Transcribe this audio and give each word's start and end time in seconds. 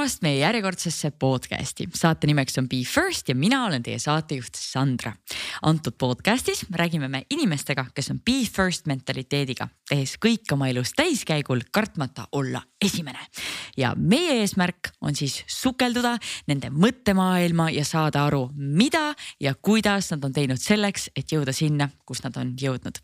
tulemast 0.00 0.22
meie 0.24 0.38
järjekordsesse 0.40 1.10
podcast'i. 1.20 1.84
saate 1.94 2.26
nimeks 2.26 2.56
on 2.58 2.68
Be 2.68 2.78
First 2.88 3.28
ja 3.28 3.34
mina 3.34 3.66
olen 3.66 3.82
teie 3.84 3.98
saatejuht 3.98 4.56
Sandra. 4.56 5.12
antud 5.62 5.92
podcast'is 6.00 6.64
räägime 6.72 7.08
me 7.08 7.26
inimestega, 7.30 7.84
kes 7.94 8.10
on 8.10 8.20
Be 8.20 8.46
First 8.52 8.86
mentaliteediga, 8.86 9.68
tehes 9.88 10.16
kõik 10.16 10.48
oma 10.52 10.68
elus 10.68 10.94
täiskäigul, 10.96 11.60
kartmata 11.72 12.24
olla 12.32 12.62
esimene. 12.80 13.18
ja 13.76 13.92
meie 13.96 14.40
eesmärk 14.40 14.88
on 15.00 15.14
siis 15.14 15.44
sukelduda 15.46 16.16
nende 16.48 16.70
mõttemaailma 16.70 17.68
ja 17.70 17.84
saada 17.84 18.24
aru, 18.24 18.48
mida 18.56 19.14
ja 19.40 19.54
kuidas 19.54 20.10
nad 20.10 20.24
on 20.24 20.32
teinud 20.32 20.58
selleks, 20.58 21.10
et 21.16 21.32
jõuda 21.32 21.52
sinna, 21.52 21.90
kus 22.06 22.24
nad 22.24 22.36
on 22.36 22.54
jõudnud. 22.56 22.98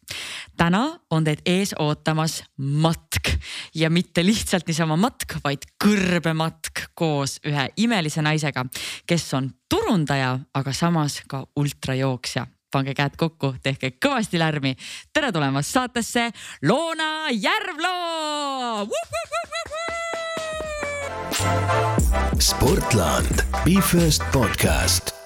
täna 0.56 0.98
on 1.10 1.24
teid 1.24 1.44
ees 1.44 1.74
ootamas 1.78 2.42
matk 2.56 3.36
ja 3.74 3.90
mitte 3.90 4.24
lihtsalt 4.24 4.66
niisama 4.66 4.96
matk, 4.96 5.36
vaid 5.44 5.68
kõrbematk 5.84 6.86
koos 6.96 7.38
ühe 7.46 7.68
imelise 7.76 8.24
naisega, 8.24 8.64
kes 9.06 9.28
on 9.36 9.50
turundaja, 9.68 10.38
aga 10.54 10.72
samas 10.72 11.20
ka 11.28 11.44
ultrajooksja 11.56 12.46
pange 12.72 12.92
käed 12.96 13.14
kokku, 13.16 13.54
tehke 13.62 13.94
kõvasti 14.02 14.38
lärmi. 14.40 14.74
tere 15.12 15.32
tulemast 15.32 15.72
saatesse, 15.72 16.30
Loona 16.62 17.30
Järvloo. 17.30 18.88
Sportland, 22.40 23.44
Be 23.64 23.80
First 23.80 24.22
podcast. 24.32 25.16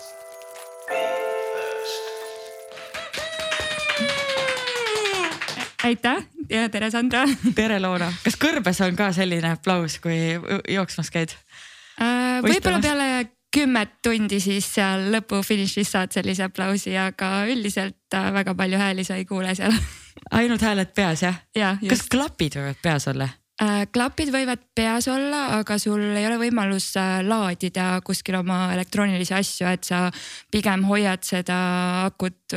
aitäh 5.85 6.27
ja 6.51 6.69
tere, 6.69 6.91
Sandra. 6.91 7.25
tere, 7.55 7.81
Loona. 7.81 8.13
kas 8.25 8.37
kõrbes 8.39 8.81
on 8.85 8.97
ka 8.97 9.11
selline 9.17 9.55
aplaus, 9.57 9.99
kui 10.03 10.17
jooksmas 10.69 11.11
käid? 11.11 11.35
Äh, 12.01 12.41
võib-olla 12.45 12.81
peale 12.83 13.09
kümmet 13.51 13.99
tundi 14.05 14.39
siis 14.43 14.69
seal 14.77 15.09
lõpufinišis 15.15 15.91
saad 15.97 16.15
sellise 16.15 16.47
aplausi, 16.47 16.95
aga 16.99 17.45
üldiselt 17.51 18.17
äh, 18.17 18.31
väga 18.35 18.55
palju 18.59 18.81
hääli 18.81 19.05
sa 19.07 19.19
ei 19.21 19.27
kuule 19.29 19.55
seal. 19.59 19.75
ainult 20.39 20.63
hääled 20.65 20.95
peas 20.97 21.25
jah 21.27 21.43
ja,? 21.57 21.77
kas 21.89 22.07
klapid 22.11 22.59
võivad 22.61 22.81
peas 22.83 23.09
olla? 23.11 23.29
Äh, 23.61 23.83
klapid 23.93 24.31
võivad 24.33 24.63
peas 24.77 25.11
olla, 25.13 25.43
aga 25.59 25.77
sul 25.83 26.01
ei 26.15 26.25
ole 26.29 26.39
võimalus 26.41 26.93
laadida 27.27 27.93
kuskil 28.07 28.39
oma 28.41 28.71
elektroonilisi 28.77 29.37
asju, 29.37 29.69
et 29.69 29.85
sa 29.85 30.07
pigem 30.53 30.87
hoiad 30.89 31.27
seda 31.27 31.59
akut 32.07 32.57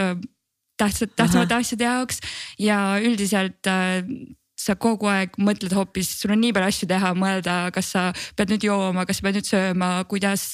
tähtsad, 0.78 1.12
tähtsamate 1.16 1.56
asjade 1.56 1.88
jaoks 1.88 2.20
ja 2.60 2.80
üldiselt 3.04 3.68
äh, 3.70 4.02
sa 4.64 4.76
kogu 4.80 5.10
aeg 5.12 5.38
mõtled 5.42 5.74
hoopis, 5.76 6.10
sul 6.22 6.34
on 6.36 6.42
nii 6.44 6.54
palju 6.56 6.72
asju 6.72 6.90
teha, 6.92 7.14
mõelda, 7.18 7.58
kas 7.76 7.94
sa 7.96 8.06
pead 8.38 8.54
nüüd 8.54 8.68
jooma, 8.70 9.08
kas 9.10 9.20
sa 9.20 9.28
pead 9.28 9.40
nüüd 9.40 9.50
sööma, 9.50 9.90
kuidas 10.10 10.46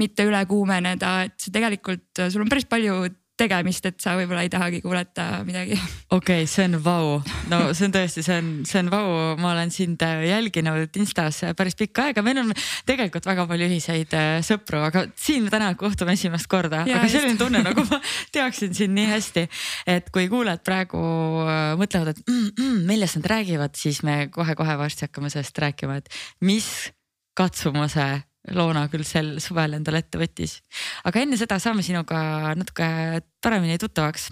mitte 0.00 0.26
üle 0.28 0.44
kuumeneda, 0.48 1.16
et 1.28 1.36
see 1.40 1.54
tegelikult, 1.54 2.08
sul 2.28 2.44
on 2.44 2.52
päris 2.52 2.68
palju 2.68 3.04
tegemist, 3.40 3.86
et 3.88 3.98
sa 4.02 4.12
võib-olla 4.18 4.44
ei 4.44 4.50
tahagi 4.52 4.82
kuulata 4.84 5.42
midagi. 5.46 5.76
okei 6.12 6.42
okay,, 6.42 6.48
see 6.50 6.66
on 6.68 6.76
vau, 6.84 7.18
no 7.50 7.60
see 7.72 7.88
on 7.88 7.94
tõesti, 7.94 8.24
see 8.24 8.38
on, 8.38 8.50
see 8.68 8.82
on 8.82 8.90
vau, 8.92 9.06
ma 9.40 9.52
olen 9.54 9.72
sind 9.74 10.02
äh, 10.04 10.24
jälginud 10.28 10.98
Instas 11.00 11.40
päris 11.56 11.76
pikka 11.78 12.08
aega, 12.10 12.24
meil 12.24 12.42
on 12.42 12.52
tegelikult 12.88 13.26
väga 13.28 13.46
palju 13.50 13.68
ühiseid 13.70 14.16
äh, 14.18 14.32
sõpru, 14.46 14.82
aga 14.84 15.06
siin 15.16 15.46
me 15.46 15.52
täna 15.54 15.72
kohtume 15.80 16.16
esimest 16.16 16.50
korda, 16.52 16.84
aga 16.84 17.08
selline 17.10 17.38
tunne 17.42 17.62
nagu 17.64 17.86
ma 17.88 18.00
teaksin 18.34 18.74
sind 18.76 18.96
nii 18.98 19.08
hästi. 19.14 19.46
et 19.96 20.10
kui 20.14 20.28
kuulajad 20.32 20.64
praegu 20.66 21.00
äh, 21.46 21.62
mõtlevad, 21.80 22.12
et 22.12 22.26
mm, 22.26 22.50
mm, 22.52 22.82
millest 22.90 23.20
nad 23.20 23.30
räägivad, 23.36 23.78
siis 23.78 24.02
me 24.06 24.26
kohe-kohe 24.32 24.76
varsti 24.80 25.08
hakkame 25.08 25.32
sellest 25.32 25.64
rääkima, 25.64 26.02
et 26.02 26.12
mis 26.44 26.68
katsumuse 27.38 28.10
Loona 28.50 28.88
küll 28.90 29.04
sel 29.06 29.36
suvel 29.38 29.76
endale 29.76 30.00
ette 30.02 30.18
võttis. 30.18 30.56
aga 31.06 31.20
enne 31.22 31.38
seda 31.38 31.60
saame 31.62 31.84
sinuga 31.86 32.54
natuke 32.58 32.88
paremini 33.42 33.78
tuttavaks 33.78 34.30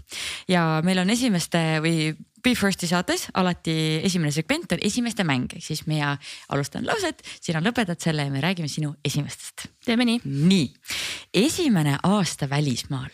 ja 0.50 0.80
meil 0.82 0.98
on 1.04 1.14
esimeste 1.14 1.62
või 1.84 2.10
Be 2.40 2.54
First'i 2.56 2.88
saates 2.88 3.26
alati 3.36 4.00
esimene 4.02 4.32
segment 4.32 4.72
on 4.72 4.80
esimeste 4.82 5.26
mäng, 5.28 5.52
ehk 5.52 5.64
siis 5.64 5.82
mina 5.86 6.14
alustan 6.48 6.86
lauset, 6.88 7.20
sina 7.36 7.60
lõpetad 7.60 8.00
selle 8.00 8.24
ja 8.24 8.32
me 8.32 8.40
räägime 8.40 8.68
sinu 8.68 8.94
esimestest. 9.04 9.68
teeme 9.84 10.08
nii. 10.08 10.22
nii, 10.24 10.70
esimene 11.46 11.98
aasta 12.02 12.48
välismaal 12.50 13.12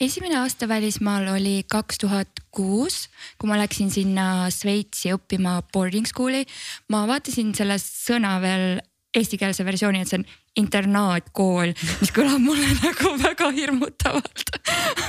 esimene 0.00 0.36
aasta 0.42 0.68
välismaal 0.68 1.30
oli 1.32 1.62
kaks 1.72 1.98
tuhat 2.02 2.42
kuus, 2.52 3.06
kui 3.40 3.48
ma 3.48 3.56
läksin 3.56 3.90
sinna 3.90 4.50
Šveitsi 4.52 5.14
õppima 5.16 5.62
boarding 5.72 6.06
school'i. 6.06 6.44
ma 6.92 7.06
vaatasin 7.08 7.54
selle 7.56 7.78
sõna 7.80 8.36
veel 8.44 8.76
eestikeelse 9.16 9.64
versiooni, 9.66 10.02
et 10.02 10.10
see 10.12 10.20
on 10.20 10.26
internaatkool, 10.56 11.72
mis 12.00 12.12
kõlab 12.16 12.40
mulle 12.42 12.68
nagu 12.84 13.14
väga 13.20 13.50
hirmutavalt 13.56 14.56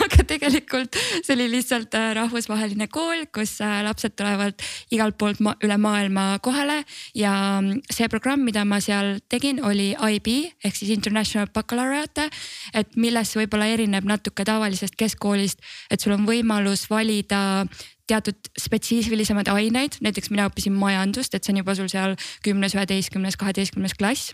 aga 0.08 0.26
tegelikult 0.28 0.98
see 0.98 1.36
oli 1.36 1.48
lihtsalt 1.52 1.96
äh, 1.98 2.12
rahvusvaheline 2.18 2.88
kool, 2.94 3.26
kus 3.34 3.58
äh, 3.64 3.80
lapsed 3.86 4.16
tulevad 4.18 4.56
igalt 4.94 5.18
poolt 5.20 5.42
ma 5.44 5.56
üle 5.66 5.78
maailma 5.82 6.28
kohale 6.44 6.82
ja 7.18 7.34
mm, 7.62 7.84
see 7.94 8.10
programm, 8.12 8.46
mida 8.48 8.66
ma 8.68 8.80
seal 8.84 9.18
tegin, 9.32 9.62
oli 9.66 9.92
IB 9.96 10.32
ehk 10.66 10.78
siis 10.78 10.94
International 10.96 11.50
Baccalaureate. 11.54 12.30
et 12.74 12.96
millest 12.96 13.38
võib-olla 13.38 13.70
erineb 13.74 14.08
natuke 14.08 14.46
tavalisest 14.48 14.98
keskkoolist, 15.00 15.62
et 15.92 16.02
sul 16.02 16.16
on 16.18 16.26
võimalus 16.28 16.88
valida 16.90 17.66
teatud 18.08 18.50
spetsiifilisemad 18.60 19.50
aineid, 19.52 20.00
näiteks 20.04 20.32
mina 20.32 20.48
õppisin 20.50 20.76
majandust, 20.78 21.36
et 21.36 21.44
see 21.44 21.54
on 21.54 21.62
juba 21.62 21.76
sul 21.78 21.92
seal 21.92 22.16
kümnes, 22.46 22.76
üheteistkümnes, 22.78 23.40
kaheteistkümnes 23.40 23.98
klass. 24.00 24.34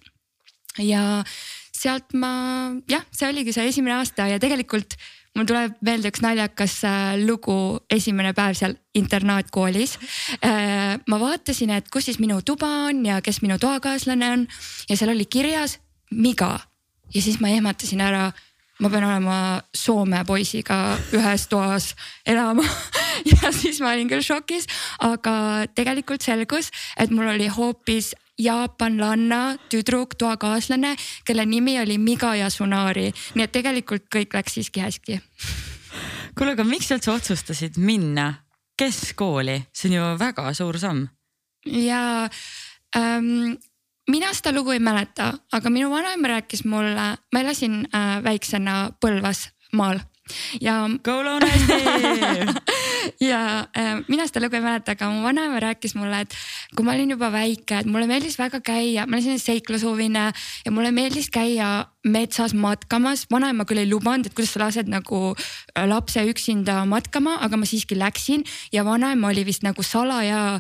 ja 0.82 1.24
sealt 1.74 2.14
ma 2.18 2.32
jah, 2.90 3.04
see 3.14 3.30
oligi 3.30 3.54
see 3.54 3.68
esimene 3.70 4.00
aasta 4.00 4.30
ja 4.32 4.40
tegelikult 4.42 4.98
mul 5.34 5.48
tuleb 5.50 5.78
meelde 5.86 6.12
üks 6.14 6.22
naljakas 6.24 6.80
äh, 6.86 7.14
lugu, 7.26 7.56
esimene 7.94 8.34
päev 8.38 8.58
seal 8.58 8.76
internaatkoolis. 8.98 9.98
Äh, 10.46 11.00
ma 11.10 11.20
vaatasin, 11.22 11.74
et 11.74 11.90
kus 11.94 12.10
siis 12.10 12.20
minu 12.22 12.40
tuba 12.46 12.70
on 12.90 13.02
ja 13.06 13.20
kes 13.26 13.42
minu 13.46 13.58
toakaaslane 13.62 14.32
on 14.38 14.48
ja 14.90 14.98
seal 14.98 15.14
oli 15.16 15.26
kirjas 15.26 15.80
Miga 16.14 16.60
ja 17.14 17.22
siis 17.22 17.40
ma 17.42 17.50
ehmatasin 17.50 18.02
ära 18.06 18.28
ma 18.84 18.90
pean 18.92 19.06
olema 19.08 19.38
Soome 19.76 20.24
poisiga 20.28 20.98
ühes 21.16 21.48
toas 21.48 21.94
elama 22.28 22.66
ja 23.32 23.52
siis 23.56 23.80
ma 23.84 23.94
olin 23.94 24.10
küll 24.12 24.24
šokis, 24.26 24.68
aga 25.08 25.36
tegelikult 25.76 26.26
selgus, 26.26 26.72
et 27.00 27.14
mul 27.14 27.32
oli 27.32 27.48
hoopis 27.48 28.14
jaapanlanna 28.44 29.56
tüdruk, 29.72 30.18
toakaaslane, 30.20 30.96
kelle 31.26 31.46
nimi 31.46 31.78
oli 31.80 32.00
Miga 32.02 32.34
Yasunari, 32.36 33.12
nii 33.38 33.46
et 33.46 33.54
tegelikult 33.54 34.10
kõik 34.12 34.34
läks 34.36 34.58
siiski 34.58 34.84
hästi. 34.84 35.20
kuule, 36.36 36.58
aga 36.58 36.66
miks 36.68 36.90
sa 36.90 36.98
üldse 36.98 37.14
otsustasid 37.14 37.78
minna 37.80 38.32
keskkooli, 38.80 39.62
see 39.72 39.94
on 39.94 40.00
ju 40.00 40.10
väga 40.20 40.50
suur 40.58 40.82
samm. 40.82 41.06
ja 41.64 42.28
ähm, 42.98 43.54
mina 44.12 44.34
seda 44.34 44.52
lugu 44.56 44.74
ei 44.76 44.80
mäleta, 44.84 45.34
aga 45.52 45.70
minu 45.70 45.92
vanaema 45.92 46.36
rääkis 46.38 46.66
mulle, 46.66 47.14
ma 47.18 47.40
elasin 47.40 47.86
äh, 47.94 48.18
väiksena 48.24 48.92
Põlvas 49.00 49.50
maal 49.74 50.02
ja. 50.62 50.90
ja 53.30 53.68
äh, 53.78 54.04
mina 54.08 54.28
seda 54.28 54.44
lugu 54.46 54.58
ei 54.58 54.64
mäleta, 54.64 54.96
aga 54.96 55.10
mu 55.12 55.24
vanaema 55.26 55.60
rääkis 55.64 55.96
mulle, 56.00 56.24
et 56.24 56.36
kui 56.76 56.86
ma 56.86 56.96
olin 56.96 57.16
juba 57.16 57.32
väike, 57.34 57.82
et 57.82 57.90
mulle 57.90 58.08
meeldis 58.10 58.38
väga 58.40 58.62
käia, 58.64 59.08
ma 59.08 59.18
olin 59.18 59.26
selline 59.28 59.44
seiklushuviline 59.44 60.26
ja 60.66 60.72
mulle 60.72 60.94
meeldis 60.96 61.30
käia 61.34 61.88
metsas 62.04 62.54
matkamas. 62.54 63.28
vanaema 63.32 63.66
küll 63.66 63.84
ei 63.84 63.90
lubanud, 63.90 64.28
et 64.28 64.36
kuidas 64.36 64.54
sa 64.56 64.66
lased 64.66 64.92
nagu 64.92 65.34
äh, 65.34 65.88
lapse 65.88 66.24
üksinda 66.30 66.84
matkama, 66.86 67.38
aga 67.44 67.60
ma 67.60 67.68
siiski 67.68 68.00
läksin 68.00 68.48
ja 68.72 68.86
vanaema 68.86 69.32
oli 69.34 69.46
vist 69.46 69.64
nagu 69.64 69.84
salaja 69.84 70.60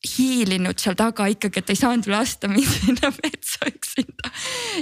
hiilinud 0.00 0.80
seal 0.80 0.96
taga 0.96 1.26
ikkagi, 1.28 1.60
et 1.60 1.66
ta 1.68 1.74
ei 1.74 1.80
saanud 1.80 2.08
lasta 2.10 2.48
mind 2.52 2.68
sinna 2.68 3.10
metsa 3.20 3.68
üksinda. 3.68 4.30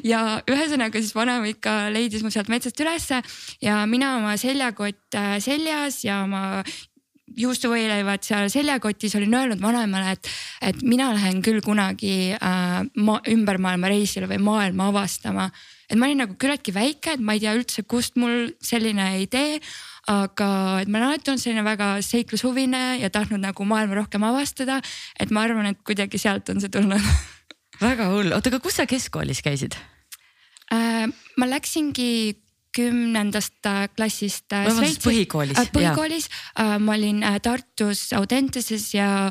ja 0.07 0.21
ühesõnaga 0.47 1.01
siis 1.01 1.15
vanaema 1.17 1.51
ikka 1.51 1.79
leidis 1.95 2.23
mu 2.23 2.31
sealt 2.35 2.51
metsast 2.53 2.79
ülesse 2.81 3.23
ja 3.65 3.81
mina 3.91 4.17
oma 4.21 4.37
seljakott 4.39 5.19
äh, 5.19 5.39
seljas 5.43 6.05
ja 6.07 6.23
oma 6.27 6.63
juustuvõileivad 7.39 8.25
seal 8.25 8.49
seljakotis 8.53 9.17
olin 9.19 9.35
öelnud 9.37 9.61
vanaemale, 9.61 10.15
et, 10.17 10.31
et 10.71 10.79
mina 10.87 11.11
lähen 11.13 11.43
küll 11.45 11.61
kunagi 11.65 12.33
äh, 12.39 12.79
ma, 12.97 13.19
ümber 13.29 13.61
maailma 13.63 13.91
reisile 13.93 14.31
või 14.31 14.41
maailma 14.47 14.89
avastama. 14.93 15.51
et 15.91 15.99
ma 15.99 16.07
olin 16.07 16.25
nagu 16.25 16.39
küllaltki 16.39 16.75
väike, 16.75 17.17
et 17.17 17.21
ma 17.21 17.35
ei 17.35 17.43
tea 17.43 17.59
üldse, 17.59 17.85
kust 17.91 18.17
mul 18.17 18.53
selline 18.63 19.17
idee 19.25 19.59
aga 20.09 20.51
et 20.83 20.89
ma 20.89 21.01
olen 21.01 21.11
alati 21.11 21.33
olnud 21.33 21.43
selline 21.43 21.65
väga 21.67 21.91
seiklushuvine 22.05 22.83
ja 23.03 23.11
tahtnud 23.13 23.43
nagu 23.43 23.67
maailma 23.69 24.01
rohkem 24.01 24.25
avastada. 24.25 24.81
et 25.21 25.31
ma 25.31 25.45
arvan, 25.45 25.67
et 25.73 25.81
kuidagi 25.85 26.21
sealt 26.21 26.49
on 26.49 26.63
see 26.65 26.73
tulnud 26.73 27.03
väga 27.89 28.11
hull, 28.15 28.33
oota, 28.33 28.51
aga 28.51 28.61
kus 28.65 28.81
sa 28.81 28.89
keskkoolis 28.89 29.45
käisid 29.45 29.77
äh,? 30.73 31.07
ma 31.37 31.51
läksingi 31.51 32.39
kümnendast 32.79 33.67
äh, 33.67 33.87
klassist 33.97 34.53
äh, 34.53 34.69
põhikoolis 35.05 35.61
äh,. 35.61 35.71
põhikoolis, 35.75 36.29
äh, 36.61 36.77
ma 36.81 36.97
olin 36.97 37.23
äh, 37.27 37.39
Tartus 37.45 38.09
Audenteses 38.17 38.91
ja 38.95 39.31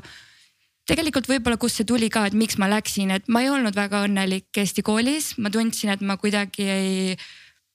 tegelikult 0.88 1.27
võib-olla, 1.29 1.59
kust 1.59 1.81
see 1.81 1.88
tuli 1.88 2.09
ka, 2.13 2.25
et 2.29 2.38
miks 2.38 2.57
ma 2.62 2.69
läksin, 2.71 3.12
et 3.13 3.27
ma 3.31 3.44
ei 3.44 3.51
olnud 3.51 3.75
väga 3.75 4.06
õnnelik 4.07 4.62
Eesti 4.62 4.85
koolis, 4.85 5.33
ma 5.41 5.51
tundsin, 5.53 5.91
et 5.94 6.03
ma 6.06 6.15
kuidagi 6.21 6.69
ei 6.71 7.18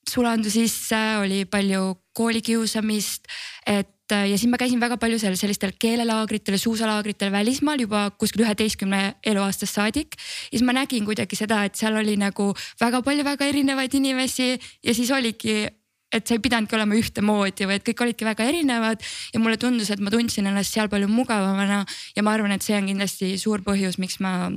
sulandu 0.09 0.51
sisse, 0.51 0.99
oli 1.23 1.45
palju 1.51 1.97
koolikiusamist, 2.17 3.29
et 3.67 4.13
äh, 4.13 4.27
ja 4.31 4.39
siis 4.39 4.51
ma 4.51 4.59
käisin 4.61 4.81
väga 4.83 4.99
palju 5.01 5.19
seal 5.23 5.37
sellistel 5.39 5.73
keelelaagritel, 5.81 6.59
suusalaagritel 6.61 7.33
välismaal 7.33 7.81
juba 7.81 8.09
kuskil 8.21 8.45
üheteistkümne 8.45 9.03
eluaastast 9.25 9.79
saadik. 9.79 10.17
ja 10.17 10.59
siis 10.59 10.67
ma 10.67 10.75
nägin 10.77 11.07
kuidagi 11.09 11.39
seda, 11.39 11.63
et 11.65 11.79
seal 11.79 11.97
oli 11.97 12.17
nagu 12.21 12.53
väga 12.81 13.03
palju 13.03 13.25
väga 13.25 13.49
erinevaid 13.49 13.95
inimesi 13.95 14.59
ja 14.59 14.95
siis 14.95 15.11
oligi 15.11 15.65
et 16.13 16.29
sa 16.29 16.37
ei 16.37 16.43
pidanudki 16.45 16.77
olema 16.77 16.97
ühtemoodi, 16.99 17.67
vaid 17.69 17.85
kõik 17.87 18.05
olidki 18.05 18.27
väga 18.29 18.45
erinevad 18.45 19.01
ja 19.33 19.41
mulle 19.41 19.57
tundus, 19.57 19.89
et 19.91 20.01
ma 20.03 20.13
tundsin 20.13 20.47
ennast 20.51 20.77
seal 20.77 20.91
palju 20.93 21.09
mugavamana 21.09 21.87
ja 22.17 22.25
ma 22.27 22.35
arvan, 22.37 22.53
et 22.53 22.65
see 22.65 22.77
on 22.77 22.91
kindlasti 22.91 23.33
suur 23.41 23.65
põhjus, 23.65 23.97
miks 24.03 24.21
ma 24.21 24.51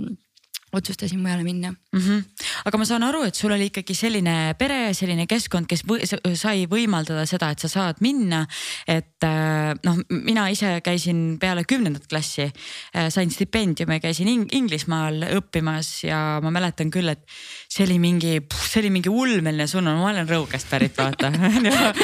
otsustasin 0.76 1.22
mujale 1.24 1.46
minna 1.48 1.72
mm. 1.96 2.02
-hmm. 2.02 2.24
aga 2.66 2.78
ma 2.78 2.86
saan 2.86 3.04
aru, 3.04 3.24
et 3.24 3.36
sul 3.36 3.52
oli 3.52 3.70
ikkagi 3.72 3.96
selline 3.96 4.56
pere, 4.60 4.94
selline 4.94 5.26
keskkond, 5.28 5.68
kes 5.68 5.86
või, 5.88 6.06
sai 6.36 6.66
võimaldada 6.72 7.26
seda, 7.26 7.50
et 7.52 7.60
sa 7.60 7.68
saad 7.72 8.02
minna. 8.02 8.46
et 8.88 9.24
äh, 9.24 9.74
noh, 9.84 10.00
mina 10.10 10.48
ise 10.50 10.80
käisin 10.84 11.38
peale 11.40 11.64
kümnendat 11.64 12.08
klassi, 12.08 12.50
äh, 12.96 13.10
sain 13.10 13.32
stipendiumi, 13.32 14.00
käisin 14.00 14.28
Ing 14.28 14.54
Inglismaal 14.54 15.24
õppimas 15.40 16.04
ja 16.04 16.40
ma 16.44 16.52
mäletan 16.52 16.92
küll, 16.92 17.10
et 17.10 17.24
see 17.70 17.86
oli 17.86 18.00
mingi, 18.00 18.40
see 18.54 18.82
oli 18.84 18.92
mingi 18.94 19.10
ulmeline 19.10 19.68
sunnum, 19.68 20.00
ma 20.02 20.12
olen 20.12 20.30
Rõugast 20.30 20.70
pärit, 20.70 20.98
vaata 20.98 21.32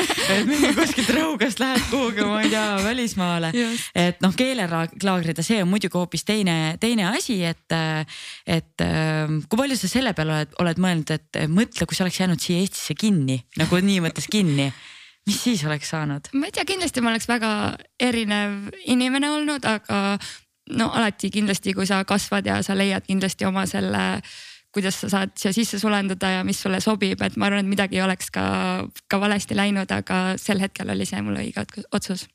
kuskilt 0.79 1.11
Rõugast 1.15 1.59
lähed 1.59 1.87
kuhugi, 1.91 2.25
ma 2.25 2.41
ei 2.41 2.49
tea, 2.49 2.67
välismaale. 2.83 3.51
et 3.95 4.21
noh, 4.21 4.33
keelelaagrid 4.35 5.37
ja 5.37 5.43
see 5.45 5.61
on 5.63 5.69
muidugi 5.69 5.97
hoopis 5.97 6.23
teine, 6.25 6.77
teine 6.79 7.07
asi, 7.11 7.41
et, 7.45 7.77
et 8.47 8.71
et 8.81 9.47
kui 9.49 9.59
palju 9.59 9.77
sa 9.81 9.89
selle 9.91 10.13
peale 10.17 10.35
oled, 10.35 10.55
oled 10.63 10.81
mõelnud, 10.81 11.13
et 11.15 11.41
mõtle, 11.51 11.87
kui 11.87 11.97
sa 11.97 12.05
oleks 12.05 12.21
jäänud 12.21 12.41
siia 12.41 12.61
Eestisse 12.61 12.95
kinni 12.97 13.41
nagu 13.59 13.81
nii 13.81 14.03
mõttes 14.05 14.29
kinni, 14.31 14.69
mis 15.27 15.41
siis 15.45 15.65
oleks 15.67 15.91
saanud? 15.93 16.31
ma 16.37 16.49
ei 16.49 16.55
tea, 16.55 16.67
kindlasti 16.69 17.03
ma 17.03 17.13
oleks 17.13 17.29
väga 17.31 17.51
erinev 17.99 18.71
inimene 18.85 19.31
olnud, 19.33 19.65
aga 19.65 20.17
no 20.77 20.91
alati 20.95 21.31
kindlasti, 21.33 21.75
kui 21.77 21.89
sa 21.89 22.03
kasvad 22.07 22.47
ja 22.47 22.61
sa 22.65 22.77
leiad 22.77 23.05
kindlasti 23.07 23.47
oma 23.49 23.65
selle 23.69 24.05
kuidas 24.71 25.01
sa 25.01 25.09
saad 25.11 25.33
siia 25.35 25.51
sisse 25.51 25.79
sulanduda 25.81 26.29
ja 26.37 26.43
mis 26.47 26.61
sulle 26.63 26.79
sobib, 26.79 27.19
et 27.21 27.35
ma 27.35 27.49
arvan, 27.49 27.65
et 27.65 27.71
midagi 27.73 27.99
ei 27.99 28.05
oleks 28.05 28.31
ka, 28.31 28.43
ka 29.11 29.19
valesti 29.19 29.57
läinud, 29.57 29.91
aga 29.91 30.37
sel 30.39 30.63
hetkel 30.63 30.93
oli 30.93 31.07
see 31.07 31.19
mul 31.25 31.41
õige 31.41 31.65
otsus 31.91 32.29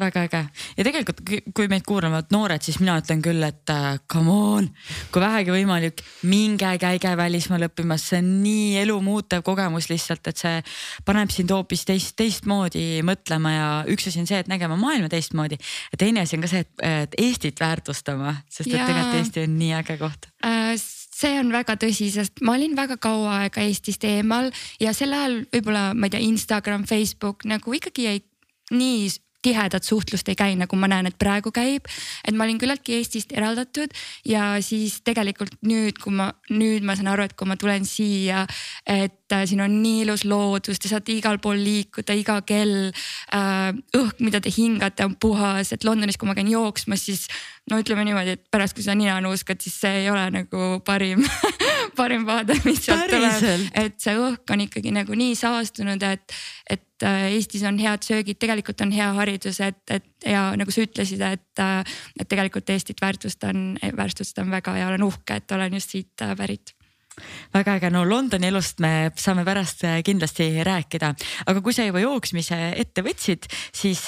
väga 0.00 0.24
äge. 0.26 0.42
Ja 0.76 0.86
tegelikult, 0.86 1.22
kui 1.54 1.68
meid 1.70 1.84
kuulavad 1.88 2.32
noored, 2.34 2.62
siis 2.64 2.78
mina 2.82 2.98
ütlen 3.00 3.22
küll, 3.24 3.42
et 3.46 3.72
uh, 3.72 3.98
come 4.10 4.34
on, 4.34 4.68
kui 5.12 5.22
vähegi 5.22 5.54
võimalik, 5.54 6.02
minge 6.28 6.70
käige 6.82 7.14
välismaal 7.18 7.68
õppimas, 7.68 8.08
see 8.10 8.22
on 8.22 8.30
nii 8.44 8.76
elumuutev 8.82 9.44
kogemus 9.46 9.90
lihtsalt, 9.92 10.30
et 10.30 10.44
see 10.44 10.60
paneb 11.08 11.32
sind 11.34 11.52
hoopis 11.54 11.84
teist, 11.88 12.14
teistmoodi 12.18 13.02
mõtlema 13.06 13.54
ja 13.54 13.68
üks 13.92 14.10
asi 14.10 14.22
on 14.22 14.30
see, 14.30 14.40
et 14.42 14.50
nägema 14.50 14.78
maailma 14.80 15.10
teistmoodi. 15.12 15.58
ja 15.92 16.00
teine 16.00 16.24
asi 16.24 16.38
on 16.38 16.46
ka 16.46 16.52
see, 16.52 16.64
et, 16.64 17.18
Eestit 17.18 17.60
väärtustama, 17.60 18.36
sest 18.50 18.68
et 18.70 18.78
tegelikult 18.78 19.18
Eesti 19.18 19.44
on 19.46 19.58
nii 19.58 19.74
äge 19.80 19.98
koht. 20.00 20.28
Äh, 20.46 20.74
see 21.18 21.38
on 21.40 21.52
väga 21.52 21.76
tõsi, 21.80 22.08
sest 22.14 22.42
ma 22.46 22.54
olin 22.58 22.76
väga 22.78 22.98
kaua 23.02 23.42
aega 23.42 23.64
Eestist 23.66 24.04
eemal 24.06 24.50
ja 24.82 24.94
sel 24.96 25.14
ajal 25.16 25.40
võib-olla 25.52 25.90
ma 25.94 26.08
ei 26.08 26.14
tea, 26.14 26.24
Instagram, 26.28 26.86
Facebook 26.88 27.46
nagu 27.48 27.74
ikkagi 27.74 28.06
jäi 28.06 28.20
nii 28.74 29.08
tihedat 29.42 29.86
suhtlust 29.86 30.28
ei 30.28 30.36
käi, 30.38 30.56
nagu 30.58 30.76
ma 30.76 30.88
näen, 30.90 31.08
et 31.10 31.18
praegu 31.18 31.52
käib. 31.54 31.86
et 32.26 32.34
ma 32.34 32.44
olin 32.44 32.58
küllaltki 32.58 32.98
Eestist 32.98 33.32
eraldatud 33.32 33.92
ja 34.26 34.56
siis 34.64 35.00
tegelikult 35.06 35.54
nüüd, 35.66 36.00
kui 36.02 36.12
ma, 36.14 36.32
nüüd 36.50 36.86
ma 36.86 36.96
saan 36.98 37.12
aru, 37.12 37.28
et 37.28 37.36
kui 37.38 37.46
ma 37.48 37.56
tulen 37.56 37.86
siia, 37.86 38.44
et 38.86 39.32
äh, 39.32 39.44
siin 39.46 39.62
on 39.62 39.78
nii 39.82 40.02
ilus 40.06 40.24
loodus, 40.28 40.80
te 40.82 40.90
saate 40.90 41.14
igal 41.14 41.38
pool 41.42 41.60
liikuda, 41.62 42.16
iga 42.18 42.40
kell 42.46 42.90
äh,. 43.34 43.70
õhk, 43.98 44.18
mida 44.24 44.42
te 44.42 44.52
hingate, 44.54 45.06
on 45.06 45.14
puhas, 45.20 45.72
et 45.72 45.86
Londonis, 45.86 46.18
kui 46.18 46.28
ma 46.28 46.34
käin 46.38 46.50
jooksmas, 46.50 47.06
siis 47.06 47.26
no 47.70 47.78
ütleme 47.78 48.04
niimoodi, 48.08 48.36
et 48.38 48.46
pärast, 48.50 48.74
kui 48.74 48.86
sa 48.86 48.96
nina 48.98 49.20
nuuskad, 49.22 49.60
siis 49.62 49.78
see 49.80 50.02
ei 50.02 50.10
ole 50.10 50.24
nagu 50.34 50.80
parim 50.86 51.22
parim 51.98 52.24
vaade, 52.28 52.56
mis 52.66 52.80
sealt 52.84 53.10
tuleb, 53.10 53.66
et 53.78 53.98
see 54.02 54.14
õhk 54.18 54.54
on 54.54 54.64
ikkagi 54.64 54.92
nagu 54.94 55.18
nii 55.18 55.34
saastunud, 55.38 56.02
et, 56.06 56.36
et 56.70 57.06
äh, 57.06 57.28
Eestis 57.34 57.64
on 57.68 57.78
head 57.82 58.06
söögid, 58.06 58.40
tegelikult 58.40 58.80
on 58.84 58.94
hea 58.94 59.10
haridus, 59.18 59.60
et, 59.64 59.82
et 59.90 60.28
ja 60.28 60.48
nagu 60.58 60.74
sa 60.74 60.84
ütlesid, 60.86 61.22
et, 61.26 61.62
äh, 61.62 62.00
et 62.18 62.30
tegelikult 62.30 62.70
Eestit 62.74 63.02
väärtustan, 63.04 63.70
väärtustan 63.96 64.50
väga 64.54 64.76
ja 64.78 64.90
olen 64.90 65.06
uhke, 65.06 65.40
et 65.40 65.56
olen 65.56 65.78
just 65.80 65.96
siit 65.96 66.26
äh, 66.26 66.34
pärit. 66.38 66.74
Väga 67.50 67.74
äge, 67.80 67.88
no 67.90 68.04
Londoni 68.06 68.46
elust 68.46 68.78
me 68.78 69.10
saame 69.18 69.42
pärast 69.42 69.82
kindlasti 70.06 70.52
rääkida, 70.62 71.08
aga 71.50 71.62
kui 71.66 71.74
sa 71.74 71.82
juba 71.82 71.98
jooksmise 72.04 72.58
ette 72.78 73.02
võtsid, 73.02 73.48
siis 73.74 74.04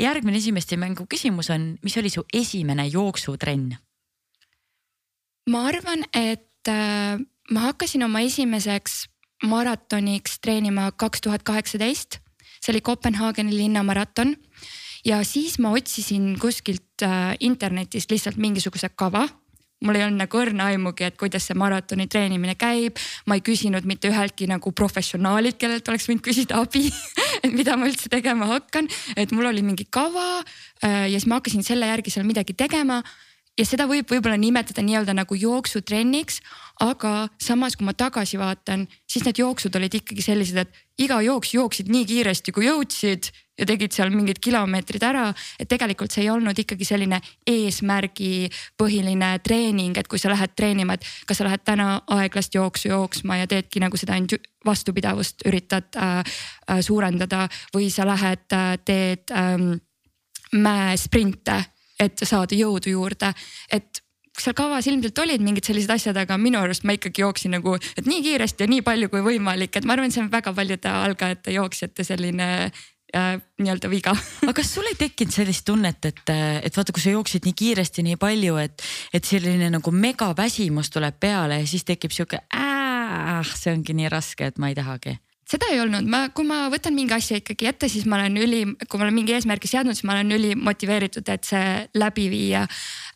järgmine 0.00 0.40
esimeste 0.40 0.78
mängu 0.80 1.04
küsimus 1.04 1.52
on, 1.52 1.74
mis 1.84 1.98
oli 2.00 2.08
su 2.14 2.24
esimene 2.32 2.88
jooksutrenn? 2.88 3.74
ma 5.50 5.64
arvan, 5.66 6.04
et 6.14 6.51
äh, 6.68 7.18
ma 7.50 7.66
hakkasin 7.68 8.04
oma 8.06 8.20
esimeseks 8.20 9.06
maratoniks 9.46 10.38
treenima 10.42 10.90
kaks 10.96 11.20
tuhat 11.20 11.42
kaheksateist. 11.42 12.18
see 12.62 12.72
oli 12.72 12.80
Kopenhaageni 12.80 13.56
linnamaraton 13.56 14.36
ja 15.04 15.24
siis 15.24 15.58
ma 15.58 15.70
otsisin 15.70 16.38
kuskilt 16.40 17.02
äh, 17.02 17.36
internetist 17.40 18.10
lihtsalt 18.10 18.36
mingisuguse 18.36 18.88
kava 18.88 19.28
mul 19.82 19.98
ei 19.98 20.04
olnud 20.06 20.22
nagu 20.22 20.38
õrna 20.38 20.68
aimugi, 20.70 21.06
et 21.06 21.16
kuidas 21.18 21.48
see 21.48 21.56
maratoni 21.58 22.06
treenimine 22.10 22.54
käib. 22.58 22.98
ma 23.26 23.34
ei 23.34 23.42
küsinud 23.44 23.86
mitte 23.88 24.10
üheltki 24.12 24.46
nagu 24.50 24.72
professionaalilt, 24.72 25.58
kellelt 25.58 25.88
oleks 25.88 26.06
võinud 26.08 26.24
küsida 26.24 26.60
abi 26.62 26.86
et 27.44 27.50
mida 27.52 27.76
ma 27.76 27.90
üldse 27.90 28.10
tegema 28.12 28.46
hakkan, 28.54 28.88
et 29.16 29.34
mul 29.34 29.50
oli 29.50 29.64
mingi 29.66 29.86
kava 29.90 30.38
äh, 30.38 31.10
ja 31.10 31.18
siis 31.18 31.26
ma 31.26 31.40
hakkasin 31.40 31.66
selle 31.66 31.90
järgi 31.90 32.14
seal 32.14 32.26
midagi 32.28 32.54
tegema 32.54 33.02
ja 33.58 33.66
seda 33.68 33.86
võib 33.90 34.08
võib-olla 34.08 34.38
nimetada 34.40 34.82
nii-öelda 34.84 35.14
nagu 35.16 35.36
jooksutrenniks, 35.36 36.40
aga 36.80 37.28
samas, 37.42 37.76
kui 37.76 37.86
ma 37.86 37.94
tagasi 37.96 38.40
vaatan, 38.40 38.86
siis 39.10 39.26
need 39.26 39.42
jooksud 39.42 39.76
olid 39.76 40.00
ikkagi 40.00 40.24
sellised, 40.24 40.62
et 40.62 41.04
iga 41.04 41.20
jooks 41.24 41.52
jooksid 41.54 41.90
nii 41.92 42.06
kiiresti, 42.08 42.54
kui 42.54 42.66
jõudsid 42.66 43.28
ja 43.60 43.66
tegid 43.68 43.92
seal 43.92 44.10
mingid 44.14 44.40
kilomeetrid 44.42 45.02
ära. 45.04 45.26
et 45.60 45.68
tegelikult 45.68 46.10
see 46.12 46.24
ei 46.24 46.30
olnud 46.32 46.58
ikkagi 46.58 46.86
selline 46.88 47.20
eesmärgipõhiline 47.46 49.30
treening, 49.44 49.98
et 49.98 50.08
kui 50.08 50.18
sa 50.18 50.32
lähed 50.32 50.56
treenima, 50.56 50.96
et 50.96 51.04
kas 51.26 51.38
sa 51.38 51.44
lähed 51.44 51.64
täna 51.64 52.00
aeglast 52.16 52.54
jooksu 52.54 52.88
jooksma 52.88 53.42
ja 53.42 53.46
teedki 53.46 53.80
nagu 53.84 53.96
seda 54.00 54.16
ainult 54.16 54.48
vastupidavust 54.64 55.44
üritad 55.46 55.92
äh, 55.96 56.22
äh, 56.70 56.80
suurendada 56.80 57.48
või 57.74 57.90
sa 57.90 58.08
lähed 58.08 58.48
äh,, 58.56 58.78
teed 58.84 59.30
äh, 59.30 59.60
mäesprinte 60.52 61.60
et 62.02 62.24
saada 62.26 62.56
jõudu 62.58 62.92
juurde, 62.96 63.32
et 63.72 64.02
seal 64.38 64.56
kavas 64.56 64.86
ilmselt 64.88 65.18
olid 65.22 65.44
mingid 65.44 65.66
sellised 65.68 65.92
asjad, 65.92 66.16
aga 66.22 66.38
minu 66.40 66.60
arust 66.62 66.86
ma 66.88 66.96
ikkagi 66.96 67.24
jooksin 67.24 67.52
nagu, 67.56 67.76
et 67.96 68.08
nii 68.08 68.22
kiiresti 68.24 68.64
ja 68.64 68.70
nii 68.70 68.84
palju 68.86 69.10
kui 69.12 69.24
võimalik, 69.24 69.76
et 69.76 69.88
ma 69.88 69.96
arvan, 69.96 70.12
see 70.14 70.22
on 70.24 70.30
väga 70.32 70.54
paljude 70.56 70.92
algajate 70.92 71.56
jooksjate 71.56 72.06
selline 72.06 72.48
äh, 72.64 73.34
nii-öelda 73.60 73.90
viga. 73.92 74.14
Aga 74.46 74.54
kas 74.56 74.72
sul 74.74 74.88
ei 74.88 74.96
tekkinud 75.00 75.36
sellist 75.36 75.66
tunnet, 75.68 76.08
et, 76.08 76.24
et 76.64 76.78
vaata, 76.78 76.94
kui 76.96 77.04
sa 77.04 77.12
jooksid 77.12 77.48
nii 77.48 77.58
kiiresti, 77.60 78.06
nii 78.08 78.20
palju, 78.20 78.56
et, 78.62 78.86
et 79.12 79.28
selline 79.28 79.68
nagu 79.74 79.92
megaväsimus 79.92 80.92
tuleb 80.94 81.20
peale 81.20 81.60
ja 81.60 81.68
siis 81.68 81.84
tekib 81.88 82.14
sihuke, 82.14 82.40
see 83.58 83.74
ongi 83.74 83.96
nii 83.98 84.08
raske, 84.12 84.48
et 84.48 84.62
ma 84.62 84.72
ei 84.72 84.78
tahagi 84.78 85.18
seda 85.52 85.68
ei 85.72 85.80
olnud, 85.82 86.08
ma, 86.08 86.24
kui 86.34 86.46
ma 86.48 86.64
võtan 86.72 86.94
mingi 86.96 87.14
asja 87.16 87.40
ikkagi 87.40 87.68
ette, 87.68 87.90
siis 87.92 88.06
ma 88.08 88.18
olen 88.20 88.38
üli, 88.40 88.62
kui 88.86 89.00
ma 89.00 89.06
olen 89.06 89.16
mingi 89.16 89.34
eesmärgi 89.36 89.70
seadnud, 89.70 89.98
siis 89.98 90.06
ma 90.08 90.16
olen 90.16 90.32
ülimotiveeritud, 90.38 91.28
et 91.32 91.48
see 91.48 91.74
läbi 91.98 92.28
viia. 92.32 92.64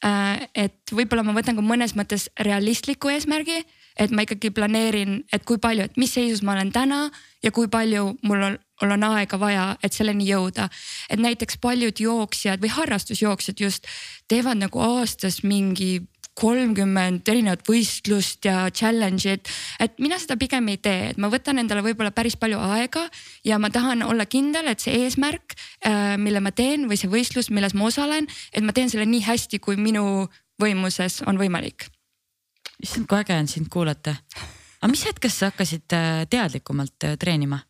Äh, 0.04 0.46
et 0.66 0.94
võib-olla 0.94 1.24
ma 1.26 1.36
võtan 1.36 1.58
ka 1.58 1.64
mõnes 1.64 1.96
mõttes 1.98 2.28
realistliku 2.42 3.12
eesmärgi, 3.14 3.62
et 3.96 4.12
ma 4.12 4.26
ikkagi 4.26 4.52
planeerin, 4.52 5.22
et 5.32 5.44
kui 5.48 5.60
palju, 5.62 5.86
et 5.88 5.96
mis 6.00 6.12
seisus 6.12 6.42
ma 6.44 6.52
olen 6.56 6.72
täna 6.74 7.06
ja 7.44 7.52
kui 7.54 7.70
palju 7.72 8.10
mul 8.26 8.44
on, 8.50 8.58
mul 8.82 8.92
on 8.98 9.06
aega 9.08 9.38
vaja, 9.40 9.66
et 9.84 9.96
selleni 9.96 10.26
jõuda. 10.28 10.68
et 11.08 11.20
näiteks 11.22 11.56
paljud 11.62 12.00
jooksjad 12.00 12.60
või 12.60 12.72
harrastusjooksjad 12.76 13.60
just 13.60 13.88
teevad 14.28 14.60
nagu 14.60 14.82
aastas 14.84 15.42
mingi 15.42 16.02
kolmkümmend 16.36 17.28
erinevat 17.28 17.64
võistlust 17.66 18.44
ja 18.44 18.66
challenge'it. 18.68 19.48
et 19.80 19.98
mina 20.02 20.18
seda 20.20 20.36
pigem 20.36 20.68
ei 20.68 20.80
tee, 20.82 21.10
et 21.12 21.20
ma 21.20 21.30
võtan 21.32 21.58
endale 21.62 21.84
võib-olla 21.86 22.12
päris 22.12 22.36
palju 22.36 22.60
aega 22.60 23.06
ja 23.44 23.58
ma 23.62 23.70
tahan 23.72 24.04
olla 24.04 24.26
kindel, 24.28 24.68
et 24.68 24.84
see 24.84 24.98
eesmärk, 25.04 25.56
äh, 25.86 26.16
mille 26.20 26.42
ma 26.44 26.52
teen 26.52 26.88
või 26.90 27.00
see 27.00 27.10
võistlus, 27.12 27.50
milles 27.50 27.74
ma 27.74 27.88
osalen, 27.88 28.28
et 28.52 28.64
ma 28.64 28.76
teen 28.76 28.92
selle 28.92 29.08
nii 29.08 29.24
hästi, 29.24 29.60
kui 29.64 29.80
minu 29.80 30.26
võimuses 30.62 31.22
on 31.26 31.40
võimalik. 31.40 31.88
issand, 32.82 33.08
kui 33.08 33.18
äge 33.18 33.38
on 33.38 33.48
sind 33.48 33.68
kuulata. 33.72 34.16
aga 34.80 34.90
mis 34.92 35.06
hetkest 35.08 35.38
sa 35.38 35.50
hakkasid 35.50 35.92
äh, 35.92 36.26
teadlikumalt 36.28 37.04
äh, 37.04 37.16
treenima? 37.16 37.62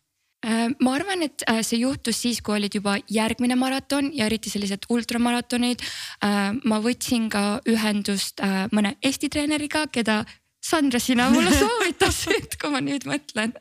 Äh, 0.45 0.69
ma 0.79 0.93
arvan, 0.93 1.23
et 1.25 1.41
äh, 1.49 1.63
see 1.65 1.79
juhtus 1.81 2.19
siis, 2.21 2.43
kui 2.45 2.59
olid 2.59 2.75
juba 2.77 2.99
järgmine 3.09 3.55
maraton 3.57 4.11
ja 4.13 4.27
eriti 4.29 4.51
sellised 4.53 4.85
ultramaratonid. 4.93 5.81
Äh, 6.21 6.51
ma 6.61 6.77
võtsin 6.83 7.25
ka 7.33 7.63
ühendust 7.65 8.43
mõne 8.71 8.93
Eesti 9.01 9.31
treeneriga, 9.33 9.87
keda 9.89 10.21
Sandra, 10.67 10.99
sina 11.01 11.29
mulle 11.31 11.49
soovitasid, 11.61 12.57
kui 12.61 12.69
ma 12.73 12.81
nüüd 12.83 13.05
mõtlen, 13.07 13.53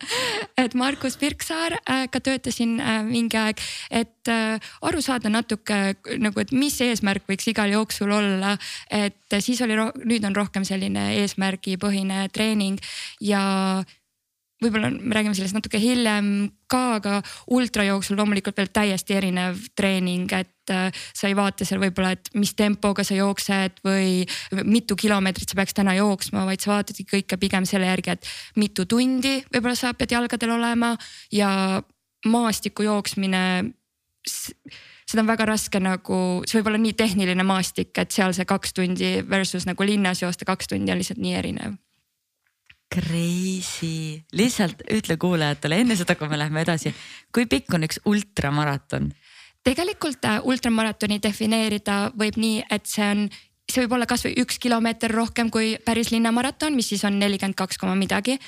et 0.59 0.75
Markus 0.77 1.17
Pirksaarga 1.21 2.21
töötasin 2.25 2.81
mingi 3.07 3.39
aeg, 3.39 3.61
et 3.95 4.31
aru 4.33 5.03
saada 5.05 5.31
natuke 5.31 5.95
nagu, 6.19 6.41
et 6.43 6.55
mis 6.57 6.81
eesmärk 6.83 7.29
võiks 7.31 7.47
igal 7.53 7.71
jooksul 7.77 8.11
olla. 8.17 8.57
et 8.91 9.39
siis 9.39 9.61
oli, 9.63 9.77
nüüd 10.09 10.27
on 10.27 10.35
rohkem 10.35 10.67
selline 10.67 11.13
eesmärgipõhine 11.21 12.27
treening 12.35 12.83
ja 13.21 13.45
võib-olla 14.63 14.91
me 14.91 15.15
räägime 15.15 15.37
sellest 15.37 15.57
natuke 15.57 15.79
hiljem 15.81 16.29
ka, 16.71 16.83
aga 16.99 17.19
ultra 17.53 17.85
jooksul 17.87 18.17
loomulikult 18.19 18.57
veel 18.57 18.71
täiesti 18.75 19.17
erinev 19.19 19.59
treening, 19.77 20.33
et 20.33 20.73
äh, 20.73 21.03
sa 21.17 21.29
ei 21.29 21.37
vaata 21.37 21.67
seal 21.69 21.83
võib-olla, 21.83 22.15
et 22.17 22.31
mis 22.39 22.55
tempoga 22.57 23.05
sa 23.07 23.19
jooksed 23.19 23.83
või 23.87 24.25
mitu 24.65 24.97
kilomeetrit 24.99 25.53
sa 25.53 25.61
peaks 25.61 25.77
täna 25.77 25.97
jooksma, 25.99 26.47
vaid 26.49 26.65
sa 26.65 26.73
vaatadki 26.73 27.07
kõike 27.11 27.41
pigem 27.41 27.69
selle 27.69 27.91
järgi, 27.91 28.17
et 28.17 28.31
mitu 28.57 28.89
tundi 28.89 29.39
võib-olla 29.53 29.77
sa 29.79 29.93
pead 29.97 30.17
jalgadel 30.17 30.57
olema 30.57 30.95
ja 31.35 31.51
maastiku 32.27 32.87
jooksmine 32.87 33.43
seda 35.07 35.23
on 35.23 35.29
väga 35.29 35.47
raske 35.47 35.79
nagu, 35.79 36.21
see 36.49 36.59
võib 36.59 36.73
olla 36.73 36.81
nii 36.83 36.97
tehniline 36.99 37.45
maastik, 37.47 37.93
et 38.01 38.15
seal 38.15 38.35
see 38.35 38.49
kaks 38.49 38.75
tundi 38.75 39.19
versus 39.29 39.69
nagu 39.69 39.87
linnas 39.87 40.25
joosta 40.25 40.49
kaks 40.49 40.73
tundi 40.73 40.91
on 40.91 40.99
lihtsalt 41.03 41.23
nii 41.23 41.37
erinev 41.39 41.77
Crazy, 42.95 44.23
lihtsalt 44.33 44.85
ütle 44.95 45.17
kuulajatele 45.19 45.81
enne 45.83 45.97
seda, 45.99 46.15
kui 46.15 46.31
me 46.31 46.39
läheme 46.39 46.63
edasi, 46.63 46.95
kui 47.35 47.49
pikk 47.51 47.75
on 47.75 47.87
üks 47.89 48.01
ultramaraton? 48.07 49.11
tegelikult 49.67 50.23
äh, 50.31 50.39
ultramaratoni 50.47 51.19
defineerida 51.19 52.13
võib 52.15 52.39
nii, 52.39 52.61
et 52.71 52.87
see 52.87 53.03
on 53.03 53.25
see 53.67 53.83
võib 53.83 53.97
olla 53.97 54.07
kasvõi 54.07 54.37
üks 54.39 54.61
kilomeeter 54.63 55.11
rohkem 55.11 55.51
kui 55.51 55.75
päris 55.85 56.13
linnamaraton, 56.15 56.75
mis 56.79 56.93
siis 56.93 57.03
on 57.09 57.19
nelikümmend 57.19 57.59
kaks 57.59 57.81
koma 57.83 57.97
midagi. 57.99 58.39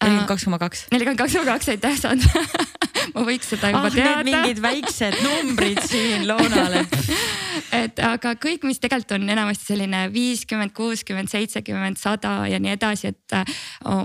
nelikümmend 0.00 0.30
kaks 0.30 0.46
koma 0.48 0.58
kaks. 0.62 0.86
nelikümmend 0.94 1.20
kaks 1.20 1.36
koma 1.36 1.52
kaks, 1.52 1.68
aitäh 1.74 1.98
Sandra 2.00 2.44
ma 3.14 3.26
võiks 3.26 3.52
seda 3.52 3.72
juba 3.74 3.90
ah, 3.90 3.94
teada. 3.94 4.24
mingid 4.26 4.62
väiksed 4.64 5.20
numbrid 5.26 5.82
siin 5.90 6.26
loonale 6.28 6.86
et 6.86 6.98
aga 7.72 8.34
kõik, 8.40 8.66
mis 8.68 8.80
tegelikult 8.82 9.16
on 9.16 9.32
enamasti 9.32 9.72
selline 9.72 10.04
viiskümmend, 10.12 10.74
kuuskümmend, 10.76 11.30
seitsekümmend, 11.32 12.00
sada 12.00 12.42
ja 12.50 12.60
nii 12.62 12.74
edasi, 12.76 13.12
et 13.12 13.36
äh, 13.36 13.56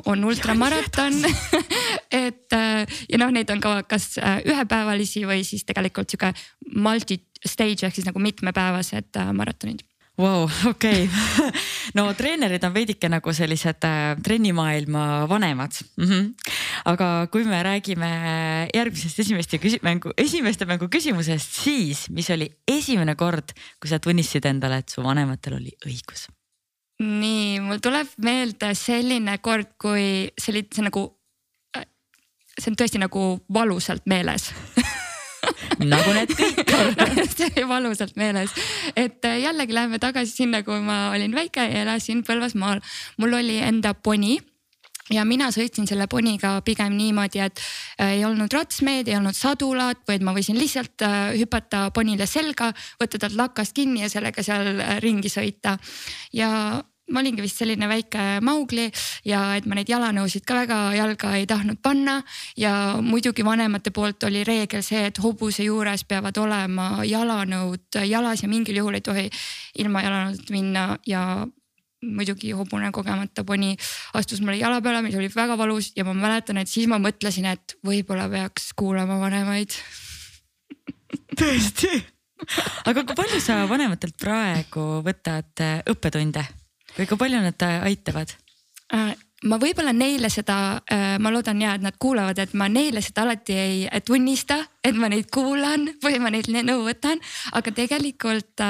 on 0.06 0.24
ultramaraton. 0.24 1.20
Et 2.12 2.54
äh, 2.56 2.86
ja 3.12 3.20
noh, 3.20 3.32
neid 3.36 3.50
on 3.52 3.60
ka 3.64 3.82
kas 3.90 4.16
äh, 4.22 4.40
ühepäevalisi 4.48 5.26
või 5.28 5.44
siis 5.48 5.66
tegelikult 5.68 6.12
sihuke 6.12 6.32
multi-stage 6.76 7.88
ehk 7.88 7.98
siis 7.98 8.08
nagu 8.08 8.22
mitmepäevased 8.24 9.20
maratonid 9.36 9.84
Vau, 10.18 10.48
okei, 10.66 11.04
no 11.98 12.08
treenerid 12.18 12.64
on 12.66 12.74
veidike 12.74 13.06
nagu 13.12 13.34
sellised 13.38 13.86
äh, 13.86 14.16
trennimaailma 14.26 15.28
vanemad 15.30 15.78
mm. 15.94 16.08
-hmm. 16.08 16.54
aga 16.90 17.28
kui 17.32 17.44
me 17.46 17.60
räägime 17.64 18.10
järgmisest 18.74 19.20
esimeste 19.20 19.60
mängu, 19.82 20.14
esimeste 20.18 20.66
mängu 20.66 20.90
küsimusest, 20.90 21.62
siis 21.62 22.10
mis 22.10 22.30
oli 22.34 22.50
esimene 22.68 23.16
kord, 23.16 23.54
kui 23.80 23.90
sa 23.90 24.00
tunnistasid 24.00 24.46
endale, 24.46 24.78
et 24.78 24.90
su 24.90 25.04
vanematel 25.04 25.54
oli 25.54 25.78
õigus? 25.86 26.28
nii, 27.00 27.60
mul 27.60 27.78
tuleb 27.78 28.10
meelde 28.18 28.74
selline 28.74 29.38
kord, 29.38 29.76
kui 29.78 30.34
see 30.34 30.54
oli, 30.54 30.66
see 30.74 30.84
nagu, 30.84 31.04
äh, 31.78 31.86
see 32.58 32.72
on 32.72 32.78
tõesti 32.82 32.98
nagu 32.98 33.28
valusalt 33.54 34.10
meeles 34.10 34.50
nagu 35.84 36.14
need 36.16 36.34
kõik 36.38 36.74
on 36.76 37.16
see 37.38 37.50
oli 37.50 37.66
valusalt 37.70 38.18
meeles, 38.20 38.54
et 38.96 39.26
äh, 39.26 39.40
jällegi 39.44 39.76
läheme 39.76 40.02
tagasi 40.02 40.44
sinna, 40.44 40.64
kui 40.66 40.80
ma 40.84 41.08
olin 41.16 41.34
väike 41.36 41.66
ja 41.68 41.86
elasin 41.86 42.24
Põlvasmaal. 42.28 42.82
mul 43.18 43.40
oli 43.40 43.58
enda 43.64 43.94
poni 43.94 44.38
ja 45.14 45.24
mina 45.28 45.50
sõitsin 45.56 45.88
selle 45.88 46.08
poniga 46.12 46.58
pigem 46.66 46.98
niimoodi, 46.98 47.42
et 47.44 47.62
äh, 48.00 48.18
ei 48.18 48.26
olnud 48.28 48.54
ratsmeed, 48.54 49.08
ei 49.08 49.18
olnud 49.20 49.38
sadulat, 49.38 50.04
vaid 50.08 50.26
ma 50.26 50.36
võisin 50.36 50.60
lihtsalt 50.60 51.06
äh, 51.08 51.18
hüpata 51.40 51.88
ponile 51.96 52.28
selga, 52.30 52.72
võtta 53.02 53.22
talt 53.22 53.38
lakast 53.40 53.76
kinni 53.78 54.04
ja 54.06 54.12
sellega 54.12 54.44
seal 54.46 54.84
ringi 55.04 55.32
sõita. 55.32 55.78
ja 56.34 56.52
ma 57.12 57.22
olingi 57.22 57.44
vist 57.44 57.62
selline 57.62 57.88
väike 57.88 58.24
Maugli 58.44 58.88
ja 59.26 59.42
et 59.58 59.68
ma 59.68 59.78
neid 59.78 59.90
jalanõusid 59.92 60.46
ka 60.48 60.58
väga 60.62 60.80
jalga 60.98 61.34
ei 61.40 61.46
tahtnud 61.48 61.80
panna. 61.84 62.22
ja 62.58 62.98
muidugi 63.02 63.46
vanemate 63.46 63.92
poolt 63.92 64.24
oli 64.28 64.44
reegel 64.44 64.84
see, 64.84 65.06
et 65.08 65.22
hobuse 65.24 65.64
juures 65.64 66.04
peavad 66.04 66.38
olema 66.38 67.06
jalanõud 67.08 68.02
jalas 68.04 68.44
ja 68.44 68.50
mingil 68.50 68.82
juhul 68.82 69.00
ei 69.00 69.06
tohi 69.06 69.30
ilma 69.80 70.04
jalanõudeta 70.04 70.54
minna 70.54 70.88
ja 71.08 71.48
muidugi 72.04 72.52
hobune 72.54 72.92
kogemata 72.94 73.44
poni 73.44 73.76
astus 74.14 74.42
mulle 74.42 74.60
jala 74.60 74.82
peale, 74.82 75.02
mis 75.02 75.16
oli 75.18 75.32
väga 75.34 75.58
valus 75.58 75.92
ja 75.96 76.06
ma 76.06 76.14
mäletan, 76.14 76.60
et 76.62 76.70
siis 76.70 76.88
ma 76.88 77.00
mõtlesin, 77.02 77.48
et 77.50 77.78
võib-olla 77.86 78.28
peaks 78.30 78.72
kuulama 78.78 79.20
vanemaid 79.24 79.74
tõesti 81.38 82.04
aga 82.90 83.04
kui 83.04 83.18
palju 83.18 83.42
sa 83.42 83.64
vanematelt 83.70 84.18
praegu 84.22 84.88
võtad 85.06 85.68
õppetunde? 85.90 86.46
Või 86.98 87.08
kui 87.08 87.20
palju 87.20 87.46
nad 87.46 87.64
äh, 87.66 87.80
aitavad? 87.92 88.34
Äh, 88.94 89.14
ma 89.46 89.60
võib-olla 89.62 89.92
neile 89.94 90.32
seda, 90.34 90.80
äh, 90.90 91.18
ma 91.22 91.30
loodan 91.30 91.60
ja, 91.62 91.76
et 91.78 91.84
nad 91.86 91.98
kuulavad, 92.00 92.40
et 92.42 92.56
ma 92.58 92.66
neile 92.72 93.04
seda 93.06 93.26
alati 93.26 93.54
ei 93.54 94.02
tunnista, 94.06 94.58
et 94.82 94.98
ma 94.98 95.10
neid 95.12 95.30
kuulan 95.34 95.86
või 96.06 96.18
ma 96.24 96.32
neilt 96.34 96.50
nõu 96.50 96.88
võtan. 96.88 97.22
aga 97.54 97.74
tegelikult 97.76 98.64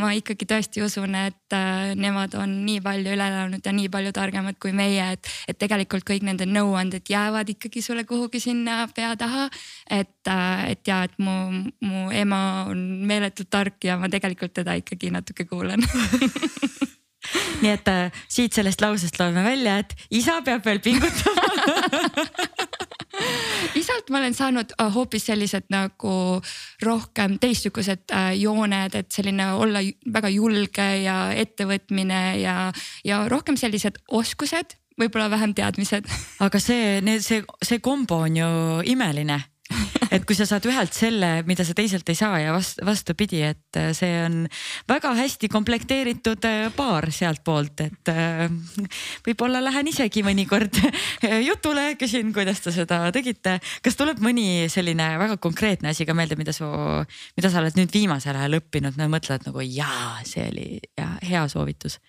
ma 0.00 0.12
ikkagi 0.16 0.48
tõesti 0.48 0.84
usun, 0.86 1.18
et 1.18 1.56
nemad 1.98 2.34
on 2.38 2.54
nii 2.64 2.80
palju 2.80 3.12
üle 3.12 3.26
elanud 3.28 3.66
ja 3.66 3.74
nii 3.76 3.90
palju 3.92 4.14
targemad 4.16 4.56
kui 4.62 4.72
meie, 4.72 5.12
et, 5.18 5.28
et 5.48 5.58
tegelikult 5.58 6.06
kõik 6.06 6.24
nende 6.24 6.46
nõuanded 6.48 7.04
jäävad 7.10 7.52
ikkagi 7.52 7.82
sulle 7.82 8.06
kuhugi 8.08 8.40
sinna 8.40 8.86
pea 8.94 9.12
taha. 9.20 9.50
et, 9.90 10.16
et 10.70 10.88
ja, 10.88 11.02
et 11.04 11.18
mu, 11.18 11.66
mu 11.82 12.08
ema 12.14 12.70
on 12.70 12.86
meeletult 13.06 13.50
tark 13.50 13.84
ja 13.84 13.98
ma 13.98 14.08
tegelikult 14.08 14.54
teda 14.62 14.78
ikkagi 14.80 15.10
natuke 15.12 15.44
kuulan 15.44 15.82
nii 17.62 17.72
et 17.72 17.92
äh, 17.92 18.22
siit 18.28 18.56
sellest 18.56 18.84
lausest 18.84 19.20
loeme 19.20 19.44
välja, 19.44 19.78
et 19.82 19.96
isa 20.10 20.40
peab 20.46 20.64
veel 20.66 20.80
pingutama 20.84 21.46
isalt 23.80 24.10
ma 24.10 24.20
olen 24.20 24.34
saanud 24.34 24.72
äh, 24.76 24.94
hoopis 24.94 25.28
sellised 25.30 25.68
nagu 25.72 26.14
rohkem 26.84 27.38
teistsugused 27.42 28.12
äh, 28.12 28.32
jooned, 28.40 28.94
et 28.94 29.12
selline 29.12 29.52
olla 29.56 29.82
väga 30.12 30.32
julge 30.32 30.88
ja 31.02 31.18
ettevõtmine 31.36 32.22
ja, 32.42 32.56
ja 33.04 33.24
rohkem 33.32 33.58
sellised 33.60 34.00
oskused, 34.08 34.76
võib-olla 35.00 35.30
vähem 35.32 35.54
teadmised. 35.56 36.08
aga 36.40 36.62
see, 36.62 37.00
see, 37.20 37.42
see 37.62 37.82
kombo 37.84 38.22
on 38.26 38.40
ju 38.40 38.48
imeline 38.92 39.40
et 40.14 40.24
kui 40.26 40.36
sa 40.38 40.46
saad 40.48 40.66
ühelt 40.68 40.94
selle, 40.94 41.30
mida 41.48 41.64
sa 41.66 41.74
teiselt 41.76 42.08
ei 42.10 42.18
saa 42.18 42.38
ja 42.40 42.52
vast, 42.54 42.80
vastupidi, 42.86 43.42
et 43.46 43.78
äh, 43.78 43.90
see 43.96 44.12
on 44.24 44.44
väga 44.88 45.12
hästi 45.18 45.50
komplekteeritud 45.52 46.46
äh, 46.48 46.66
paar 46.76 47.08
sealtpoolt, 47.14 47.82
et 47.86 48.12
äh, 48.12 48.46
võib-olla 49.26 49.62
lähen 49.64 49.90
isegi 49.90 50.22
mõnikord 50.26 50.78
jutule, 51.48 51.88
küsin, 52.00 52.32
kuidas 52.36 52.62
te 52.64 52.74
seda 52.74 53.06
tegite. 53.14 53.58
kas 53.82 53.98
tuleb 53.98 54.22
mõni 54.24 54.66
selline 54.72 55.12
väga 55.22 55.40
konkreetne 55.42 55.92
asi 55.94 56.06
ka 56.06 56.14
meelde, 56.16 56.38
mida 56.38 56.54
su, 56.56 56.68
mida 57.38 57.50
sa 57.50 57.62
oled 57.62 57.78
nüüd 57.78 57.92
viimasel 57.94 58.38
ajal 58.38 58.60
õppinud, 58.60 58.98
no 59.00 59.10
mõtled 59.12 59.48
nagu 59.48 59.66
jaa, 59.66 60.22
see 60.26 60.46
oli 60.50 60.70
ja, 60.98 61.16
hea 61.26 61.46
soovitus 61.50 62.00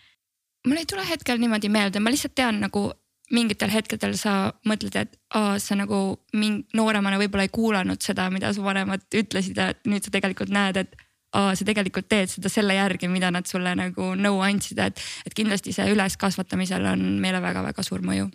mul 0.68 0.82
ei 0.82 0.88
tule 0.90 1.06
hetkel 1.08 1.40
niimoodi 1.40 1.70
meelde, 1.72 2.02
ma 2.04 2.12
lihtsalt 2.12 2.36
tean 2.36 2.58
nagu 2.60 2.90
mingitel 3.34 3.72
hetkedel 3.72 4.15
sa 4.19 4.51
mõtled, 4.67 4.96
et 4.96 5.17
aa, 5.36 5.57
sa 5.60 5.75
nagu 5.75 6.17
mingi 6.38 6.77
nooremana 6.77 7.19
võib-olla 7.19 7.48
ei 7.48 7.51
kuulanud 7.53 8.03
seda, 8.03 8.29
mida 8.31 8.53
su 8.55 8.63
vanemad 8.63 9.03
ütlesid 9.15 9.60
ja 9.60 9.72
nüüd 9.88 10.05
sa 10.05 10.13
tegelikult 10.13 10.51
näed, 10.53 10.79
et 10.84 10.96
aa, 11.36 11.55
sa 11.57 11.67
tegelikult 11.67 12.07
teed 12.12 12.31
seda 12.31 12.51
selle 12.51 12.77
järgi, 12.77 13.10
mida 13.12 13.31
nad 13.34 13.48
sulle 13.50 13.74
nagu 13.77 14.13
nõu 14.15 14.39
andsid, 14.46 14.79
et, 14.84 15.01
et 15.27 15.36
kindlasti 15.36 15.75
see 15.75 15.89
üleskasvatamisel 15.93 16.88
on 16.93 17.03
meile 17.24 17.41
väga-väga 17.43 17.84
suur 17.86 18.05
mõju. 18.05 18.29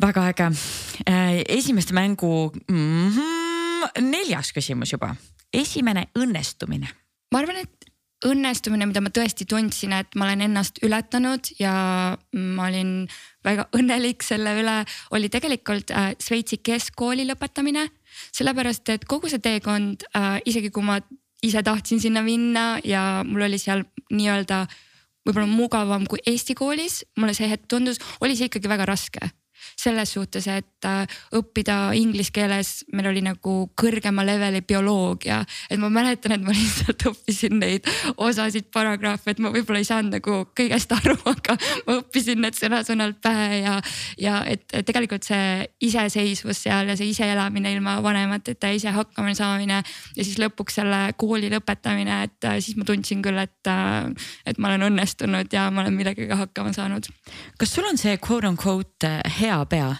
väga 0.00 0.28
äge, 0.30 0.46
äh, 1.04 1.42
esimeste 1.44 1.92
mängu 1.92 2.52
mm 2.68 3.10
-hmm, 3.10 4.00
neljas 4.00 4.52
küsimus 4.52 4.92
juba, 4.92 5.14
esimene 5.52 6.08
õnnestumine. 6.16 6.88
Ma 7.32 7.38
arvan, 7.38 7.56
et 7.56 7.79
õnnestumine, 8.26 8.86
mida 8.88 9.00
ma 9.00 9.12
tõesti 9.14 9.46
tundsin, 9.48 9.94
et 9.96 10.16
ma 10.18 10.26
olen 10.28 10.44
ennast 10.48 10.80
ületanud 10.84 11.52
ja 11.60 11.72
ma 12.36 12.66
olin 12.68 12.92
väga 13.46 13.68
õnnelik 13.78 14.24
selle 14.26 14.54
üle, 14.60 14.76
oli 15.16 15.30
tegelikult 15.32 15.92
äh, 15.94 16.12
Šveitsi 16.20 16.60
keskkooli 16.64 17.26
lõpetamine. 17.28 17.88
sellepärast, 18.34 18.88
et 18.90 19.04
kogu 19.08 19.30
see 19.30 19.40
teekond 19.40 20.04
äh,, 20.16 20.40
isegi 20.44 20.70
kui 20.70 20.84
ma 20.84 20.98
ise 21.42 21.62
tahtsin 21.62 22.00
sinna 22.00 22.22
minna 22.22 22.78
ja 22.84 23.22
mul 23.24 23.46
oli 23.46 23.58
seal 23.58 23.84
nii-öelda 24.10 24.66
võib-olla 25.24 25.46
mugavam 25.46 26.06
kui 26.06 26.20
Eesti 26.26 26.54
koolis, 26.54 27.04
mulle 27.16 27.34
see 27.36 27.48
hetk 27.48 27.68
tundus, 27.68 28.00
oli 28.20 28.36
see 28.36 28.50
ikkagi 28.50 28.68
väga 28.68 28.88
raske 28.88 29.30
selles 29.80 30.12
suhtes, 30.12 30.46
et 30.50 30.86
äh, 30.88 31.18
õppida 31.36 31.90
inglise 31.96 32.32
keeles, 32.34 32.72
meil 32.92 33.10
oli 33.10 33.22
nagu 33.24 33.54
kõrgema 33.78 34.24
leveli 34.26 34.60
bioloogia. 34.66 35.40
et 35.70 35.80
ma 35.80 35.90
mäletan, 35.92 36.34
et 36.36 36.44
ma 36.44 36.54
lihtsalt 36.54 37.06
õppisin 37.10 37.58
neid 37.60 37.88
osasid 38.16 38.70
paragrahve, 38.74 39.32
et 39.32 39.40
ma 39.42 39.52
võib-olla 39.54 39.80
ei 39.80 39.88
saanud 39.88 40.18
nagu 40.18 40.40
kõigest 40.56 40.92
aru, 40.96 41.16
aga 41.32 41.56
ma 41.86 41.98
õppisin 42.00 42.42
need 42.44 42.58
sõna-sõnalt 42.58 43.20
pähe 43.24 43.62
ja, 43.62 43.78
ja 44.20 44.40
et, 44.48 44.66
et 44.76 44.86
tegelikult 44.86 45.26
see 45.26 45.64
iseseisvus 45.88 46.64
seal 46.66 46.92
ja 46.92 46.98
see 46.98 47.10
iseelamine 47.14 47.72
ilma 47.74 47.98
vanemateta, 48.04 48.72
ise 48.74 48.92
hakkama 48.94 49.34
saamine 49.38 49.80
ja 49.80 50.24
siis 50.24 50.38
lõpuks 50.42 50.80
selle 50.80 51.02
kooli 51.20 51.50
lõpetamine, 51.52 52.22
et 52.28 52.48
äh, 52.48 52.58
siis 52.60 52.78
ma 52.80 52.86
tundsin 52.88 53.22
küll, 53.24 53.40
et, 53.40 53.60
äh, 53.70 54.10
et 54.46 54.60
ma 54.60 54.70
olen 54.70 54.90
õnnestunud 54.90 55.52
ja 55.54 55.68
ma 55.72 55.84
olen 55.84 55.96
millegagi 55.96 56.30
hakkama 56.36 56.74
saanud. 56.76 57.08
kas 57.58 57.74
sul 57.74 57.88
on 57.88 57.98
see 58.00 58.18
quote 58.20 58.48
on 58.48 58.58
quote 58.60 59.10
hea 59.40 59.58
pea? 59.70 59.90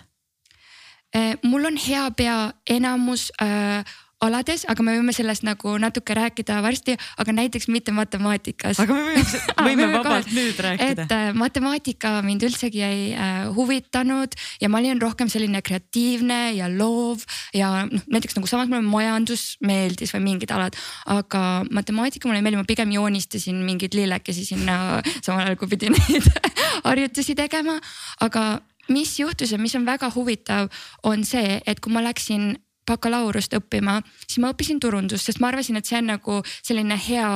Eh, 1.14 1.34
mul 1.42 1.66
on 1.66 1.78
hea 1.80 2.04
pea 2.14 2.38
enamus 2.70 3.30
äh, 3.42 3.82
alades, 4.20 4.66
aga 4.68 4.84
me 4.84 4.94
võime 4.98 5.12
sellest 5.16 5.44
nagu 5.46 5.72
natuke 5.80 6.14
rääkida 6.16 6.58
varsti, 6.64 6.96
aga 7.20 7.32
näiteks 7.34 7.68
mitte 7.72 7.92
matemaatikas. 7.96 8.80
aga 8.82 8.96
me 8.96 9.04
võime, 9.08 9.40
võime 9.68 9.86
vabalt 9.94 10.28
kohe. 10.28 10.36
nüüd 10.36 10.60
rääkida. 10.60 11.06
et 11.06 11.14
äh, 11.16 11.30
matemaatika 11.36 12.12
mind 12.26 12.44
üldsegi 12.50 12.84
ei 12.84 13.06
äh, 13.14 13.48
huvitanud 13.56 14.36
ja 14.60 14.68
ma 14.68 14.80
olin 14.82 15.00
rohkem 15.00 15.30
selline 15.32 15.62
kreatiivne 15.64 16.40
ja 16.58 16.68
loov 16.68 17.24
ja 17.56 17.86
noh, 17.88 18.04
näiteks 18.12 18.36
nagu 18.36 18.50
samas 18.50 18.68
mulle 18.68 18.84
majandus 18.84 19.54
meeldis 19.64 20.12
või 20.16 20.26
mingid 20.28 20.52
alad, 20.52 20.76
aga 21.08 21.64
matemaatika 21.72 22.28
mulle 22.28 22.42
ei 22.42 22.48
meeldi, 22.48 22.60
ma 22.60 22.68
pigem 22.68 22.92
joonistasin 22.98 23.64
mingeid 23.64 23.96
lillekesi 23.96 24.44
sinna 24.52 25.00
samal 25.24 25.46
ajal 25.46 25.60
kui 25.60 25.72
pidin 25.72 25.96
neid 25.96 26.28
harjutusi 26.88 27.38
tegema, 27.38 27.80
aga 28.20 28.60
mis 28.90 29.16
juhtus 29.20 29.54
ja 29.54 29.58
mis 29.58 29.74
on 29.78 29.86
väga 29.86 30.10
huvitav, 30.14 30.70
on 31.06 31.24
see, 31.24 31.60
et 31.66 31.80
kui 31.80 31.92
ma 31.94 32.02
läksin 32.04 32.54
bakalaureust 32.90 33.54
õppima, 33.54 34.00
siis 34.26 34.40
ma 34.42 34.50
õppisin 34.52 34.80
turundust, 34.82 35.28
sest 35.28 35.40
ma 35.40 35.50
arvasin, 35.52 35.78
et 35.78 35.86
see 35.86 35.98
on 36.00 36.10
nagu 36.10 36.40
selline 36.58 36.96
hea 36.98 37.28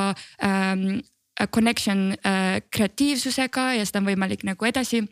ähm, 0.43 1.03
connection 1.55 2.13
äh, 2.27 2.59
kreatiivsusega 2.75 3.75
ja 3.79 3.87
seda 3.87 4.03
on 4.03 4.11
võimalik 4.11 4.47
nagu 4.47 4.67
edasi 4.67 5.05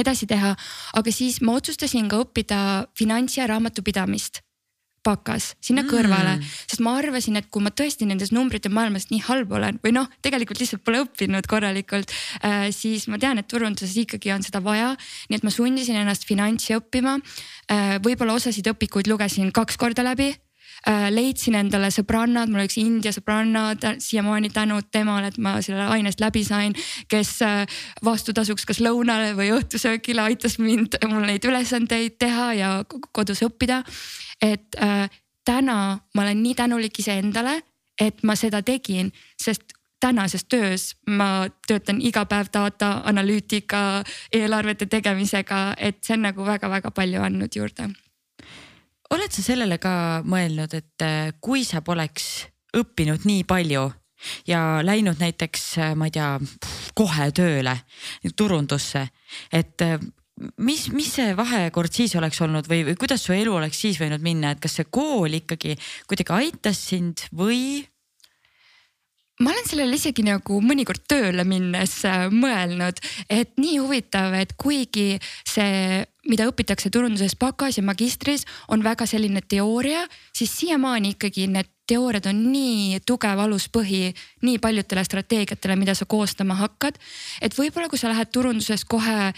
edasi 0.00 0.26
teha, 0.28 0.54
aga 0.96 1.12
siis 1.12 1.42
ma 1.44 1.58
otsustasin 1.58 2.08
ka 2.08 2.22
õppida 2.22 2.60
finants 2.96 3.36
ja 3.36 3.48
raamatupidamist 3.50 4.40
bakas 5.04 5.52
sinna 5.60 5.82
mm. 5.82 5.90
kõrvale, 5.90 6.36
sest 6.66 6.82
ma 6.84 6.94
arvasin, 6.98 7.38
et 7.40 7.48
kui 7.52 7.64
ma 7.64 7.72
tõesti 7.74 8.06
nendes 8.08 8.32
numbrite 8.34 8.70
maailmas 8.72 9.08
nii 9.10 9.22
halb 9.26 9.52
olen 9.58 9.80
või 9.82 9.94
noh, 9.96 10.08
tegelikult 10.24 10.62
lihtsalt 10.62 10.84
pole 10.86 11.02
õppinud 11.06 11.48
korralikult 11.50 12.14
äh,, 12.42 12.68
siis 12.74 13.08
ma 13.10 13.18
tean, 13.22 13.42
et 13.42 13.50
turunduses 13.50 13.96
ikkagi 14.04 14.32
on 14.34 14.46
seda 14.46 14.62
vaja. 14.64 14.94
nii 15.30 15.40
et 15.40 15.46
ma 15.46 15.54
sundisin 15.54 15.98
ennast 16.02 16.26
finantsi 16.28 16.76
õppima 16.78 17.18
äh,. 17.18 17.98
võib-olla 18.04 18.38
osasid 18.38 18.70
õpikuid 18.74 19.10
lugesin 19.10 19.52
kaks 19.54 19.80
korda 19.80 20.06
läbi 20.06 20.32
leidsin 20.86 21.54
endale 21.54 21.92
sõbrannad, 21.94 22.50
mul 22.50 22.64
üks 22.64 22.78
India 22.80 23.12
sõbranna, 23.14 23.68
siiamaani 24.02 24.50
tänud 24.50 24.88
temale, 24.90 25.30
et 25.30 25.38
ma 25.38 25.56
selle 25.62 25.86
ainest 25.94 26.20
läbi 26.20 26.42
sain, 26.46 26.74
kes 27.08 27.36
äh, 27.46 27.62
vastutasuks 28.04 28.66
kas 28.66 28.82
lõunale 28.82 29.36
või 29.38 29.52
õhtusöögile 29.54 30.26
aitas 30.26 30.58
mind 30.58 30.98
mul 31.06 31.28
neid 31.28 31.44
ülesandeid 31.46 32.18
teha 32.18 32.50
ja 32.58 32.74
kodus 33.12 33.44
õppida 33.46 33.82
et 34.42 34.74
äh, 34.82 35.10
täna 35.44 35.98
ma 36.14 36.22
olen 36.22 36.42
nii 36.42 36.54
tänulik 36.54 36.98
iseendale, 36.98 37.60
et 38.00 38.22
ma 38.22 38.36
seda 38.36 38.62
tegin, 38.62 39.12
sest 39.40 39.76
tänases 40.02 40.44
töös 40.50 40.92
ma 41.06 41.46
töötan 41.66 42.00
iga 42.02 42.24
päev 42.26 42.50
data 42.54 43.02
analüütika, 43.06 44.02
eelarvete 44.34 44.86
tegemisega, 44.90 45.74
et 45.78 46.02
see 46.02 46.16
on 46.18 46.26
nagu 46.26 46.46
väga-väga 46.46 46.90
palju 46.90 47.22
andnud 47.22 47.54
juurde. 47.56 47.92
Oled 49.12 49.34
sa 49.34 49.44
sellele 49.44 49.78
ka 49.82 49.94
mõelnud, 50.24 50.72
et 50.78 51.04
äh, 51.04 51.34
kui 51.40 51.66
sa 51.68 51.82
poleks 51.84 52.46
õppinud 52.76 53.26
nii 53.28 53.44
palju 53.48 53.84
ja 54.48 54.80
läinud 54.84 55.20
näiteks, 55.20 55.66
äh, 55.82 55.94
ma 55.98 56.08
ei 56.08 56.14
tea, 56.14 56.34
kohe 56.96 57.28
tööle 57.36 57.76
turundusse, 58.38 59.04
et 59.52 59.84
äh, 59.84 59.98
mis, 60.56 60.88
mis 60.94 61.12
see 61.18 61.36
vahekord 61.38 61.92
siis 61.92 62.14
oleks 62.18 62.40
olnud 62.44 62.68
või, 62.70 62.82
või 62.88 62.98
kuidas 63.00 63.24
su 63.26 63.34
elu 63.36 63.54
oleks 63.58 63.82
siis 63.84 64.00
võinud 64.00 64.24
minna, 64.24 64.52
et 64.52 64.62
kas 64.62 64.78
see 64.78 64.88
kool 64.90 65.40
ikkagi 65.42 65.76
kuidagi 66.10 66.38
aitas 66.38 66.80
sind 66.92 67.26
või? 67.36 67.82
Ma 69.42 69.50
olen 69.50 69.66
sellele 69.66 69.98
isegi 69.98 70.24
nagu 70.26 70.60
mõnikord 70.62 71.02
tööle 71.10 71.44
minnes 71.48 71.96
äh, 72.08 72.26
mõelnud, 72.32 73.00
et 73.32 73.54
nii 73.60 73.78
huvitav, 73.82 74.34
et 74.38 74.54
kuigi 74.60 75.16
see, 75.48 76.02
mida 76.30 76.46
õpitakse 76.50 76.92
turunduses 76.94 77.34
bakas 77.40 77.78
ja 77.80 77.84
magistris, 77.86 78.46
on 78.70 78.84
väga 78.86 79.08
selline 79.10 79.42
teooria, 79.42 80.04
siis 80.36 80.52
siiamaani 80.60 81.16
ikkagi 81.16 81.48
need 81.50 81.70
teooriad 81.90 82.28
on 82.30 82.44
nii 82.52 83.00
tugev 83.06 83.42
aluspõhi 83.42 84.12
nii 84.46 84.60
paljudele 84.62 85.02
strateegiatele, 85.04 85.76
mida 85.80 85.96
sa 85.98 86.06
koostama 86.06 86.54
hakkad. 86.60 87.00
et 87.42 87.58
võib-olla, 87.58 87.90
kui 87.90 87.98
sa 87.98 88.12
lähed 88.12 88.30
turunduses 88.32 88.84
kohe 88.84 89.32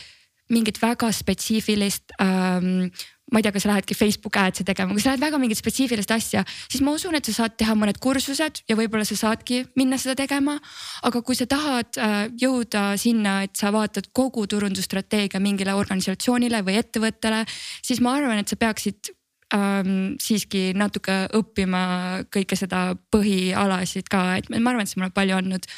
mingit 0.53 0.77
väga 0.83 1.09
spetsiifilist 1.13 2.13
ähm, 2.21 2.93
ma 3.33 3.41
ei 3.41 3.45
tea, 3.47 3.55
kas 3.55 3.65
lähedki 3.69 3.97
Facebook 3.97 4.37
ads'i 4.37 4.67
tegema, 4.67 4.93
kui 4.93 5.03
sa 5.03 5.13
lähed 5.13 5.23
väga 5.23 5.41
mingit 5.41 5.59
spetsiifilist 5.59 6.13
asja, 6.13 6.45
siis 6.69 6.83
ma 6.85 6.93
usun, 6.95 7.17
et 7.17 7.25
sa 7.29 7.35
saad 7.39 7.57
teha 7.61 7.75
mõned 7.79 7.99
kursused 8.03 8.61
ja 8.69 8.77
võib-olla 8.79 9.07
sa 9.09 9.17
saadki 9.17 9.63
minna 9.81 9.99
seda 10.01 10.17
tegema. 10.19 10.59
aga 11.03 11.23
kui 11.23 11.37
sa 11.39 11.47
tahad 11.49 11.99
äh, 11.99 12.15
jõuda 12.41 12.85
sinna, 13.01 13.41
et 13.47 13.57
sa 13.57 13.73
vaatad 13.73 14.11
kogu 14.13 14.47
turundusstrateegia 14.47 15.41
mingile 15.41 15.75
organisatsioonile 15.75 16.63
või 16.67 16.79
ettevõttele, 16.83 17.45
siis 17.83 18.01
ma 18.05 18.15
arvan, 18.19 18.39
et 18.39 18.49
sa 18.53 18.61
peaksid 18.61 19.15
ähm, 19.55 20.15
siiski 20.21 20.73
natuke 20.77 21.25
õppima 21.35 22.25
kõike 22.33 22.59
seda 22.61 22.93
põhialasid 23.13 24.09
ka, 24.13 24.25
et 24.39 24.51
ma 24.53 24.71
arvan, 24.71 24.85
et 24.85 24.93
see 24.93 25.01
mulle 25.01 25.15
palju 25.17 25.41
andnud 25.41 25.69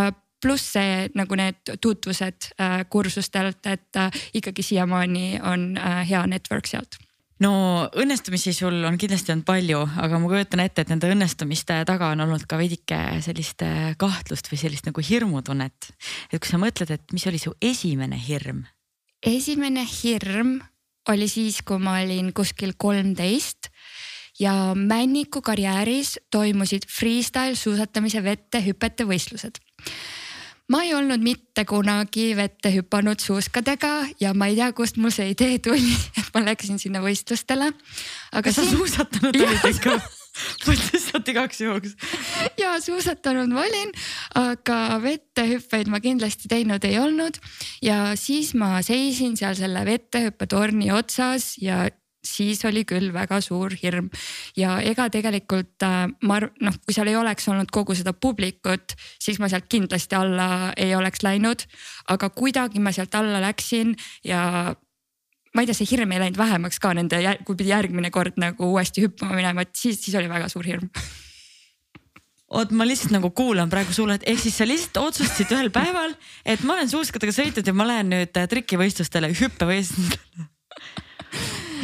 äh, 0.00 0.12
pluss 0.44 0.74
see 0.76 1.08
nagu 1.16 1.38
need 1.38 1.74
tutvused 1.80 2.50
äh, 2.60 2.82
kursustelt, 2.90 3.64
et 3.70 4.00
äh, 4.00 4.22
ikkagi 4.40 4.64
siiamaani 4.66 5.40
on 5.42 5.72
äh, 5.80 6.02
hea 6.08 6.24
network 6.30 6.68
sealt 6.70 6.98
no 7.42 7.54
õnnestumisi 8.00 8.54
sul 8.56 8.76
on 8.86 8.98
kindlasti 9.00 9.34
olnud 9.34 9.46
palju, 9.48 9.80
aga 10.04 10.20
ma 10.20 10.30
kujutan 10.30 10.62
ette, 10.64 10.84
et 10.84 10.92
nende 10.92 11.10
õnnestumiste 11.10 11.80
taga 11.88 12.12
on 12.14 12.22
olnud 12.24 12.44
ka 12.48 12.58
veidike 12.60 13.00
sellist 13.24 13.64
kahtlust 14.00 14.48
või 14.52 14.60
sellist 14.60 14.86
nagu 14.88 15.02
hirmutunnet. 15.04 15.90
et 16.30 16.38
kui 16.38 16.50
sa 16.50 16.60
mõtled, 16.62 16.94
et 16.94 17.16
mis 17.16 17.26
oli 17.30 17.42
su 17.42 17.52
esimene 17.60 18.20
hirm? 18.28 18.64
esimene 19.24 19.84
hirm 19.88 20.58
oli 21.10 21.28
siis, 21.28 21.60
kui 21.64 21.80
ma 21.82 21.98
olin 22.04 22.32
kuskil 22.36 22.76
kolmteist 22.78 23.68
ja 24.40 24.74
Männiku 24.74 25.42
karjääris 25.42 26.18
toimusid 26.30 26.88
freestyle 26.90 27.56
suusatamise 27.58 28.22
vette 28.24 28.62
hüpete 28.64 29.06
võistlused 29.08 29.60
ma 30.72 30.82
ei 30.84 30.94
olnud 30.96 31.22
mitte 31.24 31.66
kunagi 31.68 32.32
vette 32.36 32.72
hüpanud 32.72 33.20
suuskadega 33.20 33.92
ja 34.20 34.32
ma 34.34 34.48
ei 34.48 34.58
tea, 34.58 34.72
kust 34.76 34.96
mul 34.96 35.12
see 35.14 35.30
idee 35.34 35.58
tuli, 35.62 35.96
et 36.20 36.28
ma 36.34 36.44
läksin 36.46 36.80
sinna 36.80 37.02
võistlustele. 37.04 37.72
aga 38.32 38.52
siin... 38.52 38.70
sa 38.70 38.76
suusatanud 38.76 39.40
olid 39.40 39.66
ikka? 39.74 39.98
mõtlesin 40.66 40.88
lihtsalt 40.96 41.28
igaks 41.30 41.60
juhuks. 41.62 41.92
ja 42.58 42.74
suusatanud 42.82 43.52
ma 43.54 43.62
olin, 43.66 43.92
aga 44.40 44.78
vettehüppeid 45.02 45.90
ma 45.92 46.00
kindlasti 46.04 46.50
teinud 46.50 46.84
ei 46.88 46.98
olnud 46.98 47.38
ja 47.84 48.14
siis 48.18 48.54
ma 48.58 48.80
seisin 48.82 49.36
seal 49.38 49.54
selle 49.58 49.84
vettehüppetorni 49.86 50.90
otsas 50.94 51.54
ja 51.62 51.84
siis 52.24 52.64
oli 52.64 52.84
küll 52.88 53.12
väga 53.14 53.40
suur 53.44 53.74
hirm. 53.82 54.10
Ja 54.56 54.78
ega 54.84 55.08
tegelikult 55.12 55.84
äh, 55.86 56.06
ma 56.24 56.38
arvan, 56.40 56.54
noh, 56.64 56.78
kui 56.84 56.96
seal 56.96 57.10
ei 57.12 57.18
oleks 57.20 57.48
olnud 57.52 57.72
kogu 57.74 57.96
seda 57.96 58.14
publikut, 58.16 58.96
siis 59.22 59.40
ma 59.42 59.50
sealt 59.52 59.68
kindlasti 59.70 60.18
alla 60.18 60.72
ei 60.76 60.94
oleks 60.96 61.24
läinud. 61.24 61.66
aga 62.08 62.28
kuidagi 62.30 62.80
ma 62.80 62.92
sealt 62.92 63.14
alla 63.14 63.40
läksin 63.40 63.94
ja 64.24 64.74
ma 65.54 65.62
ei 65.62 65.68
tea, 65.68 65.76
see 65.78 65.90
hirm 65.94 66.12
ei 66.12 66.20
läinud 66.20 66.38
vähemaks 66.38 66.80
ka 66.82 66.92
nende, 66.96 67.20
kui 67.46 67.56
pidi 67.56 67.70
järgmine 67.70 68.10
kord 68.10 68.40
nagu 68.42 68.72
uuesti 68.72 69.04
hüppama 69.06 69.36
minema, 69.38 69.62
et 69.62 69.76
siis, 69.78 70.00
siis 70.02 70.16
oli 70.18 70.28
väga 70.28 70.48
suur 70.52 70.66
hirm. 70.66 70.90
Oot, 72.54 72.74
ma 72.76 72.86
lihtsalt 72.86 73.14
nagu 73.14 73.30
kuulan 73.34 73.70
praegu 73.70 73.94
sulle, 73.94 74.18
et 74.18 74.26
ehk 74.30 74.42
siis 74.42 74.58
sa 74.60 74.66
lihtsalt 74.68 75.00
otsustasid 75.00 75.54
ühel 75.56 75.70
päeval, 75.74 76.12
et 76.46 76.62
ma 76.66 76.76
olen 76.76 76.90
suuskadega 76.90 77.34
sõitnud 77.34 77.66
ja 77.66 77.74
ma 77.74 77.86
lähen 77.88 78.12
nüüd 78.12 78.36
äh, 78.38 78.50
trikivõistlustele, 78.50 79.32
hüppevõistlustele 79.40 80.50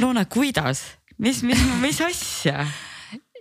Loona, 0.01 0.25
kuidas, 0.25 0.85
mis, 1.19 1.43
mis, 1.43 1.61
mis 1.81 2.01
asja? 2.05 2.65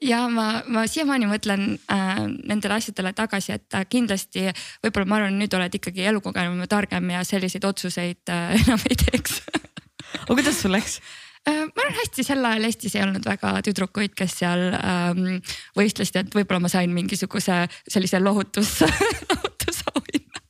ja 0.03 0.21
ma, 0.31 0.61
ma 0.71 0.85
siiamaani 0.87 1.27
mõtlen 1.29 1.63
äh, 1.91 2.19
nendele 2.47 2.77
asjadele 2.79 3.11
tagasi, 3.15 3.55
et 3.57 3.75
äh, 3.75 3.85
kindlasti 3.89 4.47
võib-olla 4.83 5.09
ma 5.09 5.19
arvan, 5.19 5.39
nüüd 5.39 5.55
oled 5.55 5.75
ikkagi 5.75 6.07
elukogenum 6.11 6.59
ja 6.63 6.69
targem 6.71 7.09
ja 7.13 7.23
selliseid 7.27 7.67
otsuseid 7.67 8.31
äh, 8.31 8.53
enam 8.61 8.79
ei 8.89 8.99
teeks 8.99 9.41
aga 9.49 10.35
kuidas 10.35 10.61
sul 10.61 10.73
läks? 10.75 10.99
Äh, 11.47 11.65
ma 11.67 11.83
arvan 11.83 11.97
hästi, 11.99 12.25
sel 12.27 12.45
ajal 12.45 12.69
Eestis 12.69 12.95
ei 12.97 13.03
olnud 13.05 13.27
väga 13.27 13.53
tüdrukuid, 13.65 14.15
kes 14.17 14.39
seal 14.41 14.69
ähm, 14.79 15.39
võistlesid, 15.77 16.21
et 16.23 16.35
võib-olla 16.35 16.65
ma 16.65 16.71
sain 16.71 16.91
mingisuguse 16.95 17.61
sellise 17.87 18.19
lohutus 18.23 18.79
lohutusauhinna 19.31 20.43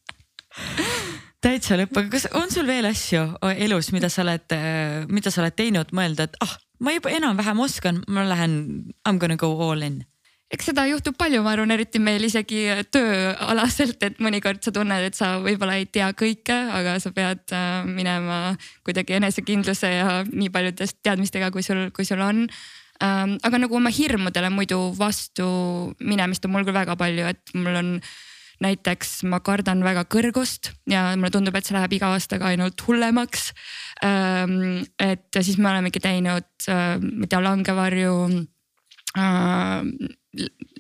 täitsa 1.43 1.78
lõpp, 1.80 1.95
aga 1.95 2.10
kas 2.13 2.28
on 2.36 2.52
sul 2.52 2.67
veel 2.67 2.89
asju 2.89 3.25
elus, 3.56 3.93
mida 3.95 4.10
sa 4.12 4.25
oled, 4.25 4.56
mida 5.08 5.32
sa 5.32 5.43
oled 5.43 5.56
teinud, 5.56 5.93
mõelda, 5.95 6.28
et 6.28 6.39
ah, 6.43 6.56
ma 6.84 6.95
juba 6.95 7.13
enam-vähem 7.15 7.60
oskan, 7.63 8.04
ma 8.08 8.28
lähen, 8.28 8.56
I 9.06 9.13
m 9.13 9.19
gonna 9.19 9.39
go 9.39 9.54
all 9.69 9.84
in 9.84 10.04
eks 10.49 10.71
seda 10.71 10.86
juhtub 10.89 11.17
palju, 11.17 11.43
ma 11.45 11.54
arvan, 11.54 11.71
eriti 11.75 12.02
meil 12.02 12.23
isegi 12.25 12.63
tööalaselt, 12.93 14.02
et 14.06 14.21
mõnikord 14.23 14.63
sa 14.65 14.73
tunned, 14.73 15.06
et 15.06 15.17
sa 15.17 15.36
võib-olla 15.43 15.78
ei 15.78 15.86
tea 15.86 16.10
kõike, 16.17 16.58
aga 16.73 16.97
sa 17.02 17.13
pead 17.13 17.54
äh, 17.54 17.86
minema 17.86 18.56
kuidagi 18.88 19.19
enesekindluse 19.19 19.93
ja 19.93 20.19
nii 20.25 20.49
paljudest 20.54 20.99
teadmistega, 21.06 21.52
kui 21.54 21.65
sul, 21.65 21.89
kui 21.93 22.08
sul 22.08 22.23
on 22.25 22.47
ähm,. 23.04 23.38
aga 23.45 23.62
nagu 23.62 23.78
oma 23.78 23.93
hirmudele 23.93 24.49
muidu 24.54 24.82
vastu 24.97 25.45
minemist 26.02 26.45
on 26.49 26.56
mul 26.56 26.65
küll 26.65 26.80
väga 26.82 26.97
palju, 26.97 27.30
et 27.30 27.54
mul 27.54 27.78
on 27.84 27.93
näiteks 28.63 29.24
ma 29.30 29.39
kardan 29.43 29.84
väga 29.86 30.06
kõrgust 30.12 30.74
ja 30.89 31.10
mulle 31.15 31.32
tundub, 31.34 31.56
et 31.56 31.67
see 31.67 31.78
läheb 31.78 31.95
iga 31.95 32.13
aastaga 32.15 32.52
ainult 32.52 32.82
hullemaks. 32.88 33.52
Ähm, 34.06 34.86
et 35.00 35.41
siis 35.41 35.58
me 35.58 35.72
olemegi 35.72 36.02
teinud, 36.04 36.50
äh, 36.67 36.98
ma 37.00 37.28
ei 37.28 37.32
tea, 37.32 37.43
langevarju 37.43 38.15
äh, 39.17 40.10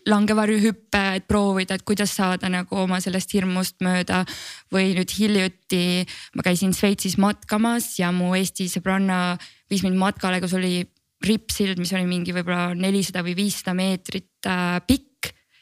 langevarjuhüppe, 0.09 1.01
et 1.17 1.25
proovida, 1.27 1.75
et 1.75 1.85
kuidas 1.87 2.13
saada 2.15 2.49
nagu 2.51 2.77
oma 2.83 2.99
sellest 3.03 3.33
hirmust 3.35 3.79
mööda. 3.85 4.23
või 4.71 4.93
nüüd 4.97 5.11
hiljuti 5.17 6.05
ma 6.35 6.45
käisin 6.45 6.73
Šveitsis 6.73 7.17
matkamas 7.17 7.97
ja 7.99 8.11
mu 8.11 8.35
Eesti 8.37 8.69
sõbranna 8.69 9.37
viis 9.69 9.83
mind 9.83 9.97
matkale, 9.97 10.39
kus 10.41 10.53
oli 10.53 10.85
rippsild, 11.25 11.79
mis 11.79 11.91
oli 11.93 12.05
mingi 12.07 12.33
võib-olla 12.33 12.73
nelisada 12.75 13.23
või 13.25 13.35
viissada 13.35 13.73
meetrit 13.75 14.47
äh, 14.47 14.79
pikk 14.87 15.08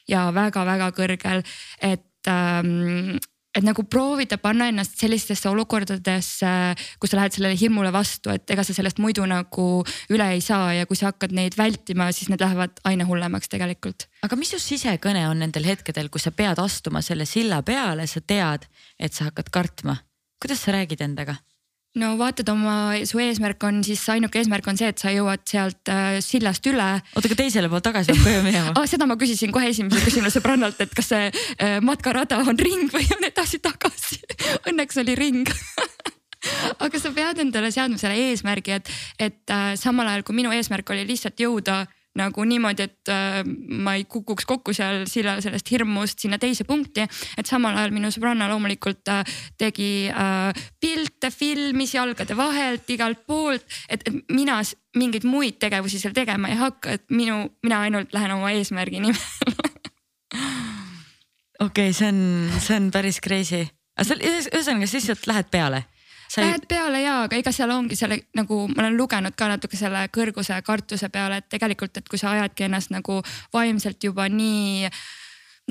ja 0.08 0.28
väga-väga 0.36 0.92
kõrgel. 0.96 1.44
et 1.82 2.32
ähm, 2.32 3.18
et 3.58 3.66
nagu 3.66 3.84
proovida 3.90 4.38
panna 4.42 4.68
ennast 4.70 5.00
sellistesse 5.02 5.50
olukordadesse, 5.50 6.50
kus 7.02 7.12
sa 7.12 7.20
lähed 7.20 7.34
sellele 7.34 7.58
hirmule 7.58 7.92
vastu, 7.96 8.30
et 8.34 8.50
ega 8.54 8.66
sa 8.66 8.76
sellest 8.76 9.02
muidu 9.02 9.26
nagu 9.30 9.68
üle 10.14 10.28
ei 10.36 10.44
saa 10.46 10.76
ja 10.78 10.86
kui 10.90 11.00
sa 11.00 11.10
hakkad 11.10 11.34
neid 11.34 11.58
vältima, 11.58 12.12
siis 12.14 12.30
need 12.30 12.44
lähevad 12.44 12.78
aina 12.88 13.08
hullemaks 13.10 13.50
tegelikult. 13.50 14.08
aga 14.28 14.38
mis 14.38 14.54
su 14.54 14.62
sisekõne 14.62 15.26
on 15.32 15.42
nendel 15.42 15.66
hetkedel, 15.66 16.12
kui 16.14 16.22
sa 16.22 16.34
pead 16.36 16.62
astuma 16.62 17.02
selle 17.02 17.26
silla 17.26 17.64
peale, 17.66 18.06
sa 18.08 18.22
tead, 18.22 18.70
et 19.00 19.14
sa 19.14 19.32
hakkad 19.32 19.50
kartma, 19.54 19.98
kuidas 20.42 20.62
sa 20.62 20.78
räägid 20.78 21.02
endaga? 21.02 21.40
No 21.98 22.14
vaatad 22.20 22.50
oma, 22.52 22.76
su 23.10 23.22
eesmärk 23.22 23.64
on 23.68 23.82
siis 23.86 24.04
ainuke 24.14 24.42
eesmärk 24.42 24.68
on 24.70 24.80
see, 24.80 24.90
et 24.92 25.02
sa 25.02 25.14
jõuad 25.14 25.44
sealt 25.50 25.92
äh, 25.92 26.20
sillast 26.24 26.66
üle. 26.70 26.90
oota, 27.16 27.26
aga 27.26 27.40
teisele 27.40 27.72
poole 27.72 27.86
tagasi 27.86 28.14
peab 28.14 28.28
koju 28.28 28.44
minema 28.46 28.74
ah,? 28.78 28.88
seda 28.90 29.10
ma 29.10 29.18
küsisin 29.20 29.54
kohe 29.56 29.72
esimese 29.72 30.04
küsimuse 30.06 30.40
sõbrannalt, 30.40 30.80
et 30.84 30.94
kas 30.98 31.12
see 31.14 31.30
äh, 31.32 31.78
matkarada 31.86 32.42
on 32.44 32.60
ring 32.60 32.92
või 32.94 33.08
on 33.18 33.28
edasi-tagasi 33.30 34.22
Õnneks 34.70 35.02
oli 35.04 35.18
ring 35.18 35.50
aga 36.86 37.02
sa 37.02 37.12
pead 37.16 37.42
endale 37.44 37.72
seadma 37.74 38.00
selle 38.00 38.30
eesmärgi, 38.30 38.80
et, 38.80 38.92
et 39.30 39.54
äh, 39.54 39.72
samal 39.80 40.10
ajal 40.12 40.26
kui 40.28 40.38
minu 40.38 40.54
eesmärk 40.56 40.96
oli 40.96 41.08
lihtsalt 41.10 41.40
jõuda 41.42 41.86
nagu 42.18 42.46
niimoodi, 42.48 42.88
et 42.88 43.12
äh, 43.14 43.42
ma 43.86 43.96
ei 43.98 44.06
kukuks 44.10 44.48
kokku 44.50 44.74
seal 44.76 45.06
sillal 45.10 45.42
sellest 45.44 45.70
hirmust 45.72 46.24
sinna 46.24 46.40
teise 46.42 46.66
punkti. 46.68 47.06
et 47.38 47.50
samal 47.50 47.78
ajal 47.78 47.94
minu 47.96 48.12
sõbranna 48.14 48.50
loomulikult 48.52 49.12
äh, 49.14 49.38
tegi 49.58 50.10
äh, 50.10 50.66
pilte, 51.28 51.38
filmis 51.38 51.94
jalgade 51.94 52.38
vahelt, 52.38 52.90
igalt 52.90 53.26
poolt, 53.28 53.66
et, 53.90 54.04
mina 54.32 54.62
mingeid 54.96 55.26
muid 55.26 55.60
tegevusi 55.60 56.00
seal 56.00 56.14
tegema 56.14 56.50
ei 56.50 56.56
hakka, 56.56 56.92
et 56.92 57.06
minu, 57.10 57.50
mina 57.64 57.82
ainult 57.82 58.14
lähen 58.14 58.32
oma 58.32 58.52
eesmärgi 58.52 59.00
nimel. 59.00 59.22
Okei 61.60 61.90
okay,, 61.90 61.94
see 61.94 62.08
on, 62.08 62.50
see 62.60 62.78
on 62.78 62.92
päris 62.92 63.20
crazy, 63.24 63.68
aga 63.98 64.08
sa 64.08 64.18
ühesõnaga 64.18 64.88
sa 64.88 64.98
lihtsalt 64.98 65.28
lähed 65.28 65.50
peale? 65.52 65.84
Sa 66.28 66.44
lähed 66.44 66.68
peale 66.68 67.02
ja, 67.02 67.24
aga 67.24 67.38
ega 67.40 67.52
seal 67.56 67.72
ongi 67.72 67.96
selle 67.96 68.20
nagu 68.36 68.68
ma 68.68 68.84
olen 68.84 68.98
lugenud 69.00 69.36
ka 69.38 69.48
natuke 69.48 69.80
selle 69.80 70.04
kõrguse 70.14 70.60
kartuse 70.64 71.10
peale, 71.10 71.40
et 71.40 71.50
tegelikult, 71.50 71.98
et 71.98 72.10
kui 72.10 72.20
sa 72.20 72.36
ajadki 72.36 72.68
ennast 72.68 72.92
nagu 72.94 73.22
vaimselt 73.54 74.04
juba 74.04 74.28
nii 74.30 74.92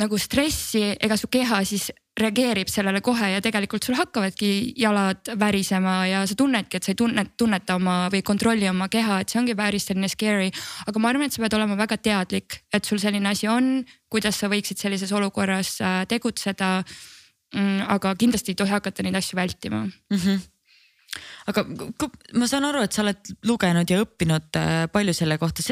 nagu 0.00 0.18
stressi, 0.18 0.96
ega 1.00 1.16
su 1.16 1.28
keha 1.32 1.62
siis 1.64 1.90
reageerib 2.20 2.70
sellele 2.72 3.02
kohe 3.04 3.28
ja 3.34 3.40
tegelikult 3.44 3.84
sul 3.84 3.96
hakkavadki 3.98 4.50
jalad 4.80 5.28
värisema 5.38 5.98
ja 6.08 6.22
sa 6.26 6.34
tunnedki, 6.34 6.78
et 6.78 6.86
sa 6.86 6.94
ei 6.94 6.98
tunne, 6.98 7.26
tunneta 7.36 7.76
oma 7.76 8.06
või 8.12 8.22
kontrolli 8.24 8.68
oma 8.70 8.88
keha, 8.88 9.20
et 9.20 9.32
see 9.32 9.40
ongi 9.42 9.56
päris 9.58 9.88
selline 9.90 10.08
scary. 10.08 10.48
aga 10.86 11.02
ma 11.02 11.12
arvan, 11.12 11.26
et 11.28 11.36
sa 11.36 11.44
pead 11.44 11.58
olema 11.58 11.76
väga 11.76 12.00
teadlik, 12.00 12.62
et 12.72 12.84
sul 12.84 12.98
selline 13.02 13.28
asi 13.28 13.48
on, 13.52 13.84
kuidas 14.08 14.40
sa 14.40 14.48
võiksid 14.48 14.80
sellises 14.80 15.12
olukorras 15.12 15.76
äh, 15.80 16.00
tegutseda 16.08 16.82
Mm, 17.54 17.84
aga 17.94 18.10
kindlasti 18.18 18.52
ei 18.52 18.58
tohi 18.58 18.74
hakata 18.74 19.04
neid 19.06 19.14
asju 19.14 19.36
vältima 19.38 19.84
mm. 19.86 20.18
-hmm 20.18 20.55
aga 21.50 21.64
ma 22.38 22.48
saan 22.50 22.66
aru, 22.68 22.82
et 22.86 22.94
sa 22.94 23.02
oled 23.04 23.32
lugenud 23.46 23.90
ja 23.90 24.00
õppinud 24.02 24.58
äh, 24.58 24.74
palju 24.92 25.14
selle 25.16 25.38
kohta, 25.38 25.64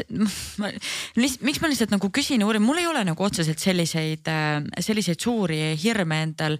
miks 1.21 1.61
ma 1.61 1.71
lihtsalt 1.71 1.93
nagu 1.93 2.09
küsin 2.15 2.43
ja 2.43 2.49
uurin, 2.49 2.63
mul 2.63 2.79
ei 2.81 2.89
ole 2.89 3.03
nagu 3.07 3.27
otseselt 3.27 3.61
selliseid, 3.61 4.27
äh, 4.31 4.59
selliseid 4.79 5.21
suuri 5.21 5.61
hirme 5.81 6.21
endal. 6.29 6.59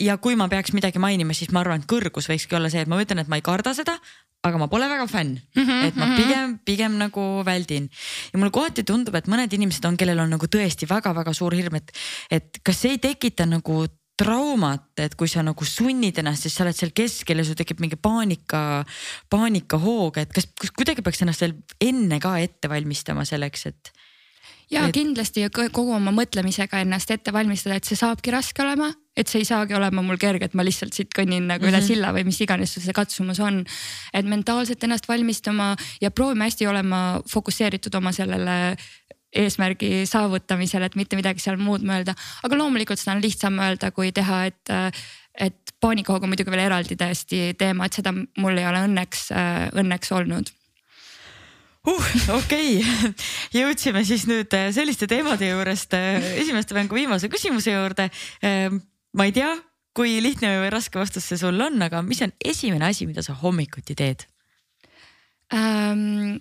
ja 0.00 0.16
kui 0.18 0.36
ma 0.40 0.48
peaks 0.48 0.72
midagi 0.76 1.02
mainima, 1.02 1.36
siis 1.36 1.52
ma 1.52 1.64
arvan, 1.64 1.84
et 1.84 1.90
kõrgus 1.90 2.30
võikski 2.30 2.56
olla 2.56 2.72
see, 2.72 2.84
et 2.84 2.90
ma 2.90 3.00
ütlen, 3.02 3.20
et 3.22 3.30
ma 3.30 3.40
ei 3.40 3.44
karda 3.44 3.74
seda, 3.76 3.98
aga 4.44 4.60
ma 4.60 4.68
pole 4.68 4.86
väga 4.88 5.06
fänn 5.08 5.38
mm, 5.38 5.64
-hmm, 5.64 5.84
et 5.88 5.96
ma 5.96 6.06
mhm. 6.06 6.16
pigem, 6.16 6.58
pigem 6.64 6.96
nagu 7.00 7.42
väldin. 7.44 7.88
ja 8.32 8.38
mulle 8.38 8.52
kohati 8.52 8.84
tundub, 8.84 9.14
et 9.14 9.28
mõned 9.28 9.52
inimesed 9.52 9.84
on, 9.88 9.96
kellel 9.96 10.20
on 10.20 10.32
nagu 10.36 10.46
tõesti 10.46 10.88
väga-väga 10.88 11.32
suur 11.32 11.56
hirm, 11.56 11.80
et, 11.80 11.92
et 12.30 12.60
kas 12.62 12.80
see 12.80 12.96
ei 12.96 12.98
tekita 12.98 13.46
nagu 13.48 13.84
traumat, 14.20 14.86
et 15.02 15.14
kui 15.18 15.30
sa 15.30 15.42
nagu 15.42 15.66
sunnid 15.66 16.18
ennast, 16.22 16.46
siis 16.46 16.54
sa 16.54 16.64
oled 16.64 16.76
seal 16.76 16.94
keskel 16.94 17.40
ja 17.40 17.46
sul 17.46 17.58
tekib 17.58 17.82
mingi 17.82 17.98
paanika, 17.98 18.84
paanikahoog, 19.32 20.22
et 20.22 20.34
kas, 20.34 20.46
kas 20.60 20.74
kuidagi 20.76 21.02
peaks 21.04 21.24
ennast 21.24 21.42
veel 21.42 21.56
enne 21.82 22.20
ka 22.22 22.36
ette 22.42 22.70
valmistama 22.70 23.26
selleks, 23.26 23.66
et. 23.72 23.94
ja 24.70 24.86
et... 24.86 24.94
kindlasti 24.94 25.48
kogu 25.50 25.96
oma 25.96 26.14
mõtlemisega 26.14 26.84
ennast 26.86 27.10
ette 27.10 27.34
valmistada, 27.34 27.80
et 27.80 27.90
see 27.90 27.98
saabki 27.98 28.34
raske 28.34 28.62
olema, 28.62 28.92
et 29.18 29.30
see 29.30 29.42
ei 29.42 29.50
saagi 29.50 29.74
olema 29.74 30.02
mul 30.02 30.18
kerge, 30.22 30.46
et 30.46 30.54
ma 30.54 30.62
lihtsalt 30.66 30.94
siit 30.94 31.10
kõnnin 31.14 31.50
nagu 31.50 31.64
mm 31.64 31.66
-hmm. 31.66 31.74
üle 31.74 31.80
mhm. 31.82 31.86
silla 31.86 32.14
või 32.14 32.24
mis 32.30 32.40
iganes 32.40 32.78
see 32.78 32.94
katsumus 32.94 33.40
on. 33.40 33.64
et 34.12 34.26
mentaalselt 34.26 34.84
ennast 34.84 35.08
valmistama 35.08 35.74
ja 36.00 36.10
proovime 36.10 36.46
hästi 36.46 36.66
olema 36.66 37.20
fokusseeritud 37.30 37.94
oma 37.94 38.12
sellele 38.12 38.76
eesmärgi 39.34 40.04
saavutamisel, 40.08 40.86
et 40.86 40.96
mitte 40.98 41.18
midagi 41.18 41.42
seal 41.42 41.58
muud 41.60 41.84
mõelda. 41.86 42.14
aga 42.46 42.58
loomulikult 42.58 43.00
seda 43.00 43.16
on 43.16 43.22
lihtsam 43.24 43.58
öelda, 43.62 43.90
kui 43.94 44.12
teha, 44.14 44.44
et, 44.50 44.74
et 45.34 45.74
paanikahoog 45.82 46.26
on 46.26 46.32
muidugi 46.32 46.52
veel 46.54 46.66
eraldi 46.66 46.96
täiesti 46.98 47.46
teema, 47.58 47.88
et 47.88 47.98
seda 47.98 48.14
mul 48.14 48.60
ei 48.60 48.68
ole 48.68 48.84
õnneks, 48.88 49.26
õnneks 49.82 50.14
olnud 50.16 50.52
uh, 51.90 52.08
okei 52.38 52.78
okay. 52.80 53.12
jõudsime 53.60 54.04
siis 54.06 54.26
nüüd 54.30 54.54
selliste 54.76 55.08
teemade 55.10 55.50
juurest 55.50 55.96
esimeste 55.98 56.76
mängu 56.76 56.96
viimase 56.96 57.30
küsimuse 57.32 57.74
juurde. 57.74 58.08
ma 59.14 59.28
ei 59.28 59.34
tea, 59.36 59.52
kui 59.94 60.16
lihtne 60.22 60.56
või 60.62 60.72
raske 60.74 60.98
vastus 60.98 61.28
see 61.28 61.38
sul 61.40 61.60
on, 61.60 61.78
aga 61.82 62.02
mis 62.06 62.22
on 62.24 62.32
esimene 62.44 62.88
asi, 62.90 63.06
mida 63.10 63.22
sa 63.26 63.36
hommikuti 63.42 63.96
teed 63.98 64.26
um,? 65.52 66.40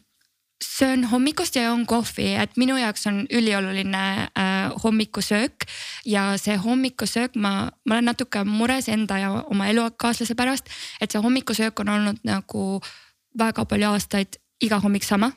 Söön 0.64 1.06
hommikust 1.06 1.56
ja 1.56 1.64
joon 1.64 1.86
kohvi, 1.86 2.34
et 2.40 2.58
minu 2.58 2.78
jaoks 2.78 3.08
on 3.08 3.26
ülioluline 3.32 4.30
äh, 4.38 4.72
hommikusöök. 4.84 5.66
Ja 6.06 6.38
see 6.38 6.58
hommikusöök, 6.58 7.36
ma, 7.36 7.72
ma 7.86 7.96
olen 7.96 8.06
natuke 8.06 8.44
mures 8.44 8.90
enda 8.90 9.18
ja 9.18 9.32
oma 9.44 9.68
elukaaslase 9.68 10.36
pärast, 10.36 10.70
et 11.02 11.12
see 11.12 11.22
hommikusöök 11.22 11.80
on 11.80 11.90
olnud 11.90 12.22
nagu 12.24 12.82
väga 13.40 13.66
palju 13.66 13.90
aastaid 13.90 14.40
iga 14.62 14.80
hommik 14.80 15.04
sama. 15.04 15.32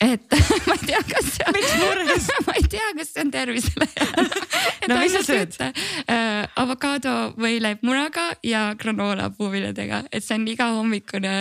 Et 0.00 0.22
ma 0.66 0.74
ei 0.74 0.86
tea, 0.86 1.00
kas 1.08 1.32
see 1.34 1.48
on. 1.48 1.56
miks 1.56 1.74
mures? 1.80 2.28
ma 2.46 2.54
ei 2.56 2.68
tea, 2.70 2.92
kas 2.96 3.12
see 3.12 3.24
on 3.24 3.30
tervisele. 3.30 3.88
No 4.86 5.00
mis 5.00 5.12
sa 5.16 5.22
sööd? 5.26 5.56
äh,? 5.58 6.46
avokaado 6.62 7.32
võileib 7.40 7.82
munaga 7.82 8.28
ja 8.46 8.68
granoola 8.78 9.32
puuviljadega, 9.34 10.04
et 10.12 10.24
see 10.24 10.38
on 10.38 10.46
iga 10.52 10.70
hommikune 10.76 11.34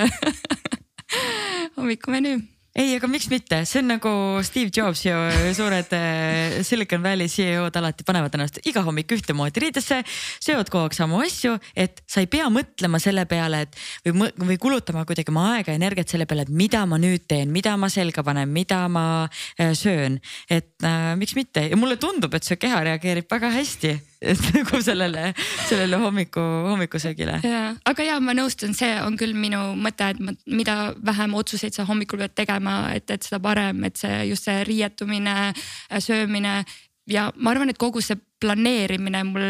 hommikumenüü 1.77 2.54
ei, 2.75 2.95
aga 2.97 3.07
miks 3.07 3.29
mitte, 3.31 3.61
see 3.63 3.79
on 3.79 3.87
nagu 3.93 4.11
Steve 4.43 4.71
Jobs 4.75 5.05
ja 5.05 5.15
suured 5.55 5.93
äh, 5.95 6.57
Silicon 6.67 7.03
Valley 7.05 7.31
CEO-d 7.31 7.79
alati 7.79 8.03
panevad 8.07 8.35
ennast 8.35 8.59
iga 8.67 8.83
hommik 8.83 9.13
ühtemoodi 9.15 9.63
riidesse, 9.63 10.01
söövad 10.43 10.67
kogu 10.71 10.89
aeg 10.89 10.97
samu 10.97 11.21
asju, 11.23 11.55
et 11.71 12.03
sa 12.11 12.23
ei 12.23 12.27
pea 12.31 12.49
mõtlema 12.51 12.99
selle 12.99 13.23
peale, 13.31 13.63
et 13.65 13.79
või, 14.11 14.27
või 14.51 14.59
kulutama 14.61 15.05
kuidagi 15.07 15.31
oma 15.31 15.47
aega 15.53 15.71
ja 15.71 15.79
energiat 15.79 16.11
selle 16.11 16.27
peale, 16.27 16.43
et 16.43 16.51
mida 16.51 16.83
ma 16.89 16.99
nüüd 16.99 17.23
teen, 17.31 17.53
mida 17.55 17.77
ma 17.79 17.87
selga 17.93 18.25
panen, 18.27 18.51
mida 18.51 18.83
ma 18.91 19.05
äh, 19.23 19.71
söön. 19.71 20.19
et 20.49 20.75
äh, 20.83 21.13
miks 21.15 21.37
mitte? 21.39 21.63
Ja 21.71 21.79
mulle 21.79 21.95
tundub, 22.01 22.35
et 22.35 22.43
su 22.43 22.59
keha 22.59 22.83
reageerib 22.89 23.31
väga 23.31 23.55
hästi 23.55 23.95
et 24.31 24.41
nagu 24.55 24.81
sellele, 24.81 25.33
sellele 25.67 25.99
hommiku, 26.01 26.41
hommikusöögile. 26.69 27.39
aga 27.85 28.07
ja 28.07 28.19
ma 28.23 28.35
nõustun, 28.37 28.75
see 28.77 28.93
on 29.01 29.17
küll 29.19 29.35
minu 29.37 29.61
mõte, 29.79 30.11
et 30.15 30.21
ma, 30.23 30.35
mida 30.45 30.93
vähem 31.05 31.35
otsuseid 31.37 31.75
sa 31.75 31.87
hommikul 31.87 32.23
pead 32.23 32.35
tegema, 32.35 32.77
et, 32.95 33.09
et 33.11 33.23
seda 33.25 33.41
parem, 33.43 33.83
et 33.87 33.97
see 33.99 34.25
just 34.31 34.47
see 34.49 34.63
riietumine, 34.67 35.53
söömine 35.99 36.61
ja 37.09 37.29
ma 37.35 37.53
arvan, 37.53 37.71
et 37.71 37.81
kogu 37.81 38.01
see 38.03 38.17
planeerimine 38.41 39.23
mul 39.27 39.47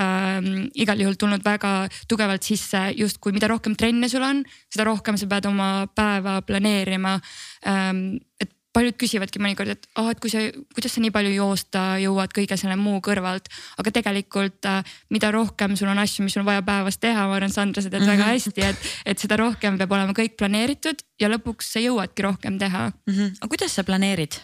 ähm, 0.00 0.68
igal 0.78 1.00
juhul 1.02 1.16
tulnud 1.20 1.44
väga 1.44 1.72
tugevalt 2.10 2.46
sisse 2.46 2.88
justkui 2.98 3.34
mida 3.36 3.50
rohkem 3.50 3.76
trenne 3.78 4.08
sul 4.10 4.24
on, 4.26 4.44
seda 4.72 4.86
rohkem 4.88 5.18
sa 5.20 5.28
pead 5.30 5.48
oma 5.50 5.88
päeva 5.94 6.40
planeerima 6.46 7.18
ähm,. 7.66 8.18
et 8.40 8.52
paljud 8.78 8.98
küsivadki 9.00 9.42
mõnikord, 9.42 9.74
et 9.74 9.88
ah, 9.98 10.10
et 10.12 10.20
kui 10.22 10.30
sa, 10.32 10.44
kuidas 10.76 10.94
sa 10.94 11.02
nii 11.02 11.12
palju 11.14 11.34
joosta 11.34 11.84
jõuad 12.02 12.34
kõige 12.36 12.58
selle 12.60 12.78
muu 12.80 13.02
kõrvalt. 13.04 13.50
aga 13.82 13.94
tegelikult 13.98 14.68
äh, 14.70 14.92
mida 15.14 15.32
rohkem 15.34 15.76
sul 15.76 15.90
on 15.90 15.98
asju, 15.98 16.26
mis 16.26 16.36
sul 16.36 16.44
on 16.44 16.50
vaja 16.50 16.62
päevas 16.66 17.00
teha, 17.02 17.26
ma 17.28 17.38
arvan, 17.38 17.54
Sandra, 17.54 17.82
sa 17.82 17.90
tead 17.90 18.02
mm 18.02 18.06
-hmm. 18.06 18.16
väga 18.16 18.24
mhm. 18.24 18.32
hästi, 18.32 18.62
et, 18.70 18.92
et 19.14 19.18
seda 19.18 19.36
rohkem 19.40 19.78
peab 19.78 19.92
olema 19.92 20.14
kõik 20.14 20.38
planeeritud 20.38 21.02
ja 21.20 21.28
lõpuks 21.28 21.72
sa 21.74 21.82
jõuadki 21.82 22.22
rohkem 22.22 22.58
teha 22.58 22.88
mm. 22.90 23.14
-hmm. 23.14 23.34
aga 23.40 23.48
kuidas 23.48 23.74
sa 23.74 23.84
planeerid? 23.84 24.38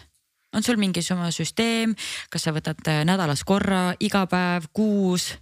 on 0.55 0.63
sul 0.63 0.77
mingisugune 0.79 1.31
süsteem, 1.31 1.95
kas 2.29 2.47
sa 2.47 2.51
võtad 2.55 2.79
äh, 2.87 3.03
nädalas 3.05 3.43
korra, 3.43 3.93
iga 3.99 4.25
päev, 4.27 4.71
kuus? 4.73 5.35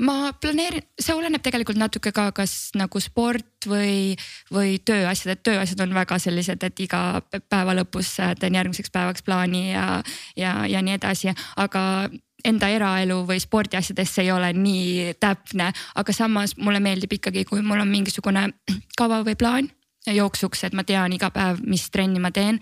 Ma 0.00 0.32
planeerin, 0.40 0.84
see 1.00 1.14
oleneb 1.16 1.42
tegelikult 1.44 1.78
natuke 1.80 2.12
ka, 2.16 2.30
kas 2.36 2.72
nagu 2.78 3.00
sport 3.02 3.68
või, 3.68 4.16
või 4.52 4.78
tööasjad, 4.84 5.34
et 5.34 5.42
tööasjad 5.46 5.82
on 5.84 5.94
väga 5.96 6.18
sellised, 6.22 6.62
et 6.64 6.82
iga 6.86 7.20
päeva 7.52 7.76
lõpus 7.76 8.14
teen 8.40 8.56
järgmiseks 8.56 8.92
päevaks 8.94 9.26
plaani 9.26 9.70
ja, 9.72 9.86
ja, 10.40 10.54
ja 10.70 10.82
nii 10.84 10.96
edasi, 10.96 11.34
aga 11.60 11.82
enda 12.44 12.70
eraelu 12.72 13.20
või 13.28 13.40
spordiasjades 13.42 14.14
ei 14.22 14.30
ole 14.32 14.52
nii 14.56 15.18
täpne, 15.20 15.70
aga 16.00 16.16
samas 16.16 16.56
mulle 16.56 16.80
meeldib 16.80 17.18
ikkagi, 17.18 17.44
kui 17.48 17.60
mul 17.60 17.82
on 17.82 17.92
mingisugune 17.92 18.48
kava 18.98 19.20
või 19.26 19.36
plaan 19.36 19.68
jooksuks, 20.08 20.64
et 20.64 20.76
ma 20.76 20.84
tean 20.88 21.12
iga 21.12 21.28
päev, 21.34 21.60
mis 21.68 21.90
trenni 21.92 22.22
ma 22.22 22.30
teen. 22.32 22.60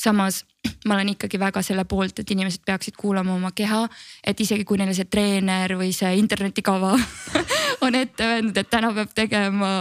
Samas 0.00 0.44
ma 0.88 0.96
olen 0.96 1.14
ikkagi 1.14 1.40
väga 1.40 1.62
selle 1.64 1.84
poolt, 1.88 2.20
et 2.20 2.30
inimesed 2.30 2.64
peaksid 2.66 2.96
kuulama 3.00 3.34
oma 3.36 3.52
keha, 3.56 3.86
et 4.26 4.40
isegi 4.40 4.66
kui 4.68 4.80
neile 4.80 4.94
see 4.96 5.08
treener 5.10 5.76
või 5.80 5.92
see 5.96 6.12
internetikava 6.20 6.92
on 7.84 7.96
ette 7.96 8.26
öelnud, 8.26 8.56
et 8.56 8.70
täna 8.70 8.92
peab 8.96 9.12
tegema 9.16 9.72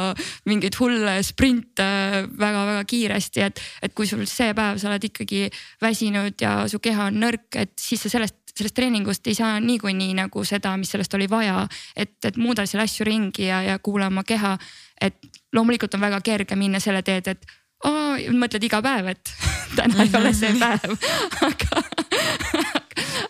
mingeid 0.49 0.77
hulle 0.79 1.17
sprinte 1.25 1.87
väga-väga 2.39 2.83
kiiresti, 2.89 3.45
et, 3.47 3.63
et 3.83 3.95
kui 3.95 4.07
sul 4.07 4.25
see 4.29 4.53
päev 4.55 4.79
sa 4.79 4.91
oled 4.91 5.09
ikkagi 5.09 5.47
väsinud 5.83 6.39
ja 6.41 6.61
su 6.71 6.79
keha 6.83 7.09
on 7.09 7.19
nõrk, 7.25 7.49
et 7.59 7.75
siis 7.79 8.05
sa 8.05 8.13
sellest 8.15 8.37
sellest 8.59 8.75
treeningust 8.75 9.27
ei 9.27 9.37
saa 9.37 9.59
niikuinii 9.63 10.13
nagu 10.17 10.43
seda, 10.43 10.73
mis 10.77 10.91
sellest 10.91 11.13
oli 11.15 11.29
vaja, 11.31 11.61
et, 11.95 12.17
et 12.27 12.37
muuda 12.37 12.65
seal 12.67 12.83
asju 12.83 13.07
ringi 13.07 13.45
ja, 13.47 13.61
ja 13.63 13.77
kuula 13.79 14.09
oma 14.11 14.25
keha. 14.27 14.57
et 14.99 15.15
loomulikult 15.55 15.93
on 15.95 16.01
väga 16.01 16.19
kerge 16.21 16.55
minna 16.59 16.79
selle 16.83 17.01
teed, 17.07 17.27
et 17.31 17.45
oo, 17.87 18.33
mõtled 18.35 18.65
iga 18.67 18.81
päev, 18.85 19.13
et 19.13 19.33
täna 19.77 20.05
ei 20.05 20.15
ole 20.19 20.33
see 20.35 20.55
päev. 20.59 20.95
Aga, 21.49 21.83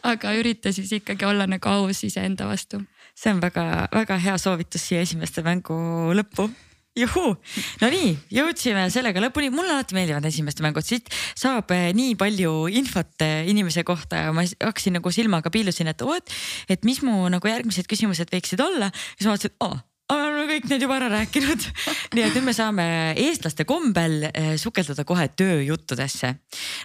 aga 0.10 0.32
ürita 0.40 0.72
siis 0.74 0.92
ikkagi 0.96 1.28
olla 1.28 1.46
nagu 1.50 1.70
aus 1.70 2.02
iseenda 2.08 2.48
vastu. 2.50 2.80
see 3.20 3.34
on 3.34 3.42
väga-väga 3.44 4.18
hea 4.24 4.38
soovitus 4.40 4.88
siia 4.88 5.04
esimeste 5.04 5.44
mängu 5.46 5.76
lõppu. 6.16 6.48
Juhuu, 6.98 7.36
no 7.80 7.90
nii, 7.94 8.16
jõudsime 8.34 8.88
sellega 8.92 9.22
lõpuni, 9.22 9.52
mulle 9.54 9.76
alati 9.76 9.96
meeldivad 9.96 10.26
esimeste 10.26 10.64
mängud, 10.66 10.84
siit 10.84 11.12
saab 11.38 11.70
eh, 11.76 11.92
nii 11.96 12.16
palju 12.20 12.66
infot 12.76 13.24
eh, 13.24 13.46
inimese 13.52 13.86
kohta 13.88 14.24
ja 14.26 14.34
ma 14.36 14.44
hakkasin 14.48 14.98
nagu 14.98 15.14
silmaga 15.14 15.52
piilusin, 15.54 15.92
et 15.94 16.02
oot, 16.04 16.34
et 16.68 16.88
mis 16.90 17.00
mu 17.06 17.22
nagu 17.32 17.52
järgmised 17.52 17.88
küsimused 17.88 18.34
võiksid 18.34 18.64
olla. 18.66 18.90
siis 19.14 19.30
ma 19.30 19.38
et 19.38 19.64
aa 19.64 19.78
kõik 20.50 20.70
need 20.70 20.84
juba 20.84 20.98
ära 20.98 21.10
rääkinud. 21.14 21.68
nii 22.16 22.26
et 22.26 22.38
nüüd 22.38 22.48
me 22.48 22.56
saame 22.58 22.88
eestlaste 23.20 23.66
kombel 23.70 24.30
eh, 24.30 24.56
sukelduda 24.62 25.06
kohe 25.08 25.28
tööjuttudesse. 25.40 26.34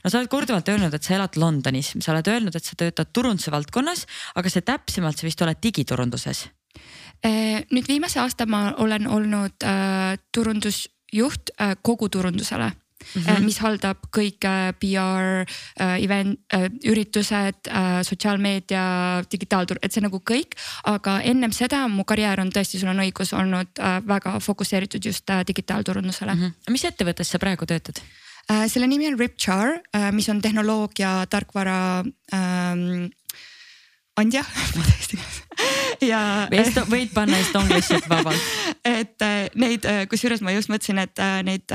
no 0.05 0.12
sa 0.12 0.20
oled 0.20 0.33
korduvalt 0.33 0.68
öelnud, 0.68 0.94
et 0.94 1.07
sa 1.07 1.16
elad 1.18 1.38
Londonis, 1.40 1.94
sa 2.00 2.12
oled 2.14 2.29
öelnud, 2.31 2.57
et 2.57 2.64
sa 2.64 2.77
töötad 2.79 3.12
turunduse 3.12 3.53
valdkonnas, 3.55 4.07
aga 4.35 4.53
see 4.53 4.66
täpsemalt, 4.66 5.18
sa 5.18 5.29
vist 5.29 5.42
oled 5.46 5.61
digiturunduses. 5.62 6.46
Eh, 7.24 7.64
nüüd 7.72 7.88
viimase 7.88 8.20
aasta 8.20 8.46
ma 8.46 8.66
olen 8.85 9.09
olnud 9.09 9.64
äh, 9.64 10.16
turundusjuht 10.35 11.55
äh, 11.57 11.77
kogu 11.83 12.11
turundusele 12.12 12.72
mm, 13.14 13.23
-hmm. 13.23 13.45
mis 13.45 13.59
haldab 13.59 13.99
kõik 14.14 14.47
PR 14.81 15.45
äh,, 15.45 16.03
event 16.05 16.40
üritused 16.85 17.71
sotsiaalmeedia, 18.05 19.25
digitaaltur, 19.31 19.79
et 19.83 19.93
see 19.93 20.03
nagu 20.03 20.21
kõik. 20.21 20.55
aga 20.85 21.21
ennem 21.21 21.53
seda 21.53 21.88
mu 21.88 22.05
karjäär 22.05 22.40
on 22.40 22.51
tõesti, 22.51 22.79
sul 22.79 22.88
on 22.88 23.01
õigus, 23.01 23.33
olnud 23.33 23.81
väga 24.07 24.40
fokusseeritud 24.40 25.05
just 25.05 25.31
digitaalturundusele 25.47 26.35
mm. 26.35 26.40
-hmm. 26.40 26.71
mis 26.71 26.85
ettevõttes 26.85 27.31
sa 27.31 27.38
praegu 27.38 27.67
töötad? 27.67 28.01
Selle 28.69 28.87
nimi 28.87 29.09
on 29.09 29.19
Ripchar, 29.19 29.81
mis 30.12 30.29
on 30.29 30.40
tehnoloogia, 30.40 31.27
tarkvara 31.31 32.05
ähm, 32.35 33.09
andja 34.17 34.45
ma 34.77 34.85
täiesti 34.85 35.19
ja. 36.05 36.21
võid 36.90 37.12
panna 37.14 37.38
estonglish'it 37.43 38.09
vabalt. 38.11 38.40
et 38.99 39.25
neid, 39.59 39.87
kusjuures 40.11 40.43
ma 40.45 40.55
just 40.55 40.71
mõtlesin, 40.73 41.01
et 41.05 41.23
neid 41.47 41.75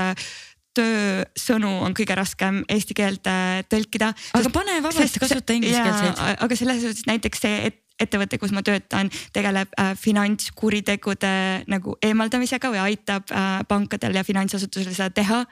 töösõnu 0.77 1.71
on 1.85 1.95
kõige 1.97 2.15
raskem 2.17 2.63
eesti 2.69 2.95
keelde 2.97 3.35
tõlkida. 3.71 4.13
aga 4.37 4.53
pane 4.53 4.79
vabalt, 4.85 5.19
kasuta 5.21 5.57
ingliskeelseid. 5.57 6.25
aga 6.39 6.55
selles 6.55 6.83
suhtes 6.83 7.07
näiteks 7.09 7.45
see, 7.45 7.61
et 7.71 7.85
ettevõte, 7.99 8.39
kus 8.39 8.53
ma 8.55 8.63
töötan, 8.65 9.09
tegeleb 9.35 9.73
äh, 9.75 9.91
finantskuritegude 9.99 11.33
nagu 11.71 11.97
eemaldamisega 12.05 12.71
või 12.71 12.81
aitab 12.85 13.33
äh, 13.33 13.59
pankadel 13.69 14.15
ja 14.15 14.23
finantsasutusel 14.23 14.95
seda 14.95 15.09
teha. 15.11 15.43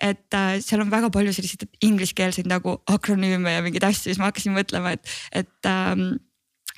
et 0.00 0.34
äh, 0.34 0.56
seal 0.64 0.80
on 0.80 0.90
väga 0.90 1.10
palju 1.12 1.32
selliseid 1.36 1.68
ingliskeelseid 1.84 2.48
nagu 2.48 2.78
akronüüme 2.88 3.52
ja 3.52 3.60
mingeid 3.64 3.84
asju, 3.90 4.08
siis 4.08 4.20
ma 4.20 4.30
hakkasin 4.30 4.56
mõtlema, 4.56 4.94
et, 4.96 5.16
et 5.42 5.68
ähm, 5.68 6.16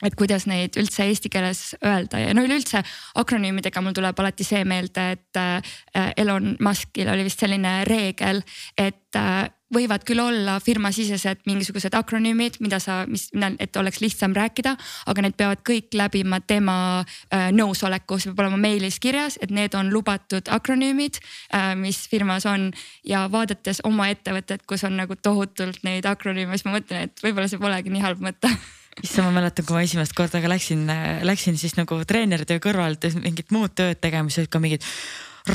et 0.03 0.19
kuidas 0.19 0.47
neid 0.51 0.77
üldse 0.81 1.07
eesti 1.09 1.31
keeles 1.33 1.63
öelda 1.85 2.21
ja 2.23 2.35
no 2.35 2.45
üleüldse 2.47 2.83
akronüümidega 3.23 3.83
mul 3.85 3.97
tuleb 3.97 4.19
alati 4.23 4.47
see 4.47 4.65
meelde, 4.69 5.09
et 5.17 5.41
äh, 5.41 6.13
Elon 6.17 6.57
Muskil 6.61 7.11
oli 7.13 7.27
vist 7.27 7.43
selline 7.43 7.83
reegel, 7.89 8.43
et 8.79 9.19
äh, 9.19 9.51
võivad 9.73 10.05
küll 10.05 10.21
olla 10.21 10.59
firmasisesed 10.61 11.47
mingisugused 11.49 11.95
akronüümid, 11.97 12.59
mida 12.65 12.79
sa, 12.83 13.03
mis, 13.09 13.29
et 13.33 13.77
oleks 13.81 14.03
lihtsam 14.03 14.35
rääkida, 14.37 14.75
aga 15.09 15.25
need 15.25 15.37
peavad 15.39 15.63
kõik 15.67 15.97
läbima 15.97 16.43
tema 16.45 16.77
äh, 17.01 17.49
nõusoleku, 17.55 18.19
see 18.21 18.33
peab 18.33 18.45
olema 18.47 18.61
meilis 18.61 19.01
kirjas, 19.03 19.39
et 19.43 19.55
need 19.55 19.77
on 19.79 19.93
lubatud 19.95 20.51
akronüümid 20.53 21.23
äh,, 21.55 21.73
mis 21.79 22.05
firmas 22.11 22.47
on. 22.47 22.71
ja 23.07 23.25
vaadates 23.33 23.81
oma 23.89 24.09
ettevõtet, 24.13 24.67
kus 24.69 24.85
on 24.85 24.97
nagu 25.01 25.17
tohutult 25.17 25.83
neid 25.87 26.07
akronüüme, 26.09 26.57
siis 26.57 26.69
ma 26.69 26.77
mõtlen, 26.77 27.09
et 27.09 27.25
võib-olla 27.25 27.49
see 27.49 27.61
polegi 27.63 27.93
nii 27.93 28.05
halb 28.05 28.23
mõte 28.25 28.53
issand, 29.01 29.29
ma 29.29 29.41
mäletan, 29.41 29.67
kui 29.67 29.79
ma 29.79 29.83
esimest 29.87 30.15
korda 30.17 30.43
ka 30.43 30.51
läksin, 30.51 30.87
läksin 31.25 31.59
siis 31.61 31.77
nagu 31.79 32.03
treeneritöö 32.09 32.61
kõrvalt 32.63 33.09
mingit 33.23 33.53
muud 33.55 33.75
tööd 33.79 34.01
tegema, 34.03 34.29
siis 34.29 34.45
olid 34.45 34.53
ka 34.53 34.63
mingid 34.63 34.89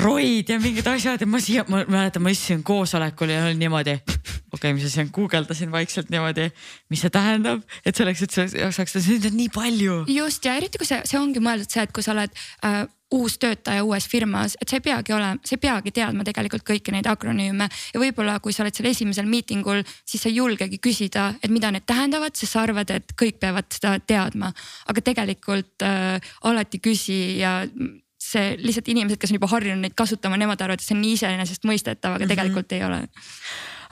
roid 0.02 0.50
ja 0.52 0.58
mingid 0.60 0.88
asjad 0.90 1.22
ja 1.24 1.28
ma 1.30 1.40
siia, 1.44 1.64
ma 1.72 1.84
mäletan, 1.88 2.24
ma 2.24 2.32
istusin 2.34 2.64
koosolekul 2.68 3.32
ja 3.32 3.46
olin 3.46 3.60
niimoodi. 3.62 3.96
okei 3.96 4.58
okay,, 4.58 4.74
mis 4.76 4.88
asi 4.90 5.02
on, 5.04 5.12
guugeldasin 5.16 5.72
vaikselt 5.72 6.10
niimoodi, 6.12 6.50
mis 6.92 7.04
see 7.06 7.14
tähendab, 7.14 7.64
et 7.86 7.96
selleks, 7.96 8.26
et 8.26 8.36
sa 8.36 8.48
saaks, 8.76 8.98
seda 8.98 9.32
on 9.32 9.38
nii 9.40 9.50
palju. 9.54 10.02
just 10.12 10.46
ja 10.46 10.58
eriti 10.60 10.82
kui 10.82 10.90
see, 10.90 11.00
see 11.08 11.20
ongi 11.20 11.44
mõeldud 11.44 11.72
see, 11.72 11.86
et 11.88 11.96
kui 11.96 12.04
sa 12.04 12.16
oled 12.16 12.34
äh, 12.68 12.84
uus 13.14 13.38
töötaja 13.40 13.84
uues 13.88 14.08
firmas, 14.10 14.58
et 14.62 14.70
sa 14.70 14.78
ei 14.78 14.84
peagi 14.84 15.14
olema, 15.16 15.40
sa 15.46 15.56
ei 15.56 15.62
peagi 15.64 15.94
teadma 15.96 16.26
tegelikult 16.28 16.66
kõiki 16.68 16.92
neid 16.92 17.08
akronüüme 17.08 17.70
ja 17.94 18.02
võib-olla 18.02 18.40
kui 18.44 18.56
sa 18.56 18.66
oled 18.66 18.76
seal 18.76 18.90
esimesel 18.92 19.30
miitingul, 19.30 19.84
siis 20.06 20.26
sa 20.26 20.32
ei 20.32 20.40
julgegi 20.42 20.80
küsida, 20.84 21.30
et 21.42 21.54
mida 21.54 21.72
need 21.72 21.88
tähendavad, 21.88 22.36
sest 22.36 22.58
sa 22.58 22.66
arvad, 22.66 22.92
et 22.92 23.16
kõik 23.20 23.40
peavad 23.40 23.70
seda 23.72 23.96
teadma. 24.00 24.52
aga 24.88 25.02
tegelikult 25.02 25.88
äh, 25.88 26.20
alati 26.44 26.80
küsi 26.84 27.40
ja 27.40 27.62
see 28.28 28.58
lihtsalt 28.60 28.92
inimesed, 28.92 29.22
kes 29.22 29.32
on 29.32 29.40
juba 29.40 29.48
harjunud 29.54 29.86
neid 29.86 29.96
kasutama, 29.96 30.38
nemad 30.38 30.62
arvavad, 30.62 30.82
et 30.82 30.88
see 30.88 30.96
on 30.98 31.02
nii 31.06 31.16
iseenesestmõistetav, 31.16 32.18
aga 32.18 32.20
mm 32.20 32.24
-hmm. 32.24 32.36
tegelikult 32.36 32.72
ei 32.76 32.84
ole 32.84 33.02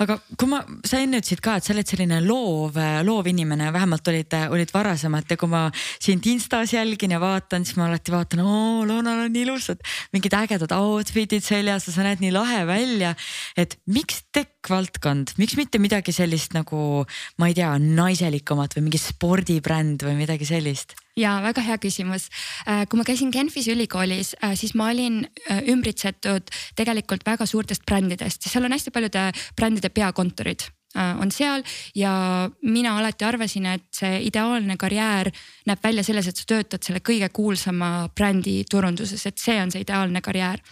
aga 0.04 0.18
kui 0.38 0.50
ma, 0.52 0.62
sa 0.88 1.00
enne 1.02 1.22
ütlesid 1.22 1.42
ka, 1.44 1.58
et 1.58 1.68
sa 1.68 1.74
oled 1.76 1.88
selline 1.88 2.20
loov, 2.26 2.80
loov 3.08 3.30
inimene, 3.32 3.70
vähemalt 3.76 4.12
olid, 4.12 4.36
olid 4.56 4.74
varasemalt 4.74 5.32
ja 5.32 5.40
kui 5.40 5.52
ma 5.52 5.66
sind 5.76 6.26
Instas 6.30 6.74
jälgin 6.76 7.16
ja 7.16 7.22
vaatan, 7.22 7.66
siis 7.68 7.78
ma 7.80 7.88
alati 7.90 8.14
vaatan, 8.14 8.44
oo 8.44 8.84
Loonal 8.88 9.26
on 9.28 9.40
ilusad, 9.40 9.82
mingid 10.16 10.36
ägedad 10.38 10.74
outfit'id 10.76 11.46
seljas 11.46 11.88
ja 11.90 11.96
sa 11.96 12.06
näed 12.08 12.24
nii 12.24 12.34
lahe 12.36 12.66
välja. 12.68 13.16
et 13.56 13.78
miks 13.86 14.24
tech-valdkond, 14.36 15.36
miks 15.40 15.56
mitte 15.60 15.80
midagi 15.80 16.14
sellist 16.16 16.56
nagu, 16.58 17.06
ma 17.40 17.50
ei 17.50 17.58
tea, 17.58 17.72
naiselikumat 17.80 18.76
või 18.76 18.90
mingi 18.90 19.02
spordibränd 19.02 20.04
või 20.04 20.20
midagi 20.26 20.48
sellist? 20.50 20.98
Ja 21.20 21.36
väga 21.44 21.64
hea 21.66 21.78
küsimus. 21.82 22.30
Äh, 22.68 22.86
kui 22.90 23.00
ma 23.00 23.06
käisin 23.08 23.32
Genfis 23.34 23.68
ülikoolis, 23.72 24.36
äh, 24.44 24.56
siis 24.60 24.76
ma 24.76 24.90
olin 24.92 25.24
äh, 25.50 25.64
ümbritsetud 25.72 26.52
tegelikult 26.76 27.26
väga 27.26 27.48
suurtest 27.50 27.86
brändidest 27.86 28.50
seal 28.50 28.66
on 28.68 28.76
hästi 28.76 28.92
paljude 28.92 29.30
brändide 29.56 29.90
peakontorid 29.90 30.70
on 30.96 31.28
seal 31.32 31.60
ja 31.96 32.50
mina 32.64 32.94
alati 32.98 33.26
arvasin, 33.28 33.66
et 33.68 33.84
see 33.92 34.22
ideaalne 34.30 34.78
karjäär 34.80 35.28
näeb 35.68 35.82
välja 35.84 36.06
selles, 36.08 36.30
et 36.30 36.40
sa 36.40 36.46
töötad 36.48 36.88
selle 36.88 37.02
kõige 37.04 37.28
kuulsama 37.36 38.08
brändi 38.16 38.62
turunduses, 38.72 39.26
et 39.28 39.42
see 39.44 39.58
on 39.60 39.74
see 39.74 39.84
ideaalne 39.84 40.22
karjäär. 40.24 40.64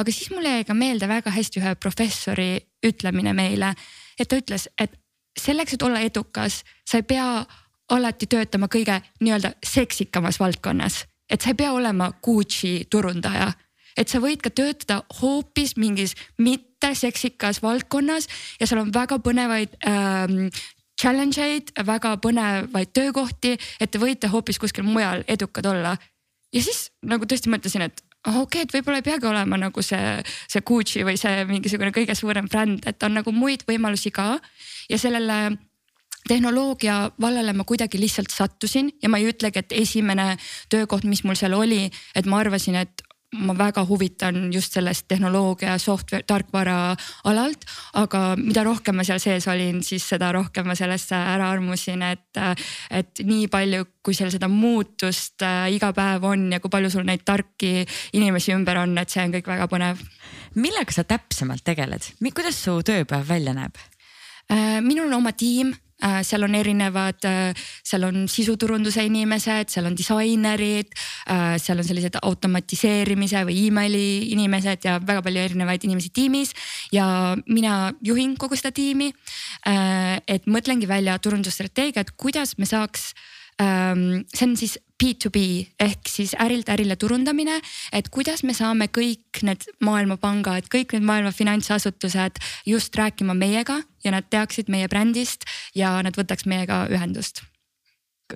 aga 0.00 0.12
siis 0.12 0.30
mulle 0.32 0.54
jäi 0.54 0.64
ka 0.64 0.74
meelde 0.74 1.08
väga 1.08 1.30
hästi 1.30 1.60
ühe 1.60 1.74
professori 1.74 2.54
ütlemine 2.88 3.36
meile, 3.36 3.74
et 4.18 4.28
ta 4.28 4.40
ütles, 4.40 4.64
et 4.78 4.96
selleks, 5.38 5.74
et 5.74 5.82
olla 5.82 6.00
edukas, 6.00 6.62
sa 6.88 6.96
ei 6.96 7.02
pea 7.02 7.44
alati 7.90 8.26
töötama 8.30 8.68
kõige 8.70 9.00
nii-öelda 9.20 9.54
seksikamas 9.66 10.40
valdkonnas, 10.40 11.04
et 11.30 11.40
sa 11.40 11.52
ei 11.52 11.58
pea 11.58 11.72
olema 11.72 12.12
Gucci 12.22 12.86
turundaja. 12.90 13.52
Et 13.98 14.08
sa 14.08 14.20
võid 14.22 14.40
ka 14.40 14.52
töötada 14.54 15.00
hoopis 15.20 15.74
mingis 15.76 16.14
mitte 16.38 16.92
seksikas 16.94 17.58
valdkonnas 17.62 18.28
ja 18.60 18.68
seal 18.68 18.84
on 18.84 18.92
väga 18.94 19.18
põnevaid 19.18 19.74
ähm, 19.86 20.46
challenge 21.00 21.42
eid, 21.42 21.72
väga 21.86 22.14
põnevaid 22.22 22.92
töökohti, 22.94 23.56
et 23.80 23.90
te 23.90 24.00
võite 24.00 24.30
hoopis 24.30 24.60
kuskil 24.62 24.86
mujal 24.86 25.24
edukad 25.28 25.66
olla. 25.66 25.96
ja 26.54 26.62
siis 26.62 26.90
nagu 27.06 27.26
tõesti 27.26 27.50
mõtlesin, 27.50 27.82
et 27.86 28.02
okei 28.26 28.40
okay,, 28.42 28.62
et 28.62 28.72
võib-olla 28.74 29.00
ei 29.00 29.06
peagi 29.06 29.26
olema 29.26 29.58
nagu 29.60 29.82
see, 29.82 30.20
see 30.50 30.62
Gucci 30.66 31.04
või 31.06 31.16
see 31.20 31.44
mingisugune 31.48 31.92
kõige 31.94 32.14
suurem 32.14 32.48
bränd, 32.48 32.84
et 32.86 33.02
on 33.02 33.16
nagu 33.16 33.32
muid 33.32 33.64
võimalusi 33.68 34.12
ka. 34.12 34.36
Ja 34.90 34.98
sellele 34.98 35.56
tehnoloogia 36.30 37.10
vallale 37.20 37.52
ma 37.56 37.66
kuidagi 37.66 38.00
lihtsalt 38.00 38.30
sattusin 38.30 38.92
ja 39.02 39.10
ma 39.10 39.18
ei 39.18 39.30
ütlegi, 39.32 39.64
et 39.64 39.72
esimene 39.82 40.36
töökoht, 40.70 41.06
mis 41.08 41.24
mul 41.26 41.38
seal 41.38 41.56
oli, 41.58 41.88
et 42.14 42.28
ma 42.30 42.38
arvasin, 42.44 42.78
et 42.80 43.02
ma 43.38 43.54
väga 43.54 43.84
huvitan 43.86 44.52
just 44.52 44.74
sellest 44.74 45.06
tehnoloogia, 45.08 45.76
software, 45.78 46.24
tarkvara 46.26 46.96
alalt. 47.30 47.64
aga 47.94 48.34
mida 48.38 48.64
rohkem 48.66 48.96
ma 48.98 49.04
seal 49.06 49.20
sees 49.22 49.46
olin, 49.50 49.82
siis 49.86 50.06
seda 50.12 50.32
rohkem 50.34 50.66
ma 50.66 50.74
sellesse 50.78 51.14
ära 51.14 51.50
armusin, 51.54 52.02
et, 52.02 52.40
et 52.90 53.22
nii 53.26 53.46
palju, 53.50 53.86
kui 54.02 54.16
seal 54.18 54.32
seda 54.34 54.48
muutust 54.50 55.44
äh, 55.46 55.68
iga 55.74 55.92
päev 55.94 56.26
on 56.26 56.48
ja 56.52 56.60
kui 56.60 56.72
palju 56.72 56.90
sul 56.90 57.06
neid 57.06 57.22
tarki 57.26 57.84
inimesi 58.18 58.54
ümber 58.56 58.82
on, 58.82 58.98
et 58.98 59.10
see 59.10 59.22
on 59.22 59.36
kõik 59.36 59.52
väga 59.54 59.68
põnev. 59.70 60.02
millega 60.58 60.94
sa 60.94 61.06
täpsemalt 61.06 61.62
tegeled, 61.64 62.10
kuidas 62.34 62.58
su 62.58 62.80
tööpäev 62.82 63.28
välja 63.28 63.54
näeb? 63.54 63.78
Äh, 64.50 64.80
minul 64.82 65.06
on 65.06 65.20
oma 65.22 65.32
tiim 65.38 65.70
seal 66.24 66.44
on 66.46 66.54
erinevad, 66.54 67.24
äh, 67.28 67.66
seal 67.84 68.04
on 68.08 68.26
sisuturunduse 68.28 69.04
inimesed, 69.06 69.70
seal 69.72 69.88
on 69.88 69.96
disainerid, 69.98 70.92
äh, 71.30 71.56
seal 71.60 71.80
on 71.80 71.86
sellised 71.86 72.18
automatiseerimise 72.22 73.44
või 73.48 73.66
emaili 73.68 74.04
inimesed 74.34 74.86
ja 74.88 74.98
väga 75.00 75.24
palju 75.26 75.44
erinevaid 75.48 75.84
inimesi 75.88 76.12
tiimis. 76.14 76.54
ja 76.92 77.36
mina 77.46 77.92
juhin 78.02 78.36
kogu 78.36 78.56
seda 78.56 78.72
tiimi. 78.72 79.12
et 80.26 80.46
mõtlengi 80.46 80.88
välja 80.88 81.18
turundusstrateegiat, 81.18 82.10
kuidas 82.16 82.56
me 82.58 82.66
saaks 82.66 83.12
ähm, 83.60 84.24
see 84.34 84.46
on 84.46 84.56
siis 84.56 84.78
B2B 85.00 85.40
ehk 85.80 86.08
siis 86.08 86.34
ärilt 86.38 86.68
ärile 86.68 86.96
turundamine, 87.00 87.60
et 87.92 88.10
kuidas 88.12 88.42
me 88.44 88.54
saame 88.56 88.90
kõik 88.92 89.40
need 89.46 89.64
maailmapangad, 89.84 90.68
kõik 90.72 90.92
need 90.96 91.06
maailma 91.08 91.32
finantsasutused 91.32 92.40
just 92.68 92.96
rääkima 92.96 93.34
meiega 93.36 93.80
ja 94.04 94.12
nad 94.12 94.28
teaksid 94.30 94.68
meie 94.72 94.88
brändist 94.92 95.48
ja 95.74 95.96
nad 96.04 96.16
võtaks 96.16 96.46
meiega 96.50 96.84
ühendust. 96.92 97.42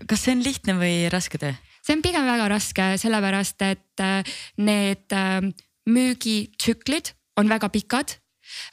kas 0.08 0.24
see 0.24 0.34
on 0.34 0.42
lihtne 0.42 0.74
või 0.80 1.08
raske 1.12 1.38
töö? 1.38 1.52
see 1.84 1.96
on 1.96 2.02
pigem 2.02 2.24
väga 2.26 2.48
raske, 2.48 2.88
sellepärast 3.00 3.62
et 3.68 4.00
äh, 4.00 4.36
need 4.56 5.12
äh, 5.12 5.44
müügitsüklid 5.84 7.12
on 7.36 7.50
väga 7.50 7.68
pikad 7.68 8.16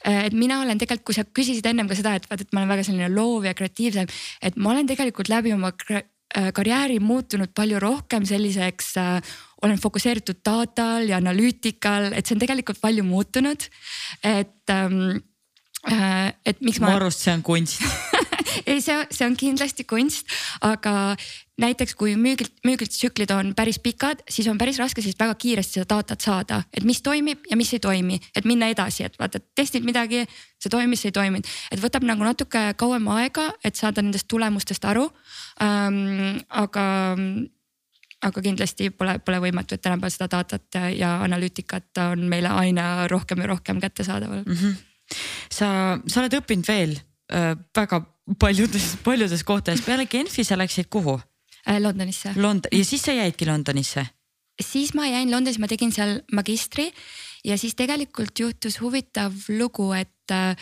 äh, 0.06 0.26
et 0.26 0.32
mina 0.32 0.62
olen 0.62 0.80
tegelikult, 0.80 1.12
kui 1.12 1.18
sa 1.18 1.26
küsisid 1.28 1.68
ennem 1.68 1.90
ka 1.90 1.98
seda, 1.98 2.16
et 2.16 2.28
vaata, 2.30 2.46
et 2.46 2.56
ma 2.56 2.62
olen 2.62 2.72
väga 2.72 2.88
selline 2.88 3.12
loov 3.12 3.44
ja 3.44 3.54
kreatiivsem, 3.58 4.08
et 4.40 4.56
ma 4.56 4.72
olen 4.72 4.88
tegelikult 4.88 5.28
läbi 5.32 5.52
oma 5.52 5.74
karjääri 6.54 7.00
muutunud 7.00 7.52
palju 7.54 7.80
rohkem 7.82 8.24
selliseks 8.28 8.96
äh,, 8.96 9.34
olen 9.62 9.78
fokusseeritud 9.78 10.40
datal 10.44 11.08
ja 11.08 11.20
analüütikal, 11.22 12.10
et 12.16 12.26
see 12.26 12.36
on 12.36 12.42
tegelikult 12.42 12.80
palju 12.82 13.04
muutunud. 13.06 13.68
et 14.22 14.70
ähm,, 14.70 15.22
äh, 15.90 16.32
et 16.46 16.60
miks 16.60 16.80
ma. 16.80 16.90
mu 16.90 16.96
arust 16.96 17.22
see 17.24 17.34
on 17.34 17.42
kunst 17.42 17.82
ei, 18.70 18.80
see, 18.80 18.98
see 19.10 19.26
on 19.26 19.36
kindlasti 19.38 19.84
kunst, 19.88 20.28
aga 20.64 21.14
näiteks 21.62 21.94
kui 21.98 22.14
müügilt, 22.18 22.54
müügitsüklid 22.66 23.30
on 23.34 23.52
päris 23.56 23.78
pikad, 23.82 24.22
siis 24.30 24.48
on 24.50 24.58
päris 24.58 24.78
raske 24.80 25.02
siis 25.04 25.16
väga 25.18 25.34
kiiresti 25.38 25.80
seda 25.80 25.96
datat 25.96 26.24
saada, 26.24 26.62
et 26.74 26.86
mis 26.88 27.02
toimib 27.04 27.46
ja 27.50 27.58
mis 27.60 27.72
ei 27.76 27.82
toimi, 27.82 28.18
et 28.36 28.48
minna 28.48 28.70
edasi, 28.72 29.06
et 29.06 29.18
vaata, 29.20 29.40
testid 29.56 29.86
midagi, 29.86 30.24
see 30.62 30.72
toimis, 30.72 31.04
see 31.04 31.12
ei 31.12 31.18
toiminud, 31.18 31.48
et 31.74 31.82
võtab 31.82 32.06
nagu 32.08 32.24
natuke 32.26 32.64
kauem 32.80 33.08
aega, 33.14 33.50
et 33.64 33.78
saada 33.78 34.04
nendest 34.04 34.28
tulemustest 34.30 34.84
aru 34.88 35.08
ähm,. 35.62 36.40
aga, 36.48 36.84
aga 38.22 38.42
kindlasti 38.44 38.90
pole, 38.96 39.18
pole 39.24 39.42
võimatu, 39.42 39.76
et 39.76 39.84
tänapäeval 39.84 40.14
seda 40.14 40.30
datat 40.32 40.80
ja 40.96 41.18
analüütikat 41.26 42.02
on 42.08 42.24
meile 42.30 42.52
aina 42.62 43.08
rohkem 43.10 43.44
ja 43.44 43.52
rohkem 43.52 43.80
kättesaadaval 43.80 44.42
mm. 44.46 44.56
-hmm. 44.56 44.74
sa, 45.50 45.98
sa 46.06 46.20
oled 46.20 46.40
õppinud 46.40 46.68
veel 46.68 46.96
äh, 47.32 47.54
väga 47.76 48.00
paljudes, 48.38 48.96
paljudes 49.04 49.44
kohtades, 49.44 49.84
peale 49.86 50.06
Genfi 50.06 50.44
sa 50.44 50.58
läksid 50.58 50.90
kuhu? 50.90 51.20
Äh, 51.68 51.78
Londonisse. 51.80 52.34
Lond- 52.36 52.68
ja 52.72 52.84
siis 52.84 53.02
sa 53.02 53.12
jäidki 53.12 53.46
Londonisse? 53.46 54.06
siis 54.60 54.94
ma 54.94 55.06
jäin 55.06 55.30
Londonis, 55.30 55.58
ma 55.58 55.68
tegin 55.70 55.92
seal 55.94 56.20
magistri 56.32 56.90
ja 57.44 57.56
siis 57.58 57.74
tegelikult 57.78 58.38
juhtus 58.38 58.80
huvitav 58.82 59.32
lugu, 59.58 59.90
et 59.96 60.34
äh, 60.34 60.56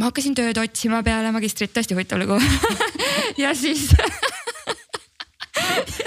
ma 0.00 0.10
hakkasin 0.10 0.34
tööd 0.36 0.58
otsima 0.60 1.02
peale 1.06 1.32
magistrit, 1.34 1.74
tõesti 1.74 1.96
huvitav 1.96 2.22
lugu 2.22 2.40
ja 3.42 3.54
siis 3.54 3.90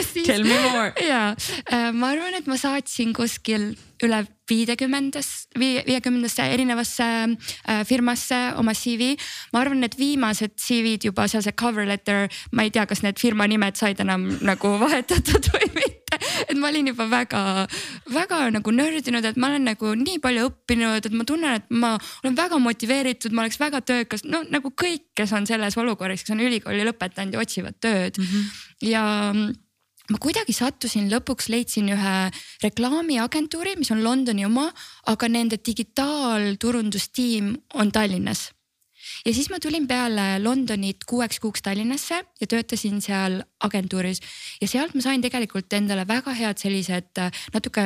Siis, 0.09 0.25
Tell 0.25 0.43
me 0.43 0.55
more. 0.71 0.93
ja 1.11 1.35
äh, 1.71 1.89
ma 1.93 2.11
arvan, 2.13 2.35
et 2.37 2.47
ma 2.49 2.57
saatsin 2.57 3.13
kuskil 3.17 3.71
üle 4.03 4.23
viiekümnendas, 4.49 5.38
viiekümnendasse 5.57 6.45
erinevasse 6.53 7.05
äh, 7.05 7.85
firmasse 7.85 8.37
oma 8.57 8.73
CV. 8.73 9.15
ma 9.53 9.63
arvan, 9.63 9.81
need 9.81 9.97
viimased 9.97 10.53
CV-d 10.59 11.09
juba 11.09 11.27
seal 11.27 11.43
see 11.43 11.55
cover 11.57 11.87
letter, 11.87 12.27
ma 12.51 12.63
ei 12.63 12.73
tea, 12.73 12.85
kas 12.85 13.01
need 13.03 13.19
firma 13.19 13.47
nimed 13.49 13.77
said 13.79 13.99
enam 13.99 14.27
nagu 14.49 14.75
vahetatud 14.81 15.49
või 15.55 15.69
mitte. 15.75 16.19
et 16.49 16.57
ma 16.57 16.69
olin 16.69 16.91
juba 16.91 17.07
väga-väga 17.09 18.41
nagu 18.53 18.73
nördinud, 18.73 19.25
et 19.25 19.37
ma 19.37 19.49
olen 19.49 19.65
nagu 19.71 19.93
nii 19.97 20.19
palju 20.21 20.49
õppinud, 20.49 21.09
et 21.09 21.15
ma 21.15 21.25
tunnen, 21.25 21.61
et 21.61 21.69
ma 21.69 21.95
olen 22.23 22.37
väga 22.37 22.59
motiveeritud, 22.61 23.33
ma 23.33 23.45
oleks 23.45 23.59
väga 23.61 23.81
töökas, 23.81 24.25
no 24.25 24.43
nagu 24.49 24.73
kõik, 24.73 25.09
kes 25.17 25.33
on 25.37 25.49
selles 25.49 25.77
olukorras, 25.81 26.25
kes 26.25 26.35
on 26.35 26.45
ülikooli 26.45 26.85
lõpetanud 26.87 27.37
ja 27.37 27.41
otsivad 27.41 27.81
tööd 27.81 28.21
mm 28.21 28.29
-hmm. 28.29 28.61
ja 28.89 29.03
ma 30.09 30.19
kuidagi 30.21 30.53
sattusin 30.55 31.09
lõpuks, 31.11 31.49
leidsin 31.53 31.89
ühe 31.93 32.13
reklaamiagentuuri, 32.63 33.75
mis 33.79 33.91
on 33.93 34.03
Londoni 34.03 34.45
oma, 34.47 34.69
aga 35.11 35.29
nende 35.31 35.59
digitaalturundustiim 35.65 37.53
on 37.81 37.91
Tallinnas. 37.91 38.49
ja 39.25 39.33
siis 39.33 39.49
ma 39.49 39.59
tulin 39.59 39.87
peale 39.87 40.39
Londonit 40.43 41.05
kuueks 41.07 41.39
kuuks 41.39 41.61
Tallinnasse 41.65 42.21
ja 42.41 42.47
töötasin 42.47 43.01
seal 43.01 43.39
agentuuris 43.59 44.21
ja 44.61 44.67
sealt 44.67 44.93
ma 44.95 45.01
sain 45.01 45.21
tegelikult 45.21 45.73
endale 45.73 46.07
väga 46.07 46.33
head 46.33 46.57
sellised 46.61 47.17
äh, 47.17 47.31
natuke 47.53 47.85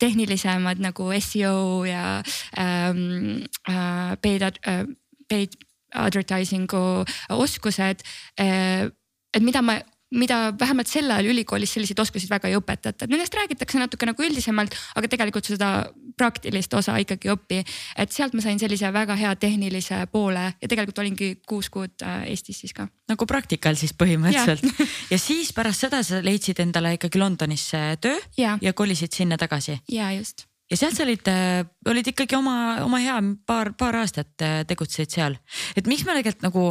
tehnilisemad 0.00 0.80
nagu 0.82 1.10
seo 1.20 1.84
ja 1.84 2.22
ähm, 2.58 3.44
äh, 3.68 4.16
paid 4.22 4.42
äh,, 4.42 4.86
paid 5.28 5.56
advertising'u 5.94 7.04
oskused 7.30 8.02
äh, 8.40 8.90
et 9.34 9.42
mida 9.42 9.62
ma 9.62 9.78
mida 10.14 10.38
vähemalt 10.60 10.90
sel 10.90 11.10
ajal 11.10 11.30
ülikoolis 11.32 11.74
selliseid 11.76 12.00
oskusi 12.02 12.28
väga 12.30 12.50
ei 12.50 12.56
õpetata, 12.58 13.04
et 13.04 13.12
nendest 13.12 13.34
räägitakse 13.34 13.80
natuke 13.80 14.08
nagu 14.08 14.24
üldisemalt, 14.24 14.76
aga 14.94 15.10
tegelikult 15.10 15.50
seda 15.50 15.70
praktilist 16.18 16.74
osa 16.78 16.96
ikkagi 17.02 17.28
ei 17.28 17.34
õpi. 17.34 17.60
et 17.98 18.12
sealt 18.12 18.34
ma 18.34 18.44
sain 18.44 18.58
sellise 18.58 18.92
väga 18.94 19.16
hea 19.18 19.34
tehnilise 19.36 20.04
poole 20.12 20.46
ja 20.60 20.68
tegelikult 20.70 21.02
olingi 21.02 21.30
kuus 21.48 21.70
kuud 21.74 22.06
äh, 22.06 22.24
Eestis 22.30 22.62
siis 22.64 22.74
ka. 22.76 22.88
nagu 23.08 23.26
praktikal 23.26 23.76
siis 23.80 23.94
põhimõtteliselt 23.98 24.64
ja. 24.64 24.88
ja 25.16 25.18
siis 25.18 25.52
pärast 25.52 25.86
seda 25.86 26.02
sa 26.06 26.22
leidsid 26.24 26.62
endale 26.64 26.94
ikkagi 26.98 27.20
Londonisse 27.20 27.84
töö 28.00 28.18
ja, 28.38 28.58
ja 28.62 28.72
kolisid 28.72 29.12
sinna 29.12 29.38
tagasi. 29.40 29.80
ja 29.90 30.12
just 30.14 30.46
ja 30.70 30.78
sealt 30.78 30.96
sa 30.96 31.04
olid, 31.04 31.28
äh, 31.28 31.62
olid 31.90 32.08
ikkagi 32.08 32.36
oma, 32.38 32.56
oma 32.84 33.00
hea 33.02 33.16
paar, 33.46 33.72
paar 33.78 33.98
aastat 34.00 34.44
äh, 34.44 34.62
tegutsesid 34.68 35.12
seal. 35.12 35.36
et 35.76 35.88
miks 35.90 36.06
ma 36.06 36.16
tegelikult 36.16 36.46
nagu 36.46 36.64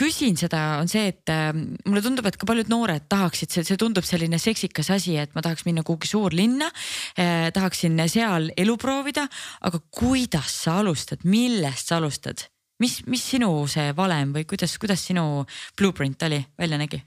küsin 0.00 0.36
seda, 0.40 0.80
on 0.82 0.90
see, 0.92 1.08
et 1.14 1.32
äh, 1.32 1.50
mulle 1.88 2.04
tundub, 2.04 2.28
et 2.28 2.36
ka 2.40 2.48
paljud 2.48 2.70
noored 2.72 3.08
tahaksid, 3.10 3.52
see, 3.54 3.66
see 3.66 3.80
tundub 3.80 4.06
selline 4.06 4.38
seksikas 4.40 4.92
asi, 4.96 5.16
et 5.20 5.34
ma 5.34 5.44
tahaks 5.44 5.64
minna 5.68 5.84
kuhugi 5.86 6.10
suurlinna 6.10 6.70
eh,. 7.16 7.48
tahaksin 7.54 7.98
seal 8.10 8.50
elu 8.58 8.76
proovida, 8.80 9.26
aga 9.66 9.80
kuidas 9.90 10.52
sa 10.66 10.80
alustad, 10.84 11.24
millest 11.24 11.90
sa 11.90 12.00
alustad? 12.00 12.44
mis, 12.80 13.00
mis 13.06 13.24
sinu 13.34 13.50
see 13.68 13.92
valem 13.96 14.34
või 14.36 14.46
kuidas, 14.48 14.76
kuidas 14.80 15.04
sinu 15.04 15.44
blueprint 15.76 16.28
oli, 16.28 16.40
välja 16.58 16.80
nägi? 16.80 17.02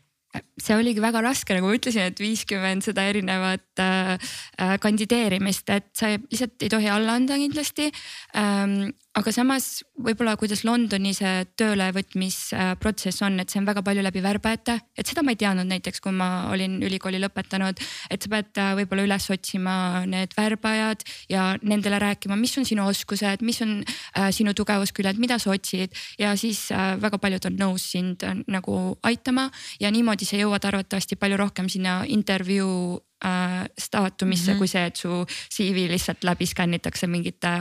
See 0.58 0.76
oligi 0.78 1.02
väga 1.04 1.22
raske, 1.24 1.56
nagu 1.56 1.70
ma 1.70 1.78
ütlesin, 1.78 2.10
et 2.10 2.22
viiskümmend 2.22 2.86
seda 2.86 3.06
erinevat 3.10 3.82
äh, 3.82 4.14
äh, 4.58 4.76
kandideerimist, 4.82 5.70
et 5.74 5.92
sa 5.98 6.14
lihtsalt 6.16 6.66
ei 6.66 6.72
tohi 6.74 6.90
alla 6.92 7.18
anda 7.20 7.38
kindlasti. 7.40 7.92
Ähm, 8.38 8.94
aga 9.14 9.32
samas 9.34 9.84
võib-olla, 9.94 10.34
kuidas 10.42 10.64
Londoni 10.66 11.12
see 11.14 11.44
töölevõtmisprotsess 11.60 13.22
on, 13.26 13.38
et 13.44 13.52
see 13.52 13.60
on 13.62 13.68
väga 13.68 13.84
palju 13.86 14.02
läbi 14.06 14.24
värbajate, 14.26 14.78
et 14.98 15.10
seda 15.10 15.22
ma 15.26 15.36
ei 15.36 15.40
teadnud 15.40 15.70
näiteks, 15.70 16.02
kui 16.02 16.14
ma 16.16 16.50
olin 16.54 16.80
ülikooli 16.84 17.22
lõpetanud. 17.22 17.82
et 18.10 18.24
sa 18.26 18.32
pead 18.34 18.58
äh, 18.58 18.74
võib-olla 18.80 19.06
üles 19.06 19.30
otsima 19.30 19.76
need 20.10 20.34
värbajad 20.38 21.06
ja 21.30 21.54
nendele 21.62 22.00
rääkima, 22.02 22.38
mis 22.40 22.58
on 22.58 22.66
sinu 22.66 22.88
oskused, 22.90 23.46
mis 23.46 23.62
on 23.62 23.84
äh, 23.84 24.32
sinu 24.34 24.54
tugevusküljed, 24.58 25.22
mida 25.22 25.38
sa 25.40 25.54
otsid 25.54 25.94
ja 26.18 26.34
siis 26.40 26.66
äh, 26.72 26.96
väga 27.02 27.22
paljud 27.22 27.52
on 27.52 27.58
nõus 27.62 27.92
sind 27.94 28.26
äh, 28.26 28.36
nagu 28.48 28.98
aitama 29.06 29.50
ja 29.80 29.94
niimoodi 29.94 30.26
sa 30.26 30.42
jõuad 30.42 30.66
arvatavasti 30.66 31.20
palju 31.22 31.38
rohkem 31.38 31.70
sinna 31.70 32.02
intervjuu 32.10 32.98
äh, 33.26 33.66
staatumisse 33.80 34.52
mm 34.52 34.56
-hmm. 34.56 34.58
kui 34.58 34.68
see, 34.68 34.86
et 34.86 34.96
su 34.96 35.26
CV 35.56 35.88
lihtsalt 35.92 36.24
läbi 36.24 36.46
skännitakse 36.46 37.08
mingite 37.08 37.52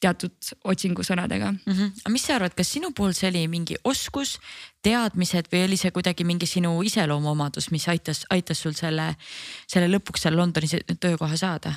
teatud 0.00 0.34
otsingusõnadega 0.64 1.52
mm. 1.52 1.72
-hmm. 1.72 1.90
aga 2.04 2.12
mis 2.12 2.26
sa 2.26 2.34
arvad, 2.34 2.54
kas 2.54 2.72
sinu 2.72 2.92
puhul 2.96 3.12
see 3.12 3.30
oli 3.30 3.46
mingi 3.48 3.76
oskus, 3.84 4.38
teadmised 4.82 5.52
või 5.52 5.64
oli 5.68 5.76
see 5.76 5.90
kuidagi 5.90 6.24
mingi 6.24 6.46
sinu 6.46 6.82
iseloomuomadus, 6.82 7.70
mis 7.70 7.88
aitas, 7.88 8.26
aitas 8.30 8.62
sul 8.62 8.72
selle, 8.72 9.14
selle 9.66 9.88
lõpuks 9.96 10.22
seal 10.22 10.36
Londonis 10.36 10.76
töökoha 11.00 11.36
saada? 11.36 11.72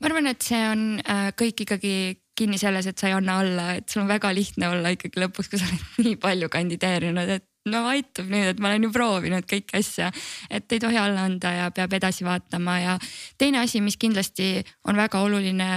ma 0.00 0.06
arvan, 0.06 0.26
et 0.30 0.42
see 0.42 0.62
on 0.70 1.00
äh, 1.02 1.30
kõik 1.34 1.66
ikkagi 1.66 1.94
kinni 2.38 2.58
selles, 2.58 2.86
et 2.86 2.98
sa 2.98 3.08
ei 3.10 3.16
anna 3.16 3.40
alla, 3.42 3.72
et 3.80 3.88
sul 3.88 4.04
on 4.04 4.10
väga 4.10 4.30
lihtne 4.34 4.68
olla 4.70 4.92
ikkagi 4.94 5.20
lõpuks, 5.24 5.50
kui 5.50 5.58
sa 5.58 5.66
oled 5.66 6.06
nii 6.06 6.16
palju 6.22 6.48
kandideerinud, 6.54 7.34
et 7.38 7.46
no 7.72 7.84
aitab 7.92 8.30
nüüd, 8.30 8.52
et 8.52 8.60
ma 8.62 8.72
olen 8.72 8.88
ju 8.88 8.92
proovinud 8.94 9.48
kõiki 9.48 9.78
asju, 9.78 10.10
et 10.50 10.72
ei 10.72 10.82
tohi 10.82 11.00
alla 11.00 11.26
anda 11.28 11.54
ja 11.54 11.70
peab 11.74 11.96
edasi 11.98 12.26
vaatama 12.26 12.78
ja 12.82 12.96
teine 13.38 13.62
asi, 13.62 13.82
mis 13.84 13.98
kindlasti 14.00 14.62
on 14.88 14.98
väga 14.98 15.20
oluline, 15.24 15.70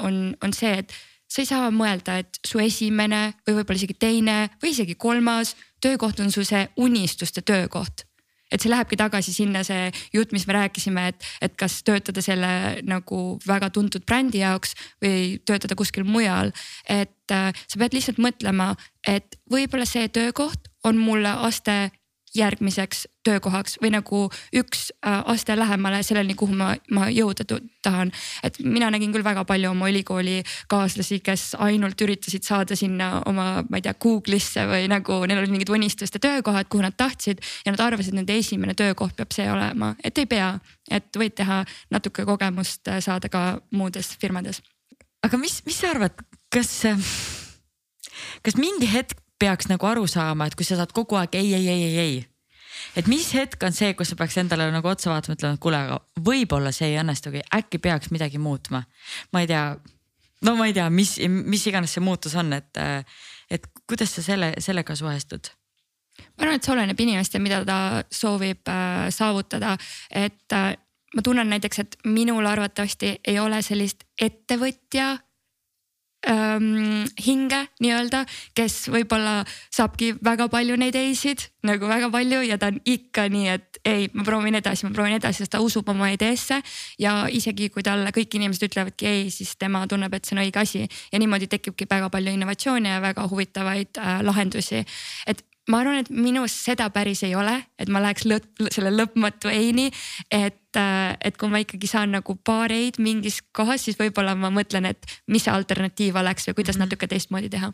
on, 0.00 0.20
on 0.42 0.54
see, 0.56 0.76
et 0.82 0.94
sa 1.30 1.42
ei 1.42 1.48
saa 1.48 1.70
mõelda, 1.74 2.18
et 2.20 2.40
su 2.46 2.60
esimene 2.62 3.30
või 3.46 3.60
võib-olla 3.60 3.82
isegi 3.82 3.98
teine 3.98 4.38
või 4.62 4.74
isegi 4.74 4.96
kolmas 4.98 5.54
töökoht 5.80 6.20
on 6.20 6.32
su 6.34 6.44
see 6.46 6.66
unistuste 6.82 7.42
töökoht 7.46 8.06
et 8.50 8.62
see 8.62 8.70
lähebki 8.70 8.98
tagasi 8.98 9.32
sinna 9.34 9.62
see 9.66 9.90
jutt, 10.14 10.34
mis 10.34 10.46
me 10.48 10.56
rääkisime, 10.58 11.06
et, 11.12 11.28
et 11.42 11.54
kas 11.58 11.80
töötada 11.86 12.22
selle 12.24 12.50
nagu 12.86 13.20
väga 13.46 13.70
tuntud 13.74 14.04
brändi 14.06 14.42
jaoks 14.42 14.74
või 15.02 15.38
töötada 15.46 15.78
kuskil 15.78 16.06
mujal. 16.08 16.52
et 16.88 17.34
äh, 17.34 17.52
sa 17.66 17.78
pead 17.78 17.94
lihtsalt 17.94 18.18
mõtlema, 18.18 18.72
et 19.06 19.38
võib-olla 19.50 19.86
see 19.86 20.08
töökoht 20.10 20.69
on 20.84 20.96
mulle 20.96 21.32
aste 21.48 21.90
järgmiseks 22.34 23.06
töökohaks 23.26 23.76
või 23.82 23.90
nagu 23.90 24.20
üks 24.54 24.90
äh, 25.02 25.18
aste 25.32 25.56
lähemale 25.58 26.02
selleni, 26.06 26.36
kuhu 26.38 26.54
ma, 26.56 26.72
ma 26.94 27.08
jõuda 27.10 27.44
tahan. 27.82 28.12
et 28.42 28.58
mina 28.62 28.90
nägin 28.90 29.12
küll 29.12 29.24
väga 29.24 29.44
palju 29.44 29.70
oma 29.70 29.88
ülikooli 29.90 30.42
kaaslasi, 30.70 31.20
kes 31.26 31.56
ainult 31.58 32.00
üritasid 32.00 32.46
saada 32.46 32.76
sinna 32.76 33.22
oma, 33.26 33.64
ma 33.68 33.80
ei 33.80 33.82
tea, 33.82 33.94
Google'isse 34.04 34.66
või 34.70 34.86
nagu 34.90 35.20
neil 35.26 35.42
olid 35.42 35.54
mingid 35.54 35.72
unistuste 35.74 36.22
töökohad, 36.22 36.68
kuhu 36.70 36.86
nad 36.86 36.96
tahtsid. 36.96 37.42
ja 37.66 37.74
nad 37.74 37.80
arvasid, 37.80 38.14
et 38.14 38.20
nende 38.22 38.36
esimene 38.38 38.74
töökoht 38.74 39.16
peab 39.16 39.34
see 39.34 39.50
olema, 39.50 39.94
et 40.04 40.18
ei 40.18 40.26
pea, 40.26 40.52
et 40.90 41.10
võid 41.16 41.34
teha 41.34 41.64
natuke 41.90 42.24
kogemust 42.24 42.88
äh, 42.88 43.00
saada 43.02 43.28
ka 43.28 43.60
muudes 43.70 44.14
firmades. 44.20 44.62
aga 45.22 45.36
mis, 45.36 45.64
mis 45.66 45.82
sa 45.82 45.90
arvad, 45.90 46.14
kas, 46.52 46.86
kas 48.42 48.56
mingi 48.56 48.86
hetk 48.86 49.19
peaks 49.40 49.70
nagu 49.70 49.86
aru 49.88 50.06
saama, 50.10 50.46
et 50.46 50.56
kui 50.58 50.66
sa 50.68 50.78
saad 50.80 50.92
kogu 50.96 51.18
aeg 51.20 51.38
ei, 51.38 51.54
ei, 51.56 51.68
ei, 51.68 51.86
ei, 51.86 51.98
ei. 51.98 52.18
et 52.96 53.08
mis 53.10 53.28
hetk 53.36 53.62
on 53.66 53.76
see, 53.76 53.94
kus 53.98 54.12
sa 54.12 54.18
peaks 54.20 54.38
endale 54.42 54.68
nagu 54.72 54.90
otsa 54.90 55.12
vaatama, 55.12 55.38
ütlema, 55.38 55.56
et 55.56 55.62
kuule, 55.62 55.80
aga 55.86 56.24
võib-olla 56.26 56.72
see 56.74 56.92
ei 56.92 57.00
õnnestugi, 57.02 57.44
äkki 57.56 57.80
peaks 57.82 58.12
midagi 58.14 58.40
muutma. 58.42 58.82
ma 59.32 59.44
ei 59.44 59.48
tea, 59.50 59.64
no 60.46 60.56
ma 60.58 60.68
ei 60.68 60.76
tea, 60.76 60.90
mis, 60.90 61.16
mis 61.28 61.66
iganes 61.70 61.96
see 61.96 62.04
muutus 62.04 62.36
on, 62.40 62.52
et, 62.56 62.84
et 63.50 63.72
kuidas 63.86 64.14
sa 64.16 64.24
selle, 64.24 64.54
sellega 64.58 64.96
suhestud? 64.96 65.52
ma 66.20 66.44
arvan, 66.44 66.58
et 66.58 66.66
see 66.66 66.74
oleneb 66.74 67.00
inimest 67.00 67.34
ja 67.34 67.40
mida 67.40 67.64
ta 67.64 67.80
soovib 68.12 68.68
äh, 68.68 69.08
saavutada, 69.14 69.76
et 70.12 70.56
äh, 70.56 70.74
ma 71.16 71.24
tunnen 71.24 71.48
näiteks, 71.50 71.82
et 71.82 71.96
minul 72.04 72.46
arvatavasti 72.46 73.16
ei 73.26 73.38
ole 73.42 73.62
sellist 73.66 74.04
ettevõtja 74.20 75.16
ähm, 76.28 77.06
hinge 77.24 77.62
nii-öelda, 77.80 78.24
kes 78.56 78.88
võib-olla 78.92 79.40
saabki 79.72 80.12
väga 80.24 80.48
palju 80.52 80.76
neid 80.80 80.98
ei-sid 80.98 81.46
nagu 81.66 81.88
väga 81.88 82.10
palju 82.12 82.40
ja 82.48 82.58
ta 82.60 82.70
on 82.72 82.80
ikka 82.88 83.26
nii, 83.32 83.48
et 83.52 83.80
ei, 83.84 84.08
ma 84.12 84.24
proovin 84.26 84.58
edasi, 84.60 84.86
ma 84.86 84.94
proovin 84.96 85.16
edasi, 85.18 85.44
sest 85.44 85.54
ta 85.54 85.60
usub 85.64 85.88
oma 85.92 86.10
ideesse. 86.12 86.60
ja 86.98 87.26
isegi 87.28 87.70
kui 87.72 87.84
talle 87.86 88.12
kõik 88.16 88.36
inimesed 88.36 88.68
ütlevadki 88.70 89.08
ei, 89.08 89.28
siis 89.34 89.56
tema 89.60 89.86
tunneb, 89.88 90.14
et 90.14 90.24
see 90.24 90.36
on 90.36 90.44
õige 90.44 90.60
asi 90.60 90.86
ja 90.86 91.20
niimoodi 91.20 91.48
tekibki 91.50 91.88
väga 91.90 92.10
palju 92.10 92.32
innovatsioone 92.36 92.96
ja 92.96 93.00
väga 93.00 93.28
huvitavaid 93.28 94.00
äh, 94.00 94.20
lahendusi. 94.26 94.84
et 95.26 95.44
ma 95.70 95.80
arvan, 95.82 96.00
et 96.02 96.10
minus 96.10 96.54
seda 96.64 96.88
päris 96.94 97.22
ei 97.26 97.34
ole, 97.38 97.54
et 97.78 97.90
ma 97.92 98.02
läheks 98.02 98.26
lõpp, 98.28 98.64
selle 98.72 98.92
lõpmatu 98.94 99.50
ei-ni. 99.52 99.90
et, 100.30 100.59
äh, 100.76 101.16
et 101.24 101.36
kui 101.40 101.50
ma 101.50 101.60
ikkagi 101.62 101.90
saan 101.90 102.12
nagu 102.16 102.36
paar 102.44 102.72
ei-d 102.72 103.02
mingis 103.02 103.40
kohas, 103.56 103.84
siis 103.84 103.98
võib-olla 103.98 104.36
ma 104.38 104.52
mõtlen, 104.54 104.86
et 104.90 105.06
mis 105.26 105.44
see 105.44 105.54
alternatiiv 105.54 106.16
oleks 106.16 106.48
või 106.48 106.60
kuidas 106.60 106.76
mm 106.76 106.82
-hmm. 106.82 106.86
natuke 106.86 107.06
teistmoodi 107.06 107.50
teha 107.50 107.72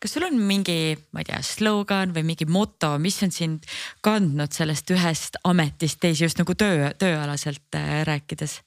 kas 0.00 0.12
sul 0.12 0.26
on 0.26 0.38
mingi, 0.38 0.96
ma 1.12 1.22
ei 1.22 1.28
tea, 1.28 1.42
slogan 1.42 2.14
või 2.14 2.24
mingi 2.32 2.46
moto, 2.46 2.98
mis 2.98 3.22
on 3.22 3.30
sind 3.30 3.66
kandnud 4.02 4.52
sellest 4.52 4.90
ühest 4.90 5.36
ametist 5.44 6.00
teise 6.00 6.24
just 6.24 6.38
nagu 6.38 6.54
töö, 6.54 6.90
tööalaselt 6.98 7.78
äh, 7.78 8.02
rääkides? 8.08 8.60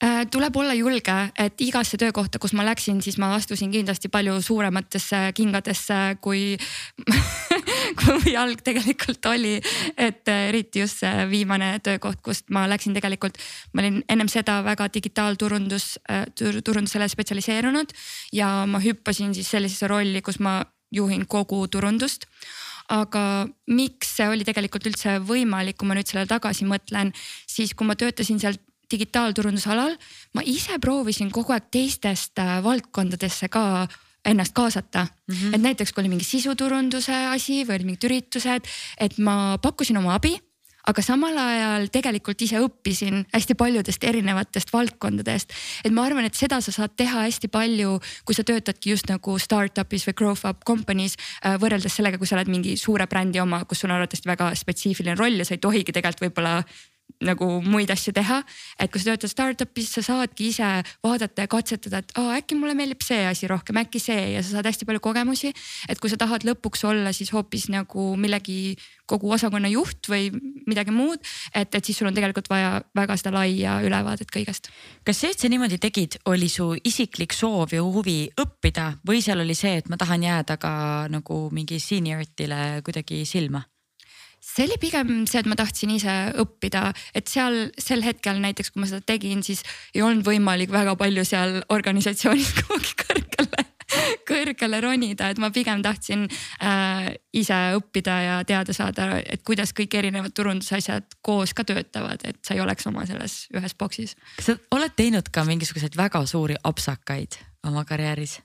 Äh, 0.00 0.26
tuleb 0.32 0.56
olla 0.56 0.72
julge, 0.72 1.12
et 1.36 1.60
igasse 1.60 1.98
töökohta, 2.00 2.38
kus 2.40 2.54
ma 2.56 2.64
läksin, 2.64 3.02
siis 3.04 3.18
ma 3.20 3.34
astusin 3.36 3.68
kindlasti 3.68 4.08
palju 4.08 4.38
suurematesse 4.40 5.18
kingadesse, 5.36 5.98
kui 6.24 6.56
kui 8.00 8.32
jalg 8.32 8.62
tegelikult 8.64 9.28
oli. 9.28 9.58
et 10.00 10.28
äh, 10.32 10.46
eriti 10.48 10.80
just 10.80 11.02
see 11.02 11.26
viimane 11.28 11.68
töökoht, 11.84 12.22
kust 12.24 12.48
ma 12.48 12.64
läksin 12.70 12.96
tegelikult, 12.96 13.36
ma 13.74 13.84
olin 13.84 13.98
ennem 14.08 14.30
seda 14.32 14.62
väga 14.64 14.88
digitaalturundus, 14.94 15.98
äh, 16.08 16.24
turundusele 16.38 17.08
spetsialiseerunud 17.08 17.92
ja 18.32 18.64
ma 18.64 18.80
hüppasin 18.80 19.36
siis 19.36 19.52
sellisesse 19.52 19.92
rolli, 19.92 20.24
kus 20.24 20.40
ma 20.40 20.62
juhin 20.96 21.28
kogu 21.28 21.66
turundust. 21.68 22.24
Aga 22.90 23.46
miks 23.70 24.16
see 24.16 24.32
oli 24.32 24.48
tegelikult 24.48 24.88
üldse 24.88 25.20
võimalik, 25.22 25.76
kui 25.78 25.86
ma 25.86 25.94
nüüd 25.94 26.08
sellele 26.08 26.26
tagasi 26.26 26.64
mõtlen, 26.66 27.12
siis 27.46 27.76
kui 27.76 27.86
ma 27.86 27.94
töötasin 28.00 28.40
seal 28.42 28.56
digitaalturundusalal 28.90 29.96
ma 30.34 30.44
ise 30.44 30.78
proovisin 30.82 31.30
kogu 31.30 31.54
aeg 31.56 31.70
teistest 31.70 32.38
äh, 32.38 32.58
valdkondadesse 32.64 33.48
ka 33.48 33.88
ennast 34.24 34.52
kaasata 34.52 35.06
mm. 35.06 35.34
-hmm. 35.34 35.54
et 35.54 35.60
näiteks 35.60 35.92
kui 35.92 36.02
oli 36.02 36.12
mingi 36.12 36.24
sisuturunduse 36.24 37.14
asi 37.32 37.64
või 37.64 37.78
olid 37.78 37.86
mingid 37.88 38.04
üritused, 38.10 38.68
et 39.00 39.18
ma 39.18 39.58
pakkusin 39.62 39.96
oma 39.96 40.14
abi 40.14 40.36
aga 40.88 41.02
samal 41.04 41.36
ajal 41.36 41.88
tegelikult 41.92 42.40
ise 42.44 42.60
õppisin 42.62 43.24
hästi 43.34 43.56
paljudest 43.58 44.04
erinevatest 44.04 44.72
valdkondadest. 44.72 45.52
et 45.84 45.92
ma 45.92 46.04
arvan, 46.08 46.24
et 46.24 46.34
seda 46.34 46.60
sa 46.60 46.72
saad 46.72 46.96
teha 46.96 47.26
hästi 47.26 47.48
palju, 47.48 47.98
kui 48.24 48.34
sa 48.34 48.44
töötadki 48.44 48.94
just 48.94 49.10
nagu 49.12 49.38
startup'is 49.38 50.06
või 50.08 50.16
growth 50.16 50.46
up 50.48 50.64
company's 50.64 51.16
äh, 51.44 51.58
võrreldes 51.60 51.96
sellega, 51.96 52.18
kui 52.18 52.26
sa 52.26 52.38
oled 52.38 52.48
mingi 52.48 52.76
suure 52.76 53.06
brändi 53.06 53.40
oma, 53.40 53.64
kus 53.64 53.80
sul 53.82 53.90
on 53.90 53.98
arvatavasti 53.98 54.30
väga 54.30 54.54
spetsiifiline 54.54 55.18
roll 55.18 55.40
ja 55.40 55.44
sa 55.44 55.54
ei 55.54 55.62
tohigi 55.62 55.92
tegelikult 55.92 56.30
võib-olla 56.30 56.64
nagu 57.24 57.46
muid 57.64 57.90
asju 57.92 58.12
teha. 58.16 58.40
et 58.80 58.90
kui 58.90 59.00
sa 59.00 59.12
töötad 59.12 59.32
startup'is, 59.32 59.90
sa 59.92 60.02
saadki 60.04 60.48
ise 60.50 60.68
vaadata 61.04 61.44
ja 61.44 61.50
katsetada, 61.50 62.00
et 62.00 62.12
aa, 62.16 62.38
äkki 62.40 62.56
mulle 62.56 62.74
meeldib 62.78 63.02
see 63.04 63.26
asi 63.28 63.48
rohkem, 63.50 63.76
äkki 63.82 64.00
see 64.00 64.32
ja 64.34 64.42
sa 64.42 64.56
saad 64.56 64.70
hästi 64.70 64.88
palju 64.88 65.02
kogemusi. 65.04 65.52
et 65.88 66.00
kui 66.00 66.10
sa 66.10 66.16
tahad 66.20 66.46
lõpuks 66.48 66.84
olla 66.88 67.12
siis 67.16 67.32
hoopis 67.32 67.68
nagu 67.72 68.14
millegi 68.16 68.76
kogu 69.10 69.32
osakonna 69.34 69.68
juht 69.68 70.06
või 70.08 70.30
midagi 70.70 70.94
muud, 70.94 71.18
et, 71.54 71.74
et 71.74 71.84
siis 71.84 71.98
sul 71.98 72.08
on 72.10 72.14
tegelikult 72.14 72.48
vaja 72.50 72.78
väga 72.96 73.16
seda 73.18 73.34
laia 73.34 73.80
ülevaadet 73.84 74.30
kõigest. 74.32 74.70
kas 75.04 75.20
see, 75.20 75.34
et 75.34 75.42
sa 75.42 75.50
niimoodi 75.52 75.80
tegid, 75.82 76.20
oli 76.30 76.48
su 76.48 76.72
isiklik 76.84 77.34
soov 77.36 77.74
ja 77.74 77.82
huvi 77.84 78.30
õppida 78.40 78.94
või 79.06 79.20
seal 79.24 79.42
oli 79.44 79.58
see, 79.58 79.76
et 79.82 79.90
ma 79.92 80.00
tahan 80.00 80.24
jääda 80.24 80.56
ka 80.60 80.72
nagu 81.12 81.42
mingi 81.52 81.80
senior'itile 81.82 82.80
kuidagi 82.86 83.24
silma? 83.28 83.64
See 84.50 84.66
oli 84.66 84.78
pigem 84.82 85.10
see, 85.30 85.40
et 85.42 85.48
ma 85.50 85.56
tahtsin 85.58 85.92
ise 85.94 86.14
õppida, 86.40 86.90
et 87.16 87.30
seal 87.30 87.68
sel 87.80 88.02
hetkel 88.04 88.40
näiteks, 88.42 88.72
kui 88.72 88.82
ma 88.82 88.88
seda 88.90 89.04
tegin, 89.06 89.44
siis 89.46 89.62
ei 89.94 90.02
olnud 90.04 90.26
võimalik 90.26 90.72
väga 90.72 90.96
palju 91.00 91.24
seal 91.28 91.60
organisatsioonis 91.72 92.52
kuhugi 92.58 92.96
kõrgele, 93.04 93.64
kõrgele 94.28 94.82
ronida, 94.82 95.30
et 95.30 95.40
ma 95.42 95.52
pigem 95.54 95.84
tahtsin 95.86 96.26
äh, 96.26 97.12
ise 97.36 97.58
õppida 97.78 98.18
ja 98.26 98.36
teada 98.48 98.74
saada, 98.76 99.12
et 99.22 99.44
kuidas 99.46 99.74
kõik 99.76 99.94
erinevad 100.00 100.34
turundusasjad 100.36 101.18
koos 101.26 101.54
ka 101.54 101.66
töötavad, 101.68 102.26
et 102.26 102.42
sa 102.46 102.56
ei 102.56 102.64
oleks 102.64 102.86
oma 102.90 103.06
selles 103.08 103.44
ühes 103.54 103.76
boksis. 103.78 104.16
kas 104.38 104.52
sa 104.52 104.58
oled 104.76 104.94
teinud 104.98 105.30
ka 105.32 105.46
mingisuguseid 105.48 105.98
väga 105.98 106.24
suuri 106.30 106.58
apsakaid 106.64 107.38
oma 107.70 107.86
karjääris 107.86 108.40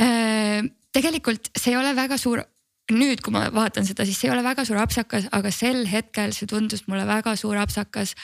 äh,? 0.00 0.66
tegelikult 0.90 1.52
see 1.54 1.70
ei 1.70 1.78
ole 1.78 1.92
väga 1.94 2.16
suur 2.18 2.42
nüüd, 2.94 3.22
kui 3.24 3.34
ma 3.34 3.46
vaatan 3.54 3.86
seda, 3.88 4.06
siis 4.08 4.20
see 4.20 4.30
ei 4.30 4.34
ole 4.34 4.44
väga 4.46 4.64
suur 4.68 4.80
apsakas, 4.82 5.28
aga 5.36 5.52
sel 5.54 5.84
hetkel 5.90 6.34
see 6.36 6.48
tundus 6.50 6.86
mulle 6.88 7.06
väga 7.08 7.36
suur 7.40 7.58
apsakas 7.60 8.14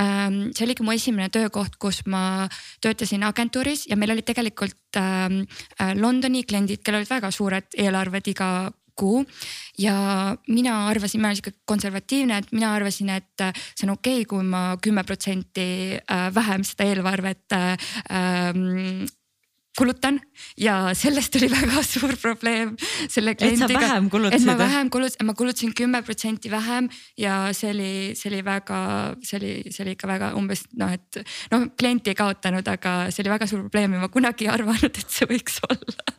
ähm, 0.00 0.52
see 0.54 0.66
oligi 0.66 0.84
mu 0.86 0.94
esimene 0.94 1.30
töökoht, 1.32 1.76
kus 1.82 2.02
ma 2.10 2.46
töötasin 2.84 3.26
agentuuris 3.26 3.86
ja 3.90 3.98
meil 3.98 4.14
olid 4.14 4.26
tegelikult 4.28 5.00
ähm, 5.00 5.44
äh, 5.80 5.94
Londoni 5.98 6.44
kliendid, 6.44 6.82
kellel 6.84 7.02
olid 7.02 7.12
väga 7.12 7.30
suured 7.34 7.78
eelarved 7.78 8.32
iga 8.34 8.50
kuu. 8.94 9.24
ja 9.78 10.36
mina 10.48 10.86
arvasin, 10.88 11.20
ma 11.20 11.28
olen 11.28 11.38
sihuke 11.40 11.64
konservatiivne, 11.66 12.38
et 12.38 12.52
mina 12.54 12.74
arvasin, 12.76 13.10
et 13.10 13.42
äh, 13.42 13.52
see 13.74 13.88
on 13.88 13.96
okei 13.96 14.22
okay,, 14.22 14.30
kui 14.30 14.46
ma 14.46 14.76
kümme 14.82 15.04
protsenti 15.04 15.98
äh, 15.98 16.28
vähem 16.34 16.64
seda 16.66 16.86
eelarvet 16.90 17.58
ähm, 17.58 19.06
kulutan 19.78 20.20
ja 20.60 20.94
sellest 20.94 21.36
oli 21.38 21.48
väga 21.50 21.82
suur 21.92 22.14
probleem 22.22 22.74
selle 23.10 23.34
kliendiga. 23.34 23.66
et 23.66 23.74
sa 23.74 23.88
vähem 23.88 24.10
kulutasid? 24.10 24.40
et 24.40 24.46
ma 24.46 24.56
vähem 24.58 24.90
kulutasin, 24.90 25.26
ma 25.26 25.34
kulutasin 25.34 25.74
kümme 25.74 26.02
protsenti 26.06 26.50
vähem 26.50 26.88
ja 27.18 27.48
see 27.52 27.72
oli, 27.74 27.92
see 28.18 28.30
oli 28.32 28.42
väga, 28.46 28.80
see 29.22 29.38
oli, 29.40 29.52
see 29.70 29.84
oli 29.84 29.96
ikka 29.98 30.10
väga 30.10 30.32
umbes 30.38 30.66
noh, 30.78 30.94
et 30.94 31.22
noh, 31.52 31.68
klienti 31.78 32.14
ei 32.14 32.18
kaotanud, 32.18 32.68
aga 32.76 32.96
see 33.10 33.24
oli 33.24 33.34
väga 33.34 33.50
suur 33.50 33.66
probleem 33.66 33.98
ja 33.98 34.04
ma 34.06 34.12
kunagi 34.12 34.48
ei 34.48 34.54
arvanud, 34.54 34.90
et 34.90 35.18
see 35.18 35.30
võiks 35.30 35.60
olla 35.68 36.14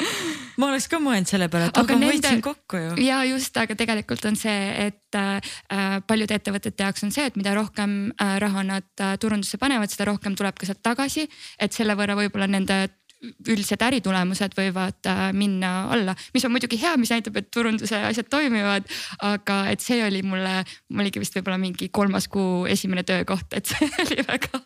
ma 0.58 0.70
oleks 0.70 0.88
ka 0.90 1.00
mõelnud 1.02 1.30
selle 1.30 1.48
peale, 1.52 1.70
et 1.70 1.78
aga, 1.78 1.86
aga 1.86 1.98
ma 2.00 2.10
hoidsin 2.10 2.42
kokku 2.44 2.80
ju. 2.80 2.92
ja 3.04 3.22
just, 3.28 3.56
aga 3.60 3.76
tegelikult 3.78 4.24
on 4.30 4.38
see, 4.40 4.86
et 4.86 5.18
äh, 5.18 6.00
paljude 6.06 6.38
ettevõtete 6.38 6.86
jaoks 6.86 7.06
on 7.06 7.14
see, 7.14 7.26
et 7.30 7.38
mida 7.40 7.54
rohkem 7.58 8.14
äh, 8.14 8.36
raha 8.42 8.64
nad 8.66 9.04
äh, 9.04 9.16
turundusse 9.20 9.60
panevad, 9.62 9.92
seda 9.92 10.10
rohkem 10.10 10.38
tuleb 10.38 10.58
ka 10.58 10.68
sealt 10.68 10.82
tagasi. 10.86 11.28
et 11.58 11.76
selle 11.76 11.96
võrra 11.98 12.18
võib-olla 12.18 12.50
nende 12.50 12.86
üldised 13.20 13.82
äritulemused 13.84 14.54
võivad 14.56 15.08
äh, 15.08 15.22
minna 15.36 15.72
alla, 15.92 16.14
mis 16.34 16.44
on 16.46 16.54
muidugi 16.54 16.78
hea, 16.80 16.94
mis 17.00 17.12
näitab, 17.12 17.36
et 17.40 17.50
turunduse 17.52 17.98
asjad 18.08 18.30
toimivad. 18.32 18.88
aga 19.26 19.60
et 19.72 19.84
see 19.84 20.00
oli 20.04 20.22
mulle, 20.26 20.62
mul 20.88 21.04
oligi 21.04 21.20
vist 21.22 21.36
võib-olla 21.36 21.60
mingi 21.60 21.90
kolmas 21.92 22.28
kuu 22.32 22.64
esimene 22.70 23.04
töökoht, 23.04 23.52
et 23.56 23.68
see 23.68 23.90
oli 24.06 24.24
väga, 24.26 24.62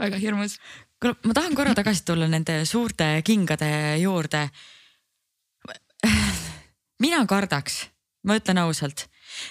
väga 0.00 0.20
hirmus. 0.22 0.56
kuule, 1.00 1.18
ma 1.28 1.36
tahan 1.36 1.56
korra 1.58 1.76
tagasi 1.76 2.04
tulla 2.08 2.28
nende 2.30 2.62
suurte 2.68 3.18
kingade 3.24 3.72
juurde. 4.00 4.48
Mina 7.00 7.24
kardaks, 7.26 7.82
ma 8.28 8.36
ütlen 8.38 8.60
ausalt, 8.62 9.06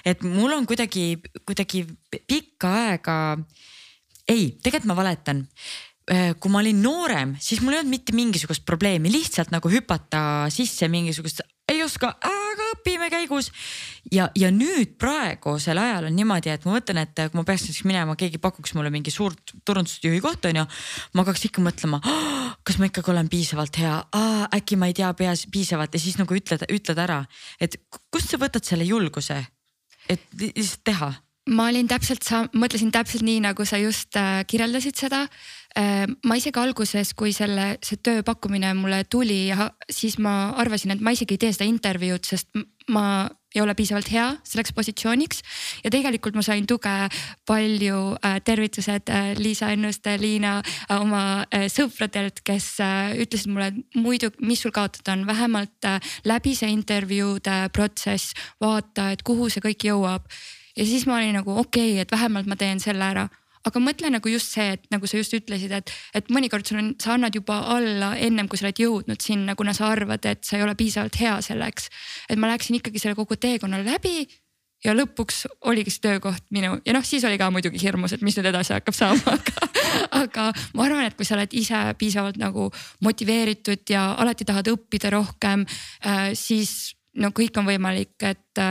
et 0.05 0.23
mul 0.23 0.53
on 0.53 0.67
kuidagi, 0.69 1.19
kuidagi 1.45 1.85
pikka 2.27 2.73
aega. 2.85 3.17
ei, 4.29 4.51
tegelikult 4.61 4.91
ma 4.91 4.95
valetan 4.95 5.47
Äh, 6.09 6.33
kui 6.41 6.49
ma 6.49 6.63
olin 6.63 6.79
noorem, 6.81 7.35
siis 7.37 7.59
mul 7.61 7.75
ei 7.75 7.83
olnud 7.83 7.93
mitte 7.93 8.15
mingisugust 8.17 8.63
probleemi 8.65 9.11
lihtsalt 9.13 9.51
nagu 9.53 9.69
hüpata 9.69 10.47
sisse 10.49 10.87
mingisugust, 10.89 11.43
ei 11.69 11.83
oska, 11.85 12.15
aga 12.53 12.67
õpime 12.75 13.09
käigus. 13.11 13.51
ja, 14.11 14.29
ja 14.35 14.49
nüüd 14.53 14.95
praegusel 15.01 15.77
ajal 15.77 16.09
on 16.09 16.15
niimoodi, 16.17 16.51
et 16.53 16.65
ma 16.65 16.75
mõtlen, 16.77 17.01
et 17.03 17.21
kui 17.21 17.39
ma 17.39 17.45
peaks 17.47 17.67
näiteks 17.67 17.85
minema, 17.87 18.17
keegi 18.19 18.41
pakuks 18.41 18.73
mulle 18.77 18.91
mingi 18.93 19.13
suurt 19.13 19.53
turundusjuhi 19.65 20.21
kohta 20.23 20.51
on 20.51 20.61
ju. 20.61 20.65
ma 21.13 21.23
hakkaks 21.23 21.47
ikka 21.49 21.63
mõtlema, 21.65 22.01
kas 22.67 22.81
ma 22.81 22.89
ikkagi 22.89 23.13
olen 23.13 23.31
piisavalt 23.31 23.79
hea, 23.81 23.95
äkki 24.57 24.79
ma 24.79 24.91
ei 24.91 24.97
tea 24.97 25.13
peas 25.13 25.45
piisavalt 25.51 25.93
ja 25.93 26.01
siis 26.01 26.19
nagu 26.21 26.35
ütled, 26.35 26.67
ütled 26.69 27.05
ära, 27.05 27.23
et 27.59 27.79
kust 28.11 28.33
sa 28.33 28.41
võtad 28.41 28.65
selle 28.65 28.87
julguse, 28.87 29.41
et 30.09 30.29
lihtsalt 30.37 30.85
teha 30.85 31.13
ma 31.49 31.65
olin 31.71 31.87
täpselt, 31.89 32.27
mõtlesin 32.53 32.91
täpselt 32.93 33.23
nii, 33.25 33.39
nagu 33.41 33.65
sa 33.65 33.79
just 33.81 34.13
äh, 34.19 34.43
kirjeldasid 34.45 34.99
seda 34.99 35.23
Äh, 35.25 35.58
ma 35.77 36.35
isegi 36.35 36.59
alguses, 36.59 37.13
kui 37.13 37.29
selle, 37.35 37.77
see 37.85 37.99
tööpakkumine 38.03 38.71
mulle 38.73 39.03
tuli, 39.05 39.51
siis 39.91 40.17
ma 40.19 40.49
arvasin, 40.59 40.95
et 40.95 41.03
ma 41.05 41.13
isegi 41.13 41.37
ei 41.37 41.43
tee 41.43 41.53
seda 41.53 41.67
intervjuud, 41.69 42.25
sest 42.25 42.49
ma 42.89 43.29
ei 43.55 43.61
ole 43.61 43.73
piisavalt 43.73 44.09
hea 44.11 44.25
selleks 44.45 44.73
positsiooniks. 44.77 45.41
ja 45.83 45.89
tegelikult 45.89 46.35
ma 46.37 46.43
sain 46.45 46.67
tuge 46.69 46.93
palju 47.49 48.01
äh,, 48.25 48.37
tervitused 48.45 49.09
äh, 49.09 49.31
Liisa 49.37 49.71
Ennuste, 49.73 50.17
Liina 50.21 50.59
äh, 50.59 51.01
oma 51.01 51.45
äh, 51.53 51.65
sõpradelt, 51.71 52.43
kes 52.45 52.77
äh, 52.85 53.17
ütlesid 53.23 53.49
mulle, 53.49 53.71
et 53.73 53.97
muidu, 53.97 54.29
mis 54.41 54.61
sul 54.61 54.73
kaotada 54.75 55.17
on, 55.17 55.25
vähemalt 55.27 55.89
äh, 55.89 55.99
läbi 56.25 56.53
see 56.55 56.69
intervjuude 56.73 57.69
protsess, 57.73 58.37
vaata, 58.61 59.11
et 59.15 59.25
kuhu 59.25 59.49
see 59.49 59.65
kõik 59.65 59.89
jõuab. 59.89 60.29
ja 60.77 60.85
siis 60.85 61.07
ma 61.09 61.17
olin 61.17 61.39
nagu 61.41 61.57
okei 61.57 61.93
okay,, 61.93 62.05
et 62.05 62.11
vähemalt 62.11 62.45
ma 62.45 62.55
teen 62.55 62.79
selle 62.79 63.05
ära 63.05 63.29
aga 63.67 63.81
mõtle 63.83 64.11
nagu 64.13 64.31
just 64.31 64.53
see, 64.55 64.75
et 64.75 64.85
nagu 64.93 65.07
sa 65.09 65.19
just 65.19 65.33
ütlesid, 65.35 65.73
et, 65.75 65.93
et 66.15 66.29
mõnikord 66.33 66.67
sul 66.67 66.79
on, 66.81 66.91
sa 67.01 67.15
annad 67.15 67.35
juba 67.35 67.59
alla 67.75 68.13
ennem 68.17 68.47
kui 68.49 68.59
sa 68.59 68.67
oled 68.67 68.83
jõudnud 68.83 69.23
sinna, 69.23 69.55
kuna 69.59 69.73
sa 69.75 69.89
arvad, 69.93 70.25
et 70.29 70.43
sa 70.47 70.57
ei 70.57 70.65
ole 70.65 70.75
piisavalt 70.79 71.19
hea 71.19 71.39
selleks. 71.45 71.89
et 72.29 72.39
ma 72.39 72.51
läksin 72.51 72.79
ikkagi 72.79 73.01
selle 73.01 73.17
kogu 73.19 73.35
teekonna 73.35 73.81
läbi 73.83 74.27
ja 74.85 74.93
lõpuks 74.95 75.43
oligi 75.67 75.91
see 75.91 76.05
töökoht 76.05 76.45
minu 76.55 76.77
ja 76.85 76.95
noh, 76.95 77.03
siis 77.05 77.25
oli 77.27 77.39
ka 77.39 77.49
muidugi 77.51 77.81
hirmus, 77.81 78.15
et 78.15 78.23
mis 78.23 78.37
nüüd 78.39 78.47
edasi 78.51 78.75
hakkab 78.77 78.95
saama, 78.95 79.35
aga, 79.37 79.67
aga 80.21 80.47
ma 80.77 80.87
arvan, 80.87 81.09
et 81.09 81.17
kui 81.19 81.27
sa 81.27 81.35
oled 81.35 81.53
ise 81.57 81.81
piisavalt 81.99 82.39
nagu 82.39 82.69
motiveeritud 83.05 83.83
ja 83.91 84.13
alati 84.21 84.47
tahad 84.47 84.71
õppida 84.71 85.11
rohkem 85.15 85.67
äh,, 85.67 86.31
siis 86.37 86.93
no 87.19 87.33
kõik 87.35 87.57
on 87.59 87.67
võimalik, 87.67 88.15
et, 88.23 88.63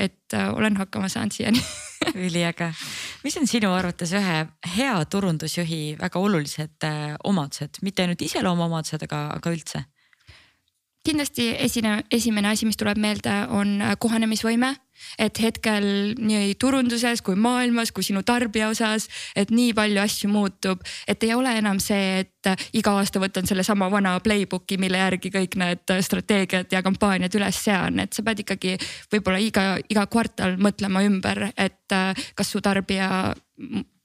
et 0.00 0.40
olen 0.54 0.80
hakkama 0.80 1.10
saanud 1.12 1.36
siiani 1.36 1.60
üliäge. 2.14 2.72
mis 3.24 3.36
on 3.36 3.46
sinu 3.46 3.72
arvates 3.74 4.12
ühe 4.16 4.36
hea 4.76 4.98
turundusjuhi 5.04 5.96
väga 6.00 6.20
olulised 6.20 6.86
äh, 6.88 7.16
omadused, 7.24 7.82
mitte 7.82 8.04
ainult 8.04 8.22
iseloomuomadused, 8.22 9.08
aga, 9.08 9.26
aga 9.36 9.54
üldse? 9.54 9.84
Kindlasti 11.06 11.48
esine, 11.58 12.02
esimene 12.12 12.52
asi, 12.52 12.68
mis 12.68 12.78
tuleb 12.80 13.00
meelde, 13.00 13.32
on 13.48 13.80
kohanemisvõime. 14.00 14.74
Et 15.16 15.38
hetkel 15.40 15.84
nii 16.20 16.58
turunduses 16.60 17.22
kui 17.24 17.32
maailmas 17.40 17.88
kui 17.96 18.04
sinu 18.04 18.20
tarbija 18.26 18.66
osas, 18.68 19.06
et 19.32 19.48
nii 19.48 19.72
palju 19.72 20.02
asju 20.02 20.28
muutub, 20.28 20.82
et 21.08 21.24
ei 21.24 21.32
ole 21.32 21.54
enam 21.56 21.80
see, 21.80 22.20
et 22.20 22.50
iga 22.76 22.92
aasta 23.00 23.22
võtan 23.22 23.48
sellesama 23.48 23.88
vana 23.88 24.18
playbook'i, 24.20 24.76
mille 24.76 25.00
järgi 25.00 25.32
kõik 25.32 25.56
need 25.62 25.94
strateegiad 26.04 26.68
ja 26.76 26.84
kampaaniad 26.84 27.32
üles 27.40 27.62
sean, 27.64 27.96
et 28.04 28.12
sa 28.12 28.26
pead 28.26 28.44
ikkagi 28.44 28.76
võib-olla 29.12 29.40
iga, 29.40 29.64
iga 29.88 30.04
kvartal 30.04 30.60
mõtlema 30.60 31.00
ümber, 31.08 31.46
et 31.56 31.96
kas 32.36 32.52
su 32.52 32.60
tarbija 32.60 33.32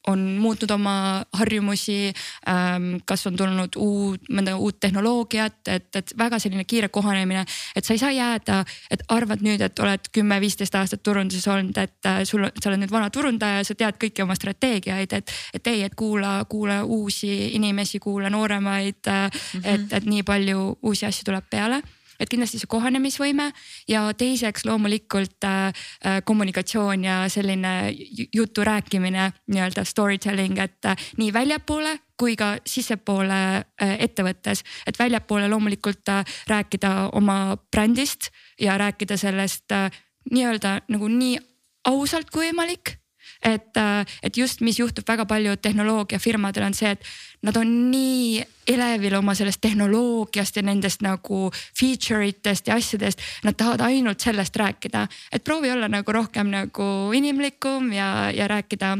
on 0.07 0.19
muutnud 0.41 0.71
oma 0.71 1.23
harjumusi 1.33 2.13
ähm,, 2.49 2.97
kas 3.05 3.27
on 3.27 3.35
tulnud 3.35 3.77
uut, 3.77 4.29
mõnda 4.29 4.55
uut 4.57 4.79
tehnoloogiat, 4.79 5.59
et, 5.67 5.89
et 5.95 6.13
väga 6.17 6.39
selline 6.39 6.63
kiire 6.63 6.89
kohanemine. 6.89 7.45
et 7.75 7.85
sa 7.85 7.93
ei 7.93 8.01
saa 8.01 8.11
jääda, 8.11 8.63
et 8.91 9.03
arvad 9.09 9.43
nüüd, 9.45 9.61
et 9.61 9.79
oled 9.79 10.09
kümme-viisteist 10.13 10.75
aastat 10.75 11.03
turunduses 11.03 11.47
olnud, 11.47 11.77
et 11.77 12.09
äh, 12.09 12.23
sul, 12.23 12.47
sa 12.61 12.69
oled 12.69 12.83
nüüd 12.83 12.93
vana 12.93 13.09
turundaja, 13.09 13.63
sa 13.63 13.75
tead 13.75 13.99
kõiki 14.01 14.23
oma 14.23 14.35
strateegiaid, 14.35 15.13
et. 15.13 15.35
et 15.53 15.67
ei, 15.67 15.83
et 15.83 15.95
kuula, 15.95 16.37
kuula 16.49 16.83
uusi 16.83 17.55
inimesi, 17.55 17.99
kuula 17.99 18.29
nooremaid 18.29 19.11
äh, 19.11 19.29
et, 19.63 19.91
et 19.91 20.05
nii 20.05 20.23
palju 20.27 20.75
uusi 20.83 21.07
asju 21.09 21.29
tuleb 21.29 21.49
peale 21.49 21.81
et 22.19 22.29
kindlasti 22.29 22.59
see 22.61 22.71
kohanemisvõime 22.71 23.51
ja 23.91 24.05
teiseks 24.17 24.65
loomulikult 24.65 25.47
äh, 25.47 25.67
äh, 25.67 26.21
kommunikatsioon 26.25 27.03
ja 27.03 27.21
selline 27.29 27.93
jutu 28.33 28.63
rääkimine, 28.63 29.31
nii-öelda 29.47 29.85
story 29.85 30.17
telling, 30.17 30.59
et 30.59 30.85
äh, 30.85 31.07
nii 31.17 31.33
väljapoole 31.33 31.97
kui 32.17 32.35
ka 32.39 32.55
sissepoole 32.67 33.39
äh, 33.59 33.95
ettevõttes, 34.07 34.63
et 34.87 34.99
väljapoole 34.99 35.49
loomulikult 35.51 36.11
äh, 36.11 36.37
rääkida 36.47 37.09
oma 37.13 37.57
brändist 37.71 38.31
ja 38.61 38.77
rääkida 38.77 39.17
sellest 39.17 39.71
äh, 39.75 39.89
nii-öelda 40.31 40.79
nagu 40.89 41.09
nii 41.11 41.39
ausalt 41.85 42.31
kui 42.33 42.49
võimalik 42.49 42.97
et, 43.43 43.77
äh, 43.77 44.05
et 44.23 44.37
just, 44.37 44.61
mis 44.61 44.79
juhtub 44.79 45.07
väga 45.07 45.25
palju 45.25 45.55
tehnoloogiafirmadel 45.57 46.67
on 46.67 46.73
see, 46.73 46.91
et 46.91 47.03
nad 47.45 47.57
on 47.57 47.71
nii 47.91 48.43
elevil 48.67 49.15
oma 49.19 49.35
sellest 49.37 49.61
tehnoloogiast 49.61 50.55
ja 50.55 50.63
nendest 50.65 51.03
nagu 51.05 51.49
feature 51.53 52.27
itest 52.27 52.67
ja 52.67 52.75
asjadest. 52.75 53.21
Nad 53.43 53.57
tahavad 53.57 53.85
ainult 53.87 54.19
sellest 54.19 54.55
rääkida, 54.55 55.07
et 55.31 55.43
proovi 55.43 55.71
olla 55.71 55.89
nagu 55.91 56.11
rohkem 56.11 56.49
nagu 56.53 57.11
inimlikum 57.13 57.91
ja, 57.93 58.31
ja 58.35 58.47
rääkida 58.47 58.97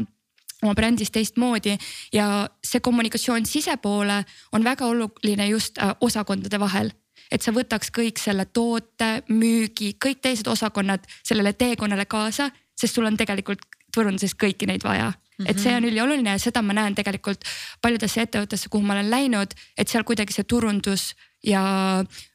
oma 0.62 0.74
brändist 0.74 1.12
teistmoodi 1.12 1.76
ja 2.12 2.48
see 2.64 2.80
kommunikatsioon 2.80 3.46
sisepoole 3.46 4.22
on 4.52 4.64
väga 4.64 4.86
oluline 4.86 5.48
just 5.48 5.78
äh, 5.78 5.92
osakondade 6.00 6.60
vahel 6.60 6.90
et 7.32 7.42
sa 7.42 7.52
võtaks 7.54 7.90
kõik 7.94 8.20
selle 8.22 8.46
toote, 8.46 9.22
müügi, 9.28 9.94
kõik 10.02 10.22
teised 10.22 10.48
osakonnad 10.50 11.06
sellele 11.26 11.52
teekonnale 11.58 12.06
kaasa, 12.06 12.50
sest 12.76 12.98
sul 12.98 13.08
on 13.08 13.16
tegelikult 13.18 13.64
turunduses 13.96 14.36
kõiki 14.36 14.68
neid 14.70 14.84
vaja 14.84 15.12
Mm 15.36 15.44
-hmm. 15.44 15.50
et 15.50 15.58
see 15.60 15.76
on 15.76 15.84
ülioluline 15.84 16.30
ja 16.30 16.38
seda 16.38 16.62
ma 16.62 16.72
näen 16.72 16.94
tegelikult 16.94 17.44
paljudesse 17.82 18.22
ettevõttesse, 18.22 18.68
kuhu 18.72 18.86
ma 18.86 18.94
olen 18.94 19.10
läinud, 19.10 19.50
et 19.76 19.88
seal 19.88 20.04
kuidagi 20.04 20.32
see 20.32 20.44
turundus 20.48 21.14
ja 21.44 21.62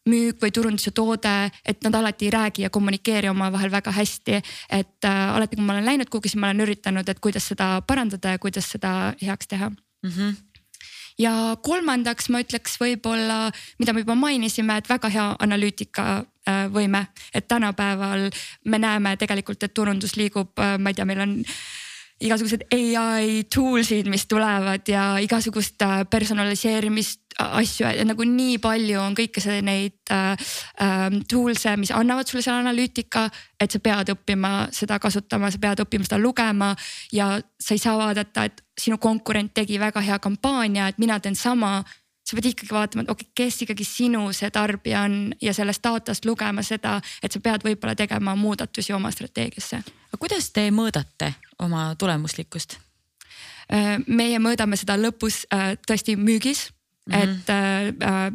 müük 0.10 0.38
või 0.44 0.52
turunduse 0.52 0.92
toode, 0.92 1.52
et 1.66 1.84
nad 1.84 1.96
alati 1.96 2.26
ei 2.26 2.32
räägi 2.32 2.62
ja 2.62 2.70
kommunikeeri 2.70 3.30
omavahel 3.30 3.72
väga 3.72 3.92
hästi. 3.92 4.42
et 4.70 5.06
äh, 5.06 5.36
alati, 5.36 5.56
kui 5.56 5.66
ma 5.66 5.74
olen 5.74 5.86
läinud 5.86 6.10
kuhugi, 6.10 6.30
siis 6.30 6.42
ma 6.42 6.48
olen 6.48 6.62
üritanud, 6.68 7.10
et 7.10 7.20
kuidas 7.20 7.48
seda 7.48 7.82
parandada 7.82 8.30
ja 8.30 8.40
kuidas 8.40 8.72
seda 8.72 9.14
heaks 9.22 9.48
teha 9.48 9.70
mm. 9.70 10.10
-hmm 10.10 10.36
ja 11.20 11.58
kolmandaks 11.62 12.30
ma 12.30 12.40
ütleks 12.42 12.78
võib-olla, 12.82 13.52
mida 13.80 13.94
me 13.94 14.00
juba 14.00 14.16
mainisime, 14.16 14.78
et 14.78 14.90
väga 14.90 15.10
hea 15.10 15.36
analüütika 15.40 16.26
võime, 16.74 17.06
et 17.34 17.48
tänapäeval 17.48 18.30
me 18.66 18.80
näeme 18.82 19.18
tegelikult, 19.18 19.64
et 19.64 19.74
turundus 19.74 20.16
liigub, 20.18 20.58
äh, 20.60 20.78
ma 20.80 20.90
ei 20.90 20.98
tea, 20.98 21.06
meil 21.06 21.22
on 21.22 21.38
igasugused 22.22 22.68
ai 22.74 23.44
tools'id, 23.50 24.10
mis 24.10 24.28
tulevad 24.30 24.88
ja 24.90 25.16
igasugust 25.22 25.82
äh, 25.82 26.02
personaliseerimist 26.10 27.20
asju, 27.42 27.88
nagu 28.06 28.26
nii 28.28 28.58
palju 28.62 29.00
on 29.02 29.16
kõike 29.18 29.42
see 29.42 29.62
neid 29.66 30.12
äh, 30.14 30.52
tools'e, 31.32 31.74
mis 31.80 31.94
annavad 31.96 32.30
sulle 32.30 32.44
selle 32.46 32.62
analüütika. 32.62 33.30
et 33.62 33.72
sa 33.72 33.80
pead 33.80 34.10
õppima 34.10 34.68
seda 34.74 34.98
kasutama, 35.00 35.52
sa 35.52 35.60
pead 35.62 35.84
õppima 35.84 36.06
seda 36.06 36.18
lugema 36.18 36.76
ja 37.14 37.40
sa 37.60 37.74
ei 37.74 37.82
saa 37.82 37.98
vaadata, 37.98 38.46
et 38.46 38.64
sinu 38.78 38.98
konkurent 38.98 39.54
tegi 39.54 39.80
väga 39.80 40.02
hea 40.02 40.20
kampaania, 40.20 40.88
et 40.88 40.98
mina 40.98 41.20
teen 41.20 41.36
sama 41.36 41.84
sa 42.32 42.38
pead 42.38 42.52
ikkagi 42.54 42.72
vaatama, 42.72 43.04
et 43.04 43.10
okei 43.12 43.28
okay,, 43.28 43.34
kes 43.44 43.66
ikkagi 43.66 43.86
sinu 43.88 44.24
see 44.36 44.50
tarbija 44.54 45.02
on 45.08 45.18
ja 45.44 45.54
sellest 45.54 45.84
datast 45.84 46.26
lugema 46.26 46.64
seda, 46.64 47.00
et 47.24 47.32
sa 47.32 47.42
pead 47.44 47.66
võib-olla 47.68 47.96
tegema 48.00 48.36
muudatusi 48.40 48.94
oma 48.96 49.12
strateegiasse. 49.12 49.82
aga 50.12 50.20
kuidas 50.20 50.50
te 50.56 50.70
mõõdate 50.72 51.34
oma 51.60 51.92
tulemuslikkust? 52.00 52.78
Äh, 53.72 53.98
meie 54.08 54.40
mõõdame 54.40 54.80
seda 54.80 54.98
lõpus 55.00 55.44
äh, 55.54 55.76
tõesti 55.88 56.16
müügis 56.20 56.70
mm, 56.72 57.14
-hmm. 57.14 57.22
et 57.24 57.50
äh, 57.50 58.32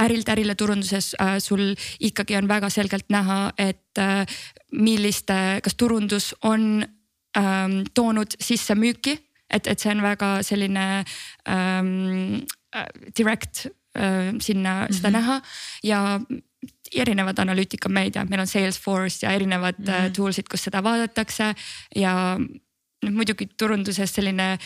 ärilt 0.00 0.28
ärile 0.28 0.54
turunduses 0.54 1.14
sul 1.44 1.74
ikkagi 2.00 2.36
on 2.36 2.46
väga 2.48 2.70
selgelt 2.70 3.04
näha, 3.12 3.52
et 3.58 4.00
milliste, 4.72 5.60
kas 5.62 5.74
turundus 5.74 6.34
on 6.42 6.86
ähm, 7.36 7.82
toonud 7.94 8.32
sisse 8.40 8.74
müüki, 8.74 9.18
et, 9.50 9.66
et 9.66 9.78
see 9.78 9.92
on 9.92 10.00
väga 10.02 10.38
selline 10.42 11.04
ähm, 11.48 12.40
direct 13.18 13.66
äh, 13.96 14.34
sinna 14.40 14.74
mm 14.74 14.86
-hmm. 14.86 14.96
seda 14.96 15.10
näha 15.10 15.40
ja 15.82 16.20
erinevad 16.94 17.38
analüütikameediad, 17.38 18.28
meil 18.28 18.40
on 18.40 18.46
Salesforce 18.46 19.26
ja 19.26 19.32
erinevad 19.32 19.78
mm 19.78 19.86
-hmm. 19.86 20.12
tools'id, 20.16 20.48
kus 20.50 20.64
seda 20.64 20.82
vaadatakse 20.82 21.54
ja 21.96 22.38
noh, 23.02 23.12
muidugi 23.12 23.48
turunduses 23.56 24.14
selline 24.14 24.52
äh, 24.52 24.58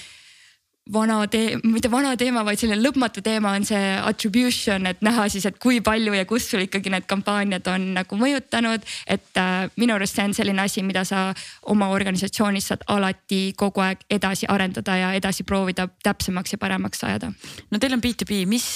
vana 0.90 1.20
tee-, 1.30 1.58
mitte 1.62 1.90
vana 1.90 2.14
teema, 2.18 2.42
vaid 2.46 2.58
selline 2.58 2.80
lõpmatu 2.82 3.22
teema 3.22 3.52
on 3.56 3.66
see 3.66 3.92
attribution, 4.02 4.86
et 4.90 5.02
näha 5.04 5.28
siis, 5.30 5.46
et 5.46 5.58
kui 5.62 5.80
palju 5.84 6.14
ja 6.16 6.24
kus 6.28 6.48
sul 6.50 6.64
ikkagi 6.66 6.90
need 6.92 7.06
kampaaniad 7.10 7.68
on 7.70 7.92
nagu 7.98 8.18
mõjutanud. 8.18 8.82
et 9.06 9.38
äh, 9.38 9.68
minu 9.76 9.94
arust 9.94 10.18
see 10.18 10.26
on 10.26 10.34
selline 10.34 10.62
asi, 10.62 10.82
mida 10.82 11.04
sa 11.04 11.30
oma 11.70 11.88
organisatsioonis 11.94 12.72
saad 12.72 12.84
alati 12.88 13.54
kogu 13.56 13.84
aeg 13.84 14.02
edasi 14.10 14.48
arendada 14.48 14.96
ja 14.96 15.12
edasi 15.14 15.44
proovida 15.44 15.88
täpsemaks 16.02 16.52
ja 16.52 16.58
paremaks 16.58 17.04
ajada. 17.04 17.32
no 17.70 17.78
teil 17.78 17.94
on 17.94 18.02
B2B, 18.02 18.42
mis, 18.46 18.68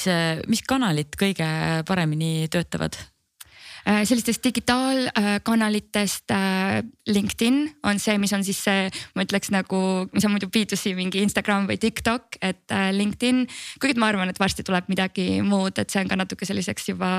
mis 0.46 0.62
kanalid 0.62 1.18
kõige 1.18 1.50
paremini 1.86 2.48
töötavad? 2.50 3.15
Äh, 3.86 4.02
sellistest 4.02 4.42
digitaalkanalitest 4.42 6.30
äh, 6.34 6.82
LinkedIn 7.06 7.76
on 7.86 8.00
see, 8.02 8.16
mis 8.18 8.32
on 8.34 8.42
siis 8.42 8.58
see, 8.66 8.88
ma 9.14 9.22
ütleks 9.22 9.52
nagu, 9.54 9.78
mis 10.10 10.26
on 10.26 10.32
muidu 10.34 10.48
B2C 10.50 10.96
mingi 10.98 11.22
Instagram 11.22 11.68
või 11.70 11.78
TikTok, 11.78 12.40
et 12.42 12.74
äh, 12.74 12.88
LinkedIn. 12.96 13.44
kuigi 13.78 13.94
ma 14.02 14.08
arvan, 14.10 14.32
et 14.32 14.40
varsti 14.42 14.66
tuleb 14.66 14.90
midagi 14.90 15.38
muud, 15.46 15.78
et 15.78 15.94
see 15.94 16.02
on 16.02 16.10
ka 16.10 16.18
natuke 16.18 16.48
selliseks 16.48 16.90
juba 16.90 17.12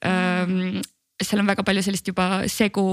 ähm, 0.00 0.80
seal 1.20 1.42
on 1.42 1.50
väga 1.50 1.64
palju 1.66 1.82
sellist 1.84 2.08
juba 2.08 2.42
segu 2.50 2.84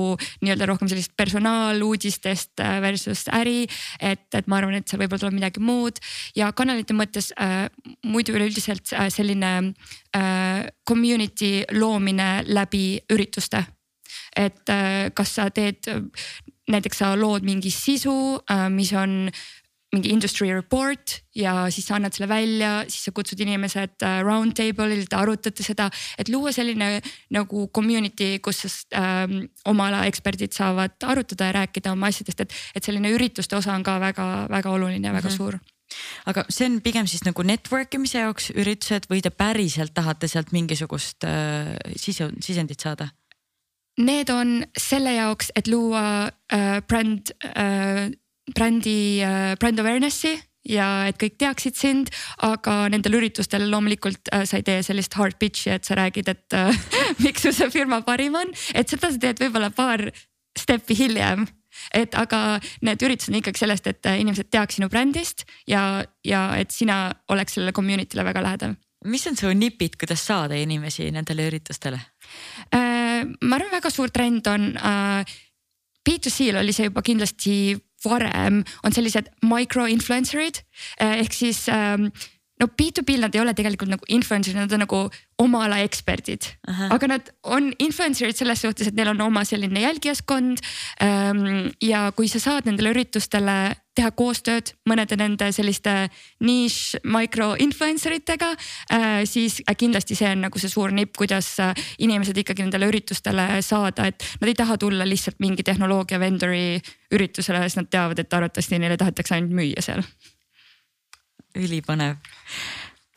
nii-öelda 0.44 0.68
rohkem 0.70 0.90
sellist 0.92 1.14
personaaluudistest 1.20 2.64
äh, 2.64 2.80
versus 2.84 3.26
äri. 3.34 3.68
et, 4.00 4.28
et 4.34 4.48
ma 4.48 4.60
arvan, 4.60 4.78
et 4.80 4.88
seal 4.88 5.02
võib-olla 5.02 5.24
tuleb 5.26 5.38
midagi 5.40 5.64
muud 5.64 6.02
ja 6.36 6.52
kanalite 6.52 6.96
mõttes 6.98 7.32
äh, 7.40 7.68
muidu 8.06 8.36
üleüldiselt 8.36 8.94
äh, 8.94 9.08
selline 9.14 9.54
äh, 10.16 10.68
community 10.88 11.64
loomine 11.72 12.44
läbi 12.48 13.00
ürituste. 13.12 13.66
et 14.36 14.70
äh, 14.70 15.10
kas 15.16 15.36
sa 15.40 15.50
teed 15.50 15.88
näiteks 16.72 17.02
sa 17.04 17.14
lood 17.20 17.46
mingi 17.48 17.72
sisu, 17.72 18.40
äh, 18.52 18.68
mis 18.70 18.92
on 18.94 19.30
mingi 19.98 20.14
industry 20.14 20.50
report 20.54 21.18
ja 21.38 21.68
siis 21.74 21.88
sa 21.90 21.98
annad 21.98 22.16
selle 22.16 22.30
välja, 22.30 22.72
siis 22.88 23.08
sa 23.10 23.14
kutsud 23.16 23.42
inimesed 23.44 24.06
äh, 24.06 24.20
round 24.26 24.56
table'ile, 24.58 25.06
te 25.10 25.18
arutate 25.20 25.66
seda, 25.66 25.90
et 26.18 26.30
luua 26.34 26.54
selline 26.56 26.98
nagu 27.36 27.68
community, 27.76 28.38
kus 28.44 28.86
ähm, 28.96 29.40
oma 29.66 29.90
ala 29.92 30.06
eksperdid 30.10 30.56
saavad 30.56 30.98
arutada 31.10 31.50
ja 31.50 31.58
rääkida 31.62 31.94
oma 31.96 32.12
asjadest, 32.12 32.46
et, 32.46 32.62
et 32.78 32.86
selline 32.86 33.12
ürituste 33.14 33.58
osa 33.58 33.76
on 33.76 33.86
ka 33.86 34.00
väga-väga 34.02 34.78
oluline 34.78 35.10
ja 35.10 35.14
väga 35.14 35.30
mm 35.30 35.34
-hmm. 35.34 35.38
suur 35.38 35.60
aga 36.28 36.44
see 36.50 36.68
on 36.68 36.82
pigem 36.82 37.08
siis 37.08 37.24
nagu 37.24 37.44
network 37.44 37.94
imise 37.94 38.20
jaoks 38.20 38.52
üritused 38.56 39.08
või 39.12 39.22
te 39.24 39.30
päriselt 39.30 39.94
tahate 39.94 40.28
sealt 40.28 40.52
mingisugust 40.52 41.24
äh, 41.24 41.78
sisu, 41.96 42.30
sisendit 42.44 42.84
saada? 42.84 43.10
Need 43.98 44.30
on 44.30 44.62
selle 44.78 45.16
jaoks, 45.16 45.52
et 45.58 45.68
luua 45.68 46.30
äh, 46.54 46.82
bränd 46.86 47.32
äh, 47.56 48.12
brändi, 48.56 49.24
äh, 49.26 49.56
brand 49.60 49.80
awareness'i 49.80 50.38
ja 50.68 51.08
et 51.10 51.20
kõik 51.22 51.38
teaksid 51.40 51.78
sind, 51.80 52.14
aga 52.44 52.86
nendel 52.92 53.20
üritustel 53.20 53.68
loomulikult 53.72 54.32
äh, 54.34 54.46
sa 54.48 54.60
ei 54.60 54.66
tee 54.68 54.82
sellist 54.86 55.16
hard 55.20 55.38
pitch'i, 55.42 55.74
et 55.76 55.88
sa 55.88 55.98
räägid, 56.00 56.32
et 56.34 56.58
äh, 56.58 56.88
miks 57.26 57.46
su 57.46 57.54
see 57.56 57.70
firma 57.74 58.02
parim 58.08 58.36
on, 58.40 58.52
et 58.76 58.90
seda 58.90 59.12
sa 59.12 59.22
teed 59.22 59.42
võib-olla 59.44 59.72
paar 59.76 60.10
step'i 60.58 60.98
hiljem 60.98 61.48
et 61.94 62.16
aga 62.18 62.58
need 62.86 63.04
üritused 63.06 63.32
on 63.32 63.40
ikkagi 63.40 63.62
sellest, 63.62 63.88
et 63.90 64.10
äh, 64.10 64.20
inimesed 64.24 64.50
teaks 64.54 64.80
sinu 64.80 64.90
brändist 64.92 65.46
ja, 65.70 66.04
ja 66.26 66.50
et 66.60 66.74
sina 66.74 67.08
oleks 67.34 67.58
sellele 67.58 67.76
community'le 67.76 68.26
väga 68.26 68.44
lähedal. 68.44 68.78
mis 69.06 69.28
on 69.30 69.38
su 69.38 69.52
nipid, 69.54 69.96
kuidas 70.00 70.26
saada 70.26 70.56
inimesi 70.58 71.12
nendele 71.12 71.48
üritustele 71.52 72.00
äh,? 72.74 73.24
ma 73.42 73.60
arvan, 73.60 73.72
väga 73.78 73.92
suur 73.94 74.12
trend 74.14 74.48
on 74.48 74.72
äh, 74.78 75.38
B2C-l 76.08 76.62
oli 76.62 76.74
see 76.74 76.88
juba 76.90 77.04
kindlasti 77.04 77.76
varem 78.06 78.64
on 78.84 78.94
sellised 78.94 79.30
micro 79.42 79.86
influencer'id 79.90 80.62
eh, 81.00 81.20
ehk 81.24 81.34
siis 81.34 81.68
ähm, 81.68 82.12
no 82.60 82.68
B2B-l 82.68 83.22
nad 83.26 83.36
ei 83.36 83.42
ole 83.42 83.54
tegelikult 83.58 83.92
nagu 83.92 84.08
influencer'id, 84.10 84.58
nad 84.58 84.74
on 84.74 84.84
nagu 84.86 85.02
oma 85.42 85.64
ala 85.68 85.80
eksperdid. 85.86 86.48
aga 86.90 87.10
nad 87.10 87.32
on 87.44 87.70
influencer'id 87.80 88.38
selles 88.38 88.64
suhtes, 88.66 88.90
et 88.90 88.98
neil 88.98 89.12
on 89.14 89.22
oma 89.28 89.44
selline 89.46 89.84
jälgijaskond 89.84 90.64
ähm,. 91.04 91.70
ja 91.82 92.12
kui 92.16 92.28
sa 92.28 92.42
saad 92.42 92.66
nendele 92.66 92.96
üritustele 92.96 93.76
teha 93.98 94.12
koostööd 94.14 94.74
mõnede 94.90 95.18
nende 95.18 95.50
selliste 95.54 95.94
nišš 96.46 97.02
micro 97.06 97.54
influencer 97.62 98.18
itega 98.18 98.52
äh,, 98.94 99.22
siis 99.30 99.60
kindlasti 99.78 100.18
see 100.18 100.32
on 100.34 100.46
nagu 100.48 100.62
see 100.62 100.72
suur 100.74 100.94
nipp, 100.94 101.16
kuidas 101.18 101.52
äh, 101.62 101.74
inimesed 102.02 102.38
ikkagi 102.42 102.66
nendele 102.66 102.90
üritustele 102.90 103.50
saada, 103.66 104.10
et 104.10 104.26
nad 104.42 104.50
ei 104.50 104.58
taha 104.58 104.80
tulla 104.82 105.06
lihtsalt 105.06 105.38
mingi 105.44 105.66
tehnoloogia 105.66 106.20
vendor'i 106.22 106.82
üritusele, 107.14 107.62
sest 107.66 107.84
nad 107.84 107.92
teavad, 107.94 108.20
et 108.20 108.34
arvatavasti 108.34 108.82
neile 108.82 108.98
tahetakse 108.98 109.38
ainult 109.38 109.56
müüa 109.58 109.86
seal. 109.86 110.04
Ülipõnev 111.58 112.20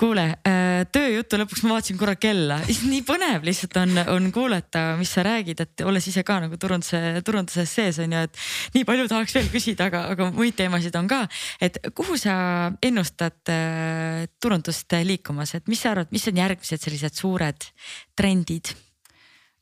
kuule 0.00 0.24
äh, 0.48 0.82
tööjutu 0.92 1.38
lõpuks 1.40 1.62
ma 1.66 1.76
vaatasin 1.76 1.98
korra 2.00 2.14
kella, 2.20 2.58
nii 2.90 3.02
põnev 3.06 3.44
lihtsalt 3.46 3.76
on, 3.82 4.00
on 4.14 4.28
kuulata, 4.34 4.94
mis 5.00 5.12
sa 5.16 5.24
räägid, 5.26 5.60
et 5.64 5.84
olles 5.86 6.06
ise 6.08 6.24
ka 6.26 6.38
nagu 6.44 6.56
turunduse, 6.60 7.20
turunduses 7.26 7.74
sees 7.76 8.00
on 8.02 8.14
ju, 8.16 8.24
et 8.28 8.76
nii 8.76 8.86
palju 8.88 9.08
tahaks 9.10 9.36
veel 9.36 9.50
küsida, 9.52 9.90
aga, 9.90 10.04
aga 10.14 10.30
muid 10.36 10.56
teemasid 10.58 10.96
on 11.00 11.10
ka. 11.10 11.22
et 11.60 11.80
kuhu 11.96 12.16
sa 12.20 12.34
ennustad 12.82 13.52
äh, 13.52 14.28
turundust 14.40 14.96
liikumas, 15.04 15.54
et 15.58 15.68
mis 15.68 15.82
sa 15.82 15.92
arvad, 15.94 16.12
mis 16.14 16.28
on 16.30 16.40
järgmised 16.44 16.86
sellised 16.86 17.20
suured 17.20 17.68
trendid? 18.16 18.72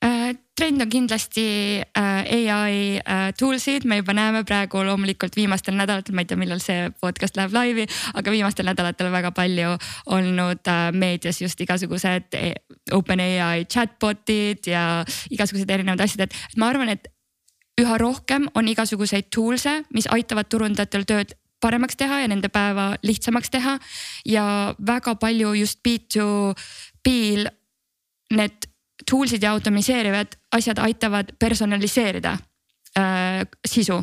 Äh, 0.04 0.36
trend 0.58 0.82
on 0.82 0.90
kindlasti 0.90 1.44
äh, 1.96 2.50
ai 2.54 2.98
äh, 2.98 3.28
tools'id, 3.38 3.86
me 3.86 4.00
juba 4.00 4.14
näeme 4.16 4.42
praegu 4.48 4.82
loomulikult 4.84 5.36
viimastel 5.38 5.76
nädalatel, 5.78 6.16
ma 6.16 6.24
ei 6.24 6.30
tea, 6.30 6.40
millal 6.40 6.62
see 6.62 6.88
podcast 7.00 7.38
läheb 7.38 7.54
laivi, 7.54 7.84
aga 8.18 8.34
viimastel 8.34 8.66
nädalatel 8.66 9.12
väga 9.14 9.30
palju 9.36 9.76
olnud 10.16 10.72
meedias 10.98 11.38
just 11.42 11.60
igasugused 11.62 12.34
OpenAI 12.94 13.68
chatbot'id 13.70 14.66
ja 14.72 14.82
igasugused 15.30 15.70
erinevad 15.70 16.02
asjad, 16.02 16.26
et 16.26 16.58
ma 16.58 16.72
arvan, 16.72 16.90
et 16.96 17.06
üha 17.78 17.98
rohkem 18.00 18.48
on 18.58 18.68
igasuguseid 18.70 19.28
tools'e, 19.34 19.82
mis 19.94 20.08
aitavad 20.10 20.50
turundajatel 20.50 21.06
tööd 21.08 21.36
paremaks 21.62 21.98
teha 21.98 22.22
ja 22.22 22.30
nende 22.30 22.50
päeva 22.52 22.92
lihtsamaks 23.06 23.50
teha. 23.54 23.76
Ja 24.26 24.74
väga 24.78 25.14
palju 25.20 25.54
just 25.58 25.80
B2B-l 25.86 27.48
need 28.38 28.68
tools'id 29.08 29.42
ja 29.42 29.54
automatiseerivad 29.56 30.37
asjad 30.52 30.78
aitavad 30.78 31.34
personaliseerida 31.38 32.38
äh, 32.98 33.42
sisu. 33.66 34.02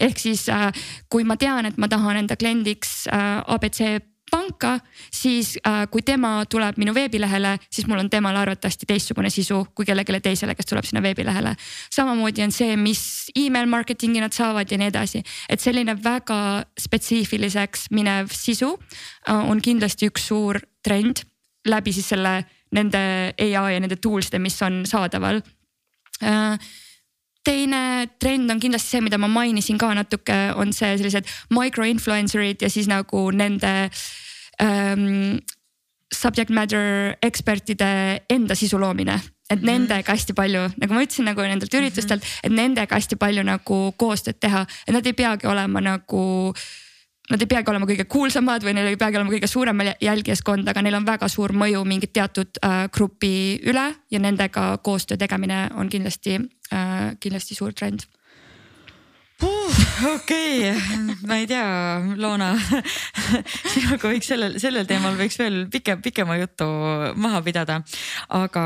ehk 0.00 0.18
siis 0.18 0.48
äh, 0.48 0.72
kui 1.08 1.24
ma 1.24 1.36
tean, 1.36 1.66
et 1.66 1.76
ma 1.76 1.88
tahan 1.88 2.16
enda 2.16 2.36
kliendiks 2.36 3.06
äh, 3.12 3.42
abc 3.46 3.82
panka, 4.30 4.78
siis 5.12 5.56
äh, 5.66 5.84
kui 5.90 6.02
tema 6.02 6.44
tuleb 6.50 6.78
minu 6.80 6.94
veebilehele, 6.94 7.56
siis 7.70 7.86
mul 7.86 8.00
on 8.00 8.10
temale 8.10 8.40
arvatavasti 8.42 8.86
teistsugune 8.88 9.30
sisu 9.30 9.62
kui 9.74 9.86
kellelegi 9.86 10.20
teisele, 10.22 10.54
kes 10.54 10.66
tuleb 10.66 10.86
sinna 10.88 11.02
veebilehele. 11.02 11.54
samamoodi 11.94 12.42
on 12.42 12.52
see, 12.52 12.76
mis 12.76 13.30
email 13.36 13.68
marketing'i 13.70 14.20
nad 14.20 14.34
saavad 14.34 14.70
ja 14.70 14.78
nii 14.78 14.90
edasi, 14.90 15.22
et 15.48 15.62
selline 15.62 15.96
väga 16.02 16.64
spetsiifiliseks 16.80 17.90
minev 17.90 18.32
sisu 18.34 18.74
äh, 19.28 19.50
on 19.50 19.62
kindlasti 19.62 20.10
üks 20.10 20.28
suur 20.32 20.60
trend 20.82 21.22
läbi 21.66 21.92
siis 21.92 22.08
selle 22.14 22.40
nende 22.74 23.00
ai 23.38 23.50
ja 23.52 23.62
nende 23.80 23.98
tools'ide, 24.02 24.40
mis 24.42 24.58
on 24.62 24.82
saadaval 24.86 25.40
teine 27.46 28.08
trend 28.18 28.50
on 28.50 28.60
kindlasti 28.60 28.96
see, 28.96 29.04
mida 29.06 29.18
ma 29.18 29.28
mainisin 29.30 29.78
ka 29.78 29.92
natuke, 29.94 30.36
on 30.58 30.72
see 30.74 30.96
sellised 30.98 31.28
micro 31.54 31.86
influencer'id 31.86 32.64
ja 32.64 32.70
siis 32.72 32.88
nagu 32.90 33.28
nende 33.30 33.74
ähm, 34.62 35.38
subject 36.14 36.50
matter 36.50 37.16
ekspertide 37.22 38.22
enda 38.30 38.54
sisu 38.54 38.80
loomine. 38.80 39.20
et 39.50 39.60
-hmm. 39.60 39.66
nendega 39.66 40.12
hästi 40.12 40.34
palju, 40.34 40.60
nagu 40.76 40.94
ma 40.94 41.02
ütlesin, 41.02 41.24
nagu 41.24 41.40
nendelt 41.40 41.74
üritustelt 41.74 42.22
-hmm. 42.22 42.38
et 42.42 42.52
nendega 42.52 42.94
hästi 42.94 43.16
palju 43.16 43.42
nagu 43.42 43.94
koostööd 43.96 44.40
teha, 44.40 44.66
et 44.88 44.94
nad 44.94 45.06
ei 45.06 45.12
peagi 45.12 45.46
olema 45.46 45.80
nagu 45.80 46.54
nad 47.30 47.42
ei 47.42 47.48
peagi 47.50 47.70
olema 47.70 47.88
kõige 47.88 48.06
kuulsamad 48.10 48.64
või 48.66 48.76
neil 48.76 48.92
ei 48.92 48.98
peagi 49.00 49.18
olema 49.18 49.32
kõige 49.32 49.48
suurem 49.50 49.80
jälgijaskond, 50.00 50.68
aga 50.68 50.82
neil 50.84 50.98
on 50.98 51.06
väga 51.06 51.28
suur 51.32 51.54
mõju 51.56 51.84
mingit 51.88 52.12
teatud 52.14 52.60
äh, 52.62 52.86
grupi 52.92 53.60
üle 53.66 53.86
ja 54.10 54.20
nendega 54.22 54.68
koostöö 54.82 55.18
tegemine 55.20 55.66
on 55.74 55.90
kindlasti 55.92 56.38
äh,, 56.72 57.16
kindlasti 57.20 57.58
suur 57.58 57.74
trend 57.74 58.06
okei 60.14 60.70
okay., 60.70 61.16
ma 61.26 61.36
ei 61.36 61.46
tea, 61.48 61.64
Loona 62.16 62.52
sinuga 63.74 64.08
võiks 64.08 64.28
sellel, 64.30 64.56
sellel 64.62 64.88
teemal 64.88 65.16
võiks 65.18 65.36
veel 65.40 65.58
pikem, 65.72 66.00
pikema 66.04 66.38
jutu 66.40 66.66
maha 67.20 67.42
pidada. 67.44 67.80
aga 68.28 68.64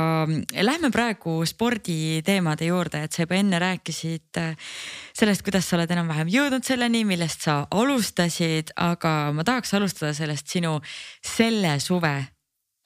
lähme 0.63 0.91
praegu 0.95 1.41
sporditeemade 1.47 2.71
juurde, 2.71 3.05
et 3.05 3.13
sa 3.13 3.25
juba 3.25 3.39
enne 3.41 3.61
rääkisid 3.63 4.41
äh, 4.43 4.73
sellest, 5.17 5.45
kuidas 5.47 5.67
sa 5.67 5.79
oled 5.79 5.91
enam-vähem 5.91 6.31
jõudnud 6.31 6.67
selleni, 6.67 7.05
millest 7.09 7.47
sa 7.49 7.63
alustasid, 7.71 8.75
aga 8.77 9.33
ma 9.35 9.47
tahaks 9.47 9.75
alustada 9.79 10.15
sellest 10.15 10.51
sinu 10.51 10.79
selle 11.23 11.79
suve 11.83 12.15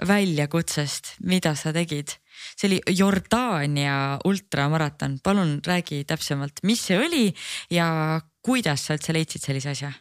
väljakutsest, 0.04 1.18
mida 1.28 1.54
sa 1.58 1.72
tegid 1.74 2.16
see 2.56 2.68
oli 2.70 2.80
Jordaania 2.96 4.18
ultramaraton, 4.24 5.18
palun 5.22 5.58
räägi 5.66 6.04
täpsemalt, 6.08 6.62
mis 6.62 6.86
see 6.86 6.98
oli 6.98 7.26
ja 7.70 8.20
kuidas 8.44 8.86
sa 8.86 8.98
üldse 8.98 9.14
leidsid 9.16 9.44
sellise 9.44 9.74
asja? 9.74 9.92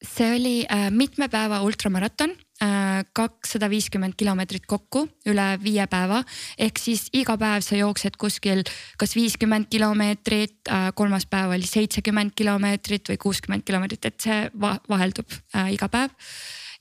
see 0.00 0.30
oli 0.36 0.54
äh, 0.64 0.88
mitme 0.90 1.28
päeva 1.28 1.60
ultramaraton 1.60 2.32
äh,, 2.62 3.04
kakssada 3.12 3.68
viiskümmend 3.70 4.16
kilomeetrit 4.16 4.64
kokku 4.66 5.04
üle 5.28 5.48
viie 5.62 5.84
päeva. 5.92 6.22
ehk 6.58 6.80
siis 6.80 7.08
iga 7.12 7.36
päev 7.36 7.60
sa 7.64 7.76
jooksed 7.76 8.16
kuskil 8.16 8.64
kas 8.98 9.12
viiskümmend 9.16 9.68
kilomeetrit 9.70 10.72
äh,, 10.72 10.88
kolmas 10.94 11.26
päev 11.26 11.52
oli 11.52 11.68
seitsekümmend 11.68 12.32
kilomeetrit 12.36 13.12
või 13.12 13.20
kuuskümmend 13.20 13.66
kilomeetrit, 13.68 14.08
et 14.08 14.20
see 14.24 14.40
va 14.60 14.78
vaheldub 14.88 15.28
äh, 15.54 15.74
iga 15.76 15.92
päev 15.92 16.16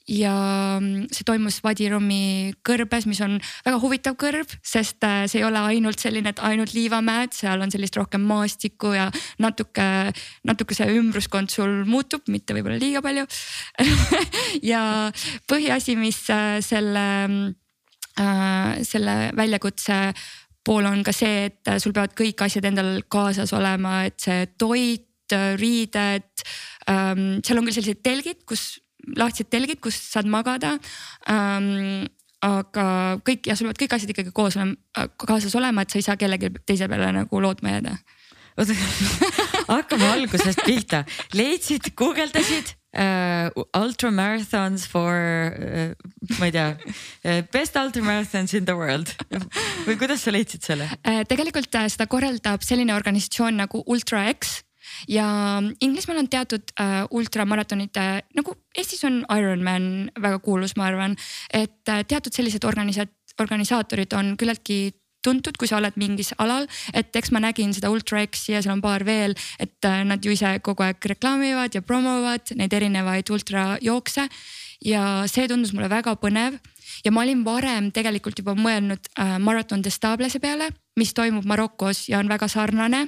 ja 0.09 0.33
mm, 0.81 1.09
see 1.13 1.25
toimus 1.27 1.59
Vadirumi 1.63 2.55
kõrbes, 2.65 3.05
mis 3.09 3.21
on 3.25 3.37
väga 3.65 3.79
huvitav 3.81 4.17
kõrb, 4.19 4.49
sest 4.65 5.05
äh, 5.05 5.23
see 5.29 5.43
ei 5.43 5.47
ole 5.47 5.61
ainult 5.71 6.01
selline, 6.01 6.33
et 6.33 6.41
ainult 6.45 6.73
liivamäed, 6.73 7.35
seal 7.37 7.61
on 7.61 7.71
sellist 7.73 7.97
rohkem 7.99 8.25
maastikku 8.27 8.95
ja 8.97 9.09
natuke, 9.43 9.85
natuke 10.49 10.77
see 10.77 10.89
ümbruskond 10.97 11.53
sul 11.53 11.83
muutub, 11.89 12.25
mitte 12.33 12.57
võib-olla 12.57 12.79
liiga 12.81 13.03
palju. 13.05 13.27
Ja 14.65 14.81
põhiasi, 15.49 15.93
mis 15.99 16.17
äh, 16.33 16.57
selle 16.65 17.05
äh,, 18.19 18.79
selle 18.85 19.15
väljakutse 19.37 19.99
pool 20.65 20.87
on 20.89 21.03
ka 21.05 21.13
see, 21.15 21.47
et 21.49 21.71
sul 21.81 21.93
peavad 21.95 22.15
kõik 22.17 22.41
asjad 22.45 22.65
endal 22.69 23.03
kaasas 23.11 23.53
olema, 23.55 24.01
et 24.09 24.17
see 24.21 24.49
toit, 24.59 25.05
riided 25.61 26.43
ähm,, 26.89 27.39
seal 27.45 27.59
on 27.61 27.67
küll 27.67 27.77
sellised 27.77 28.01
telgid, 28.01 28.41
kus 28.49 28.79
lahtised 29.17 29.49
telgid, 29.49 29.81
kus 29.83 29.97
saad 30.11 30.29
magada 30.29 30.77
ähm, 31.29 32.07
aga 32.45 32.85
kõik 33.27 33.49
ja 33.49 33.57
sul 33.57 33.67
peavad 33.67 33.81
kõik 33.81 33.95
asjad 33.97 34.13
ikkagi 34.13 34.33
koos 34.35 34.57
olema, 34.59 35.07
kaasas 35.19 35.55
olema, 35.59 35.83
et 35.83 35.91
sa 35.91 35.99
ei 35.99 36.07
saa 36.07 36.19
kellelegi 36.19 36.53
teise 36.67 36.87
peale 36.91 37.11
nagu 37.15 37.43
lootma 37.43 37.75
jääda. 37.75 37.95
oota, 38.59 38.75
hakkame 39.75 40.07
algusest 40.13 40.63
pihta, 40.65 41.03
leidsid, 41.35 41.91
guugeldasid 41.99 42.73
uh, 42.95 43.65
ultramarathons 43.75 44.87
for 44.87 45.19
uh,, 45.51 45.91
ma 46.39 46.49
ei 46.49 46.55
tea 46.55 46.69
uh,, 46.75 47.41
best 47.51 47.75
ultramarathons 47.79 48.55
in 48.57 48.65
the 48.65 48.75
world 48.77 49.11
või 49.87 49.99
kuidas 49.99 50.23
sa 50.23 50.33
leidsid 50.33 50.65
selle 50.65 50.87
uh,? 50.87 51.21
tegelikult 51.29 51.75
uh, 51.75 51.89
seda 51.91 52.07
korraldab 52.11 52.65
selline 52.65 52.95
organisatsioon 52.95 53.59
nagu 53.65 53.83
Ultra 53.87 54.25
X 54.31 54.61
ja 55.07 55.27
Inglismaal 55.81 56.23
on 56.23 56.29
teatud 56.29 56.73
äh, 56.79 57.03
ultramaratonid 57.09 57.97
äh, 57.97 58.21
nagu 58.35 58.55
Eestis 58.77 59.03
on 59.03 59.25
Ironman 59.37 60.11
väga 60.21 60.39
kuulus, 60.39 60.75
ma 60.77 60.87
arvan, 60.89 61.17
et 61.53 61.89
äh, 61.89 62.03
teatud 62.07 62.33
sellised 62.33 62.63
organisa-, 62.63 63.09
organisaatorid 63.39 64.13
on 64.13 64.35
küllaltki 64.37 64.79
tuntud, 65.25 65.57
kui 65.59 65.67
sa 65.67 65.79
oled 65.79 65.97
mingis 65.99 66.31
alal, 66.39 66.67
et 66.95 67.15
eks 67.15 67.33
ma 67.35 67.41
nägin 67.43 67.73
seda 67.75 67.91
Ultra 67.91 68.21
X-i 68.27 68.55
ja 68.55 68.63
seal 68.63 68.77
on 68.77 68.83
paar 68.83 69.03
veel, 69.07 69.35
et 69.59 69.85
äh, 69.87 70.01
nad 70.07 70.23
ju 70.23 70.33
ise 70.35 70.55
kogu 70.63 70.85
aeg 70.85 71.11
reklaamivad 71.13 71.75
ja 71.75 71.83
promovad 71.83 72.55
neid 72.59 72.73
erinevaid 72.73 73.29
ultrajookse. 73.29 74.29
ja 74.85 75.27
see 75.27 75.47
tundus 75.47 75.73
mulle 75.75 75.89
väga 75.91 76.15
põnev. 76.15 76.59
Ja 77.03 77.11
ma 77.11 77.21
olin 77.21 77.43
varem 77.43 77.91
tegelikult 77.91 78.39
juba 78.39 78.55
mõelnud 78.55 79.11
äh, 79.19 79.37
Marathon 79.39 79.83
des 79.83 79.95
Stablese 79.95 80.39
peale, 80.39 80.69
mis 80.95 81.13
toimub 81.13 81.45
Marokos 81.45 82.07
ja 82.09 82.19
on 82.19 82.31
väga 82.31 82.47
sarnane 82.47 83.07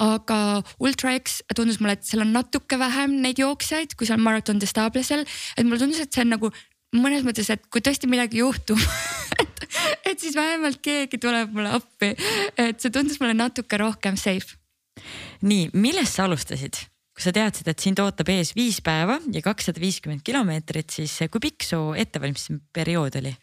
aga 0.00 0.38
Ultra 0.82 1.14
X 1.20 1.40
tundus 1.54 1.80
mulle, 1.80 1.98
et 1.98 2.06
seal 2.06 2.24
on 2.24 2.32
natuke 2.34 2.78
vähem 2.80 3.18
neid 3.22 3.38
jooksjaid, 3.38 3.94
kui 3.98 4.08
seal 4.08 4.22
Marathon 4.22 4.58
des 4.58 4.72
Tablesel. 4.74 5.24
et 5.56 5.66
mulle 5.66 5.78
tundus, 5.78 6.00
et 6.00 6.12
see 6.12 6.24
on 6.24 6.34
nagu 6.34 6.50
mõnes 6.94 7.26
mõttes, 7.26 7.50
et 7.50 7.62
kui 7.70 7.82
tõesti 7.82 8.10
midagi 8.10 8.42
juhtub 8.42 8.78
et, 9.42 9.64
et 10.10 10.18
siis 10.18 10.34
vähemalt 10.36 10.80
keegi 10.82 11.18
tuleb 11.22 11.54
mulle 11.54 11.74
appi. 11.78 12.14
et 12.58 12.80
see 12.80 12.90
tundus 12.94 13.20
mulle 13.22 13.36
natuke 13.38 13.78
rohkem 13.80 14.18
safe. 14.20 14.58
nii, 15.42 15.70
millest 15.74 16.18
sa 16.18 16.28
alustasid? 16.28 16.82
kui 17.14 17.22
sa 17.22 17.30
teadsid, 17.30 17.68
et 17.70 17.78
sind 17.78 18.00
ootab 18.02 18.30
ees 18.34 18.50
viis 18.58 18.80
päeva 18.82 19.20
ja 19.30 19.42
kakssada 19.42 19.78
viiskümmend 19.78 20.24
kilomeetrit, 20.26 20.90
siis 20.90 21.14
kui 21.30 21.42
pikk 21.46 21.66
su 21.66 21.78
ettevalmistusperiood 21.94 23.20
oli? 23.22 23.34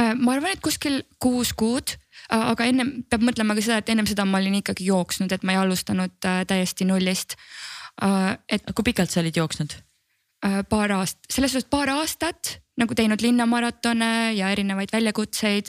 Äh, 0.00 0.14
ma 0.16 0.36
arvan, 0.36 0.54
et 0.54 0.64
kuskil 0.64 1.02
kuus 1.20 1.52
kuud 1.52 1.96
aga 2.32 2.66
ennem 2.68 2.92
peab 3.10 3.24
mõtlema 3.26 3.56
ka 3.56 3.64
seda, 3.64 3.80
et 3.82 3.92
ennem 3.92 4.08
seda 4.08 4.24
ma 4.28 4.40
olin 4.40 4.58
ikkagi 4.60 4.86
jooksnud, 4.88 5.32
et 5.34 5.44
ma 5.46 5.54
ei 5.54 5.62
alustanud 5.62 6.28
äh, 6.28 6.42
täiesti 6.48 6.86
nullist. 6.88 7.36
Äh, 8.04 8.34
et 8.48 8.72
kui 8.72 8.86
pikalt 8.92 9.12
sa 9.12 9.22
olid 9.24 9.38
jooksnud? 9.40 9.78
Paar 10.42 10.90
aastat, 10.90 11.28
selles 11.30 11.52
suhtes 11.54 11.68
paar 11.70 11.86
aastat 11.92 12.56
nagu 12.80 12.96
teinud 12.98 13.22
linnamaratone 13.22 14.32
ja 14.34 14.48
erinevaid 14.50 14.90
väljakutseid. 14.90 15.68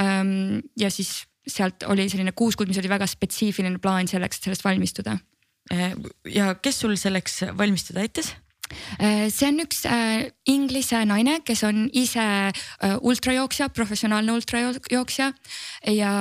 Ähm, 0.00 0.62
ja 0.80 0.88
siis 0.88 1.26
sealt 1.44 1.84
oli 1.92 2.06
selline 2.08 2.32
kuus 2.32 2.56
kuud, 2.56 2.70
mis 2.70 2.80
oli 2.80 2.88
väga 2.88 3.04
spetsiifiline 3.10 3.82
plaan 3.84 4.08
selleks, 4.08 4.40
et 4.40 4.48
sellest 4.48 4.64
valmistuda. 4.64 5.18
ja 6.32 6.54
kes 6.60 6.80
sul 6.80 6.96
selleks 7.00 7.42
valmistuda 7.58 8.00
aitas? 8.00 8.32
Äh, 8.98 9.28
see 9.30 9.48
on 9.50 9.60
üks 9.60 9.84
äh, 9.84 10.30
Inglise 10.48 11.02
naine, 11.04 11.38
kes 11.44 11.62
on 11.68 11.88
ise 11.92 12.24
äh, 12.24 12.94
ultrajooksja, 13.04 13.68
professionaalne 13.74 14.32
ultrajooksja 14.32 15.30
ja. 15.92 16.12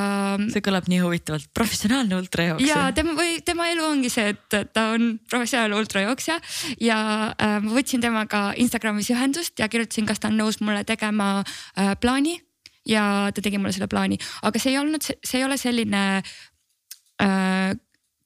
see 0.51 0.63
kõlab 0.65 0.89
nii 0.91 0.99
huvitavalt, 1.03 1.47
professionaalne 1.55 2.17
ultrajooksja. 2.19 2.67
ja 2.67 2.91
tema 2.95 3.15
või 3.15 3.37
tema 3.45 3.69
elu 3.71 3.85
ongi 3.87 4.11
see, 4.11 4.33
et 4.35 4.73
ta 4.75 4.89
on 4.95 5.15
professionaalne 5.31 5.79
ultrajooksja 5.79 6.39
ja 6.83 6.99
äh, 7.31 7.59
ma 7.63 7.77
võtsin 7.77 8.03
temaga 8.03 8.49
Instagramis 8.59 9.11
ühendust 9.15 9.63
ja 9.63 9.69
kirjutasin, 9.71 10.09
kas 10.09 10.19
ta 10.19 10.31
on 10.31 10.39
nõus 10.41 10.59
mulle 10.59 10.83
tegema 10.87 11.37
äh, 11.43 11.93
plaani 11.95 12.37
ja 12.89 13.31
ta 13.31 13.43
tegi 13.43 13.61
mulle 13.61 13.71
selle 13.75 13.87
plaani, 13.91 14.19
aga 14.43 14.59
see 14.59 14.75
ei 14.75 14.81
olnud, 14.81 15.07
see 15.23 15.39
ei 15.39 15.47
ole 15.47 15.55
selline 15.61 16.03
äh, 17.23 17.71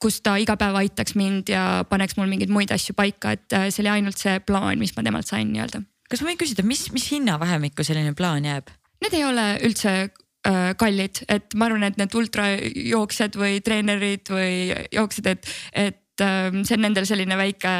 kus 0.01 0.19
ta 0.25 0.35
iga 0.41 0.57
päev 0.59 0.77
aitaks 0.83 1.15
mind 1.17 1.49
ja 1.51 1.83
paneks 1.89 2.17
mul 2.17 2.29
mingeid 2.29 2.53
muid 2.53 2.71
asju 2.73 2.95
paika, 2.97 3.33
et 3.37 3.53
äh, 3.55 3.67
see 3.73 3.83
oli 3.85 3.95
ainult 3.97 4.21
see 4.21 4.39
plaan, 4.45 4.77
mis 4.81 4.93
ma 4.97 5.05
temalt 5.05 5.29
sain 5.29 5.49
nii-öelda. 5.53 5.81
kas 6.09 6.23
ma 6.23 6.31
võin 6.31 6.39
küsida, 6.39 6.65
mis, 6.67 6.87
mis 6.95 7.09
hinnavahemikku 7.11 7.85
selline 7.87 8.13
plaan 8.17 8.45
jääb? 8.47 8.71
Need 9.03 9.13
ei 9.13 9.25
ole 9.27 9.47
üldse 9.65 9.93
äh, 9.97 10.71
kallid, 10.79 11.23
et 11.29 11.57
ma 11.57 11.69
arvan, 11.69 11.87
et 11.89 11.99
need 11.99 12.17
ultrajooksjad 12.21 13.37
või 13.39 13.61
treenerid 13.65 14.33
või 14.33 14.53
jooksjad, 14.93 15.33
et, 15.33 15.51
et 15.87 16.25
ähm, 16.25 16.63
see 16.63 16.77
on 16.77 16.85
nendel 16.87 17.09
selline 17.09 17.37
väike 17.39 17.75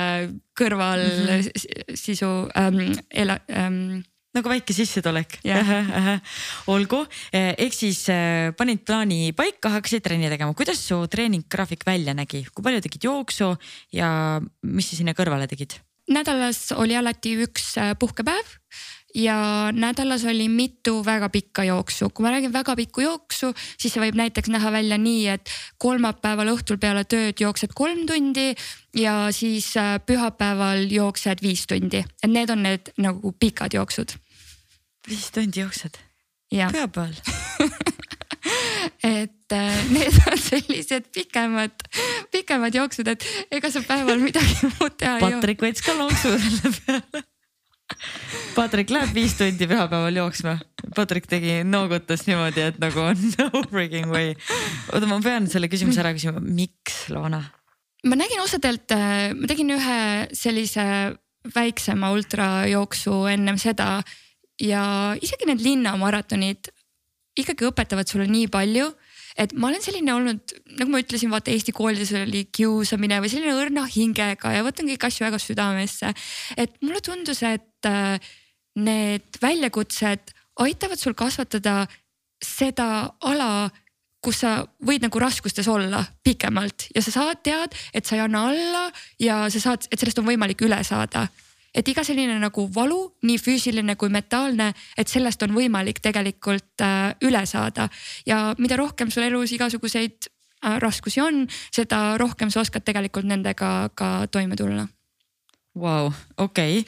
kõrval 0.57 1.05
mm 1.05 1.47
-hmm. 1.47 2.51
ähm, 2.57 2.84
ela- 3.13 3.41
ähm, 3.49 4.03
nagu 4.38 4.51
väike 4.51 4.75
sissetulek. 4.75 5.39
Olgu, 6.73 7.03
eh, 7.31 7.53
ehk 7.57 7.75
siis 7.75 8.03
eh, 8.13 8.53
panid 8.57 8.85
plaani 8.88 9.33
paika, 9.38 9.73
hakkasid 9.77 10.05
trenni 10.05 10.31
tegema, 10.31 10.55
kuidas 10.57 10.81
su 10.83 11.01
treeninggraafik 11.11 11.85
välja 11.88 12.15
nägi, 12.17 12.45
kui 12.53 12.65
palju 12.65 12.83
tegid 12.85 13.09
jooksu 13.09 13.53
ja 13.95 14.09
mis 14.63 14.91
sa 14.91 14.99
sinna 14.99 15.17
kõrvale 15.17 15.49
tegid? 15.49 15.79
nädalas 16.07 16.71
oli 16.79 16.95
alati 16.95 17.35
üks 17.43 17.73
eh, 17.81 17.93
puhkepäev 17.99 18.53
ja 19.15 19.71
nädalas 19.73 20.25
oli 20.25 20.49
mitu 20.49 21.05
väga 21.05 21.29
pikka 21.29 21.63
jooksu. 21.63 22.09
kui 22.09 22.23
ma 22.23 22.31
räägin 22.31 22.53
väga 22.53 22.75
pikku 22.75 23.01
jooksu, 23.01 23.53
siis 23.77 23.93
see 23.93 24.03
võib 24.03 24.15
näiteks 24.19 24.49
näha 24.49 24.71
välja 24.71 24.97
nii, 24.97 25.27
et 25.27 25.49
kolmapäeval 25.77 26.53
õhtul 26.53 26.77
peale 26.77 27.03
tööd 27.03 27.39
jooksed 27.39 27.73
kolm 27.75 28.05
tundi 28.07 28.53
ja 28.95 29.31
siis 29.31 29.73
pühapäeval 30.05 30.88
jooksed 30.91 31.41
viis 31.41 31.67
tundi, 31.67 32.03
et 32.23 32.31
need 32.31 32.49
on 32.49 32.63
need 32.63 32.93
nagu 32.97 33.33
pikad 33.39 33.73
jooksud 33.73 34.15
viis 35.08 35.32
tundi 35.34 35.64
jooksed? 35.64 35.99
pühapäeval 36.51 37.16
et 39.03 39.53
äh, 39.53 39.80
need 39.91 40.20
on 40.28 40.38
sellised 40.39 41.10
pikemad, 41.14 41.74
pikemad 42.32 42.76
jooksud, 42.76 43.08
et 43.12 43.26
ega 43.51 43.72
sa 43.72 43.82
päeval 43.86 44.22
midagi 44.22 44.70
muud 44.78 44.95
teha 44.99 45.18
ei 45.18 45.26
jõua. 45.26 45.39
Patrik 45.39 45.66
võttis 45.66 45.86
ka 45.86 45.95
lonksu 45.97 46.34
selle 46.43 46.72
peale. 46.78 47.24
Patrik 48.55 48.91
läheb 48.91 49.14
viis 49.16 49.36
tundi 49.39 49.68
pühapäeval 49.70 50.20
jooksma. 50.20 50.58
Patrik 50.95 51.30
tegi, 51.30 51.62
noogutas 51.68 52.26
niimoodi, 52.28 52.66
et 52.72 52.82
nagu 52.84 53.05
no 53.38 53.64
freaking 53.72 54.12
way. 54.12 54.34
oota, 54.91 55.08
ma 55.10 55.22
pean 55.24 55.47
selle 55.51 55.72
küsimuse 55.72 56.03
ära 56.03 56.14
küsima, 56.18 56.43
miks 56.43 57.08
Loona? 57.14 57.43
ma 58.08 58.16
nägin 58.16 58.39
osadelt, 58.39 58.93
ma 59.36 59.47
tegin 59.49 59.74
ühe 59.74 59.99
sellise 60.38 60.84
väiksema 61.55 62.12
ultrajooksu 62.14 63.26
ennem 63.32 63.58
seda 63.60 64.01
ja 64.62 64.84
isegi 65.22 65.49
need 65.49 65.62
linnamaratonid 65.64 66.72
ikkagi 67.38 67.68
õpetavad 67.70 68.10
sulle 68.10 68.26
nii 68.30 68.47
palju 68.53 68.89
et 69.38 69.53
ma 69.53 69.70
olen 69.70 69.84
selline 69.84 70.14
olnud, 70.16 70.53
nagu 70.80 70.89
ma 70.91 71.01
ütlesin, 71.01 71.30
vaata 71.30 71.53
Eesti 71.53 71.74
koolides 71.76 72.12
oli 72.18 72.47
kiusamine 72.53 73.20
või 73.22 73.30
selline 73.32 73.53
õrna 73.53 73.86
hingega 73.93 74.53
ja 74.55 74.66
võtan 74.66 74.89
kõiki 74.89 75.10
asju 75.10 75.28
väga 75.28 75.39
südamesse. 75.41 76.14
et 76.58 76.74
mulle 76.82 77.01
tundus, 77.05 77.43
et 77.45 77.86
äh, 77.86 78.18
need 78.82 79.41
väljakutsed 79.41 80.34
aitavad 80.66 80.99
sul 80.99 81.14
kasvatada 81.18 81.86
seda 82.41 83.14
ala 83.22 83.70
kus 84.24 84.41
sa 84.41 84.51
võid 84.84 85.05
nagu 85.05 85.20
raskustes 85.22 85.68
olla 85.70 86.01
pikemalt 86.26 86.89
ja 86.95 87.03
sa 87.05 87.14
saad, 87.14 87.43
tead, 87.45 87.76
et 87.93 88.05
sa 88.05 88.18
ei 88.18 88.24
anna 88.26 88.47
alla 88.49 88.88
ja 89.22 89.45
sa 89.53 89.62
saad, 89.62 89.86
et 89.91 89.99
sellest 89.99 90.20
on 90.20 90.28
võimalik 90.28 90.66
üle 90.66 90.80
saada 90.84 91.28
et 91.78 91.88
iga 91.91 92.03
selline 92.05 92.39
nagu 92.41 92.65
valu, 92.73 92.99
nii 93.28 93.38
füüsiline 93.41 93.95
kui 93.99 94.09
mentaalne, 94.13 94.71
et 94.97 95.11
sellest 95.11 95.43
on 95.45 95.53
võimalik 95.57 96.01
tegelikult 96.03 96.84
äh, 96.86 97.13
üle 97.28 97.45
saada 97.49 97.88
ja 98.25 98.51
mida 98.57 98.80
rohkem 98.80 99.13
sul 99.13 99.28
elus 99.28 99.53
igasuguseid 99.55 100.28
äh, 100.28 100.78
raskusi 100.84 101.21
on, 101.23 101.45
seda 101.71 102.17
rohkem 102.21 102.51
sa 102.53 102.63
oskad 102.65 102.86
tegelikult 102.88 103.30
nendega 103.30 103.89
ka 103.95 104.11
toime 104.34 104.57
tulla. 104.59 104.88
Vau, 105.78 106.09
okei 106.41 106.82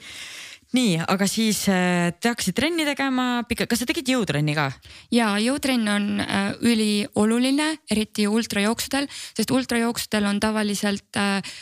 nii, 0.76 1.00
aga 1.02 1.26
siis 1.30 1.64
äh, 1.72 2.12
te 2.22 2.30
hakkasite 2.30 2.60
trenni 2.60 2.86
tegema, 2.86 3.42
kas 3.50 3.82
sa 3.82 3.88
tegid 3.90 4.12
jõutrenni 4.14 4.54
ka? 4.58 4.68
ja 5.14 5.32
jõutrenn 5.42 5.90
on 5.90 6.08
äh, 6.22 6.52
ülioluline, 6.62 7.72
eriti 7.90 8.28
ultrajooksudel, 8.30 9.10
sest 9.10 9.54
ultrajooksudel 9.56 10.30
on 10.30 10.42
tavaliselt 10.44 11.18
äh, 11.18 11.56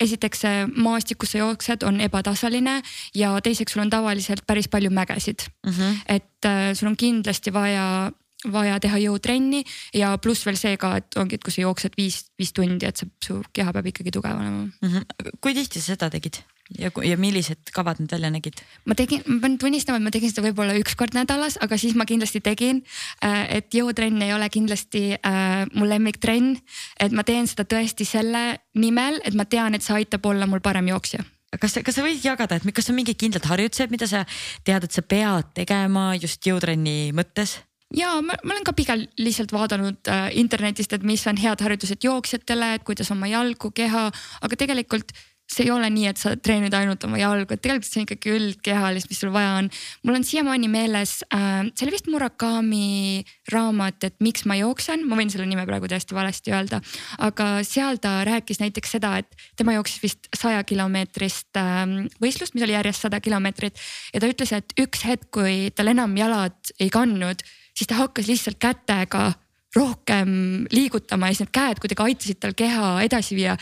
esiteks 0.00 0.44
see 0.46 0.62
maastik, 0.76 1.18
kus 1.20 1.34
sa 1.34 1.42
jooksed, 1.42 1.84
on 1.86 2.00
ebatasaline 2.00 2.80
ja 3.14 3.34
teiseks 3.44 3.74
sul 3.74 3.84
on 3.84 3.92
tavaliselt 3.92 4.46
päris 4.46 4.68
palju 4.68 4.90
mägesid 4.90 5.46
mm. 5.66 5.72
-hmm. 5.72 6.00
et 6.08 6.46
äh, 6.46 6.72
sul 6.74 6.88
on 6.88 6.96
kindlasti 6.96 7.52
vaja 7.52 8.12
vaja 8.52 8.78
teha 8.80 8.98
jõutrenni 8.98 9.64
ja 9.94 10.14
pluss 10.18 10.46
veel 10.46 10.56
see 10.56 10.76
ka, 10.80 10.94
et 10.96 11.16
ongi, 11.20 11.36
et 11.36 11.44
kui 11.44 11.52
sa 11.52 11.60
jooksed 11.60 11.96
viis, 11.98 12.22
viis 12.38 12.52
tundi, 12.56 12.86
et 12.86 12.96
see, 12.96 13.08
su 13.24 13.42
keha 13.52 13.72
peab 13.76 13.86
ikkagi 13.86 14.10
tugev 14.10 14.38
olema 14.38 14.64
mm. 14.64 14.88
-hmm. 14.88 15.36
kui 15.40 15.54
tihti 15.54 15.80
sa 15.80 15.92
seda 15.92 16.10
tegid? 16.10 16.40
Ja, 16.78 16.90
ja 17.04 17.16
millised 17.20 17.72
kavad 17.74 18.00
need 18.02 18.12
välja 18.12 18.30
nägid? 18.32 18.60
ma 18.84 18.96
tegin, 18.98 19.24
ma 19.26 19.40
pean 19.44 19.58
tunnistama, 19.58 19.98
et 20.00 20.06
ma 20.06 20.12
tegin 20.14 20.32
seda 20.32 20.44
võib-olla 20.46 20.76
üks 20.80 20.96
kord 20.98 21.16
nädalas, 21.16 21.58
aga 21.62 21.78
siis 21.80 21.96
ma 21.98 22.06
kindlasti 22.08 22.42
tegin. 22.44 22.82
Äh, 23.24 23.58
et 23.60 23.74
jõutrenn 23.74 24.22
ei 24.22 24.34
ole 24.34 24.48
kindlasti 24.52 25.04
äh, 25.16 25.66
mu 25.74 25.88
lemmiktrenn, 25.88 26.54
et 27.00 27.16
ma 27.16 27.26
teen 27.26 27.48
seda 27.50 27.66
tõesti 27.68 28.06
selle 28.08 28.44
nimel, 28.78 29.20
et 29.24 29.36
ma 29.38 29.46
tean, 29.48 29.74
et 29.74 29.84
see 29.86 29.96
aitab 30.02 30.26
olla 30.30 30.48
mul 30.50 30.62
parem 30.64 30.88
jooksja 30.92 31.24
kas, 31.58 31.80
kas 31.82 31.96
sa 31.98 32.04
võid 32.04 32.22
jagada, 32.22 32.60
et 32.60 32.74
kas 32.74 32.90
on 32.92 32.98
mingid 32.98 33.18
kindlad 33.18 33.48
harjutused, 33.50 33.90
mida 33.90 34.06
sa 34.06 34.22
tead, 34.66 34.86
et 34.86 34.94
sa 34.94 35.02
pead 35.02 35.50
tegema 35.56 36.12
just 36.20 36.46
jõutrenni 36.46 37.10
mõttes? 37.16 37.58
ja 37.96 38.12
ma, 38.22 38.36
ma 38.44 38.54
olen 38.54 38.66
ka 38.66 38.74
pigem 38.76 39.02
lihtsalt 39.18 39.50
vaadanud 39.54 40.10
äh, 40.10 40.28
internetist, 40.38 40.92
et 40.94 41.06
mis 41.06 41.24
on 41.26 41.40
head 41.40 41.64
harjutused 41.64 42.06
jooksjatele, 42.06 42.74
et 42.76 42.86
kuidas 42.86 43.10
oma 43.10 43.26
jalgu, 43.30 43.72
keha, 43.74 44.06
aga 44.46 44.58
tegelikult 44.58 45.10
see 45.50 45.66
ei 45.66 45.72
ole 45.74 45.88
nii, 45.90 46.06
et 46.12 46.20
sa 46.20 46.32
treenid 46.38 46.74
ainult 46.76 47.02
oma 47.06 47.18
jalgu, 47.18 47.54
et 47.54 47.62
tegelikult 47.62 47.88
see 47.88 48.00
on 48.00 48.06
ikkagi 48.06 48.34
üldkehalist, 48.36 49.10
mis 49.10 49.20
sul 49.22 49.32
vaja 49.34 49.56
on. 49.58 49.70
mul 50.06 50.18
on 50.20 50.26
siiamaani 50.26 50.70
meeles 50.70 51.16
äh,, 51.34 51.66
see 51.74 51.86
oli 51.86 51.96
vist 51.96 52.10
Murakami 52.10 53.24
raamat, 53.50 54.06
et 54.06 54.16
miks 54.22 54.46
ma 54.46 54.56
jooksen, 54.60 55.02
ma 55.10 55.18
võin 55.18 55.32
selle 55.32 55.48
nime 55.50 55.66
praegu 55.68 55.90
täiesti 55.90 56.16
valesti 56.16 56.54
öelda. 56.54 56.80
aga 57.26 57.50
seal 57.66 57.98
ta 58.02 58.20
rääkis 58.28 58.62
näiteks 58.62 58.96
seda, 58.98 59.16
et 59.22 59.42
tema 59.58 59.74
jooksis 59.78 60.02
vist 60.04 60.30
saja 60.36 60.62
kilomeetrist 60.66 61.58
äh, 61.58 61.84
võistlust, 62.22 62.54
mis 62.54 62.66
oli 62.66 62.78
järjest 62.78 63.08
sada 63.08 63.20
kilomeetrit. 63.20 63.78
ja 64.14 64.22
ta 64.22 64.30
ütles, 64.30 64.54
et 64.54 64.74
üks 64.80 65.06
hetk, 65.08 65.30
kui 65.34 65.70
tal 65.74 65.90
enam 65.90 66.14
jalad 66.18 66.74
ei 66.78 66.90
kandnud, 66.94 67.42
siis 67.74 67.90
ta 67.90 67.98
hakkas 68.04 68.30
lihtsalt 68.30 68.62
kätega 68.62 69.32
rohkem 69.76 70.66
liigutama 70.74 71.28
ja 71.28 71.34
siis 71.34 71.46
need 71.46 71.54
käed 71.54 71.80
kuidagi 71.82 72.02
aitasid 72.08 72.40
tal 72.42 72.54
keha 72.58 72.88
edasi 73.06 73.36
viia 73.38 73.54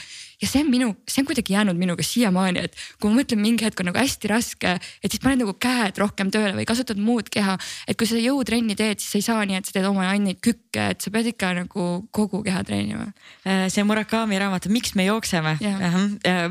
ja 0.42 0.48
see 0.48 0.62
on 0.62 0.70
minu, 0.70 0.88
see 1.08 1.22
on 1.22 1.28
kuidagi 1.28 1.54
jäänud 1.54 1.78
minuga 1.78 2.04
siiamaani, 2.06 2.64
et 2.68 2.76
kui 3.00 3.10
ma 3.10 3.20
mõtlen, 3.20 3.40
mingi 3.42 3.66
hetk 3.66 3.82
on 3.82 3.90
nagu 3.90 3.98
hästi 3.98 4.30
raske, 4.30 4.74
et 4.78 5.10
siis 5.10 5.22
paned 5.22 5.42
nagu 5.42 5.54
käed 5.60 5.98
rohkem 5.98 6.30
tööle 6.34 6.54
või 6.56 6.66
kasutad 6.68 7.00
muud 7.02 7.30
keha. 7.32 7.58
et 7.88 7.98
kui 7.98 8.06
sa 8.06 8.20
jõutrenni 8.20 8.76
teed, 8.78 9.02
siis 9.02 9.10
sa 9.10 9.18
ei 9.18 9.26
saa 9.26 9.48
nii, 9.48 9.58
et 9.58 9.68
sa 9.68 9.76
teed 9.76 9.88
oma 9.90 10.06
ainult 10.12 10.40
kükke, 10.44 10.90
et 10.94 11.02
sa 11.02 11.10
pead 11.14 11.32
ikka 11.32 11.52
nagu 11.62 11.88
kogu 12.14 12.42
keha 12.46 12.62
treenima. 12.66 13.10
Äh, 13.44 13.66
see 13.72 13.84
Murakami 13.84 14.38
raamat, 14.38 14.70
Miks 14.70 14.94
me 14.94 15.08
jookseme, 15.08 15.56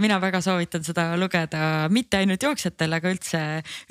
mina 0.02 0.20
väga 0.22 0.42
soovitan 0.44 0.84
seda 0.84 1.10
lugeda 1.20 1.88
mitte 1.94 2.20
ainult 2.20 2.44
jooksjatele, 2.44 3.00
aga 3.00 3.12
üldse, 3.14 3.44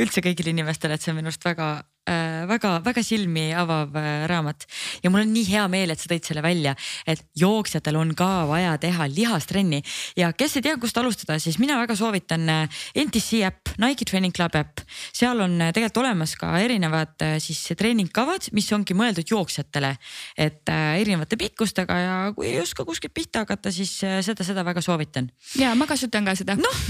üldse 0.03 0.25
kõigile 0.25 0.53
inimestele, 0.53 0.97
et 0.97 1.05
see 1.05 1.15
on 1.15 1.21
minu 1.21 1.33
arust 1.33 1.47
väga 1.47 1.77
väga-väga 2.07 3.03
äh, 3.03 3.07
silmi 3.07 3.47
avav 3.55 3.95
äh, 3.99 4.27
raamat 4.31 4.67
ja 5.03 5.11
mul 5.11 5.25
on 5.25 5.33
nii 5.35 5.47
hea 5.49 5.65
meel, 5.71 5.91
et 5.91 6.01
sa 6.01 6.11
tõid 6.11 6.27
selle 6.27 6.43
välja, 6.45 6.77
et 7.07 7.23
jooksjatel 7.39 7.99
on 7.99 8.13
ka 8.19 8.47
vaja 8.47 8.77
teha 8.79 9.09
lihastrenni 9.11 9.83
ja 10.19 10.31
kes 10.37 10.59
ei 10.59 10.67
tea, 10.67 10.77
kust 10.79 10.99
alustada, 10.99 11.39
siis 11.43 11.59
mina 11.63 11.79
väga 11.81 11.97
soovitan 11.99 12.47
äh, 12.53 12.83
NTC 13.03 13.43
äpp, 13.49 13.75
Nike 13.83 14.07
Training 14.07 14.35
Club 14.35 14.55
äpp. 14.55 14.85
seal 15.13 15.41
on 15.43 15.59
tegelikult 15.59 16.03
olemas 16.05 16.37
ka 16.39 16.53
erinevad 16.61 17.23
siis 17.43 17.61
treeningkavad, 17.79 18.51
mis 18.55 18.69
ongi 18.75 18.95
mõeldud 18.97 19.27
jooksjatele, 19.31 19.95
et 20.39 20.69
erinevate 20.69 21.39
pikkustega 21.41 21.99
ja 21.99 22.17
kui 22.37 22.51
ei 22.51 22.61
oska 22.61 22.85
kuskilt 22.87 23.15
pihta 23.17 23.43
hakata, 23.45 23.73
siis 23.73 23.93
seda, 23.99 24.45
seda 24.47 24.65
väga 24.67 24.83
soovitan. 24.85 25.31
ja 25.59 25.75
ma 25.75 25.87
kasutan 25.89 26.27
ka 26.29 26.37
seda. 26.39 26.57
noh, 26.61 26.81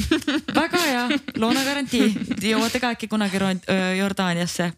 väga 0.57 0.83
hea, 0.83 1.05
loona 1.41 1.65
garantii, 1.65 2.11
jõuate 2.51 2.83
ka 2.83 2.93
äkki 2.97 3.09
kunagi 3.13 3.41
Jordaaniasse 3.99 4.73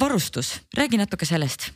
varustus, 0.00 0.60
räägi 0.76 1.00
natuke 1.00 1.26
sellest. 1.26 1.70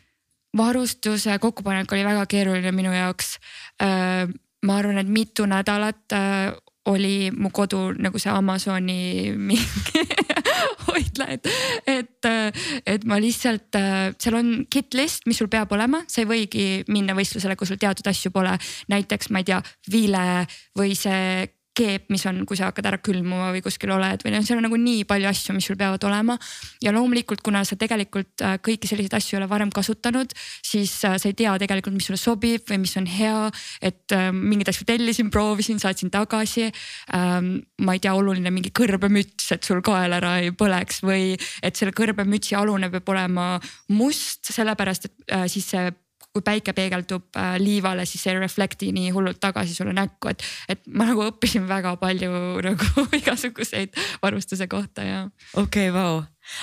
varustuse 0.56 1.38
kokkupanek 1.38 1.92
oli 1.92 2.04
väga 2.04 2.26
keeruline 2.26 2.72
minu 2.72 2.92
jaoks. 2.92 3.36
Ehm, 3.82 4.32
ma 4.64 4.78
arvan, 4.80 4.98
et 4.98 5.08
mitu 5.08 5.46
nädalat 5.46 6.12
äh, 6.12 6.54
oli 6.86 7.30
mu 7.34 7.50
kodu 7.50 7.90
nagu 7.98 8.18
see 8.18 8.30
Amazoni 8.32 9.32
mingi 9.36 10.04
hoidla, 10.86 11.26
et, 11.34 11.48
et, 11.86 12.28
äh, 12.28 12.66
et 12.86 13.04
ma 13.08 13.18
lihtsalt, 13.22 13.74
äh, 13.78 14.14
seal 14.22 14.38
on 14.38 14.52
kit 14.70 14.94
list, 14.94 15.26
mis 15.26 15.38
sul 15.40 15.50
peab 15.52 15.72
olema, 15.74 16.02
sa 16.10 16.22
ei 16.22 16.30
võigi 16.30 16.66
minna 16.92 17.16
võistlusele, 17.18 17.56
kui 17.58 17.68
sul 17.68 17.80
teatud 17.82 18.06
asju 18.06 18.32
pole. 18.34 18.54
näiteks 18.92 19.30
ma 19.34 19.42
ei 19.42 19.50
tea, 19.50 19.60
vile 19.92 20.46
või 20.78 20.94
see 20.98 21.55
keep, 21.76 22.08
mis 22.12 22.24
on, 22.28 22.40
kui 22.48 22.58
sa 22.58 22.70
hakkad 22.70 22.88
ära 22.88 22.98
külmuma 23.02 23.50
või 23.54 23.62
kuskil 23.64 23.92
oled 23.94 24.22
või 24.24 24.32
noh, 24.34 24.44
seal 24.46 24.60
on 24.60 24.66
nagu 24.68 24.78
nii 24.80 25.04
palju 25.08 25.28
asju, 25.30 25.56
mis 25.56 25.68
sul 25.68 25.78
peavad 25.78 26.02
olema. 26.08 26.38
ja 26.82 26.92
loomulikult, 26.94 27.42
kuna 27.44 27.62
sa 27.68 27.76
tegelikult 27.78 28.44
äh, 28.44 28.56
kõiki 28.64 28.88
selliseid 28.88 29.16
asju 29.18 29.36
ei 29.36 29.40
ole 29.42 29.50
varem 29.50 29.72
kasutanud, 29.74 30.32
siis 30.64 30.94
äh, 31.04 31.18
sa 31.20 31.30
ei 31.30 31.36
tea 31.36 31.56
tegelikult, 31.60 31.96
mis 31.96 32.08
sulle 32.08 32.20
sobib 32.20 32.64
või 32.70 32.80
mis 32.84 32.96
on 33.00 33.08
hea. 33.10 33.50
et 33.82 34.16
äh, 34.16 34.30
mingeid 34.32 34.72
asju 34.72 34.88
tellisin, 34.88 35.30
proovisin, 35.30 35.80
saatsin 35.82 36.12
tagasi. 36.14 36.70
Ähm, 37.16 37.52
ma 37.84 37.96
ei 37.96 38.02
tea, 38.02 38.14
oluline 38.16 38.50
mingi 38.54 38.72
kõrbemüts, 38.76 39.50
et 39.54 39.66
sul 39.66 39.82
kael 39.84 40.16
ära 40.16 40.36
ei 40.42 40.52
põleks 40.56 41.02
või 41.04 41.36
et 41.62 41.76
selle 41.76 41.94
kõrbemütsi 41.96 42.56
alune 42.58 42.90
peab 42.92 43.14
olema 43.14 43.46
must, 43.92 44.52
sellepärast 44.54 45.08
et 45.10 45.38
siis 45.52 45.68
see 45.74 45.90
kui 46.36 46.44
päike 46.44 46.74
peegeldub 46.76 47.38
äh, 47.40 47.56
liivale, 47.62 48.04
siis 48.08 48.26
see 48.26 48.34
ei 48.34 48.40
reflect'i 48.42 48.92
nii 48.94 49.12
hullult 49.16 49.40
tagasi 49.42 49.76
sulle 49.76 49.94
näkku, 49.96 50.32
et, 50.32 50.44
et 50.72 50.82
ma 50.92 51.08
nagu 51.08 51.24
õppisin 51.30 51.64
väga 51.68 51.96
palju 52.00 52.32
nagu 52.68 53.06
igasuguseid 53.16 53.96
varustuse 54.22 54.68
kohta 54.70 55.06
ja. 55.06 55.22
okei 55.54 55.88
okay,, 55.88 55.94
vau, 55.94 56.20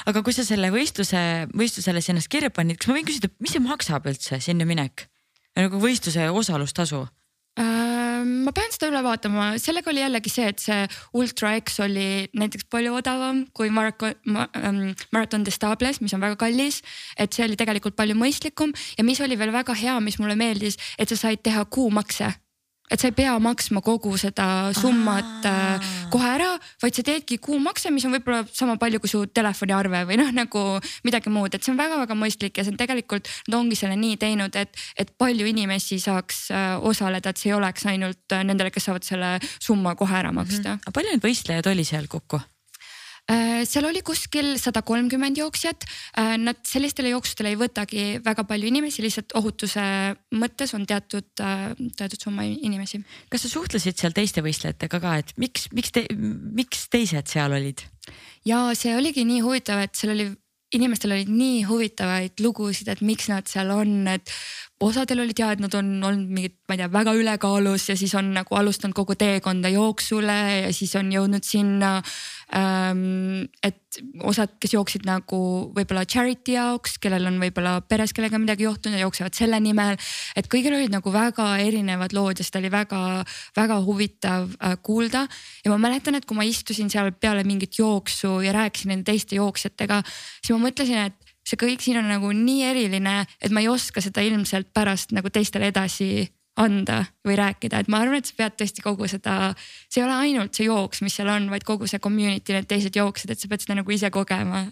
aga 0.09 0.23
kui 0.25 0.35
sa 0.35 0.45
selle 0.47 0.69
võistluse, 0.73 1.23
võistlusele 1.57 2.03
ennast 2.13 2.31
kirja 2.31 2.53
panid, 2.53 2.79
kas 2.79 2.91
ma 2.91 2.99
võin 2.99 3.09
küsida, 3.09 3.31
mis 3.43 3.55
see 3.55 3.63
maksab 3.63 4.07
üldse 4.11 4.39
sinna 4.43 4.69
minek? 4.69 5.07
nagu 5.53 5.77
võistluse 5.81 6.31
osalustasu 6.33 7.03
ma 7.59 8.51
pean 8.55 8.71
seda 8.73 8.89
üle 8.89 9.01
vaatama, 9.05 9.53
sellega 9.61 9.91
oli 9.91 10.01
jällegi 10.01 10.31
see, 10.33 10.47
et 10.49 10.61
see 10.63 10.79
Ultra 11.19 11.53
X 11.59 11.79
oli 11.83 12.25
näiteks 12.33 12.65
palju 12.73 12.95
odavam 12.97 13.43
kui 13.53 13.69
Marathon 13.73 14.15
ma, 14.25 14.47
ähm,, 14.57 14.93
Marathon 15.13 15.45
des 15.45 15.57
Stables, 15.59 16.01
mis 16.01 16.13
on 16.13 16.23
väga 16.23 16.39
kallis. 16.39 16.81
et 17.17 17.33
see 17.33 17.45
oli 17.45 17.57
tegelikult 17.59 17.95
palju 17.95 18.15
mõistlikum. 18.17 18.73
Ja 18.97 19.03
mis 19.03 19.21
oli 19.21 19.37
veel 19.37 19.53
väga 19.53 19.73
hea, 19.77 19.99
mis 19.99 20.19
mulle 20.19 20.35
meeldis, 20.35 20.77
et 20.97 21.09
sa 21.09 21.15
said 21.15 21.43
teha 21.43 21.65
kuumakse 21.65 22.33
et 22.93 23.01
sa 23.01 23.09
ei 23.09 23.15
pea 23.17 23.33
maksma 23.41 23.81
kogu 23.83 24.13
seda 24.21 24.47
summat 24.77 25.47
Aa. 25.49 25.75
Äh, 25.75 25.87
kohe 26.13 26.29
ära, 26.29 26.51
vaid 26.83 26.97
sa 26.97 27.05
teedki 27.05 27.39
kuumakse, 27.43 27.91
mis 27.93 28.05
on 28.07 28.13
võib-olla 28.15 28.43
sama 28.53 28.77
palju 28.81 29.01
kui 29.03 29.11
su 29.11 29.23
telefoniarve 29.33 30.03
või 30.09 30.19
noh, 30.21 30.29
nagu 30.35 30.63
midagi 31.07 31.33
muud, 31.33 31.53
et 31.53 31.65
see 31.65 31.73
on 31.73 31.81
väga-väga 31.81 32.17
mõistlik 32.17 32.59
ja 32.59 32.65
see 32.65 32.75
on 32.75 32.79
tegelikult, 32.79 33.29
nad 33.49 33.59
ongi 33.59 33.79
selle 33.79 33.97
nii 33.99 34.19
teinud, 34.21 34.55
et, 34.59 34.77
et 34.99 35.13
palju 35.19 35.49
inimesi 35.49 35.99
saaks 36.03 36.45
äh, 36.53 36.71
osaleda, 36.85 37.33
et 37.33 37.41
see 37.41 37.51
ei 37.51 37.57
oleks 37.57 37.87
ainult 37.89 38.37
äh, 38.37 38.45
nendele, 38.45 38.71
kes 38.73 38.89
saavad 38.89 39.07
selle 39.07 39.35
summa 39.57 39.97
kohe 39.99 40.19
ära 40.21 40.33
maksta 40.35 40.75
mm. 40.75 40.81
-hmm. 40.81 40.97
palju 40.97 41.15
neid 41.15 41.25
võistlejaid 41.25 41.71
oli 41.73 41.87
seal 41.87 42.09
kokku? 42.11 42.41
Äh, 43.31 43.63
seal 43.63 43.85
oli 43.87 44.01
kuskil 44.03 44.57
sada 44.59 44.81
kolmkümmend 44.83 45.39
jooksjat. 45.39 45.85
Äh, 46.19 46.35
nad 46.41 46.59
sellistele 46.67 47.13
jooksudele 47.13 47.53
ei 47.53 47.59
võtagi 47.59 48.05
väga 48.25 48.43
palju 48.49 48.67
inimesi, 48.67 49.03
lihtsalt 49.05 49.31
ohutuse 49.39 49.85
mõttes 50.35 50.75
on 50.75 50.83
teatud, 50.89 51.31
teatud 51.37 52.19
summa 52.19 52.43
inimesi. 52.43 52.99
kas 53.31 53.45
sa 53.45 53.53
suhtlesid 53.53 53.99
seal 53.99 54.15
teiste 54.15 54.43
võistlejatega 54.43 54.99
ka, 54.99 55.17
et 55.23 55.33
miks, 55.39 55.69
miks 55.71 55.95
te, 55.95 56.05
miks 56.11 56.87
teised 56.91 57.31
seal 57.31 57.55
olid? 57.55 57.85
ja 58.43 58.65
see 58.75 58.91
oligi 58.97 59.23
nii 59.23 59.39
huvitav, 59.45 59.79
et 59.79 59.95
seal 59.95 60.11
oli 60.11 60.27
inimestel 60.73 61.13
olid 61.15 61.29
nii 61.31 61.63
huvitavaid 61.69 62.41
lugusid, 62.43 62.89
et 62.91 63.01
miks 63.05 63.29
nad 63.31 63.47
seal 63.49 63.71
on, 63.73 64.07
et 64.09 64.31
osadel 64.87 65.23
olid 65.23 65.39
ja, 65.39 65.51
et 65.53 65.61
nad 65.63 65.73
on 65.77 65.91
olnud 66.03 66.31
mingid, 66.33 66.55
ma 66.67 66.75
ei 66.75 66.81
tea, 66.81 66.89
väga 66.93 67.13
ülekaalus 67.17 67.89
ja 67.91 67.97
siis 67.99 68.13
on 68.19 68.33
nagu 68.35 68.57
alustanud 68.59 68.95
kogu 68.97 69.15
teekonda 69.19 69.71
jooksule 69.73 70.39
ja 70.65 70.73
siis 70.75 70.93
on 70.99 71.11
jõudnud 71.13 71.45
sinna 71.47 71.95
ähm,. 72.55 73.47
et 73.63 73.79
osad, 74.25 74.55
kes 74.61 74.73
jooksid 74.73 75.05
nagu 75.05 75.39
võib-olla 75.75 76.03
charity 76.09 76.55
jaoks, 76.55 76.97
kellel 77.01 77.27
on 77.29 77.37
võib-olla 77.41 77.75
peres 77.85 78.13
kellega 78.15 78.39
midagi 78.41 78.65
juhtunud 78.65 78.97
ja 78.97 79.05
jooksevad 79.05 79.37
selle 79.37 79.59
nimel. 79.61 79.97
et 80.35 80.49
kõigil 80.49 80.73
olid 80.73 80.93
nagu 80.93 81.13
väga 81.13 81.49
erinevad 81.61 82.15
lood 82.17 82.41
ja 82.41 82.47
seda 82.47 82.61
oli 82.63 82.71
väga-väga 82.73 83.79
huvitav 83.85 84.49
äh, 84.57 84.77
kuulda. 84.81 85.27
ja 85.63 85.73
ma 85.73 85.77
mäletan, 85.87 86.17
et 86.17 86.25
kui 86.25 86.37
ma 86.37 86.47
istusin 86.47 86.89
seal 86.89 87.11
peale 87.13 87.43
mingit 87.47 87.77
jooksu 87.79 88.39
ja 88.45 88.53
rääkisin 88.55 88.95
nende 88.95 89.11
teiste 89.11 89.37
jooksjatega, 89.37 90.01
siis 90.41 90.55
ma 90.55 90.65
mõtlesin, 90.67 91.05
et 91.11 91.22
see 91.43 91.59
kõik 91.59 91.83
siin 91.83 91.99
on 91.99 92.07
nagu 92.11 92.31
nii 92.35 92.63
eriline, 92.71 93.17
et 93.41 93.51
ma 93.51 93.63
ei 93.63 93.69
oska 93.71 94.01
seda 94.03 94.23
ilmselt 94.25 94.71
pärast 94.73 95.11
nagu 95.15 95.29
teistele 95.33 95.69
edasi 95.73 96.25
anda 96.59 96.99
või 97.25 97.35
rääkida, 97.37 97.81
et 97.81 97.89
ma 97.89 98.03
arvan, 98.03 98.21
et 98.21 98.29
sa 98.29 98.35
pead 98.37 98.57
tõesti 98.59 98.83
kogu 98.85 99.07
seda, 99.09 99.53
see 99.89 100.01
ei 100.01 100.05
ole 100.05 100.17
ainult 100.27 100.53
see 100.53 100.67
jooks, 100.67 101.01
mis 101.01 101.15
seal 101.17 101.31
on, 101.33 101.47
vaid 101.49 101.65
kogu 101.65 101.87
see 101.89 102.01
community, 102.03 102.53
need 102.53 102.67
teised 102.69 102.93
jooksjad, 102.97 103.33
et 103.33 103.41
sa 103.41 103.49
pead 103.49 103.63
seda 103.63 103.77
nagu 103.79 103.93
ise 103.93 104.11
kogema. 104.13 104.67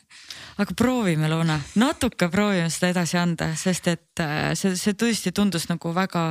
aga 0.61 0.77
proovime, 0.77 1.29
Loona, 1.31 1.57
natuke 1.81 2.29
proovime 2.29 2.69
seda 2.69 2.91
edasi 2.93 3.17
anda, 3.17 3.49
sest 3.57 3.89
et 3.89 4.21
äh, 4.21 4.51
see, 4.59 4.77
see 4.77 4.93
tõesti 4.93 5.33
tundus 5.33 5.65
nagu 5.71 5.93
väga 5.95 6.27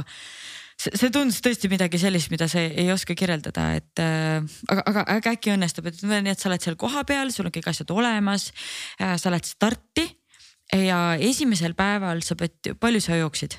see, 0.79 1.11
tundus 1.11 1.43
tõesti 1.43 1.73
midagi 1.73 1.99
sellist, 1.99 2.31
mida 2.31 2.47
sa 2.51 2.63
ei, 2.63 2.71
ei 2.85 2.95
oska 2.95 3.19
kirjeldada, 3.19 3.73
et 3.81 4.05
äh, 4.07 4.39
aga, 4.71 4.87
aga, 4.87 5.07
aga 5.19 5.35
äkki 5.35 5.57
õnnestub, 5.57 5.91
et 5.91 5.99
nii, 6.07 6.31
et 6.31 6.39
sa 6.39 6.47
oled 6.53 6.63
seal 6.63 6.79
kohapeal, 6.79 7.35
sul 7.35 7.51
on 7.51 7.59
kõik 7.59 7.73
asjad 7.75 7.91
olemas 7.91 8.53
äh,. 9.03 9.19
sa 9.19 9.35
lähed 9.35 9.51
starti 9.51 10.07
ja 10.77 11.01
esimesel 11.19 11.75
päeval 11.79 12.23
sa 12.27 12.37
pead, 12.39 12.75
palju 12.81 13.03
sa 13.05 13.19
jooksid? 13.19 13.59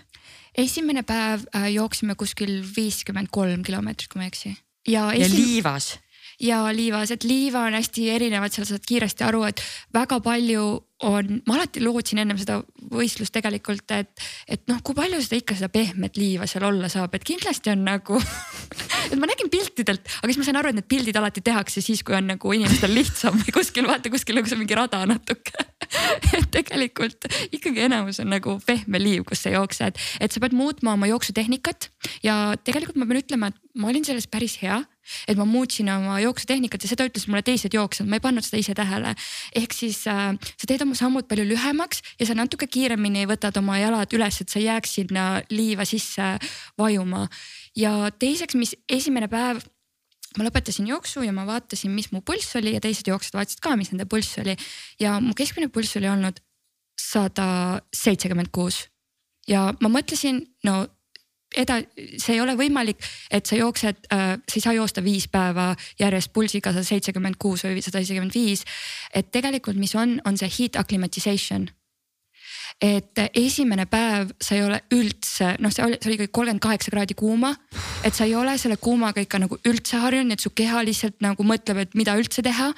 esimene 0.57 1.03
päev 1.07 1.45
äh, 1.55 1.69
jooksime 1.71 2.15
kuskil 2.19 2.59
viiskümmend 2.75 3.31
kolm 3.31 3.63
kilomeetrit, 3.63 4.11
kui 4.11 4.19
ma 4.19 4.27
ei 4.27 4.33
eksi. 4.33 4.55
ja, 4.87 5.09
esim... 5.15 5.37
liivas? 5.37 5.93
ja 6.41 6.63
liivas, 6.73 7.11
et 7.11 7.23
liiva 7.23 7.65
on 7.69 7.77
hästi 7.77 8.09
erinev, 8.15 8.45
et 8.45 8.55
seal 8.55 8.67
saad 8.67 8.85
kiiresti 8.87 9.25
aru, 9.27 9.43
et 9.47 9.63
väga 9.93 10.19
palju 10.25 10.65
on, 11.07 11.41
ma 11.47 11.57
alati 11.57 11.81
lootsin 11.83 12.21
ennem 12.21 12.37
seda 12.39 12.59
võistlust 12.91 13.33
tegelikult, 13.33 13.89
et, 13.95 14.11
et 14.51 14.63
noh, 14.69 14.81
kui 14.85 14.95
palju 14.97 15.21
seda 15.23 15.39
ikka 15.39 15.57
seda 15.57 15.69
pehmet 15.73 16.17
liiva 16.19 16.47
seal 16.49 16.65
olla 16.67 16.89
saab, 16.91 17.15
et 17.17 17.25
kindlasti 17.27 17.71
on 17.73 17.83
nagu 17.87 18.19
et 19.11 19.17
ma 19.19 19.29
nägin 19.29 19.51
piltidelt, 19.51 20.05
aga 20.19 20.29
siis 20.29 20.41
ma 20.41 20.47
sain 20.47 20.59
aru, 20.61 20.71
et 20.71 20.79
need 20.79 20.89
pildid 20.91 21.17
alati 21.19 21.43
tehakse 21.45 21.83
siis, 21.83 22.03
kui 22.05 22.15
on 22.17 22.29
nagu 22.33 22.55
inimestel 22.55 22.93
lihtsam 22.95 23.39
või 23.41 23.55
kuskil 23.55 23.89
vaata 23.89 24.11
kuskil 24.13 24.41
see 24.45 24.59
mingi 24.59 24.77
rada 24.77 25.03
natuke. 25.09 25.53
Et 26.37 26.47
tegelikult 26.53 27.25
ikkagi 27.51 27.83
enamus 27.83 28.21
on 28.23 28.29
nagu 28.31 28.53
pehme 28.63 28.99
liiv, 29.01 29.25
kus 29.27 29.41
sa 29.43 29.51
jooksed, 29.51 29.97
et 30.23 30.31
sa 30.31 30.39
pead 30.39 30.53
muutma 30.55 30.93
oma 30.95 31.09
jooksutehnikat 31.09 31.89
ja 32.23 32.53
tegelikult 32.63 32.99
ma 33.01 33.07
pean 33.09 33.19
ütlema, 33.19 33.49
et 33.51 33.57
ma 33.81 33.89
olin 33.91 34.05
selles 34.07 34.29
päris 34.31 34.55
hea 34.61 34.79
et 35.27 35.37
ma 35.37 35.45
muutsin 35.45 35.89
oma 35.93 36.19
jooksutehnikat 36.23 36.85
ja 36.85 36.91
seda 36.91 37.07
ütlesid 37.09 37.31
mulle 37.31 37.43
teised 37.45 37.73
jooksjad, 37.73 38.09
ma 38.09 38.19
ei 38.19 38.23
pannud 38.23 38.45
seda 38.45 38.61
ise 38.61 38.75
tähele. 38.77 39.15
ehk 39.55 39.73
siis 39.73 40.03
äh, 40.07 40.31
sa 40.37 40.69
teed 40.69 40.85
oma 40.85 40.95
sammud 40.97 41.27
palju 41.29 41.45
lühemaks 41.49 42.01
ja 42.19 42.29
sa 42.29 42.37
natuke 42.37 42.67
kiiremini 42.67 43.27
võtad 43.29 43.57
oma 43.61 43.79
jalad 43.81 44.13
üles, 44.17 44.41
et 44.41 44.49
sa 44.49 44.59
ei 44.59 44.69
jääks 44.69 44.95
sinna 44.99 45.27
liiva 45.49 45.85
sisse 45.85 46.37
vajuma. 46.77 47.27
ja 47.75 48.11
teiseks, 48.19 48.55
mis 48.55 48.75
esimene 48.89 49.27
päev 49.31 49.61
ma 50.37 50.47
lõpetasin 50.47 50.87
jooksu 50.87 51.25
ja 51.25 51.33
ma 51.35 51.45
vaatasin, 51.47 51.91
mis 51.91 52.11
mu 52.11 52.21
pulss 52.25 52.55
oli 52.59 52.75
ja 52.75 52.83
teised 52.83 53.07
jooksjad 53.07 53.35
vaatasid 53.39 53.63
ka, 53.63 53.75
mis 53.79 53.91
nende 53.91 54.07
pulss 54.09 54.39
oli 54.39 54.55
ja 55.01 55.17
mu 55.23 55.35
keskmine 55.37 55.71
pulss 55.73 55.97
oli 55.99 56.07
olnud 56.11 56.39
sada 57.01 57.81
seitsekümmend 57.95 58.51
kuus. 58.53 58.85
ja 59.47 59.71
ma 59.81 59.89
mõtlesin, 59.89 60.43
no 60.63 60.85
eda-, 61.57 61.81
see 62.17 62.35
ei 62.35 62.41
ole 62.41 62.55
võimalik, 62.59 63.01
et 63.31 63.47
sa 63.47 63.57
jooksed 63.59 64.07
äh,, 64.13 64.33
sa 64.39 64.57
ei 64.57 64.63
saa 64.63 64.77
joosta 64.77 65.03
viis 65.03 65.27
päeva 65.31 65.71
järjest 65.99 66.31
pulsiga 66.33 66.73
sada 66.73 66.87
seitsekümmend 66.87 67.39
kuus 67.41 67.65
või 67.65 67.83
sada 67.83 67.99
seitsekümmend 67.99 68.35
viis. 68.35 68.65
et 69.13 69.31
tegelikult, 69.31 69.77
mis 69.77 69.95
on, 69.95 70.19
on 70.25 70.37
see 70.37 70.49
heat 70.59 70.79
acclimatization. 70.79 71.69
et 72.81 73.19
esimene 73.37 73.85
päev 73.85 74.31
sa 74.41 74.55
ei 74.55 74.63
ole 74.63 74.79
üldse, 74.95 75.55
noh, 75.59 75.73
see 75.73 75.85
oli, 75.85 75.99
see 76.01 76.09
oli 76.09 76.19
kõik 76.23 76.31
kolmkümmend 76.31 76.63
kaheksa 76.63 76.91
kraadi 76.91 77.17
kuuma. 77.19 77.55
et 78.03 78.15
sa 78.15 78.25
ei 78.25 78.35
ole 78.35 78.57
selle 78.57 78.77
kuumaga 78.77 79.21
ikka 79.21 79.39
nagu 79.39 79.59
üldse 79.67 80.01
harjunud, 80.01 80.33
et 80.33 80.43
su 80.43 80.49
keha 80.55 80.83
lihtsalt 80.87 81.19
nagu 81.21 81.43
mõtleb, 81.43 81.85
et 81.85 81.95
mida 81.95 82.15
üldse 82.17 82.41
teha. 82.41 82.73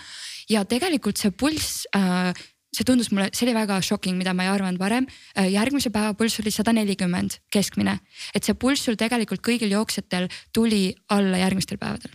ja 0.50 0.66
tegelikult 0.66 1.18
see 1.18 1.32
pulss 1.32 1.86
äh, 1.96 2.34
see 2.74 2.88
tundus 2.88 3.12
mulle, 3.14 3.30
see 3.34 3.46
oli 3.48 3.56
väga 3.58 3.80
shocking, 3.86 4.18
mida 4.18 4.34
ma 4.34 4.48
ei 4.48 4.52
arvanud 4.54 4.82
varem. 4.82 5.08
Äh, 5.38 5.52
järgmise 5.54 5.92
päeva 5.94 6.16
pulss 6.18 6.42
oli 6.42 6.52
sada 6.54 6.74
nelikümmend 6.76 7.40
keskmine, 7.54 8.00
et 8.34 8.44
see 8.44 8.58
pulss 8.58 8.88
sul 8.88 8.98
tegelikult 9.00 9.44
kõigil 9.46 9.74
jooksjatel 9.74 10.30
tuli 10.56 10.88
alla 11.14 11.42
järgmistel 11.42 11.82
päevadel. 11.82 12.12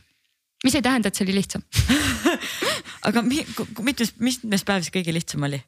mis 0.64 0.74
ei 0.74 0.82
tähenda, 0.82 1.08
et 1.08 1.14
see 1.14 1.24
oli 1.24 1.36
lihtsam 1.38 1.62
aga 3.08 3.22
mitmes, 3.22 4.14
mitmes 4.18 4.64
päev 4.66 4.82
see 4.82 4.94
kõige 4.98 5.14
lihtsam 5.14 5.46
oli? 5.46 5.60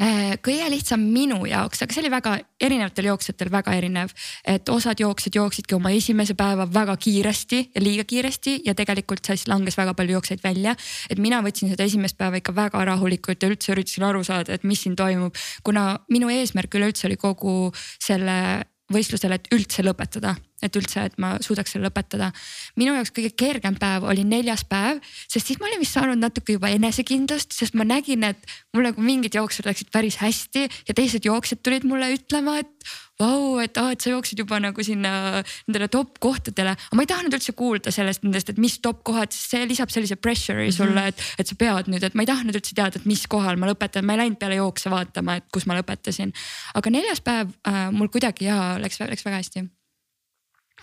Äh, 0.00 0.36
kõige 0.42 0.66
lihtsam 0.72 1.02
minu 1.12 1.42
jaoks, 1.48 1.82
aga 1.84 1.94
see 1.94 2.02
oli 2.02 2.10
väga 2.12 2.34
erinevatel 2.62 3.10
jooksjatel 3.10 3.50
väga 3.52 3.74
erinev, 3.78 4.12
et 4.48 4.68
osad 4.72 5.00
jooksjad 5.00 5.38
jooksidki 5.38 5.76
oma 5.76 5.92
esimese 5.94 6.34
päeva 6.38 6.66
väga 6.70 6.96
kiiresti 7.00 7.60
ja 7.74 7.82
liiga 7.82 8.04
kiiresti 8.08 8.60
ja 8.66 8.74
tegelikult 8.78 9.26
siis 9.26 9.46
langes 9.50 9.78
väga 9.78 9.94
palju 9.94 10.18
jooksjaid 10.18 10.42
välja. 10.44 10.76
et 11.10 11.18
mina 11.18 11.42
võtsin 11.42 11.70
seda 11.70 11.84
esimest 11.84 12.18
päeva 12.18 12.40
ikka 12.40 12.54
väga 12.54 12.84
rahulikult 12.84 13.42
ja 13.42 13.50
üldse 13.50 13.72
üritasin 13.74 14.06
aru 14.06 14.24
saada, 14.24 14.54
et 14.54 14.64
mis 14.64 14.82
siin 14.82 14.96
toimub, 14.96 15.34
kuna 15.62 16.00
minu 16.08 16.30
eesmärk 16.30 16.74
üleüldse 16.74 17.06
oli 17.06 17.16
kogu 17.16 17.72
selle 17.98 18.64
võistlusel, 18.90 19.36
et 19.36 19.48
üldse 19.54 19.84
lõpetada, 19.86 20.34
et 20.62 20.76
üldse, 20.76 21.04
et 21.08 21.18
ma 21.18 21.34
suudaks 21.42 21.74
selle 21.74 21.88
lõpetada. 21.88 22.30
minu 22.76 22.94
jaoks 22.94 23.12
kõige 23.16 23.32
kergem 23.36 23.76
päev 23.80 24.06
oli 24.08 24.24
neljas 24.24 24.64
päev, 24.68 25.00
sest 25.28 25.50
siis 25.50 25.60
ma 25.60 25.68
olin 25.68 25.82
vist 25.82 25.96
saanud 25.96 26.20
natuke 26.20 26.56
juba 26.56 26.70
enesekindlust, 26.74 27.52
sest 27.56 27.74
ma 27.78 27.84
nägin, 27.84 28.24
et 28.24 28.50
mul 28.74 28.86
nagu 28.90 29.04
mingid 29.04 29.34
jooksud 29.34 29.68
läksid 29.68 29.92
päris 29.92 30.20
hästi 30.20 30.66
ja 30.88 30.96
teised 30.96 31.24
jooksjad 31.24 31.62
tulid 31.64 31.86
mulle 31.88 32.12
ütlema, 32.16 32.58
et 32.60 32.90
vau, 33.20 33.58
et 33.62 33.76
aa, 33.80 33.94
et 33.94 34.02
sa 34.02 34.12
jooksid 34.12 34.40
juba 34.40 34.58
nagu 34.62 34.84
sinna 34.84 35.42
nendele 35.68 35.88
top 35.92 36.18
kohtadele. 36.22 36.74
aga 36.76 36.96
ma 36.98 37.04
ei 37.04 37.10
tahtnud 37.10 37.36
üldse 37.36 37.54
kuulda 37.56 37.92
sellest 37.94 38.24
nendest, 38.24 38.52
et 38.52 38.60
mis 38.62 38.78
top 38.82 39.02
kohad, 39.06 39.34
sest 39.34 39.56
see 39.56 39.66
lisab 39.68 39.92
sellise 39.92 40.16
pressure'i 40.16 40.70
sulle 40.72 40.94
mm, 40.94 41.10
-hmm. 41.10 41.34
et, 41.36 41.42
et 41.44 41.52
sa 41.52 41.58
pead 41.58 41.90
nüüd, 41.92 42.06
et 42.06 42.16
ma 42.16 42.24
ei 42.24 42.30
tahtnud 42.30 42.56
üldse 42.56 42.76
teada, 42.76 43.00
et 43.00 43.10
mis 43.10 43.26
kohal 43.30 43.60
ma 43.60 43.68
lõpetan, 43.70 44.06
ma 44.06 44.16
ei 44.16 44.24
läinud 44.24 44.40
peale 44.40 44.60
jookse 44.60 44.92
vaatama, 44.92 45.40
et 45.40 45.50
kus 45.52 45.66
ma 45.66 45.76
lõpetasin. 45.78 46.32
aga 46.74 46.90
neljas 46.90 47.20
päev 47.20 47.52
äh, 47.68 47.90
mul 47.92 48.08
kuidagi 48.08 48.48
ja 48.48 48.78
läks, 48.80 49.00
läks 49.00 49.26
väga 49.26 49.42
hästi 49.42 49.68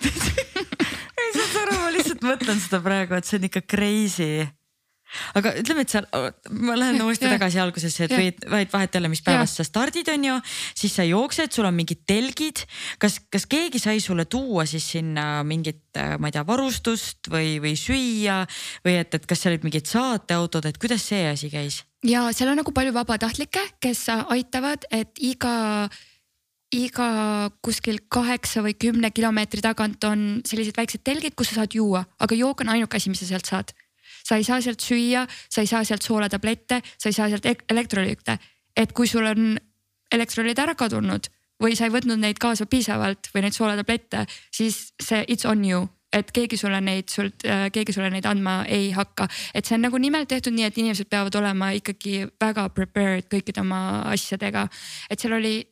ei 1.22 1.34
saad 1.34 1.58
aru, 1.64 1.80
ma 1.82 1.90
lihtsalt 1.96 2.24
mõtlen 2.26 2.62
seda 2.62 2.80
praegu, 2.84 3.18
et 3.18 3.28
see 3.28 3.40
on 3.40 3.50
ikka 3.50 3.66
crazy. 3.68 4.48
Aga 5.40 5.54
ütleme, 5.56 5.86
et 5.86 5.92
seal, 5.94 6.06
ma 6.52 6.76
lähen 6.76 7.00
uuesti 7.06 7.30
tagasi 7.32 7.62
algusesse, 7.64 8.08
et 8.08 8.14
võid, 8.14 8.42
vaid 8.52 8.72
vahet 8.74 8.96
ei 8.96 9.00
ole, 9.00 9.12
mis 9.14 9.24
päevast 9.24 9.62
sa 9.62 9.64
stardid, 9.64 10.10
on 10.12 10.26
ju, 10.28 10.36
siis 10.76 10.98
sa 11.00 11.06
jooksed, 11.08 11.54
sul 11.56 11.68
on 11.70 11.78
mingid 11.78 12.04
telgid. 12.10 12.66
kas, 13.00 13.22
kas 13.32 13.48
keegi 13.48 13.80
sai 13.80 14.02
sulle 14.04 14.28
tuua 14.28 14.68
siis 14.68 14.84
sinna 14.98 15.46
mingit, 15.48 15.86
ma 16.20 16.28
ei 16.28 16.36
tea, 16.36 16.44
varustust 16.48 17.32
või, 17.32 17.56
või 17.64 17.78
süüa? 17.80 18.42
Või 18.84 18.98
et, 19.00 19.16
et 19.16 19.30
kas 19.30 19.46
seal 19.46 19.56
olid 19.56 19.70
mingid 19.70 19.88
saateautod, 19.88 20.68
et 20.68 20.82
kuidas 20.82 21.08
see 21.08 21.24
asi 21.32 21.52
käis? 21.54 21.86
ja 22.06 22.28
seal 22.36 22.52
on 22.52 22.60
nagu 22.62 22.72
palju 22.76 22.94
vabatahtlikke, 22.96 23.64
kes 23.84 24.06
aitavad, 24.12 24.86
et 24.94 25.18
iga 25.24 25.88
iga 26.76 27.50
kuskil 27.64 28.02
kaheksa 28.12 28.62
või 28.66 28.74
kümne 28.76 29.12
kilomeetri 29.16 29.62
tagant 29.64 30.04
on 30.04 30.42
sellised 30.46 30.76
väiksed 30.78 31.04
telgid, 31.04 31.36
kus 31.36 31.54
sa 31.54 31.62
saad 31.62 31.76
juua, 31.78 32.04
aga 32.20 32.36
jook 32.36 32.62
on 32.62 32.74
ainuke 32.74 33.00
asi, 33.00 33.10
mis 33.10 33.24
sa 33.24 33.30
sealt 33.30 33.48
saad 33.48 33.76
sa 34.28 34.36
ei 34.36 34.44
saa 34.44 34.60
sealt 34.62 34.84
süüa, 34.84 35.26
sa 35.50 35.64
ei 35.64 35.70
saa 35.70 35.84
sealt 35.88 36.04
soolatablette, 36.04 36.82
sa 36.98 37.10
ei 37.10 37.16
saa 37.16 37.30
sealt 37.32 37.48
elektrolüüte. 37.72 38.38
et 38.78 38.92
kui 38.94 39.08
sul 39.08 39.26
on 39.26 39.58
elektrolüüd 40.14 40.60
ära 40.60 40.76
kadunud 40.78 41.30
või 41.64 41.76
sa 41.76 41.88
ei 41.88 41.94
võtnud 41.94 42.20
neid 42.22 42.38
kaasa 42.38 42.68
piisavalt 42.70 43.32
või 43.34 43.48
neid 43.48 43.56
soolatablette, 43.56 44.26
siis 44.54 44.92
see 45.02 45.24
it's 45.28 45.46
on 45.46 45.64
you 45.66 45.88
et 46.14 46.30
keegi 46.32 46.58
sulle 46.58 46.80
neid 46.82 47.10
sult, 47.12 47.44
äh, 47.46 47.68
keegi 47.74 47.94
sulle 47.94 48.10
neid 48.10 48.26
andma 48.26 48.62
ei 48.72 48.92
hakka. 48.96 49.28
et 49.54 49.66
see 49.66 49.76
on 49.76 49.82
nagu 49.82 49.98
nimelt 49.98 50.28
tehtud 50.28 50.54
nii, 50.54 50.68
et 50.70 50.78
inimesed 50.78 51.10
peavad 51.10 51.36
olema 51.36 51.72
ikkagi 51.76 52.28
väga 52.40 52.70
prepared 52.70 53.28
kõikide 53.32 53.62
oma 53.62 54.04
asjadega. 54.14 54.68
et 55.10 55.20
seal 55.20 55.34
oli 55.34 55.68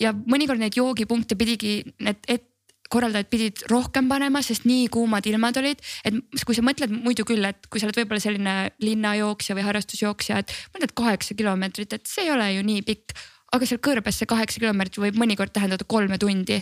ja 0.00 0.12
mõnikord 0.12 0.60
neid 0.62 0.76
joogipunkte 0.76 1.36
pidigi 1.38 1.80
need 2.00 2.24
et 2.28 2.50
korraldajad 2.90 3.28
pidid 3.30 3.62
rohkem 3.70 4.08
panema, 4.10 4.42
sest 4.42 4.66
nii 4.66 4.88
kuumad 4.92 5.26
ilmad 5.30 5.60
olid, 5.60 5.82
et 6.06 6.16
kui 6.46 6.56
sa 6.56 6.64
mõtled 6.66 6.90
muidu 6.90 7.24
küll, 7.28 7.44
et 7.46 7.68
kui 7.70 7.78
sa 7.78 7.86
oled 7.86 8.00
võib-olla 8.00 8.22
selline 8.22 8.54
linnajooksja 8.82 9.54
või 9.58 9.66
harrastusjooksja, 9.68 10.40
et 10.42 10.54
mõtled 10.74 10.94
kaheksa 10.98 11.36
kilomeetrit, 11.38 11.94
et 11.94 12.10
see 12.10 12.26
ei 12.26 12.34
ole 12.34 12.50
ju 12.56 12.66
nii 12.66 12.82
pikk. 12.86 13.14
aga 13.50 13.66
seal 13.66 13.80
kõrbes 13.82 14.18
see 14.18 14.30
kaheksa 14.30 14.60
kilomeetrit 14.62 15.00
võib 15.02 15.16
mõnikord 15.18 15.50
tähendada 15.54 15.84
kolme 15.86 16.18
tundi. 16.18 16.60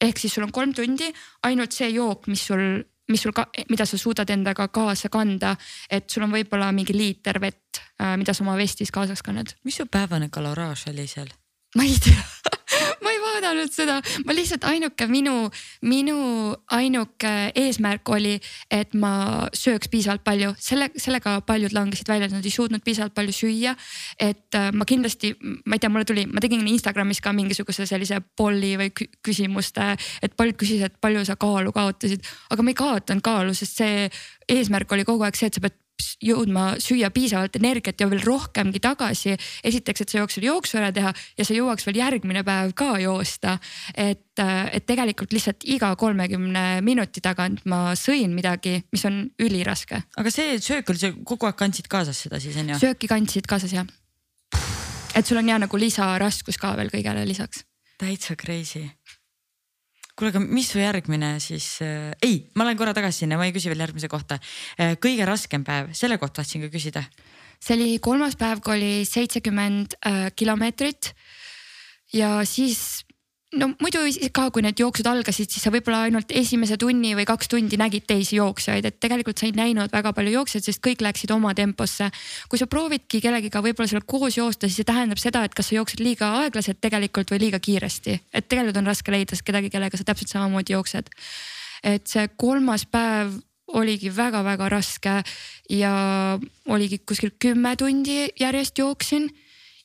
ehk 0.00 0.18
siis 0.18 0.34
sul 0.34 0.44
on 0.44 0.52
kolm 0.52 0.72
tundi 0.72 1.12
ainult 1.44 1.72
see 1.72 1.90
jook, 1.90 2.26
mis 2.26 2.44
sul 2.46 2.84
mis 3.10 3.22
sul 3.22 3.32
mida 3.68 3.84
sa 3.86 3.98
suudad 3.98 4.30
endaga 4.30 4.68
kaasa 4.68 5.08
kanda, 5.08 5.56
et 5.90 6.10
sul 6.10 6.22
on 6.22 6.30
võib-olla 6.30 6.70
mingi 6.72 6.94
liiter 6.94 7.40
vett, 7.40 7.80
äh, 8.00 8.16
mida 8.16 8.34
sa 8.34 8.44
oma 8.44 8.56
vestis 8.56 8.90
kaasas 8.90 9.22
kannad. 9.22 9.56
mis 9.64 9.76
su 9.76 9.86
päevane 9.86 10.28
kaloraaž 10.28 10.88
oli 10.92 11.06
seal? 11.06 11.32
ma 11.76 11.82
ei 11.82 11.98
tea 11.98 12.39
vaadanud 13.50 13.74
seda, 13.74 13.98
ma 14.26 14.34
lihtsalt 14.36 14.64
ainuke 14.68 15.06
minu, 15.10 15.34
minu 15.86 16.16
ainuke 16.76 17.32
eesmärk 17.58 18.08
oli, 18.14 18.36
et 18.70 18.94
ma 18.98 19.48
sööks 19.56 19.90
piisavalt 19.90 20.24
palju, 20.26 20.52
selle, 20.60 20.90
sellega 21.00 21.38
paljud 21.46 21.74
langesid 21.76 22.10
välja, 22.10 22.28
et 22.28 22.36
nad 22.36 22.46
ei 22.46 22.54
suutnud 22.54 22.84
piisavalt 22.86 23.14
palju 23.16 23.34
süüa. 23.34 23.74
et 24.20 24.54
äh, 24.54 24.70
ma 24.72 24.84
kindlasti, 24.84 25.34
ma 25.66 25.76
ei 25.76 25.82
tea, 25.82 25.90
mulle 25.90 26.04
tuli, 26.04 26.26
ma 26.26 26.40
tegin 26.42 26.66
Instagramis 26.66 27.20
ka 27.20 27.32
mingisuguse 27.32 27.86
sellise 27.86 28.20
polli 28.36 28.76
või 28.78 28.90
küsimuste, 28.94 29.94
et 30.22 30.36
paljud 30.36 30.58
küsisid, 30.60 30.86
et 30.86 31.00
palju 31.00 31.24
sa 31.24 31.36
kaalu 31.40 31.72
kaotasid, 31.72 32.26
aga 32.50 32.62
ma 32.62 32.72
ei 32.72 32.78
kaotanud 32.78 33.24
kaalu, 33.24 33.54
sest 33.56 33.80
see 33.80 34.08
eesmärk 34.50 34.92
oli 34.92 35.06
kogu 35.08 35.24
aeg 35.26 35.38
see, 35.38 35.50
et 35.50 35.56
sa 35.56 35.64
pead 35.64 35.78
jõudma 36.24 36.74
süüa 36.82 37.10
piisavalt 37.14 37.56
energiat 37.58 38.00
ja 38.00 38.08
veel 38.10 38.22
rohkemgi 38.24 38.80
tagasi. 38.82 39.36
esiteks, 39.64 40.00
et 40.00 40.08
sa 40.08 40.18
jooks 40.18 40.36
selle 40.38 40.50
jooksu 40.50 40.80
ära 40.80 40.90
teha 40.92 41.12
ja 41.38 41.46
sa 41.46 41.56
jõuaks 41.56 41.86
veel 41.86 42.00
järgmine 42.00 42.44
päev 42.46 42.74
ka 42.74 42.98
joosta. 43.02 43.58
et, 43.94 44.42
et 44.72 44.86
tegelikult 44.86 45.32
lihtsalt 45.32 45.64
iga 45.64 45.94
kolmekümne 45.96 46.80
minuti 46.86 47.20
tagant 47.20 47.64
ma 47.64 47.94
sõin 47.98 48.34
midagi, 48.34 48.80
mis 48.92 49.04
on 49.04 49.22
üliraske. 49.40 50.02
aga 50.16 50.30
see 50.30 50.58
söök 50.58 50.90
oli, 50.90 50.98
sa 50.98 51.12
kogu 51.24 51.46
aeg 51.46 51.56
kandsid 51.56 51.88
kaasas 51.88 52.24
seda 52.26 52.40
siis 52.40 52.56
on 52.56 52.74
ju? 52.74 52.80
sööki 52.84 53.10
kandsid 53.10 53.46
kaasas 53.50 53.72
jah. 53.72 53.86
et 55.14 55.26
sul 55.26 55.40
on 55.40 55.48
ja 55.48 55.58
nagu 55.58 55.76
lisaraskus 55.76 56.58
ka 56.58 56.76
veel 56.76 56.92
kõigele 56.92 57.26
lisaks. 57.28 57.64
täitsa 57.98 58.36
crazy 58.36 58.88
kuule, 60.20 60.32
aga 60.34 60.42
mis 60.44 60.68
su 60.70 60.80
järgmine 60.80 61.34
siis 61.42 61.66
äh,, 61.84 62.12
ei, 62.22 62.42
ma 62.54 62.66
lähen 62.68 62.78
korra 62.80 62.94
tagasi 62.96 63.24
sinna, 63.24 63.38
ma 63.40 63.48
ei 63.48 63.54
küsi 63.56 63.72
veel 63.72 63.82
järgmise 63.86 64.10
kohta 64.12 64.38
äh,. 64.76 64.96
kõige 65.00 65.26
raskem 65.28 65.64
päev, 65.66 65.94
selle 65.96 66.20
kohta 66.20 66.42
tahtsin 66.42 66.66
ka 66.66 66.72
küsida. 66.72 67.04
see 67.60 67.76
oli 67.78 67.98
kolmas 68.04 68.36
päev, 68.40 68.62
kui 68.64 68.76
oli 68.76 68.92
seitsekümmend 69.08 69.96
äh, 70.04 70.26
kilomeetrit. 70.36 71.14
ja 72.12 72.40
siis 72.44 73.06
no 73.58 73.70
muidu 73.82 74.02
ka, 74.34 74.44
kui 74.54 74.62
need 74.62 74.78
jooksud 74.78 75.06
algasid, 75.10 75.50
siis 75.50 75.64
sa 75.64 75.72
võib-olla 75.74 76.04
ainult 76.06 76.30
esimese 76.36 76.76
tunni 76.78 77.16
või 77.18 77.26
kaks 77.26 77.50
tundi 77.50 77.78
nägid 77.80 78.06
teisi 78.06 78.38
jooksjaid, 78.38 78.86
et 78.86 79.00
tegelikult 79.02 79.40
sa 79.40 79.48
ei 79.48 79.54
näinud 79.56 79.90
väga 79.92 80.12
palju 80.14 80.34
jooksjaid, 80.36 80.66
sest 80.66 80.82
kõik 80.84 81.02
läksid 81.02 81.32
oma 81.34 81.52
temposse. 81.58 82.10
kui 82.48 82.60
sa 82.60 82.70
proovidki 82.70 83.20
kellegiga 83.24 83.62
võib-olla 83.64 83.90
seal 83.90 84.06
koos 84.06 84.38
joosta, 84.38 84.68
siis 84.68 84.82
see 84.82 84.88
tähendab 84.92 85.18
seda, 85.18 85.42
et 85.44 85.54
kas 85.54 85.70
sa 85.70 85.78
jooksed 85.80 86.02
liiga 86.04 86.30
aeglaselt 86.44 86.80
tegelikult 86.80 87.34
või 87.34 87.42
liiga 87.46 87.58
kiiresti, 87.58 88.20
et 88.32 88.48
tegelikult 88.48 88.78
on 88.78 88.90
raske 88.92 89.10
leida 89.10 89.36
kedagi, 89.44 89.70
kellega 89.70 89.98
sa 89.98 90.06
täpselt 90.06 90.30
samamoodi 90.30 90.76
jooksed. 90.76 91.10
et 91.82 92.06
see 92.06 92.28
kolmas 92.36 92.84
päev 92.86 93.40
oligi 93.72 94.10
väga-väga 94.10 94.68
raske 94.68 95.22
ja 95.70 96.38
oligi 96.68 96.98
kuskil 96.98 97.30
kümme 97.38 97.76
tundi 97.76 98.28
järjest 98.38 98.78
jooksin 98.78 99.30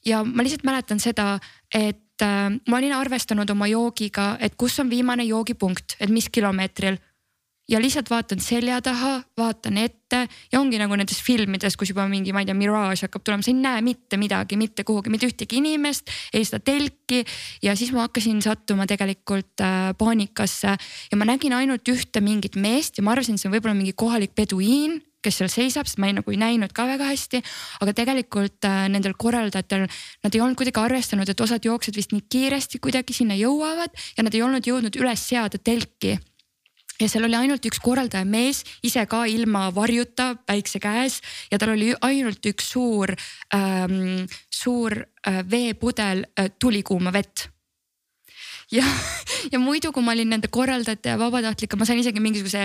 ja 0.05 0.23
ma 0.23 0.43
lihtsalt 0.43 0.65
mäletan 0.67 0.99
seda, 0.99 1.39
et 1.73 2.04
äh, 2.23 2.53
ma 2.67 2.77
olin 2.77 2.95
arvestanud 2.95 3.49
oma 3.49 3.67
joogiga, 3.71 4.35
et 4.39 4.55
kus 4.57 4.79
on 4.79 4.89
viimane 4.89 5.25
joogipunkt, 5.27 5.97
et 5.99 6.09
mis 6.09 6.29
kilomeetril. 6.29 6.97
ja 7.65 7.79
lihtsalt 7.81 8.09
vaatan 8.09 8.37
selja 8.39 8.75
taha, 8.85 9.23
vaatan 9.37 9.79
ette 9.81 10.19
ja 10.51 10.59
ongi 10.59 10.77
nagu 10.77 10.93
nendes 10.95 11.17
filmides, 11.25 11.73
kus 11.73 11.89
juba 11.89 12.03
mingi, 12.05 12.29
ma 12.29 12.43
ei 12.43 12.45
tea, 12.45 12.53
miraaž 12.53 13.07
hakkab 13.07 13.23
tulema, 13.25 13.41
sa 13.41 13.49
ei 13.49 13.57
näe 13.57 13.81
mitte 13.81 14.19
midagi, 14.21 14.53
mitte 14.53 14.85
kuhugi, 14.85 15.09
mitte 15.09 15.25
ühtegi 15.25 15.57
inimest, 15.57 16.13
ei 16.33 16.45
seda 16.45 16.59
telki. 16.61 17.23
ja 17.65 17.73
siis 17.75 17.89
ma 17.91 18.05
hakkasin 18.05 18.43
sattuma 18.45 18.85
tegelikult 18.85 19.65
äh, 19.65 19.95
paanikasse 19.97 20.77
ja 20.77 21.17
ma 21.17 21.25
nägin 21.25 21.57
ainult 21.57 21.89
ühte 21.89 22.21
mingit 22.21 22.55
meest 22.55 23.01
ja 23.01 23.03
ma 23.03 23.17
arvasin, 23.17 23.33
et 23.33 23.41
see 23.41 23.49
on 23.49 23.57
võib-olla 23.57 23.77
mingi 23.81 23.97
kohalik 23.97 24.37
peduiin 24.37 25.01
kes 25.25 25.41
seal 25.41 25.51
seisab, 25.51 25.89
sest 25.89 26.01
ma 26.01 26.11
ei, 26.11 26.17
nagu 26.19 26.33
ei 26.33 26.39
näinud 26.41 26.73
ka 26.75 26.87
väga 26.89 27.09
hästi. 27.11 27.41
aga 27.81 27.95
tegelikult 27.97 28.69
äh, 28.69 28.85
nendel 28.93 29.17
korraldajatel, 29.17 29.87
nad 30.23 30.37
ei 30.37 30.43
olnud 30.43 30.59
kuidagi 30.59 30.81
arvestanud, 30.81 31.29
et 31.29 31.41
osad 31.41 31.65
jooksjad 31.65 31.97
vist 31.97 32.13
nii 32.15 32.27
kiiresti 32.29 32.81
kuidagi 32.83 33.17
sinna 33.17 33.37
jõuavad 33.39 33.91
ja 34.17 34.25
nad 34.25 34.35
ei 34.35 34.45
olnud 34.45 34.65
jõudnud 34.65 35.01
üles 35.01 35.27
seada 35.29 35.57
telki 35.57 36.17
ja 37.01 37.09
seal 37.11 37.27
oli 37.27 37.37
ainult 37.37 37.65
üks 37.67 37.81
korraldaja 37.83 38.25
mees, 38.27 38.63
ise 38.85 39.03
ka 39.09 39.25
ilma 39.29 39.67
varjuta, 39.75 40.33
päikse 40.47 40.79
käes 40.83 41.19
ja 41.51 41.59
tal 41.59 41.73
oli 41.75 41.91
ainult 42.07 42.45
üks 42.51 42.71
suur 42.75 43.15
ähm,, 43.55 44.23
suur 44.51 45.01
äh, 45.01 45.41
veepudel 45.51 46.25
äh, 46.39 46.53
tulikuuma 46.59 47.13
vett 47.15 47.49
ja, 48.75 48.85
ja 49.53 49.59
muidu, 49.61 49.91
kui 49.95 50.03
ma 50.05 50.13
olin 50.15 50.31
nende 50.35 50.49
korraldajate 50.53 51.13
ja 51.13 51.19
vabatahtlike, 51.19 51.79
ma 51.79 51.87
sain 51.87 52.01
isegi 52.01 52.23
mingisuguse 52.23 52.63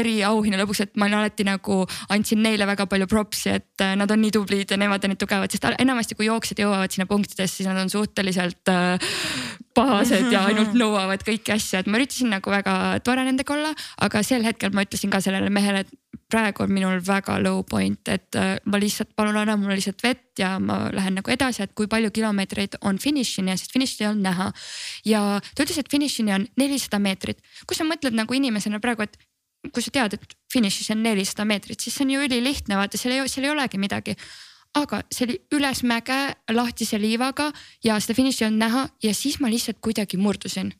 eriauhinna 0.00 0.60
lõpuks, 0.62 0.84
et 0.86 1.00
ma 1.00 1.08
olin 1.08 1.20
alati 1.20 1.46
nagu 1.48 1.80
andsin 2.14 2.42
neile 2.44 2.68
väga 2.70 2.86
palju 2.90 3.08
props'i, 3.10 3.56
et 3.60 3.84
äh, 3.84 3.94
nad 3.98 4.10
on 4.10 4.22
nii 4.22 4.34
tublid 4.36 4.70
ja 4.70 4.80
nemad 4.80 5.04
on 5.06 5.14
nii 5.14 5.20
tugevad, 5.20 5.52
sest 5.52 5.68
enamasti 5.76 6.18
kui 6.18 6.28
jooksjad 6.30 6.62
jõuavad 6.64 6.94
sinna 6.94 7.08
punktidesse, 7.10 7.60
siis 7.60 7.70
nad 7.70 7.80
on 7.82 7.92
suhteliselt 7.92 8.72
äh, 8.72 9.10
pahased 9.76 10.30
ja 10.32 10.46
ainult 10.50 10.76
nõuavad 10.82 11.24
kõiki 11.26 11.54
asju, 11.56 11.82
et 11.82 11.90
ma 11.90 12.00
üritasin 12.00 12.32
nagu 12.34 12.52
väga 12.52 12.76
tore 13.06 13.26
nendega 13.26 13.56
olla, 13.56 13.74
aga 14.06 14.24
sel 14.26 14.46
hetkel 14.46 14.74
ma 14.76 14.86
ütlesin 14.86 15.12
ka 15.12 15.22
sellele 15.24 15.50
mehele, 15.52 15.84
et 15.86 15.96
praegu 16.30 16.64
on 16.64 16.72
minul 16.74 17.00
väga 17.06 17.38
low 17.42 17.62
point, 17.66 18.08
et 18.08 18.36
äh, 18.38 18.56
ma 18.64 18.80
lihtsalt 18.80 19.14
palun 19.16 19.38
anna 19.40 19.56
mulle 19.60 19.78
lihtsalt 19.78 20.02
vett 20.04 20.40
ja 20.40 20.54
ma 20.62 20.82
lähen 20.94 21.18
nagu 21.18 21.32
edasi, 21.32 21.64
et 21.64 21.74
kui 21.76 21.88
palju 21.90 22.12
kilomeetreid 22.14 22.78
on 22.86 22.98
finišini 23.02 23.52
ja 23.52 23.58
sest 23.60 23.74
finišit 23.74 24.04
ei 24.04 24.10
olnud 24.10 24.26
näha. 24.28 24.50
ja 25.04 25.24
ta 25.54 25.64
ütles, 25.64 25.80
et 25.82 25.90
finišini 25.90 26.34
on 26.36 26.46
nelisada 26.60 27.00
meetrit, 27.02 27.42
kui 27.66 27.78
sa 27.78 27.86
mõtled 27.88 28.16
nagu 28.16 28.34
inimesena 28.34 28.80
praegu, 28.80 29.06
et 29.06 29.18
kui 29.68 29.84
sa 29.84 29.92
tead, 29.92 30.16
et 30.16 30.36
finišis 30.52 30.92
on 30.94 31.02
nelisada 31.04 31.44
meetrit, 31.48 31.80
siis 31.80 31.96
see 31.96 32.06
on 32.06 32.14
ju 32.14 32.28
ülilihtne, 32.28 32.78
vaata 32.78 33.00
seal 33.00 33.16
ei, 33.16 33.26
seal 33.28 33.48
ei 33.48 33.52
olegi 33.54 33.80
midagi. 33.80 34.16
Aga 34.78 35.00
see 35.10 35.26
oli 35.26 35.36
üles 35.58 35.80
mäge 35.82 36.18
lahtise 36.54 36.98
liivaga 37.02 37.48
ja 37.82 37.96
seda 37.98 38.14
finiši 38.14 38.44
ei 38.44 38.48
olnud 38.48 38.62
näha 38.62 38.84
ja 39.02 39.14
siis 39.18 39.40
ma 39.42 39.50
lihtsalt 39.50 39.80
kuidagi 39.82 40.20
murdusin 40.20 40.70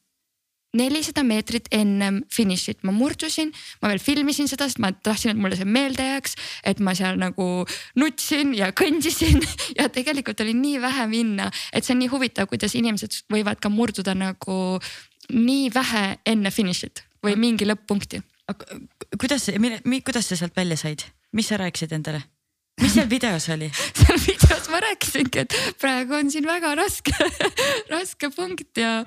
nelisada 0.77 1.23
meetrit 1.27 1.69
ennem 1.75 2.21
finišit 2.31 2.85
ma 2.87 2.95
murdusin, 2.95 3.51
ma 3.83 3.91
veel 3.91 4.03
filmisin 4.03 4.49
seda, 4.51 4.69
sest 4.69 4.81
ma 4.83 4.93
tahtsin, 4.93 5.35
et 5.35 5.41
mulle 5.41 5.59
see 5.59 5.69
meelde 5.69 6.07
jääks, 6.07 6.37
et 6.67 6.83
ma 6.85 6.95
seal 6.99 7.19
nagu 7.21 7.47
nutsin 7.99 8.55
ja 8.59 8.71
kõndisin 8.77 9.43
ja 9.79 9.89
tegelikult 9.93 10.43
oli 10.45 10.55
nii 10.59 10.81
vähe 10.83 11.07
minna, 11.11 11.51
et 11.73 11.87
see 11.87 11.97
on 11.97 12.03
nii 12.05 12.11
huvitav, 12.13 12.51
kuidas 12.51 12.77
inimesed 12.79 13.23
võivad 13.33 13.63
ka 13.63 13.73
murduda 13.73 14.15
nagu 14.19 14.59
nii 15.31 15.71
vähe 15.75 16.05
enne 16.27 16.51
finišit 16.55 17.05
või 17.25 17.37
mingi 17.39 17.67
lõpp-punkti. 17.69 18.23
kuidas, 19.19 19.51
kuidas 20.05 20.29
sa 20.29 20.37
sealt 20.37 20.57
välja 20.57 20.77
said, 20.77 21.07
mis 21.33 21.51
sa 21.51 21.59
rääkisid 21.61 21.93
endale? 21.93 22.23
Mis 22.81 22.95
seal 22.97 23.09
videos 23.11 23.49
oli 23.53 23.69
seal 24.01 24.21
videos 24.23 24.69
ma 24.73 24.81
rääkisingi, 24.85 25.45
et 25.45 25.57
praegu 25.81 26.17
on 26.19 26.31
siin 26.33 26.47
väga 26.49 26.73
raske 26.79 27.15
raske 27.95 28.31
punkt 28.35 28.81
ja, 28.81 29.01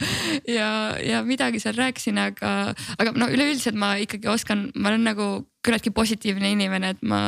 ja, 0.50 0.70
ja 1.02 1.24
midagi 1.26 1.62
seal 1.64 1.78
rääkisin, 1.78 2.20
aga, 2.22 2.74
aga 2.98 3.16
no 3.18 3.30
üleüldiselt 3.32 3.78
ma 3.80 3.96
ikkagi 4.02 4.30
oskan, 4.32 4.68
ma 4.76 4.92
olen 4.94 5.08
nagu 5.10 5.30
küllaltki 5.64 5.94
positiivne 5.96 6.52
inimene, 6.52 6.94
et 6.94 7.06
ma 7.08 7.22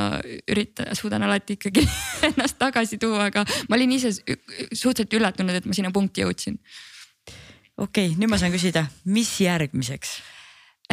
üritan, 0.51 0.91
suudan 0.97 1.23
alati 1.23 1.55
ikkagi 1.59 1.85
ennast 2.29 2.59
tagasi 2.61 2.99
tuua, 3.01 3.29
aga 3.29 3.45
ma 3.69 3.79
olin 3.79 3.95
ise 3.95 4.11
suhteliselt 4.15 5.15
üllatunud, 5.19 5.55
et 5.55 5.69
ma 5.69 5.77
sinna 5.77 5.93
punkti 5.95 6.25
jõudsin. 6.25 6.59
okei 7.77 8.11
okay,, 8.11 8.19
nüüd 8.19 8.31
ma 8.31 8.41
saan 8.41 8.53
küsida, 8.55 8.88
mis 9.05 9.34
järgmiseks 9.43 10.19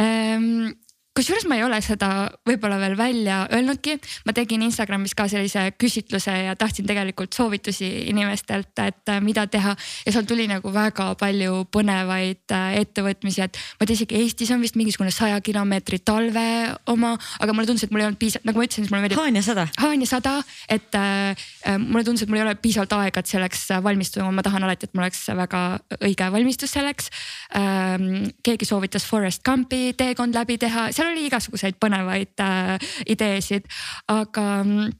ähm,? 0.00 0.72
Kusjuures 1.12 1.44
ma 1.44 1.58
ei 1.58 1.64
ole 1.64 1.76
seda 1.84 2.08
võib-olla 2.48 2.78
veel 2.80 2.94
välja 2.96 3.42
öelnudki, 3.52 3.98
ma 4.24 4.32
tegin 4.36 4.62
Instagramis 4.64 5.12
ka 5.16 5.26
sellise 5.28 5.66
küsitluse 5.76 6.32
ja 6.46 6.54
tahtsin 6.56 6.86
tegelikult 6.88 7.36
soovitusi 7.36 7.88
inimestelt, 8.08 8.72
et 8.80 9.12
äh, 9.12 9.20
mida 9.24 9.44
teha. 9.46 9.74
ja 10.06 10.14
seal 10.14 10.24
tuli 10.28 10.46
nagu 10.48 10.72
väga 10.72 11.10
palju 11.20 11.66
põnevaid 11.74 12.54
äh, 12.56 12.78
ettevõtmisi, 12.80 13.44
et 13.44 13.60
ma 13.60 13.84
ei 13.84 13.90
tea, 13.90 13.98
isegi 14.00 14.22
Eestis 14.22 14.52
on 14.54 14.64
vist 14.64 14.78
mingisugune 14.80 15.12
saja 15.12 15.40
kilomeetri 15.44 16.00
talve 16.00 16.46
oma, 16.88 17.12
aga 17.44 17.52
mulle 17.52 17.68
tundus, 17.68 17.84
et 17.84 17.92
mul 17.92 18.04
ei 18.04 18.08
olnud 18.08 18.20
piisavalt, 18.22 18.48
nagu 18.48 18.62
ma 18.62 18.66
ütlesin, 18.68 18.86
siis 18.86 18.94
mulle 18.94 19.04
meeldib. 19.04 19.20
Haanja 19.20 19.44
sada. 19.44 19.66
Haanja 19.84 20.08
sada, 20.14 20.34
et 20.72 20.96
äh, 20.96 21.44
äh, 21.68 21.76
mulle 21.76 22.06
tundus, 22.08 22.24
et 22.24 22.32
mul 22.32 22.40
ei 22.40 22.46
ole 22.46 22.56
piisavalt 22.62 22.96
aega, 23.02 23.20
et 23.20 23.34
selleks 23.34 23.66
valmistuda, 23.84 24.30
ma 24.32 24.46
tahan 24.46 24.64
alati, 24.64 24.88
et 24.88 24.96
mul 24.96 25.04
oleks 25.04 25.26
väga 25.36 25.62
õige 26.00 26.32
valmistus 26.32 26.72
selleks 26.72 27.12
ähm,. 27.58 28.32
keegi 28.42 28.64
soovitas 28.66 29.04
Forest 29.06 29.42
Gumpi 29.44 29.92
teekond 29.98 30.34
läbi 30.34 30.56
teha 30.60 30.88
seal 31.02 31.12
oli 31.12 31.26
igasuguseid 31.26 31.78
põnevaid 31.82 32.42
äh, 32.42 32.76
ideesid, 33.10 33.66
aga 34.12 34.46
mm, 34.62 34.92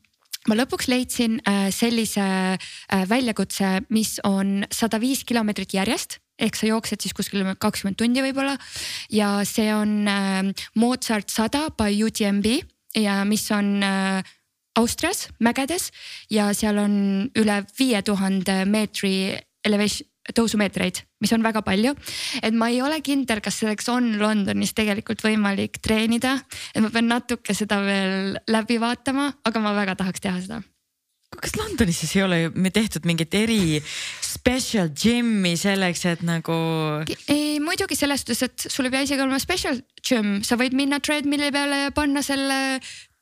ma 0.51 0.59
lõpuks 0.59 0.91
leidsin 0.91 1.39
äh, 1.47 1.69
sellise 1.75 2.27
äh, 2.59 3.07
väljakutse, 3.09 3.85
mis 3.95 4.19
on 4.27 4.67
sada 4.75 5.01
viis 5.03 5.23
kilomeetrit 5.29 5.79
järjest 5.79 6.19
ehk 6.43 6.57
sa 6.59 6.67
jooksed 6.67 7.05
siis 7.05 7.15
kuskil 7.15 7.45
kakskümmend 7.61 8.01
tundi 8.01 8.23
võib-olla. 8.25 8.57
ja 9.13 9.43
see 9.47 9.71
on 9.75 10.09
äh, 10.11 10.53
Mozart 10.75 11.31
sada 11.31 11.69
by 11.77 11.95
UTMB 12.03 12.59
ja 12.99 13.23
mis 13.29 13.47
on 13.55 13.79
äh, 13.87 14.23
Austrias 14.75 15.29
mägedes 15.39 15.91
ja 16.33 16.49
seal 16.57 16.81
on 16.81 16.95
üle 17.39 17.59
viie 17.79 18.01
tuhande 18.03 18.65
meetri 18.65 19.37
elevation 19.63 20.09
tõusumeetreid, 20.31 21.03
mis 21.23 21.33
on 21.35 21.43
väga 21.43 21.63
palju. 21.67 21.95
et 22.43 22.55
ma 22.55 22.69
ei 22.71 22.83
ole 22.83 23.01
kindel, 23.03 23.41
kas 23.41 23.59
selleks 23.63 23.89
on 23.89 24.19
Londonis 24.21 24.75
tegelikult 24.75 25.23
võimalik 25.25 25.81
treenida, 25.83 26.39
et 26.75 26.83
ma 26.83 26.91
pean 26.91 27.09
natuke 27.11 27.55
seda 27.55 27.81
veel 27.83 28.39
läbi 28.49 28.79
vaatama, 28.81 29.33
aga 29.45 29.61
ma 29.61 29.75
väga 29.75 29.97
tahaks 29.99 30.21
teha 30.21 30.41
seda 30.41 30.63
kas 31.41 31.55
Londonis 31.57 31.97
siis 32.03 32.17
ei 32.17 32.23
ole 32.27 32.71
tehtud 32.75 33.07
mingit 33.09 33.33
eri 33.35 33.81
special 34.21 34.91
gym'i 34.93 35.55
selleks, 35.57 36.05
et 36.11 36.25
nagu? 36.27 36.57
ei 37.33 37.57
muidugi 37.63 37.97
selles 37.99 38.25
suhtes, 38.25 38.43
et 38.45 38.67
sul 38.69 38.89
ei 38.89 38.93
pea 38.95 39.07
isegi 39.07 39.25
olema 39.25 39.41
special 39.43 39.81
gym, 40.05 40.43
sa 40.45 40.59
võid 40.61 40.77
minna 40.77 41.01
treadmill'i 41.01 41.53
peale 41.55 41.87
ja 41.87 41.95
panna 41.97 42.25
selle 42.27 42.59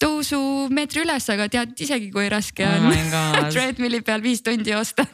tõusumeetri 0.00 1.02
üles, 1.04 1.26
aga 1.32 1.46
tead 1.52 1.80
isegi, 1.84 2.08
kui 2.14 2.28
raske 2.32 2.64
on 2.66 2.88
oh 2.88 3.38
treadmill'i 3.52 4.00
peal 4.06 4.22
viis 4.24 4.42
tundi 4.44 4.72
joosta 4.72 5.04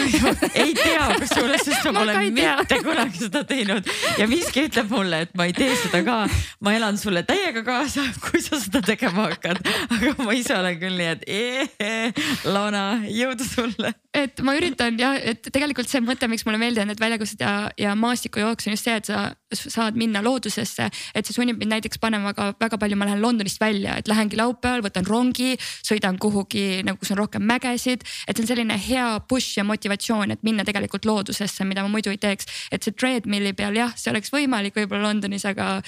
ei 0.62 0.74
tea 0.76 1.08
kusjuures, 1.18 1.64
sest 1.66 1.88
ma 1.88 2.02
pole 2.02 2.16
mitte 2.34 2.78
kunagi 2.84 3.22
seda 3.24 3.42
teinud. 3.48 3.88
Ja 4.20 4.28
miski 4.30 4.66
ütleb 4.68 4.90
mulle, 4.92 5.22
et 5.26 5.34
ma 5.38 5.48
ei 5.48 5.54
tee 5.56 5.74
seda 5.82 6.02
ka. 6.06 6.18
ma 6.64 6.74
elan 6.76 6.98
sulle 7.00 7.24
täiega 7.28 7.64
kaasa, 7.66 8.04
kui 8.24 8.42
sa 8.44 8.60
seda 8.62 8.82
tegema 8.86 9.28
hakkad, 9.28 9.62
aga 9.98 10.14
ma 10.22 10.36
ise 10.38 10.56
olen 10.56 10.78
küll 10.80 10.98
nii, 10.98 11.10
et 11.16 11.26
ee, 11.28 12.12
Lana, 12.48 12.84
jõudu 13.10 13.46
sulle. 13.46 13.92
et 14.14 14.42
ma 14.46 14.54
üritan 14.58 14.98
jah, 15.00 15.18
et 15.18 15.50
tegelikult 15.52 15.90
see 15.90 16.02
mõte, 16.04 16.30
miks 16.30 16.46
mulle 16.46 16.60
meeldivad 16.62 16.90
need 16.90 17.02
väljakutsed 17.02 17.42
ja, 17.42 17.54
ja 17.78 17.94
maastikujooks 17.98 18.68
on 18.68 18.76
just 18.76 18.88
see, 18.88 18.98
et 18.98 19.10
sa 19.10 19.28
saad 19.54 19.96
minna 19.96 20.22
loodusesse, 20.22 20.90
et 21.14 21.26
see 21.26 21.34
sunnib 21.34 21.58
mind 21.58 21.72
näiteks 21.78 22.00
panema 22.02 22.34
ka 22.36 22.52
väga 22.60 22.78
palju, 22.78 22.96
ma 23.00 23.08
lähen 23.08 23.22
Londonist 23.24 23.60
välja, 23.60 23.96
et 23.96 24.08
lähen 24.08 24.28
lähengi 24.28 24.38
laupäeval, 24.40 24.82
võtan 24.84 25.06
rongi, 25.06 25.56
sõidan 25.86 26.18
kuhugi 26.20 26.82
nagu 26.86 26.98
kus 27.00 27.12
on 27.14 27.20
rohkem 27.22 27.44
mägesid. 27.46 28.04
et 28.26 28.36
see 28.36 28.44
on 28.44 28.50
selline 28.50 28.78
hea 28.88 29.20
push 29.28 29.58
ja 29.58 29.64
motivatsioon, 29.64 30.30
et 30.30 30.42
minna 30.42 30.64
tegelikult 30.64 31.04
loodusesse, 31.04 31.64
mida 31.64 31.82
ma 31.82 31.88
muidu 31.88 32.10
ei 32.10 32.18
teeks. 32.18 32.46
et 32.72 32.82
see 32.82 32.92
treadmill'i 32.92 33.54
peal 33.54 33.74
jah, 33.74 33.94
see 33.96 34.10
oleks 34.10 34.32
võimalik 34.32 34.74
võib-olla 34.74 35.08
Londonis, 35.08 35.44
aga 35.44 35.80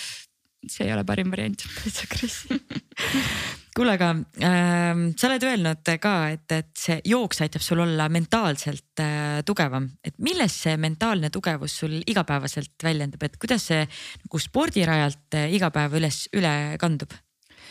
see 0.66 0.86
ei 0.86 0.92
ole 0.92 1.04
parim 1.04 1.30
variant. 1.30 1.66
täitsa 1.82 2.06
crazy 2.06 2.60
kuule, 3.76 3.94
aga 3.96 4.10
äh, 4.42 5.04
sa 5.18 5.28
oled 5.30 5.46
öelnud 5.46 5.92
ka, 6.02 6.14
et, 6.34 6.46
et 6.56 6.70
see 6.78 6.98
jooks 7.12 7.42
aitab 7.44 7.64
sul 7.64 7.82
olla 7.84 8.08
mentaalselt 8.12 9.02
äh, 9.02 9.40
tugevam, 9.46 9.90
et 10.04 10.16
milles 10.22 10.56
see 10.66 10.76
mentaalne 10.80 11.30
tugevus 11.34 11.80
sul 11.82 11.98
igapäevaselt 12.00 12.76
väljendub, 12.84 13.22
et 13.26 13.40
kuidas 13.40 13.70
see 13.70 13.82
nagu 13.86 14.42
spordirajalt 14.42 15.38
äh, 15.38 15.50
iga 15.56 15.72
päev 15.74 15.98
üles, 16.00 16.26
üle 16.36 16.54
kandub? 16.82 17.14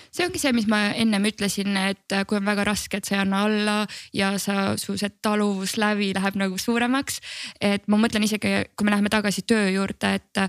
see 0.10 0.26
ongi 0.26 0.40
see, 0.42 0.54
mis 0.58 0.66
ma 0.70 0.80
ennem 0.98 1.28
ütlesin, 1.30 1.76
et 1.78 2.16
kui 2.28 2.40
on 2.40 2.48
väga 2.48 2.66
raske, 2.66 2.98
et 2.98 3.06
sa 3.06 3.16
ei 3.16 3.22
anna 3.22 3.44
alla 3.46 3.76
ja 4.16 4.32
sa, 4.42 4.74
su 4.82 4.96
see 4.98 5.12
taluvuslävi 5.22 6.12
läheb 6.18 6.40
nagu 6.40 6.58
suuremaks. 6.58 7.20
et 7.62 7.86
ma 7.88 8.00
mõtlen 8.02 8.26
isegi, 8.26 8.56
kui 8.76 8.88
me 8.88 8.96
läheme 8.96 9.12
tagasi 9.14 9.46
töö 9.46 9.70
juurde, 9.70 10.16
et 10.18 10.42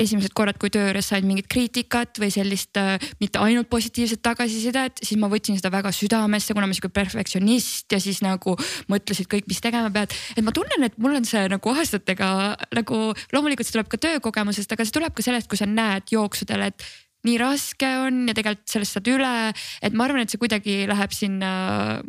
esimesed 0.00 0.32
korrad, 0.36 0.56
kui 0.60 0.70
töö 0.72 0.86
juures 0.88 1.10
sain 1.12 1.26
mingit 1.28 1.48
kriitikat 1.52 2.18
või 2.20 2.30
sellist 2.32 2.78
äh, 2.80 2.96
mitte 3.20 3.42
ainult 3.42 3.68
positiivset 3.72 4.22
tagasisidet, 4.24 5.02
siis 5.04 5.20
ma 5.20 5.28
võtsin 5.32 5.58
seda 5.58 5.72
väga 5.74 5.92
südamesse, 5.94 6.56
kuna 6.56 6.68
ma 6.68 6.76
sihuke 6.76 6.92
perfektsionist 6.94 7.92
ja 7.92 8.00
siis 8.02 8.22
nagu 8.24 8.56
mõtlesid 8.92 9.28
kõik, 9.30 9.48
mis 9.50 9.62
tegema 9.64 9.92
pead. 9.92 10.16
et 10.36 10.44
ma 10.44 10.54
tunnen, 10.56 10.88
et 10.88 10.98
mul 10.98 11.20
on 11.20 11.28
see 11.28 11.44
nagu 11.52 11.76
aastatega 11.76 12.32
nagu 12.72 13.04
loomulikult 13.32 13.68
see 13.68 13.76
tuleb 13.76 13.92
ka 13.92 14.00
töökogemusest, 14.08 14.72
aga 14.72 14.88
see 14.88 14.98
tuleb 14.98 15.16
ka 15.16 15.24
sellest, 15.28 15.50
kui 15.50 15.60
sa 15.60 15.68
näed 15.68 16.12
jooksudel, 16.14 16.70
et 16.72 16.90
nii 17.26 17.36
raske 17.38 17.88
on 18.02 18.24
ja 18.30 18.34
tegelikult 18.34 18.72
sellest 18.72 18.96
saad 18.96 19.10
üle. 19.12 19.34
et 19.82 19.94
ma 19.94 20.06
arvan, 20.08 20.24
et 20.24 20.32
see 20.32 20.40
kuidagi 20.42 20.82
läheb 20.90 21.14
sinna 21.14 21.52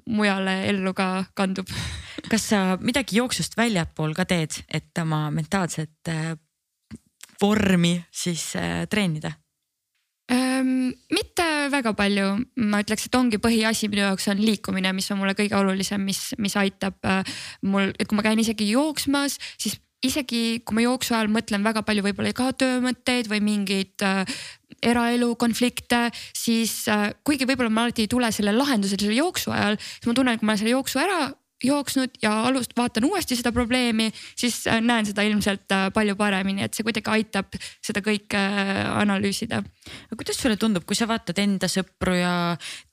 mujale 0.10 0.64
ellu 0.72 0.94
ka 0.98 1.26
kandub. 1.38 1.70
kas 2.32 2.50
sa 2.54 2.64
midagi 2.82 3.20
jooksust 3.20 3.58
väljapool 3.60 4.16
ka 4.18 4.26
teed, 4.30 4.64
et 4.72 5.04
oma 5.04 5.28
mentaalset 5.34 6.10
äh, 6.10 6.34
vormi 7.42 7.98
siis 8.12 8.54
äh, 8.60 8.84
treenida? 8.90 9.34
mitte 11.14 11.46
väga 11.70 11.92
palju, 11.98 12.28
ma 12.64 12.80
ütleks, 12.82 13.08
et 13.08 13.16
ongi 13.18 13.40
põhiasi 13.44 13.90
minu 13.92 14.06
jaoks 14.06 14.30
on 14.32 14.40
liikumine, 14.42 14.94
mis 14.96 15.10
on 15.12 15.20
mulle 15.20 15.36
kõige 15.38 15.58
olulisem, 15.60 16.02
mis, 16.02 16.32
mis 16.42 16.56
aitab 16.60 16.96
äh, 17.06 17.36
mul, 17.68 17.92
et 18.00 18.08
kui 18.08 18.18
ma 18.18 18.24
käin 18.26 18.40
isegi 18.42 18.70
jooksmas, 18.72 19.36
siis 19.62 19.78
isegi 20.04 20.62
kui 20.68 20.78
ma 20.78 20.84
jooksu 20.84 21.16
ajal 21.16 21.32
mõtlen 21.32 21.64
väga 21.64 21.84
palju 21.88 22.04
võib-olla 22.06 22.34
ka 22.36 22.50
töömõtteid 22.60 23.30
või 23.32 23.44
mingeid 23.44 24.04
äh, 24.04 24.24
eraelu 24.84 25.34
konflikte, 25.40 26.10
siis 26.36 26.84
äh, 26.92 27.12
kuigi 27.24 27.48
võib-olla 27.50 27.72
ma 27.72 27.88
alati 27.88 28.08
ei 28.08 28.12
tule 28.12 28.32
selle 28.36 28.56
lahendusele 28.56 29.08
selle 29.08 29.22
jooksu 29.22 29.54
ajal, 29.56 29.80
siis 29.80 30.10
ma 30.10 30.18
tunnen, 30.18 30.36
et 30.36 30.44
kui 30.44 30.50
ma 30.50 30.58
selle 30.60 30.76
jooksu 30.76 31.04
ära 31.04 31.22
jooksnud 31.64 32.20
ja 32.22 32.34
alust-, 32.48 32.76
vaatan 32.78 33.08
uuesti 33.08 33.38
seda 33.40 33.52
probleemi, 33.56 34.10
siis 34.36 34.64
äh, 34.68 34.82
näen 34.84 35.08
seda 35.08 35.26
ilmselt 35.28 35.72
äh, 35.72 35.88
palju 35.94 36.16
paremini, 36.20 36.66
et 36.66 36.76
see 36.76 36.86
kuidagi 36.86 37.12
aitab 37.14 37.58
seda 37.84 38.04
kõike 38.06 38.40
äh, 38.40 38.84
analüüsida. 39.02 39.64
aga 39.64 40.20
kuidas 40.20 40.40
sulle 40.40 40.58
tundub, 40.60 40.86
kui 40.88 40.98
sa 41.00 41.08
vaatad 41.10 41.40
enda 41.44 41.70
sõpru 41.72 42.16
ja 42.18 42.34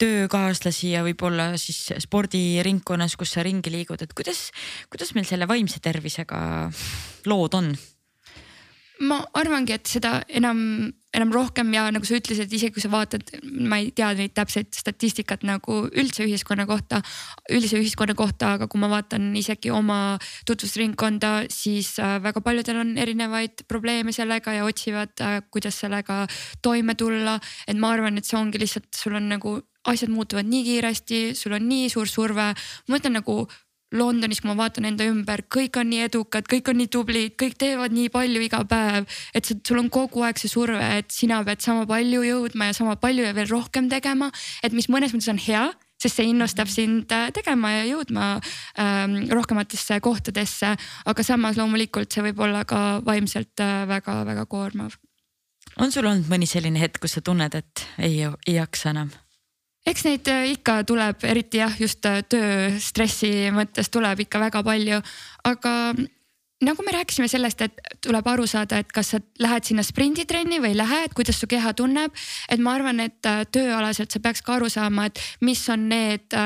töökaaslasi 0.01 0.95
ja 0.95 1.05
võib-olla 1.07 1.53
siis 1.61 1.93
spordiringkonnas, 2.07 3.17
kus 3.21 3.37
sa 3.37 3.47
ringi 3.47 3.73
liigud, 3.73 4.03
et 4.03 4.15
kuidas, 4.17 4.51
kuidas 4.91 5.15
meil 5.15 5.29
selle 5.29 5.49
vaimse 5.51 5.83
tervisega 5.83 6.43
lood 7.31 7.59
on? 7.59 7.75
Ma 9.01 9.21
arvangi, 9.39 9.75
et 9.77 9.89
seda 9.89 10.19
enam, 10.29 10.59
enam 11.17 11.31
rohkem 11.33 11.71
ja 11.73 11.87
nagu 11.93 12.05
sa 12.07 12.19
ütlesid, 12.19 12.51
isegi 12.53 12.75
kui 12.75 12.83
sa 12.85 12.91
vaatad, 12.93 13.33
ma 13.43 13.79
ei 13.81 13.89
tea 13.97 14.11
neid 14.19 14.35
täpseid 14.37 14.69
statistikat 14.77 15.47
nagu 15.49 15.83
üldse 15.89 16.27
ühiskonna 16.27 16.67
kohta, 16.69 17.01
üldise 17.49 17.81
ühiskonna 17.81 18.17
kohta, 18.19 18.55
aga 18.59 18.69
kui 18.71 18.83
ma 18.83 18.91
vaatan 18.93 19.31
isegi 19.41 19.73
oma 19.73 20.19
tutvusringkonda, 20.49 21.33
siis 21.53 21.95
äh, 22.03 22.19
väga 22.23 22.45
paljudel 22.45 22.83
on 22.83 22.93
erinevaid 23.01 23.65
probleeme 23.71 24.13
sellega 24.17 24.59
ja 24.59 24.69
otsivad, 24.69 25.17
äh, 25.25 25.41
kuidas 25.51 25.81
sellega 25.81 26.27
toime 26.63 26.95
tulla. 26.95 27.39
et 27.67 27.81
ma 27.81 27.95
arvan, 27.95 28.19
et 28.19 28.29
see 28.29 28.39
ongi 28.39 28.61
lihtsalt, 28.61 28.93
sul 28.95 29.17
on 29.17 29.33
nagu 29.33 29.57
asjad 29.89 30.13
muutuvad 30.13 30.45
nii 30.45 30.65
kiiresti, 30.67 31.21
sul 31.35 31.57
on 31.57 31.69
nii 31.69 31.89
suur 31.89 32.09
surve. 32.09 32.53
ma 32.53 32.97
mõtlen 32.97 33.17
nagu 33.17 33.47
Londonis, 33.91 34.39
kui 34.39 34.51
ma 34.53 34.55
vaatan 34.59 34.87
enda 34.93 35.07
ümber, 35.11 35.43
kõik 35.51 35.81
on 35.81 35.89
nii 35.91 36.05
edukad, 36.07 36.47
kõik 36.51 36.69
on 36.71 36.79
nii 36.79 36.91
tublid, 36.95 37.35
kõik 37.41 37.57
teevad 37.59 37.95
nii 37.95 38.11
palju 38.15 38.43
iga 38.45 38.63
päev. 38.69 39.07
et 39.35 39.45
sul 39.47 39.79
on 39.79 39.91
kogu 39.91 40.23
aeg 40.23 40.39
see 40.39 40.49
surve, 40.49 40.79
et 40.99 41.11
sina 41.11 41.43
pead 41.45 41.61
sama 41.61 41.87
palju 41.87 42.23
jõudma 42.23 42.71
ja 42.71 42.77
sama 42.77 42.97
palju 42.97 43.25
ja 43.25 43.35
veel 43.35 43.49
rohkem 43.51 43.89
tegema. 43.91 44.31
et 44.63 44.73
mis 44.73 44.89
mõnes 44.89 45.13
mõttes 45.13 45.31
on 45.33 45.39
hea, 45.39 45.73
sest 46.01 46.21
see 46.21 46.31
innustab 46.31 46.71
sind 46.71 47.11
äh, 47.13 47.31
tegema 47.35 47.73
ja 47.73 47.85
jõudma 47.89 48.41
ähm, 48.79 49.27
rohkematesse 49.31 50.01
kohtadesse. 50.01 50.77
aga 51.05 51.23
samas 51.27 51.59
loomulikult 51.59 52.13
see 52.13 52.23
võib 52.31 52.41
olla 52.47 52.65
ka 52.65 53.01
vaimselt 53.05 53.59
väga-väga 53.91 54.47
äh, 54.47 54.49
koormav. 54.49 54.95
on 55.79 55.91
sul 55.91 56.07
olnud 56.07 56.31
mõni 56.31 56.47
selline 56.47 56.79
hetk, 56.79 57.03
kus 57.03 57.19
sa 57.19 57.25
tunned, 57.25 57.55
et 57.55 57.87
ei, 57.99 58.23
ei 58.47 58.55
jaksa 58.55 58.95
enam? 58.95 59.11
Eks 59.89 60.05
neid 60.07 60.29
äh, 60.29 60.51
ikka 60.55 60.83
tuleb, 60.89 61.25
eriti 61.29 61.61
jah, 61.63 61.75
just 61.81 62.05
äh, 62.09 62.23
tööstressi 62.29 63.51
mõttes 63.55 63.91
tuleb 63.93 64.27
ikka 64.27 64.41
väga 64.43 64.63
palju, 64.67 65.01
aga 65.49 65.75
nagu 66.61 66.85
me 66.85 66.93
rääkisime 66.93 67.29
sellest, 67.33 67.65
et 67.65 67.81
tuleb 68.05 68.27
aru 68.29 68.45
saada, 68.51 68.83
et 68.83 68.93
kas 68.93 69.15
sa 69.15 69.23
lähed 69.41 69.65
sinna 69.65 69.85
sprinditrenni 69.87 70.61
või 70.61 70.75
ei 70.75 70.81
lähe, 70.83 71.05
et 71.07 71.17
kuidas 71.17 71.41
su 71.41 71.49
keha 71.49 71.73
tunneb. 71.77 72.13
et 72.49 72.61
ma 72.61 72.77
arvan, 72.77 73.01
et 73.01 73.27
äh, 73.27 73.45
tööalaselt 73.49 74.13
sa 74.13 74.21
peaks 74.21 74.45
ka 74.45 74.59
aru 74.59 74.69
saama, 74.69 75.09
et 75.09 75.21
mis 75.41 75.69
on 75.73 75.89
need 75.89 76.37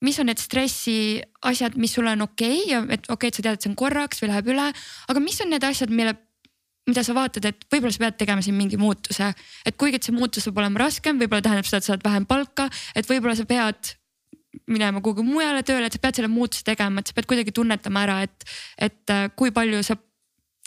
mis 0.00 0.18
on 0.22 0.28
need 0.30 0.38
stressi 0.38 1.18
asjad, 1.42 1.74
mis 1.74 1.92
sulle 1.92 2.12
on 2.14 2.22
okei 2.22 2.62
okay 2.62 2.70
ja 2.70 2.82
et 2.86 3.06
okei 3.10 3.14
okay,, 3.14 3.28
et 3.28 3.34
sa 3.34 3.42
tead, 3.42 3.58
et 3.58 3.62
see 3.62 3.70
on 3.70 3.78
korraks 3.78 4.22
või 4.22 4.30
läheb 4.30 4.50
üle, 4.54 4.66
aga 5.10 5.22
mis 5.22 5.40
on 5.42 5.50
need 5.50 5.64
asjad, 5.66 5.90
mille 5.90 6.14
mida 6.88 7.04
sa 7.04 7.14
vaatad, 7.16 7.44
et 7.50 7.68
võib-olla 7.68 7.94
sa 7.94 8.04
pead 8.06 8.18
tegema 8.24 8.44
siin 8.44 8.56
mingi 8.58 8.80
muutuse. 8.80 9.30
et 9.66 9.76
kuigi, 9.76 10.00
et 10.00 10.08
see 10.08 10.16
muutus 10.16 10.48
saab 10.48 10.58
olema 10.58 10.86
raskem, 10.86 11.20
võib-olla 11.20 11.44
tähendab 11.44 11.68
seda, 11.68 11.82
et 11.82 11.88
sa 11.88 11.94
saad 11.94 12.04
vähem 12.06 12.26
palka, 12.28 12.68
et 12.96 13.08
võib-olla 13.08 13.36
sa 13.38 13.46
pead 13.48 13.94
minema 14.66 15.02
kuhugi 15.04 15.24
mujale 15.26 15.62
tööle, 15.62 15.86
et 15.86 15.94
sa 15.94 16.02
pead 16.02 16.18
selle 16.18 16.32
muutuse 16.32 16.64
tegema, 16.66 17.00
et 17.00 17.10
sa 17.10 17.16
pead 17.16 17.28
kuidagi 17.30 17.54
tunnetama 17.54 18.04
ära, 18.06 18.20
et, 18.26 18.52
et 18.88 19.14
äh, 19.14 19.28
kui 19.36 19.52
palju 19.54 19.82
sa 19.86 19.98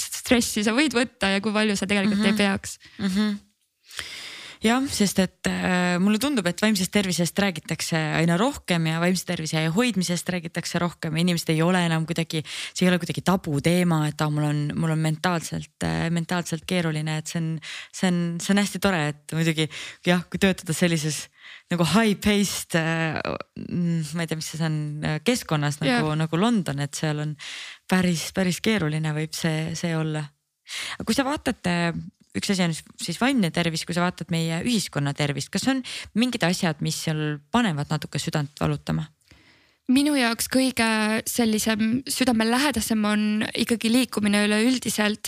stressi 0.02 0.64
sa 0.66 0.74
võid 0.74 0.96
võtta 0.98 1.34
ja 1.36 1.42
kui 1.44 1.54
palju 1.54 1.76
sa 1.78 1.88
tegelikult 1.90 2.22
mm 2.22 2.26
-hmm. 2.26 2.28
ei 2.28 2.34
mhm. 2.34 2.38
peaks 2.38 2.80
mm. 2.98 3.08
-hmm 3.08 3.40
jah, 4.62 4.84
sest 4.94 5.20
et 5.24 5.50
äh, 5.50 5.98
mulle 6.02 6.20
tundub, 6.22 6.46
et 6.50 6.62
vaimsest 6.62 6.92
tervisest 6.94 7.40
räägitakse 7.42 7.98
aina 8.20 8.38
rohkem 8.38 8.86
ja 8.92 9.00
vaimse 9.02 9.26
tervise 9.26 9.64
hoidmisest 9.74 10.30
räägitakse 10.36 10.82
rohkem 10.82 11.18
ja 11.18 11.24
inimesed 11.26 11.50
ei 11.54 11.64
ole 11.66 11.82
enam 11.88 12.06
kuidagi, 12.10 12.44
see 12.46 12.86
ei 12.86 12.92
ole 12.92 13.00
kuidagi 13.02 13.24
tabuteema, 13.26 14.04
et 14.12 14.22
ah, 14.22 14.30
mul 14.34 14.46
on, 14.50 14.62
mul 14.78 14.94
on 14.94 15.02
mentaalselt 15.02 15.88
äh,, 15.88 16.06
mentaalselt 16.14 16.68
keeruline, 16.70 17.18
et 17.22 17.34
see 17.34 17.42
on, 17.42 17.50
see 17.90 18.12
on, 18.12 18.22
see 18.44 18.54
on 18.54 18.62
hästi 18.62 18.84
tore, 18.86 19.02
et 19.16 19.36
muidugi 19.38 19.68
jah, 20.08 20.24
kui 20.30 20.42
töötada 20.42 20.78
sellises 20.78 21.24
nagu 21.74 21.88
high 21.96 22.14
paced 22.22 22.78
äh,, 22.78 23.18
ma 23.18 24.26
ei 24.26 24.30
tea, 24.30 24.38
mis 24.38 24.54
see 24.54 24.70
on, 24.70 24.80
keskkonnas 25.26 25.82
nagu 25.82 26.14
yeah., 26.14 26.22
nagu 26.22 26.38
London, 26.38 26.86
et 26.86 27.02
seal 27.02 27.26
on 27.26 27.34
päris, 27.90 28.30
päris 28.38 28.62
keeruline 28.62 29.18
võib 29.18 29.34
see, 29.34 29.72
see 29.80 29.98
olla. 29.98 30.28
kui 31.02 31.18
sa 31.18 31.26
vaatad 31.26 31.66
üks 32.38 32.52
asi 32.54 32.64
on 32.66 32.76
siis 33.02 33.20
vaimne 33.22 33.52
tervis, 33.54 33.86
kui 33.86 33.96
sa 33.96 34.06
vaatad 34.06 34.32
meie 34.34 34.62
ühiskonna 34.64 35.14
tervist, 35.18 35.52
kas 35.54 35.68
on 35.72 35.82
mingid 36.18 36.44
asjad, 36.48 36.80
mis 36.86 37.00
seal 37.08 37.40
panevad 37.52 37.92
natuke 37.92 38.22
südant 38.22 38.62
valutama? 38.62 39.08
minu 39.92 40.14
jaoks 40.16 40.48
kõige 40.48 40.88
sellisem 41.28 42.02
südamelähedasem 42.08 43.02
on 43.04 43.24
ikkagi 43.60 43.90
liikumine 43.92 44.46
üleüldiselt. 44.46 45.28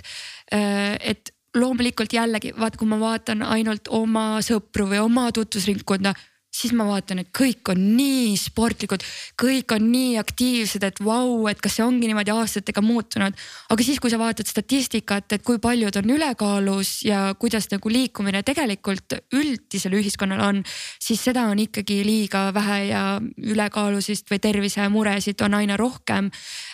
Äh, 0.54 0.96
et 1.02 1.34
loomulikult 1.58 2.14
jällegi 2.14 2.54
vaata, 2.56 2.80
kui 2.80 2.88
ma 2.90 3.00
vaatan 3.02 3.44
ainult 3.46 3.90
oma 3.92 4.40
sõpru 4.46 4.88
või 4.90 5.02
oma 5.04 5.28
tutvusringkonda 5.36 6.14
siis 6.54 6.74
ma 6.78 6.86
vaatan, 6.86 7.24
et 7.24 7.30
kõik 7.34 7.72
on 7.74 7.80
nii 7.98 8.36
sportlikud, 8.38 9.04
kõik 9.42 9.74
on 9.76 9.88
nii 9.90 10.18
aktiivsed, 10.22 10.86
et 10.86 11.02
vau, 11.04 11.48
et 11.50 11.62
kas 11.62 11.80
see 11.80 11.86
ongi 11.86 12.10
niimoodi 12.10 12.34
aastatega 12.34 12.84
muutunud. 12.86 13.34
aga 13.74 13.84
siis, 13.84 14.00
kui 14.00 14.12
sa 14.14 14.20
vaatad 14.22 14.48
statistikat, 14.50 15.34
et 15.34 15.44
kui 15.44 15.60
paljud 15.60 15.96
on 15.98 16.14
ülekaalus 16.16 17.02
ja 17.08 17.34
kuidas 17.40 17.70
nagu 17.72 17.90
liikumine 17.90 18.44
tegelikult 18.44 19.18
üldisel 19.34 19.98
ühiskonnal 19.98 20.44
on, 20.46 20.64
siis 21.02 21.24
seda 21.24 21.48
on 21.50 21.60
ikkagi 21.60 22.04
liiga 22.06 22.52
vähe 22.54 22.80
ja 22.92 23.04
ülekaalusist 23.42 24.30
või 24.30 24.40
tervisemuresid 24.44 25.42
on 25.42 25.58
aina 25.62 25.78
rohkem. 25.78 26.30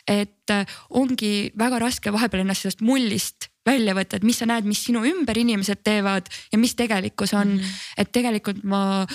et 0.08 0.52
ongi 0.90 1.52
väga 1.58 1.80
raske 1.80 2.12
vahepeal 2.12 2.42
ennast 2.42 2.66
sellest 2.66 2.82
mullist 2.82 3.50
välja 3.66 3.94
võtta, 3.94 4.18
et 4.18 4.26
mis 4.26 4.40
sa 4.40 4.48
näed, 4.50 4.66
mis 4.66 4.82
sinu 4.82 5.04
ümber 5.06 5.38
inimesed 5.38 5.84
teevad 5.86 6.30
ja 6.52 6.58
mis 6.58 6.76
tegelikkus 6.76 7.34
on 7.34 7.48
mm. 7.48 7.60
-hmm. 7.60 7.94
et 7.98 8.12
tegelikult 8.12 8.64
ma 8.64 9.06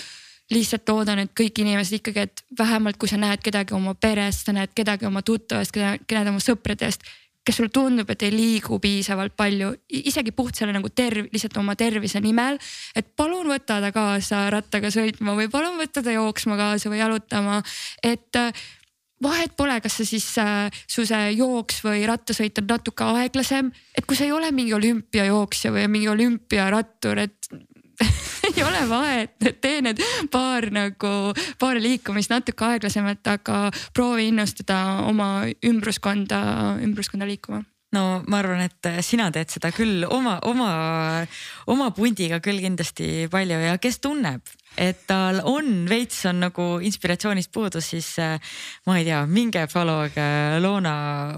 lihtsalt 0.53 0.89
loodan, 0.89 1.23
et 1.25 1.33
kõik 1.33 1.61
inimesed 1.63 2.01
ikkagi, 2.01 2.27
et 2.29 2.45
vähemalt 2.59 2.99
kui 3.01 3.09
sa 3.09 3.17
näed 3.21 3.41
kedagi 3.45 3.75
oma 3.77 3.95
perest, 3.97 4.45
sa 4.45 4.53
näed 4.53 4.75
kedagi 4.77 5.07
oma 5.09 5.23
tuttavast, 5.25 5.73
keda, 5.73 5.97
keda 6.07 6.29
oma 6.31 6.43
sõpradest 6.43 7.07
kes 7.45 7.59
sulle 7.59 7.73
tundub, 7.73 8.09
et 8.09 8.23
ei 8.25 8.33
liigu 8.33 8.79
piisavalt 8.81 9.35
palju, 9.37 9.75
isegi 10.01 10.33
puht 10.37 10.57
selle 10.57 10.73
nagu 10.73 10.89
terv-, 10.89 11.29
lihtsalt 11.33 11.59
oma 11.61 11.75
tervise 11.77 12.23
nimel. 12.25 12.57
et 12.97 13.11
palun 13.17 13.51
võta 13.53 13.81
ta 13.85 13.91
kaasa 13.93 14.47
rattaga 14.55 14.89
sõitma 14.93 15.37
või 15.37 15.51
palun 15.53 15.77
võta 15.81 16.03
ta 16.03 16.15
jooksma 16.15 16.57
kaasa 16.57 16.93
või 16.93 17.03
jalutama, 17.03 17.61
et 18.03 18.41
äh, 18.41 18.65
vahet 19.23 19.53
pole, 19.57 19.77
kas 19.85 20.01
see 20.01 20.15
siis 20.15 20.31
äh, 20.41 20.73
su 20.89 21.05
see 21.09 21.35
jooks 21.37 21.83
või 21.85 22.07
rattasõit 22.09 22.63
on 22.63 22.71
natuke 22.73 23.11
aeglasem, 23.21 23.71
et 23.93 24.09
kui 24.09 24.17
sa 24.17 24.25
ei 24.25 24.33
ole 24.33 24.49
mingi 24.53 24.73
olümpiajooksja 24.77 25.75
või 25.75 25.87
mingi 25.93 26.09
olümpiarattur, 26.13 27.27
et 27.29 27.53
ei 28.57 28.63
ole 28.63 28.83
vahet, 28.89 29.37
tee 29.61 29.83
need 29.85 30.01
paar 30.33 30.69
nagu, 30.75 31.13
paar 31.59 31.81
liikumist 31.83 32.33
natuke 32.33 32.67
aeglasemalt, 32.69 33.27
aga 33.27 33.69
proovi 33.95 34.29
innustada 34.31 34.81
oma 35.09 35.47
ümbruskonda, 35.67 36.41
ümbruskonda 36.85 37.29
liikuma. 37.29 37.65
No 37.95 38.25
ma 38.27 38.41
arvan, 38.41 38.65
et 38.65 38.89
sina 39.07 39.29
teed 39.31 39.53
seda 39.55 39.71
küll 39.75 40.03
oma, 40.11 40.41
oma, 40.51 40.71
oma 41.71 41.91
pundiga 41.95 42.41
küll 42.43 42.59
kindlasti 42.63 43.29
palju 43.31 43.61
ja 43.63 43.77
kes 43.79 44.01
tunneb, 44.03 44.43
et 44.75 45.05
tal 45.07 45.39
on 45.47 45.85
veits 45.91 46.25
on 46.27 46.43
nagu 46.43 46.69
inspiratsioonist 46.83 47.53
puudus, 47.55 47.93
siis 47.95 48.09
ma 48.89 48.99
ei 48.99 49.07
tea, 49.07 49.21
minge 49.31 49.69
follow'ge 49.71 50.27
Loona, 50.65 50.97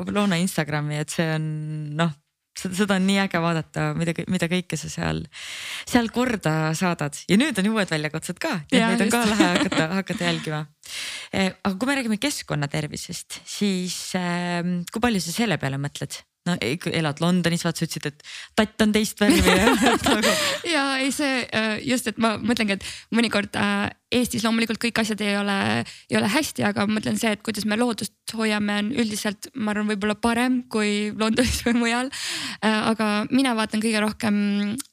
Loona 0.09 0.41
Instagrami, 0.41 1.03
et 1.05 1.13
see 1.13 1.29
on 1.37 1.51
noh 1.99 2.17
seda, 2.61 2.97
on 2.97 3.07
nii 3.09 3.19
äge 3.25 3.41
vaadata, 3.43 3.89
mida, 3.99 4.15
mida 4.33 4.49
kõike 4.51 4.79
sa 4.81 4.91
seal, 4.93 5.23
seal 5.89 6.11
korda 6.15 6.55
saadad 6.79 7.19
ja 7.31 7.39
nüüd 7.41 7.59
on 7.63 7.73
uued 7.75 7.93
väljakutsed 7.93 8.41
ka, 8.43 8.61
et 8.71 8.79
neid 8.81 9.07
on 9.07 9.13
ka 9.13 9.25
lahe 9.29 9.51
hakata, 9.57 9.91
hakata 10.01 10.31
jälgima. 10.31 10.63
Eh, 11.35 11.51
aga 11.51 11.75
kui 11.75 11.91
me 11.91 11.99
räägime 11.99 12.21
keskkonna 12.23 12.71
tervisest, 12.71 13.41
siis 13.49 13.99
äh, 14.19 14.63
kui 14.93 15.03
palju 15.03 15.23
sa 15.25 15.35
selle 15.35 15.61
peale 15.63 15.81
mõtled? 15.83 16.23
no 16.47 16.55
elad 16.63 17.21
Londonis, 17.23 17.65
vaata 17.67 17.83
sa 17.83 17.89
ütlesid, 17.89 18.07
et 18.13 18.23
tatt 18.59 18.85
on 18.85 18.93
teist 18.95 19.21
värvi 19.21 19.43
nagu... 20.07 20.35
ja 20.71 20.85
ei, 21.03 21.11
see 21.15 21.43
äh, 21.47 21.77
just, 21.87 22.11
et 22.13 22.21
ma 22.23 22.37
mõtlengi, 22.39 22.79
et 22.79 23.17
mõnikord 23.17 23.59
äh, 23.59 23.89
Eestis 24.17 24.45
loomulikult 24.47 24.81
kõik 24.81 25.01
asjad 25.03 25.21
ei 25.25 25.37
ole, 25.37 25.57
ei 26.11 26.19
ole 26.19 26.31
hästi, 26.33 26.65
aga 26.69 26.87
ma 26.87 26.97
mõtlen 26.97 27.19
see, 27.21 27.35
et 27.37 27.43
kuidas 27.45 27.67
me 27.69 27.77
loodust 27.79 28.15
hoiame, 28.37 28.81
on 28.81 28.91
üldiselt, 28.97 29.51
ma 29.55 29.75
arvan, 29.75 29.91
võib-olla 29.91 30.17
parem 30.19 30.63
kui 30.73 31.13
Londonis 31.19 31.61
või 31.67 31.77
mujal. 31.83 32.11
Äh, 32.65 32.91
aga 32.93 33.11
mina 33.31 33.55
vaatan 33.59 33.83
kõige 33.85 34.03
rohkem 34.03 34.37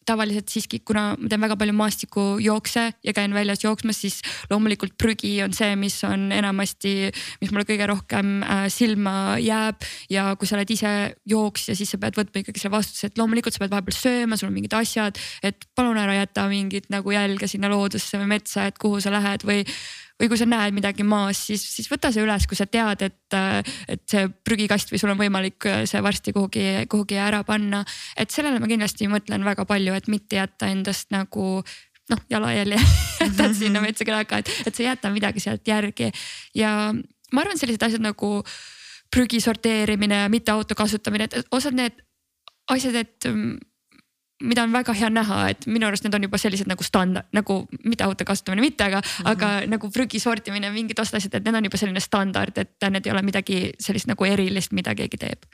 tavaliselt 0.04 0.52
siiski, 0.52 0.82
kuna 0.86 1.14
ma 1.16 1.30
teen 1.32 1.41
väga 1.44 1.56
palju 1.60 1.76
maastikujookse 1.78 2.84
ja 3.08 3.14
käin 3.16 3.34
väljas 3.36 3.64
jooksmas, 3.64 4.02
siis 4.04 4.20
loomulikult 4.52 4.98
prügi 5.00 5.38
on 5.45 5.56
see, 5.56 5.78
mis 5.80 5.95
on 6.08 6.28
enamasti, 6.36 6.94
mis 7.41 7.54
mulle 7.54 7.66
kõige 7.70 7.88
rohkem 7.90 8.36
äh, 8.44 8.66
silma 8.74 9.38
jääb. 9.41 9.88
ja 10.12 10.34
kui 10.40 10.50
sa 10.50 10.58
oled 10.58 10.74
ise 10.74 10.91
jooksja, 11.30 11.78
siis 11.80 11.94
sa 11.95 12.00
pead 12.02 12.18
võtma 12.20 12.44
ikkagi 12.44 12.60
selle 12.60 12.76
vastutuse, 12.76 13.10
et 13.10 13.22
loomulikult 13.22 13.56
sa 13.56 13.64
pead 13.64 13.74
vahepeal 13.74 13.98
sööma, 13.98 14.38
sul 14.38 14.52
on 14.52 14.58
mingid 14.58 14.76
asjad, 14.78 15.20
et 15.45 15.68
palun 15.76 15.98
ära 16.00 16.18
jäta 16.18 16.45
mingit 16.52 16.90
nagu 16.94 17.16
jälge 17.16 17.48
sinna 17.50 17.72
loodusse 17.72 18.20
või 18.20 18.34
metsa, 18.36 18.68
et 18.70 18.80
kuhu 18.82 19.00
sa 19.04 19.12
lähed 19.14 19.45
või 19.48 19.61
või 20.22 20.30
kui 20.30 20.38
sa 20.38 20.45
näed 20.48 20.76
midagi 20.76 21.03
maas, 21.03 21.40
siis, 21.49 21.64
siis 21.76 21.90
võta 21.91 22.11
see 22.14 22.22
üles, 22.23 22.45
kui 22.48 22.57
sa 22.57 22.68
tead, 22.69 23.02
et, 23.02 23.35
et 23.90 24.03
see 24.07 24.27
prügikast 24.45 24.94
või 24.94 25.02
sul 25.02 25.11
on 25.11 25.19
võimalik 25.19 25.68
see 25.90 26.03
varsti 26.06 26.34
kuhugi, 26.35 26.85
kuhugi 26.91 27.18
ära 27.19 27.41
panna. 27.48 27.81
et 28.15 28.31
sellele 28.31 28.61
ma 28.61 28.69
kindlasti 28.69 29.10
mõtlen 29.11 29.44
väga 29.44 29.65
palju, 29.68 29.95
et 29.98 30.07
mitte 30.11 30.38
jätta 30.38 30.69
endast 30.72 31.10
nagu 31.11 31.64
noh, 32.11 32.22
jalajälje 32.30 32.80
jätad 33.23 33.57
sinna 33.57 33.81
metsa 33.84 34.06
taga, 34.07 34.40
et, 34.44 34.53
et 34.68 34.72
sa 34.72 34.84
ei 34.84 34.90
jäta 34.91 35.11
midagi 35.14 35.44
sealt 35.44 35.68
järgi. 35.68 36.11
ja 36.56 36.94
ma 36.94 37.44
arvan, 37.44 37.60
sellised 37.60 37.84
asjad 37.90 38.03
nagu 38.03 38.35
prügi 39.14 39.41
sorteerimine 39.41 40.27
mitte 40.34 40.53
auto 40.53 40.77
kasutamine, 40.77 41.30
et 41.30 41.53
osad 41.53 41.76
need 41.77 41.99
asjad, 42.72 42.95
et 43.02 43.30
mida 44.44 44.64
on 44.65 44.74
väga 44.76 44.95
hea 44.98 45.10
näha, 45.14 45.40
et 45.53 45.68
minu 45.70 45.88
arust 45.88 46.06
need 46.06 46.15
on 46.18 46.28
juba 46.28 46.40
sellised 46.41 46.70
nagu 46.70 46.86
standard, 46.86 47.30
nagu 47.36 47.60
mitte 47.84 48.06
auto 48.06 48.28
kasutamine, 48.28 48.64
mitte, 48.65 48.88
aga 48.90 48.99
mm, 49.02 49.11
-hmm. 49.11 49.32
aga 49.32 49.52
nagu 49.72 49.90
prügi 49.94 50.20
sortimine, 50.20 50.72
mingid 50.76 50.99
osad 50.99 51.20
asjad, 51.20 51.40
et 51.40 51.48
need 51.48 51.60
on 51.60 51.70
juba 51.70 51.80
selline 51.80 52.03
standard, 52.03 52.57
et 52.57 52.90
need 52.90 53.07
ei 53.07 53.14
ole 53.14 53.22
midagi 53.22 53.61
sellist 53.80 54.07
nagu 54.11 54.26
erilist, 54.26 54.72
mida 54.72 54.95
keegi 54.95 55.18
teeb. 55.18 55.48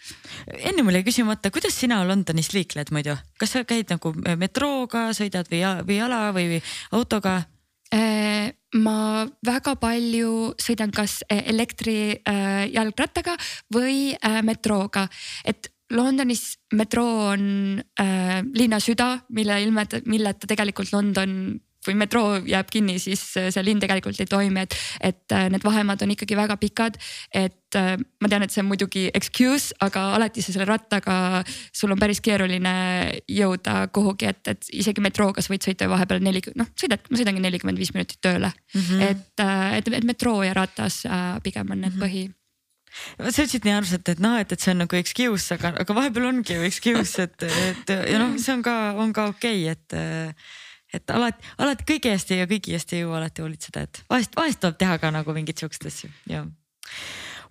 enne 0.57 0.83
mul 0.83 0.99
jäi 0.99 1.03
küsimata, 1.03 1.51
kuidas 1.51 1.79
sina 1.79 2.01
Londonis 2.07 2.53
liikled 2.53 2.91
muidu, 2.91 3.17
kas 3.39 3.51
sa 3.51 3.63
käid 3.63 3.89
nagu 3.89 4.13
metrooga, 4.37 5.09
sõidad 5.13 5.49
või, 5.51 5.63
või 5.85 6.01
jala 6.01 6.33
või, 6.33 6.47
või 6.55 6.61
autoga? 6.91 7.41
Äh, 7.89 8.51
ma 8.77 9.25
väga 9.45 9.73
palju 9.81 10.53
sõidan 10.61 10.91
kas 10.93 11.23
elektri 11.29 12.19
äh, 12.21 12.67
jalgrattaga 12.69 13.33
või 13.73 14.13
äh, 14.13 14.43
metrooga, 14.45 15.07
et 15.41 15.71
Londonis 15.89 16.43
metroo 16.73 17.31
on 17.31 17.81
äh, 17.99 18.41
linna 18.53 18.79
süda, 18.79 19.15
mille 19.33 19.61
ilmeta, 19.63 20.03
milleta 20.05 20.47
tegelikult 20.47 20.93
London 20.93 21.59
kui 21.85 21.95
metroo 21.95 22.39
jääb 22.47 22.69
kinni, 22.71 22.97
siis 22.99 23.21
äh, 23.39 23.47
see 23.53 23.63
linn 23.63 23.79
tegelikult 23.81 24.19
ei 24.19 24.27
toimi, 24.29 24.65
et, 24.65 24.75
et 25.11 25.35
äh, 25.35 25.47
need 25.51 25.63
vahemaad 25.63 26.03
on 26.03 26.13
ikkagi 26.13 26.37
väga 26.37 26.57
pikad. 26.59 26.99
et 27.33 27.77
äh, 27.77 27.93
ma 28.21 28.31
tean, 28.31 28.43
et 28.43 28.53
see 28.53 28.63
on 28.63 28.69
muidugi 28.69 29.07
excuse, 29.15 29.75
aga 29.85 30.09
alati 30.17 30.43
sa 30.43 30.53
selle 30.55 30.67
rattaga, 30.67 31.43
sul 31.75 31.93
on 31.95 32.01
päris 32.01 32.21
keeruline 32.25 32.73
jõuda 33.31 33.85
kuhugi, 33.95 34.27
et, 34.33 34.41
et 34.51 34.71
isegi 34.81 35.03
metrooga 35.03 35.43
sa 35.43 35.53
võid 35.53 35.69
sõita 35.69 35.87
vahepeal 35.91 36.23
nelikümmend, 36.25 36.65
noh 36.65 36.73
sõidad, 36.79 37.05
ma 37.07 37.21
sõidangi 37.21 37.45
nelikümmend 37.47 37.79
viis 37.79 37.93
minutit 37.95 38.19
tööle 38.21 38.51
mm. 38.51 38.81
-hmm. 38.81 39.07
et, 39.07 39.45
et, 39.79 39.93
et 40.01 40.07
metroo 40.07 40.43
ja 40.43 40.53
ratas 40.57 41.03
pigem 41.43 41.71
on 41.71 41.81
need 41.81 41.95
mm 41.95 41.95
-hmm. 41.95 42.03
põhi 42.03 42.38
sa 43.19 43.29
ütlesid 43.29 43.67
nii 43.67 43.75
armsalt, 43.75 44.09
et 44.13 44.23
noh, 44.23 44.37
et, 44.41 44.51
et 44.51 44.63
see 44.63 44.73
on 44.73 44.83
nagu 44.83 44.99
excuse, 44.99 45.55
aga, 45.55 45.73
aga 45.83 45.95
vahepeal 45.97 46.29
ongi 46.31 46.57
ju 46.57 46.65
excuse, 46.67 47.27
et, 47.27 47.45
et 47.45 47.93
ja 48.13 48.21
noh, 48.21 48.35
see 48.41 48.55
on 48.55 48.65
ka, 48.65 48.75
on 48.99 49.13
ka 49.15 49.29
okei 49.33 49.69
okay,, 49.69 49.77
et. 49.77 50.57
et 50.97 51.11
alati, 51.13 51.45
alati 51.61 51.85
kõige 51.85 52.09
eest 52.15 52.31
ja 52.33 52.47
kõigi 52.49 52.73
eest 52.73 52.95
ei 52.95 53.03
jõua 53.03 53.19
alati 53.19 53.43
hoolitseda, 53.43 53.85
et 53.85 54.03
vahest, 54.09 54.33
vahest 54.33 54.61
tuleb 54.63 54.79
teha 54.81 54.95
ka 54.97 55.11
nagu 55.13 55.35
mingeid 55.35 55.61
siukseid 55.61 55.85
asju 55.91 56.09
ja. 56.31 56.45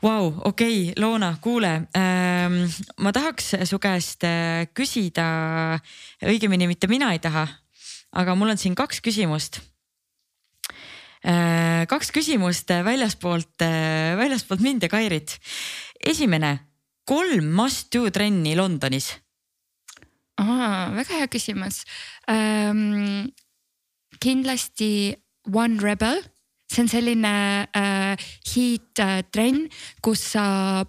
Vau, 0.03 0.33
okei, 0.47 0.93
Loona, 0.99 1.33
kuule 1.43 1.71
ähm,, 1.99 2.61
ma 3.03 3.11
tahaks 3.15 3.53
su 3.67 3.79
käest 3.83 4.27
äh, 4.27 4.67
küsida, 4.75 5.25
õigemini 6.23 6.67
mitte 6.71 6.91
mina 6.91 7.13
ei 7.15 7.23
taha, 7.23 7.47
aga 8.19 8.35
mul 8.39 8.55
on 8.55 8.59
siin 8.59 8.75
kaks 8.79 9.03
küsimust 9.07 9.61
kaks 11.89 12.13
küsimust 12.15 12.71
äh, 12.71 12.85
väljaspoolt, 12.87 13.63
äh, 13.65 14.17
väljaspoolt 14.19 14.61
mind 14.61 14.83
ja 14.83 14.89
Kairit. 14.89 15.39
esimene, 16.01 16.59
kolm 17.05 17.53
must 17.55 17.93
do 17.95 18.11
trenni 18.11 18.57
Londonis. 18.57 19.17
väga 20.39 21.19
hea 21.19 21.29
küsimus 21.29 21.85
ähm,. 22.31 23.33
kindlasti 24.21 25.17
One 25.53 25.79
Rebel, 25.81 26.23
see 26.69 26.83
on 26.83 26.89
selline 26.89 27.69
äh, 27.73 28.17
hiit 28.53 28.99
äh, 28.99 29.23
trenn, 29.33 29.69
kus 30.03 30.33
sa 30.35 30.85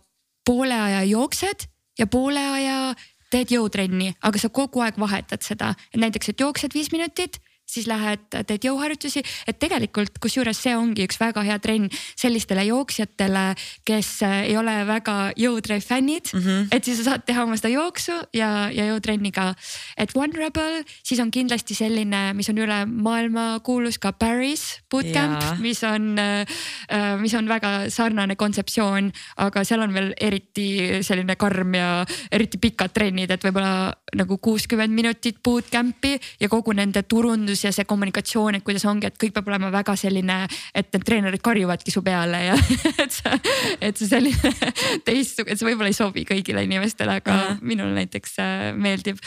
poole 0.45 0.76
aja 0.76 1.03
jooksed 1.03 1.68
ja 1.99 2.07
poole 2.07 2.41
aja 2.41 2.95
teed 3.30 3.53
jõutrenni, 3.53 4.14
aga 4.26 4.41
sa 4.41 4.49
kogu 4.49 4.81
aeg 4.81 4.97
vahetad 4.99 5.45
seda, 5.45 5.76
et 5.93 6.01
näiteks, 6.01 6.31
et 6.31 6.41
jooksed 6.41 6.73
viis 6.73 6.91
minutit 6.91 7.39
siis 7.69 7.87
lähed, 7.89 8.25
teed 8.33 8.65
jõuharjutusi, 8.65 9.21
et 9.47 9.59
tegelikult 9.61 10.17
kusjuures 10.21 10.57
see 10.57 10.73
ongi 10.77 11.05
üks 11.05 11.19
väga 11.21 11.43
hea 11.45 11.57
trenn 11.61 11.89
sellistele 12.17 12.65
jooksjatele, 12.69 13.45
kes 13.87 14.09
äh, 14.25 14.37
ei 14.49 14.57
ole 14.57 14.73
väga 14.89 15.17
jõutrefi 15.37 15.85
fännid 15.85 16.31
mm. 16.33 16.41
-hmm. 16.41 16.67
et 16.75 16.85
siis 16.85 16.99
sa 16.99 17.11
saad 17.11 17.25
teha 17.27 17.43
oma 17.45 17.57
seda 17.59 17.71
jooksu 17.73 18.15
ja, 18.33 18.69
ja 18.73 18.89
jõutrenni 18.89 19.31
ka. 19.35 19.53
et 19.97 20.15
One 20.15 20.33
Rebel, 20.35 20.81
siis 21.03 21.21
on 21.21 21.31
kindlasti 21.31 21.77
selline, 21.77 22.33
mis 22.33 22.49
on 22.49 22.57
üle 22.57 22.79
maailma 22.89 23.59
kuulus 23.63 23.99
ka 23.99 24.11
Paris 24.11 24.81
bootcamp, 24.91 25.61
mis 25.61 25.83
on, 25.83 26.17
äh, 26.19 26.45
äh, 26.91 27.15
mis 27.21 27.33
on 27.37 27.47
väga 27.47 27.89
sarnane 27.93 28.35
kontseptsioon, 28.35 29.11
aga 29.37 29.63
seal 29.63 29.85
on 29.85 29.93
veel 29.93 30.13
eriti 30.19 31.03
selline 31.05 31.35
karm 31.35 31.73
ja 31.77 32.05
eriti 32.31 32.57
pikad 32.57 32.93
trennid, 32.93 33.31
et 33.31 33.43
võib-olla 33.43 33.93
nagu 34.17 34.37
kuuskümmend 34.41 34.93
minutit 34.93 35.37
bootcamp'i 35.43 36.17
ja 36.39 36.49
kogu 36.49 36.73
nende 36.73 37.03
turundus 37.03 37.59
suhtlus 37.60 37.64
ja 37.68 37.72
see 37.76 37.88
kommunikatsioon, 37.88 38.57
et 38.57 38.65
kuidas 38.65 38.86
ongi, 38.90 39.10
et 39.10 39.18
kõik 39.19 39.34
peab 39.36 39.49
olema 39.52 39.72
väga 39.73 39.95
selline, 39.99 40.48
et 40.73 40.91
need 40.94 41.06
treenerid 41.06 41.44
karjuvadki 41.44 41.91
su 41.91 42.03
peale 42.06 42.44
ja 42.49 42.56
et 43.03 43.11
see, 43.11 43.41
et 43.81 43.98
see 43.98 44.07
selline 44.07 44.53
teistsugune, 45.07 45.57
see 45.57 45.69
võib-olla 45.69 45.91
ei 45.91 45.98
sobi 45.98 46.26
kõigile 46.27 46.64
inimestele, 46.68 47.19
aga 47.22 47.36
uh 47.36 47.44
-huh. 47.49 47.61
minule 47.61 47.94
näiteks 47.99 48.40
äh, 48.40 48.72
meeldib 48.76 49.19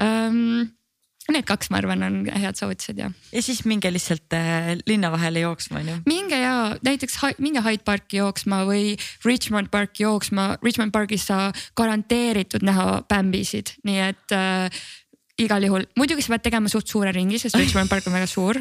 um, 0.00 0.66
Need 1.26 1.42
kaks, 1.42 1.72
ma 1.74 1.80
arvan, 1.80 2.04
on 2.06 2.18
head 2.38 2.54
soovitused 2.54 3.00
ja. 3.00 3.08
ja 3.32 3.40
siis 3.42 3.64
minge 3.66 3.90
lihtsalt 3.90 4.30
äh, 4.36 4.76
linna 4.86 5.10
vahele 5.10 5.40
jooksma 5.42 5.80
on 5.80 5.88
ju. 5.88 5.96
minge 6.06 6.38
ja 6.38 6.76
näiteks 6.86 7.18
minge 7.42 7.62
Hyde 7.66 7.82
Parki 7.82 8.20
jooksma 8.20 8.60
või 8.68 8.94
Richmond 9.24 9.72
Parki 9.72 10.04
jooksma, 10.04 10.56
Richmond 10.62 10.94
Pargis 10.94 11.26
sa 11.26 11.50
garanteeritud 11.74 12.62
näha 12.62 13.02
bämbisid, 13.10 13.74
nii 13.82 13.98
et 14.06 14.36
äh, 14.38 14.70
igal 15.38 15.66
juhul, 15.68 15.84
muidugi 15.96 16.24
sa 16.24 16.34
pead 16.34 16.46
tegema 16.48 16.70
suht 16.72 16.88
suure 16.88 17.12
ringi, 17.12 17.38
sest 17.40 17.56
Richmond 17.58 17.90
Park 17.92 18.06
on 18.08 18.16
väga 18.16 18.28
suur. 18.30 18.60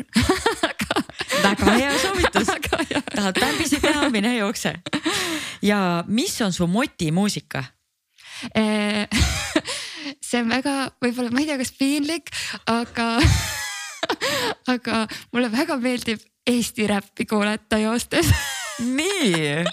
Väga 1.43 1.77
hea 1.77 1.93
soovitus. 2.01 2.47
Tahad 3.15 3.39
bämbisid 3.39 3.83
näha, 3.85 4.09
mine 4.13 4.35
jookse. 4.37 4.73
ja 5.61 6.03
mis 6.07 6.41
on 6.41 6.53
su 6.53 6.67
motimuusika? 6.67 7.63
See 10.25 10.41
on 10.41 10.49
väga, 10.51 10.73
võib-olla 11.01 11.31
ma 11.31 11.41
ei 11.41 11.47
tea, 11.49 11.57
kas 11.61 11.71
piinlik, 11.77 12.31
aga 12.69 13.07
aga 14.75 15.05
mulle 15.33 15.49
väga 15.53 15.77
meeldib 15.81 16.23
Eesti 16.45 16.85
räppi 16.87 17.25
kuulata 17.25 17.79
joostes. 17.81 18.27
Nii 18.85 19.63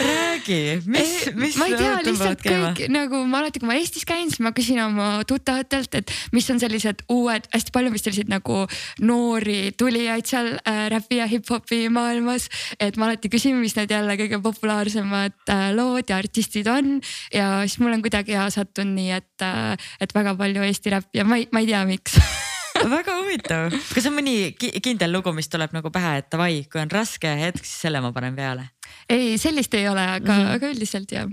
räägi, 0.00 0.82
mis, 0.86 1.12
mis. 1.34 1.56
ma 1.56 1.68
ei 1.68 1.76
tea, 1.78 1.92
lihtsalt 2.06 2.42
kõik 2.44 2.82
nagu 2.92 3.20
ma 3.30 3.42
alati, 3.42 3.60
kui 3.62 3.68
ma 3.68 3.76
Eestis 3.78 4.06
käin, 4.08 4.30
siis 4.30 4.42
ma 4.44 4.52
küsin 4.56 4.80
oma 4.82 5.08
tuttavatelt, 5.28 5.98
et 6.00 6.12
mis 6.34 6.48
on 6.50 6.60
sellised 6.62 7.04
uued, 7.12 7.48
hästi 7.54 7.74
palju 7.74 7.92
vist 7.94 8.08
selliseid 8.08 8.32
nagu 8.32 8.64
noori 9.04 9.74
tulijaid 9.78 10.30
seal 10.30 10.52
äh, 10.56 10.86
räpi 10.92 11.20
ja 11.20 11.28
hip-hopi 11.30 11.88
maailmas. 11.94 12.48
et 12.80 12.98
ma 12.98 13.08
alati 13.08 13.30
küsin, 13.32 13.58
mis 13.60 13.76
need 13.78 13.94
jälle 13.94 14.18
kõige 14.20 14.40
populaarsemad 14.42 15.36
äh, 15.50 15.68
lood 15.76 16.10
ja 16.10 16.18
artistid 16.22 16.68
on 16.70 16.98
ja 17.34 17.62
siis 17.66 17.78
mul 17.82 17.94
on 17.96 18.02
kuidagi 18.04 18.36
hea 18.36 18.48
sattunud 18.50 18.94
nii, 18.98 19.12
et 19.20 19.46
äh,, 19.46 19.78
et 20.00 20.14
väga 20.14 20.34
palju 20.38 20.66
Eesti 20.66 20.96
räppi 20.96 21.22
ja 21.22 21.28
ma 21.28 21.40
ei, 21.40 21.48
ma 21.52 21.62
ei 21.62 21.70
tea, 21.70 21.84
miks 21.88 22.18
väga 22.98 23.16
huvitav, 23.20 23.74
kas 23.94 24.06
on 24.08 24.16
mõni 24.18 24.36
kindel 24.58 25.12
lugu, 25.14 25.32
mis 25.36 25.48
tuleb 25.52 25.74
nagu 25.76 25.92
pähe, 25.94 26.18
et 26.20 26.30
davai, 26.32 26.64
kui 26.70 26.82
on 26.82 26.92
raske 26.92 27.30
hetk, 27.40 27.64
siis 27.64 27.86
selle 27.86 28.02
ma 28.04 28.12
panen 28.14 28.36
peale? 28.36 28.70
ei, 29.08 29.36
sellist 29.40 29.74
ei 29.74 29.88
ole, 29.88 30.04
aga 30.18 30.32
mm, 30.32 30.40
-hmm. 30.40 30.54
aga 30.56 30.72
üldiselt 30.74 31.12
jah. 31.12 31.28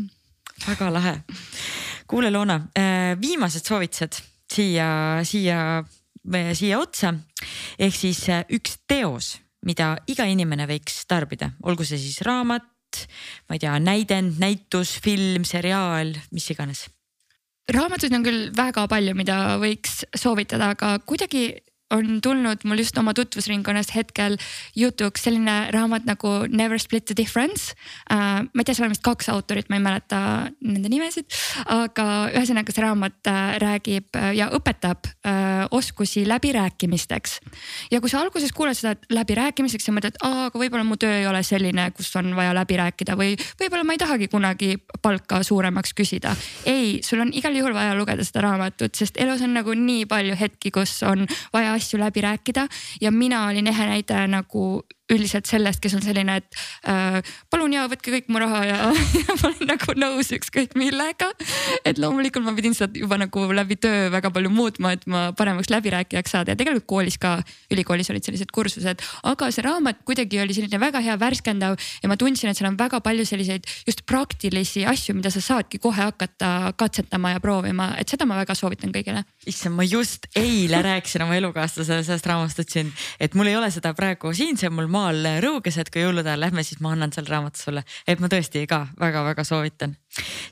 väga 0.67 0.91
lahe. 0.93 1.15
kuule, 2.07 2.31
Loona, 2.31 2.61
äh, 2.77 3.15
viimased 3.21 3.65
soovitused 3.65 4.21
siia, 4.53 5.21
siia, 5.23 5.83
siia 6.53 6.79
otsa 6.79 7.13
ehk 7.79 7.95
siis 7.95 8.27
äh, 8.29 8.45
üks 8.49 8.79
teos, 8.87 9.39
mida 9.65 9.95
iga 10.07 10.25
inimene 10.25 10.67
võiks 10.67 11.05
tarbida, 11.07 11.51
olgu 11.63 11.85
see 11.85 11.97
siis 11.97 12.21
raamat, 12.21 13.05
ma 13.47 13.55
ei 13.55 13.59
tea, 13.59 13.77
näidend, 13.79 14.39
näitus, 14.39 14.97
film, 15.03 15.45
seriaal, 15.47 16.15
mis 16.31 16.49
iganes 16.51 16.87
raamatuid 17.75 18.13
on 18.17 18.25
küll 18.25 18.47
väga 18.55 18.87
palju, 18.91 19.15
mida 19.17 19.57
võiks 19.61 20.01
soovitada, 20.17 20.71
aga 20.75 20.95
kuidagi 21.07 21.49
on 21.91 22.19
tulnud 22.23 22.65
mul 22.67 22.81
just 22.81 22.97
oma 22.97 23.13
tutvusringkonnas 23.17 23.91
hetkel 23.95 24.37
jutuks 24.77 25.25
selline 25.27 25.55
raamat 25.73 26.07
nagu 26.07 26.31
Never 26.49 26.79
split 26.79 27.05
the 27.05 27.15
difference 27.17 27.73
uh,. 28.11 28.41
ma 28.43 28.61
ei 28.61 28.67
tea, 28.67 28.75
seal 28.77 28.87
on 28.87 28.95
vist 28.95 29.05
kaks 29.05 29.29
autorit, 29.33 29.69
ma 29.69 29.77
ei 29.79 29.83
mäleta 29.83 30.21
nende 30.63 30.91
nimesid, 30.91 31.27
aga 31.71 32.07
ühesõnaga 32.31 32.73
see 32.73 32.83
raamat 32.83 33.31
uh, 33.31 33.39
räägib 33.61 34.17
uh, 34.17 34.31
ja 34.35 34.49
õpetab 34.55 35.09
uh, 35.09 35.65
oskusi 35.75 36.23
läbirääkimisteks. 36.29 37.39
ja 37.91 38.01
kui 38.01 38.11
sa 38.11 38.21
alguses 38.21 38.53
kuuled 38.55 38.77
seda 38.77 38.95
läbirääkimiseks 39.13 39.89
ja 39.89 39.95
mõtled, 39.95 40.19
aga 40.25 40.61
võib-olla 40.61 40.85
mu 40.87 40.97
töö 41.01 41.21
ei 41.21 41.27
ole 41.29 41.43
selline, 41.47 41.89
kus 41.97 42.13
on 42.19 42.33
vaja 42.37 42.55
läbi 42.55 42.79
rääkida 42.79 43.17
või 43.19 43.35
võib-olla 43.59 43.85
ma 43.87 43.97
ei 43.97 44.01
tahagi 44.01 44.29
kunagi 44.31 44.75
palka 45.01 45.41
suuremaks 45.43 45.95
küsida. 45.97 46.35
ei, 46.65 46.99
sul 47.05 47.23
on 47.23 47.33
igal 47.35 47.55
juhul 47.55 47.75
vaja 47.75 47.95
lugeda 47.97 48.25
seda 48.27 48.45
raamatut, 48.47 48.95
sest 48.95 49.19
elus 49.21 49.43
on 49.45 49.55
nagu 49.57 49.75
nii 49.75 50.05
palju 50.09 50.37
hetki, 50.39 50.71
kus 50.71 51.01
on 51.07 51.27
vaja 51.53 51.75
asju 51.81 51.99
läbi 51.99 52.21
rääkida. 52.21 52.67
Ja 53.01 53.11
mina 53.11 53.47
olin 53.47 53.67
ehe 53.67 53.85
näide 53.89 54.27
nagu 54.27 54.83
üldiselt 55.11 55.49
sellest, 55.49 55.81
kes 55.83 55.95
on 55.97 56.03
selline, 56.05 56.37
et 56.41 56.59
äh, 56.89 57.19
palun 57.51 57.73
ja 57.75 57.87
võtke 57.91 58.13
kõik 58.13 58.29
mu 58.31 58.41
raha 58.41 58.61
ja, 58.67 58.77
ja 59.21 59.35
ma 59.35 59.49
olen 59.49 59.69
nagu 59.73 59.95
nõus 59.99 60.31
ükskõik 60.35 60.75
millega. 60.79 61.31
et 61.85 61.99
loomulikult 62.01 62.45
ma 62.45 62.53
pidin 62.57 62.75
seda 62.77 62.99
juba 62.99 63.19
nagu 63.21 63.45
läbi 63.55 63.77
töö 63.81 64.09
väga 64.13 64.31
palju 64.33 64.51
muutma, 64.53 64.93
et 64.95 65.05
ma 65.11 65.29
paremaks 65.37 65.71
läbirääkijaks 65.73 66.35
saada 66.35 66.53
ja 66.53 66.59
tegelikult 66.59 66.87
koolis 66.89 67.17
ka, 67.21 67.37
ülikoolis 67.73 68.09
olid 68.13 68.25
sellised 68.25 68.51
kursused, 68.53 69.03
aga 69.27 69.51
see 69.51 69.65
raamat 69.65 70.01
kuidagi 70.07 70.41
oli 70.43 70.55
selline 70.55 70.79
väga 70.81 71.01
hea 71.03 71.17
värskendav 71.19 71.77
ja 71.77 72.11
ma 72.11 72.17
tundsin, 72.19 72.51
et 72.51 72.59
seal 72.59 72.71
on 72.71 72.79
väga 72.79 73.01
palju 73.03 73.25
selliseid 73.27 73.67
just 73.87 74.05
praktilisi 74.09 74.85
asju, 74.87 75.15
mida 75.17 75.31
sa 75.33 75.43
saadki 75.43 75.81
kohe 75.81 76.01
hakata 76.01 76.73
katsetama 76.79 77.35
ja 77.35 77.43
proovima, 77.43 77.91
et 77.99 78.11
seda 78.11 78.27
ma 78.29 78.39
väga 78.41 78.55
soovitan 78.57 78.93
kõigile. 78.95 79.23
issand, 79.45 79.75
ma 79.75 79.85
just 79.87 80.27
eile 80.37 80.81
rääkisin 80.85 81.25
oma 81.25 81.37
elukaaslasele 81.39 82.03
sellest 82.05 82.29
raamatust, 82.29 82.63
ütlesin, 82.63 82.91
et 83.19 83.35
mul 83.37 83.49
ei 83.51 83.57
ole 83.59 83.71
seda 83.73 83.93
praegu 83.97 84.33
siin, 84.35 84.57
see 84.59 84.69
on 84.69 84.77
mul 84.77 84.89
maal 84.91 85.00
maal 85.01 85.27
Rõuges, 85.43 85.77
et 85.81 85.89
kui 85.91 86.03
jõulude 86.03 86.29
ajal 86.29 86.45
lähme, 86.45 86.63
siis 86.65 86.81
ma 86.83 86.93
annan 86.95 87.13
selle 87.15 87.31
raamatu 87.33 87.61
sulle, 87.61 87.83
et 88.07 88.21
ma 88.21 88.29
tõesti 88.31 88.63
ka 88.69 88.85
väga-väga 88.99 89.45
soovitan. 89.47 89.95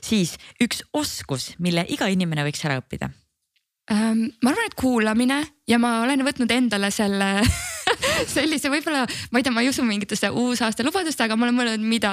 siis 0.02 0.36
üks 0.62 0.82
oskus, 0.92 1.54
mille 1.58 1.84
iga 1.88 2.10
inimene 2.10 2.44
võiks 2.46 2.64
ära 2.66 2.80
õppida 2.82 3.10
ähm,. 3.92 4.30
ma 4.42 4.52
arvan, 4.52 4.66
et 4.66 4.78
kuulamine 4.78 5.42
ja 5.68 5.78
ma 5.78 6.00
olen 6.04 6.24
võtnud 6.26 6.50
endale 6.54 6.90
selle 6.94 7.32
sellise 8.34 8.70
võib-olla, 8.72 9.04
ma 9.30 9.40
ei 9.40 9.46
tea, 9.46 9.54
ma 9.54 9.64
ei 9.64 9.70
usu 9.70 9.84
mingitesse 9.86 10.30
uusaasta 10.30 10.84
lubadustesse, 10.86 11.24
aga 11.26 11.36
ma 11.38 11.48
olen 11.48 11.58
mõelnud, 11.58 11.86
mida 11.86 12.12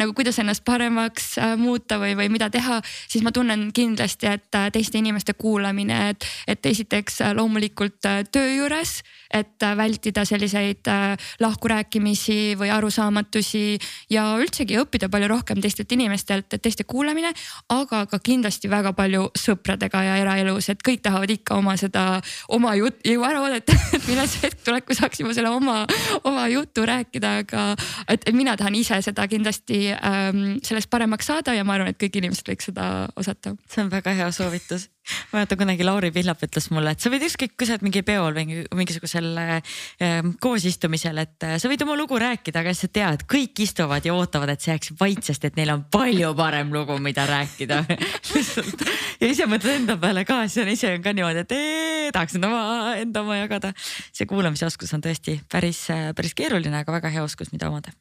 nagu, 0.00 0.14
kuidas 0.16 0.38
ennast 0.42 0.64
paremaks 0.66 1.34
äh, 1.42 1.54
muuta 1.60 1.98
või, 2.02 2.14
või 2.18 2.30
mida 2.32 2.50
teha. 2.52 2.80
siis 3.08 3.24
ma 3.24 3.32
tunnen 3.34 3.70
kindlasti, 3.74 4.30
et 4.30 4.58
äh, 4.58 4.70
teiste 4.74 4.98
inimeste 4.98 5.34
kuulamine, 5.38 6.14
et, 6.14 6.26
et 6.48 6.66
esiteks 6.66 7.20
äh, 7.24 7.34
loomulikult 7.36 8.10
äh, 8.10 8.22
töö 8.32 8.50
juures, 8.54 9.00
et 9.34 9.62
äh, 9.62 9.76
vältida 9.76 10.24
selliseid 10.24 10.86
äh, 10.90 11.16
lahkurääkimisi 11.40 12.54
või 12.58 12.70
arusaamatusi 12.74 13.78
ja 14.10 14.26
üldsegi 14.40 14.78
õppida 14.80 15.08
palju 15.10 15.28
rohkem 15.30 15.60
teistelt 15.62 15.92
inimestelt, 15.92 16.58
teiste 16.62 16.86
kuulamine, 16.88 17.32
aga 17.72 18.04
ka 18.10 18.20
kindlasti 18.22 18.70
väga 18.70 18.94
palju 18.96 19.28
sõpradega 19.38 20.04
ja 20.06 20.18
eraelus, 20.22 20.70
et 20.70 20.82
kõik 20.84 21.02
tahavad 21.04 21.30
ikka 21.34 21.58
oma 21.58 21.76
seda, 21.80 22.20
oma 22.48 22.74
jutt 22.78 23.02
ju 23.06 23.24
ära 23.26 23.42
oodata, 23.42 23.76
et 23.96 24.06
millal 24.08 24.28
see 24.30 24.46
hetk 24.46 24.62
tuleb, 24.64 24.86
kui 24.86 24.96
saaksime 25.24 25.34
selle 25.34 25.50
oma, 25.50 25.86
oma 26.24 26.48
juttu 26.48 26.84
rääkida, 26.86 27.38
aga 27.44 27.76
et, 28.08 28.22
et 28.26 28.34
mina 28.34 28.56
tahan 28.56 28.74
ise 28.74 29.00
seda 29.02 29.26
kindlasti 29.28 29.92
ähm, 29.94 30.58
sellest 30.62 30.90
paremaks 30.90 31.26
saada 31.26 31.54
ja 31.54 31.64
ma 31.64 31.78
arvan, 31.78 31.92
et 31.92 32.00
kõik 32.00 32.20
inimesed 32.20 32.48
võiks 32.48 32.70
seda 32.70 33.08
osata. 33.16 33.56
see 33.70 33.84
on 33.84 33.90
väga 33.92 34.14
hea 34.14 34.30
soovitus 34.32 34.90
mäletan 35.32 35.58
kunagi 35.60 35.84
Lauri 35.84 36.10
Pillap 36.14 36.42
ütles 36.46 36.68
mulle, 36.72 36.94
et 36.94 37.02
sa 37.02 37.10
võid 37.12 37.24
ükskõik, 37.26 37.54
kui 37.58 37.68
sa 37.68 37.76
oled 37.76 37.84
mingi 37.86 38.02
peol 38.06 38.36
või 38.36 38.60
mingisugusel 38.76 39.28
äh, 39.40 39.74
koosistumisel, 40.42 41.20
et 41.24 41.46
äh, 41.46 41.56
sa 41.60 41.70
võid 41.70 41.82
oma 41.84 41.96
lugu 41.98 42.18
rääkida, 42.20 42.62
aga 42.62 42.74
sa 42.76 42.88
tead, 42.92 43.26
kõik 43.30 43.64
istuvad 43.64 44.06
ja 44.06 44.14
ootavad, 44.16 44.54
et 44.54 44.64
see 44.64 44.72
jääks 44.72 44.94
vait, 45.00 45.20
sest 45.26 45.44
et 45.48 45.58
neil 45.60 45.74
on 45.74 45.84
palju 45.92 46.32
parem 46.38 46.72
lugu, 46.74 46.96
mida 47.04 47.26
rääkida 47.28 47.82
ja 49.20 49.28
ise 49.28 49.48
mõtled 49.50 49.82
enda 49.82 49.98
peale 50.00 50.24
ka, 50.28 50.44
siis 50.48 50.64
on 50.64 50.72
ise 50.72 50.94
on 50.96 51.04
ka 51.04 51.14
niimoodi, 51.16 51.44
et 51.44 51.56
ee, 51.58 52.08
tahaks 52.14 52.38
enda 52.38 52.50
oma, 52.52 52.94
enda 53.00 53.24
oma 53.26 53.38
jagada. 53.42 53.74
see 54.14 54.28
kuulamise 54.30 54.68
oskus 54.68 54.94
on 54.96 55.04
tõesti 55.04 55.38
päris, 55.52 55.86
päris 56.16 56.36
keeruline, 56.38 56.80
aga 56.80 56.98
väga 57.00 57.12
hea 57.12 57.26
oskus, 57.26 57.52
mida 57.52 57.68
omada. 57.72 57.92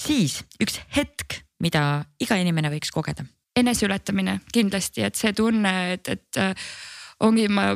siis 0.00 0.40
üks 0.62 0.80
hetk, 0.96 1.42
mida 1.62 2.04
iga 2.22 2.40
inimene 2.40 2.72
võiks 2.72 2.92
kogeda 2.94 3.26
eneseületamine 3.56 4.38
kindlasti, 4.52 5.04
et 5.06 5.18
see 5.18 5.32
tunne, 5.36 5.72
et, 5.96 6.08
et 6.08 6.40
äh, 6.40 6.70
ongi, 7.20 7.48
ma 7.52 7.72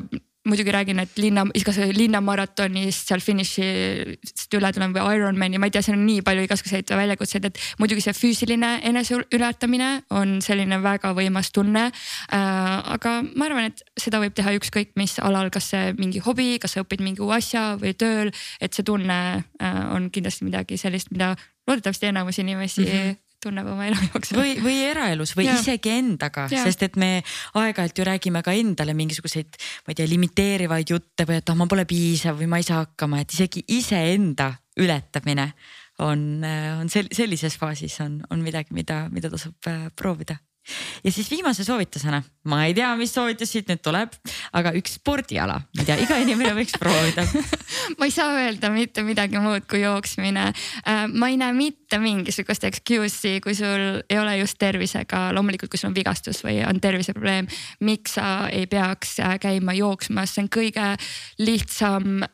muidugi 0.46 0.72
räägin, 0.72 1.00
et 1.02 1.18
linna, 1.18 1.44
igasuguse 1.58 1.94
linnamaratonist 1.96 3.10
seal 3.10 3.22
finišist 3.22 4.54
üle 4.54 4.70
tulen 4.74 4.94
või 4.94 5.16
Ironmani, 5.18 5.58
ma 5.58 5.68
ei 5.68 5.74
tea, 5.74 5.82
seal 5.84 5.96
on 5.98 6.04
nii 6.06 6.22
palju 6.26 6.44
igasuguseid 6.46 6.92
väljakutseid, 6.94 7.48
et 7.48 7.58
muidugi 7.82 8.04
see 8.04 8.14
füüsiline 8.16 8.76
eneseületamine 8.86 9.90
on 10.14 10.38
selline 10.44 10.78
väga 10.84 11.12
võimas 11.18 11.50
tunne 11.54 11.88
äh,. 11.90 12.94
aga 12.96 13.18
ma 13.34 13.48
arvan, 13.48 13.72
et 13.72 13.82
seda 13.98 14.22
võib 14.22 14.36
teha 14.38 14.54
ükskõik 14.60 14.94
mis 15.00 15.18
alal, 15.18 15.50
kas 15.54 15.72
see 15.74 15.92
mingi 15.98 16.22
hobi, 16.22 16.54
kas 16.62 16.76
sa 16.76 16.86
õpid 16.86 17.02
mingi 17.02 17.24
uue 17.26 17.36
asja 17.40 17.68
või 17.80 17.96
tööl, 17.98 18.32
et 18.60 18.74
see 18.76 18.86
tunne 18.86 19.20
äh, 19.42 19.84
on 19.96 20.10
kindlasti 20.14 20.46
midagi 20.46 20.78
sellist, 20.80 21.10
mida 21.10 21.34
loodetavasti 21.66 22.12
enamus 22.14 22.38
inimesi 22.42 22.86
mm 22.86 22.92
-hmm 22.92 23.22
tunneb 23.46 23.70
oma 23.72 23.86
elu 23.88 24.08
jooksul. 24.10 24.40
või, 24.40 24.52
või 24.64 24.76
eraelus 24.90 25.34
või 25.38 25.48
ja. 25.48 25.56
isegi 25.60 25.94
endaga, 25.96 26.46
sest 26.52 26.84
et 26.86 26.98
me 27.00 27.10
aeg-ajalt 27.58 28.02
ju 28.02 28.06
räägime 28.08 28.42
ka 28.46 28.54
endale 28.56 28.96
mingisuguseid, 28.98 29.58
ma 29.86 29.94
ei 29.94 30.00
tea, 30.00 30.10
limiteerivaid 30.10 30.94
jutte 30.94 31.28
või 31.28 31.40
et 31.40 31.52
ah, 31.52 31.58
ma 31.58 31.68
pole 31.70 31.86
piisav 31.88 32.38
või 32.40 32.50
ma 32.52 32.60
ei 32.62 32.68
saa 32.68 32.84
hakkama, 32.84 33.22
et 33.22 33.36
isegi 33.36 33.64
iseenda 33.78 34.52
ületamine 34.82 35.50
on, 36.04 36.44
on 36.80 36.90
sel-, 36.92 37.12
sellises 37.14 37.56
faasis 37.60 38.00
on, 38.04 38.20
on 38.30 38.42
midagi, 38.44 38.74
mida, 38.76 39.06
mida 39.12 39.32
tasub 39.32 39.70
äh, 39.70 39.88
proovida 39.96 40.36
ja 41.04 41.12
siis 41.12 41.30
viimase 41.30 41.64
soovitusena, 41.64 42.22
ma 42.50 42.64
ei 42.64 42.74
tea, 42.74 42.88
mis 42.98 43.12
soovitus 43.14 43.52
siit 43.52 43.68
nüüd 43.70 43.82
tuleb, 43.84 44.14
aga 44.56 44.72
üks 44.78 44.96
spordiala, 44.98 45.58
mida 45.78 45.96
iga 46.00 46.18
inimene 46.22 46.54
võiks 46.58 46.76
proovida. 46.80 47.26
Ma 47.98 48.08
ei 48.08 48.12
saa 48.14 48.34
öelda 48.34 48.70
mitte 48.74 49.02
midagi 49.06 49.38
muud 49.42 49.66
kui 49.70 49.80
jooksmine. 49.82 50.46
Äh, 50.86 51.04
ma 51.12 51.28
ei 51.30 51.38
näe 51.40 51.54
mitte 51.56 51.98
mingisugust 52.02 52.66
excuse'i, 52.66 53.40
kui 53.44 53.54
sul 53.56 54.00
ei 54.10 54.18
ole 54.18 54.36
just 54.40 54.58
tervisega, 54.60 55.28
loomulikult, 55.36 55.70
kui 55.72 55.80
sul 55.80 55.90
on 55.92 55.96
vigastus 55.96 56.42
või 56.44 56.58
on 56.66 56.80
terviseprobleem, 56.82 57.48
miks 57.86 58.16
sa 58.18 58.48
ei 58.52 58.66
peaks 58.70 59.18
äh, 59.22 59.36
käima 59.42 59.76
jooksmas, 59.78 60.34
see 60.34 60.46
on 60.46 60.50
kõige 60.58 60.88
lihtsam 61.42 62.26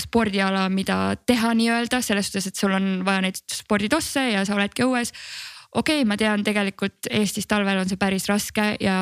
spordiala, 0.00 0.68
mida 0.72 1.14
teha 1.28 1.52
nii-öelda 1.56 2.00
selles 2.04 2.30
suhtes, 2.30 2.48
et 2.50 2.58
sul 2.58 2.74
on 2.76 2.90
vaja 3.06 3.26
neid 3.26 3.40
sporditosse 3.52 4.30
ja 4.32 4.44
sa 4.48 4.56
oledki 4.56 4.86
õues 4.86 5.12
okei 5.74 6.00
okay,, 6.00 6.08
ma 6.08 6.18
tean, 6.18 6.42
tegelikult 6.46 7.08
Eestis 7.14 7.46
talvel 7.50 7.78
on 7.82 7.88
see 7.88 8.00
päris 8.00 8.26
raske 8.30 8.74
ja. 8.82 8.98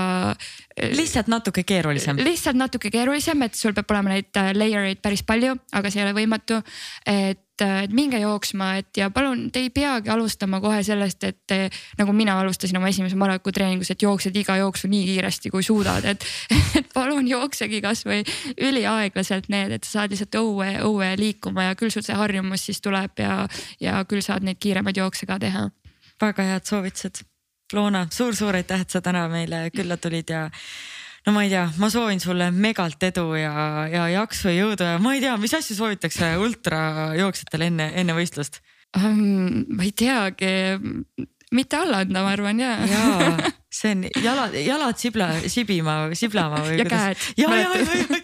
Äh, 0.77 0.93
lihtsalt 0.97 1.31
natuke 1.33 1.65
keerulisem. 1.65 2.21
lihtsalt 2.21 2.59
natuke 2.61 2.93
keerulisem, 2.93 3.43
et 3.47 3.57
sul 3.57 3.77
peab 3.77 3.97
olema 3.97 4.13
neid 4.13 4.37
äh, 4.37 4.53
layer 4.57 4.89
eid 4.91 5.03
päris 5.05 5.25
palju, 5.27 5.57
aga 5.73 5.93
see 5.93 6.03
ei 6.03 6.07
ole 6.07 6.17
võimatu. 6.19 6.61
et, 7.09 7.65
äh, 7.65 7.73
et 7.87 7.95
minge 7.97 8.21
jooksma, 8.21 8.75
et 8.83 9.01
ja 9.01 9.09
palun, 9.11 9.47
te 9.55 9.63
ei 9.65 9.71
peagi 9.73 10.13
alustama 10.13 10.61
kohe 10.61 10.83
sellest, 10.85 11.25
et 11.25 11.57
nagu 11.99 12.13
mina 12.13 12.37
alustasin 12.43 12.77
oma 12.77 12.93
esimese 12.93 13.17
Maraku 13.17 13.53
treeningus, 13.53 13.91
et 13.95 14.05
jooksed 14.05 14.37
iga 14.37 14.59
jooksu 14.61 14.93
nii 14.93 15.09
kiiresti, 15.09 15.51
kui 15.55 15.65
suudad, 15.65 16.05
et, 16.05 16.29
et 16.79 16.93
palun 16.93 17.27
jooksegi 17.29 17.81
kasvõi 17.81 18.21
üliaeglaselt 18.61 19.49
need, 19.49 19.73
et 19.73 19.89
sa 19.89 20.03
saad 20.03 20.13
lihtsalt 20.13 20.37
õue, 20.43 20.69
õue 20.85 21.15
liikuma 21.17 21.71
ja 21.71 21.81
küll 21.81 21.95
sul 21.95 22.05
see 22.05 22.19
harjumus 22.19 22.69
siis 22.69 22.85
tuleb 22.85 23.25
ja, 23.25 23.41
ja 23.81 24.03
küll 24.05 24.21
saad 24.21 24.45
neid 24.45 24.61
kiiremaid 24.61 25.01
jookse 25.01 25.27
ka 25.27 25.41
teha 25.41 25.71
väga 26.21 26.47
head 26.53 26.69
soovitused. 26.69 27.25
Loona 27.73 28.07
suur,, 28.07 28.33
suur-suur 28.33 28.57
aitäh, 28.57 28.81
et 28.81 28.91
sa 28.91 29.03
täna 29.05 29.27
meile 29.29 29.67
külla 29.75 29.99
tulid 30.01 30.31
ja 30.33 30.47
no 31.27 31.35
ma 31.37 31.45
ei 31.45 31.51
tea, 31.53 31.67
ma 31.77 31.91
soovin 31.93 32.21
sulle 32.21 32.49
megalt 32.55 33.03
edu 33.11 33.27
ja, 33.37 33.53
ja 33.93 34.07
jaksu 34.09 34.49
ja 34.49 34.63
jõudu 34.63 34.87
ja 34.87 34.99
ma 35.03 35.13
ei 35.13 35.21
tea, 35.21 35.35
mis 35.41 35.53
asju 35.59 35.77
soovitakse 35.77 36.31
ultrajooksjatele 36.41 37.69
enne, 37.69 37.91
enne 38.01 38.17
võistlust 38.17 38.63
um,? 38.97 39.67
ma 39.69 39.85
ei 39.85 39.93
teagi, 39.93 40.55
mitte 41.53 41.77
alla 41.77 42.03
anda, 42.05 42.25
ma 42.25 42.33
arvan 42.33 42.61
ja. 42.65 42.73
jaa, 42.89 43.51
see 43.81 43.93
on 43.97 44.07
jalad, 44.25 44.57
jalad 44.65 45.01
sibla, 45.01 45.29
sibima, 45.47 46.01
siblama 46.17 46.63
või. 46.65 46.79
ja 46.79 46.89
kuidas? 46.89 47.05
käed. 47.05 47.29
ja, 47.43 47.53
ja, 47.53 47.69
ja, 47.69 47.85
ja, 47.85 48.21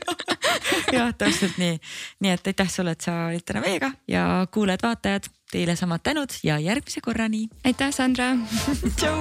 ja, 0.95 0.99
jah, 0.99 1.15
täpselt 1.19 1.61
nii. 1.61 1.79
nii 2.25 2.35
et 2.39 2.53
aitäh 2.53 2.73
sulle, 2.73 2.97
et 2.97 3.05
sa 3.05 3.27
olid 3.29 3.45
täna 3.45 3.65
meiega 3.65 3.93
ja 4.09 4.25
kuulajad-vaatajad 4.55 5.29
Teile 5.55 5.77
samad 5.79 6.03
tänud 6.03 6.33
ja 6.43 6.59
järgmise 6.59 7.01
korrani. 7.01 7.45
aitäh, 7.65 7.93
Sandra 7.95 8.25
tšau. 8.99 9.19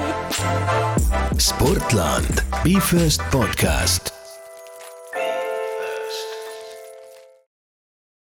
Sportland, 1.37 2.41
Be 2.63 2.79
First 2.81 3.21
podcast 3.31 4.22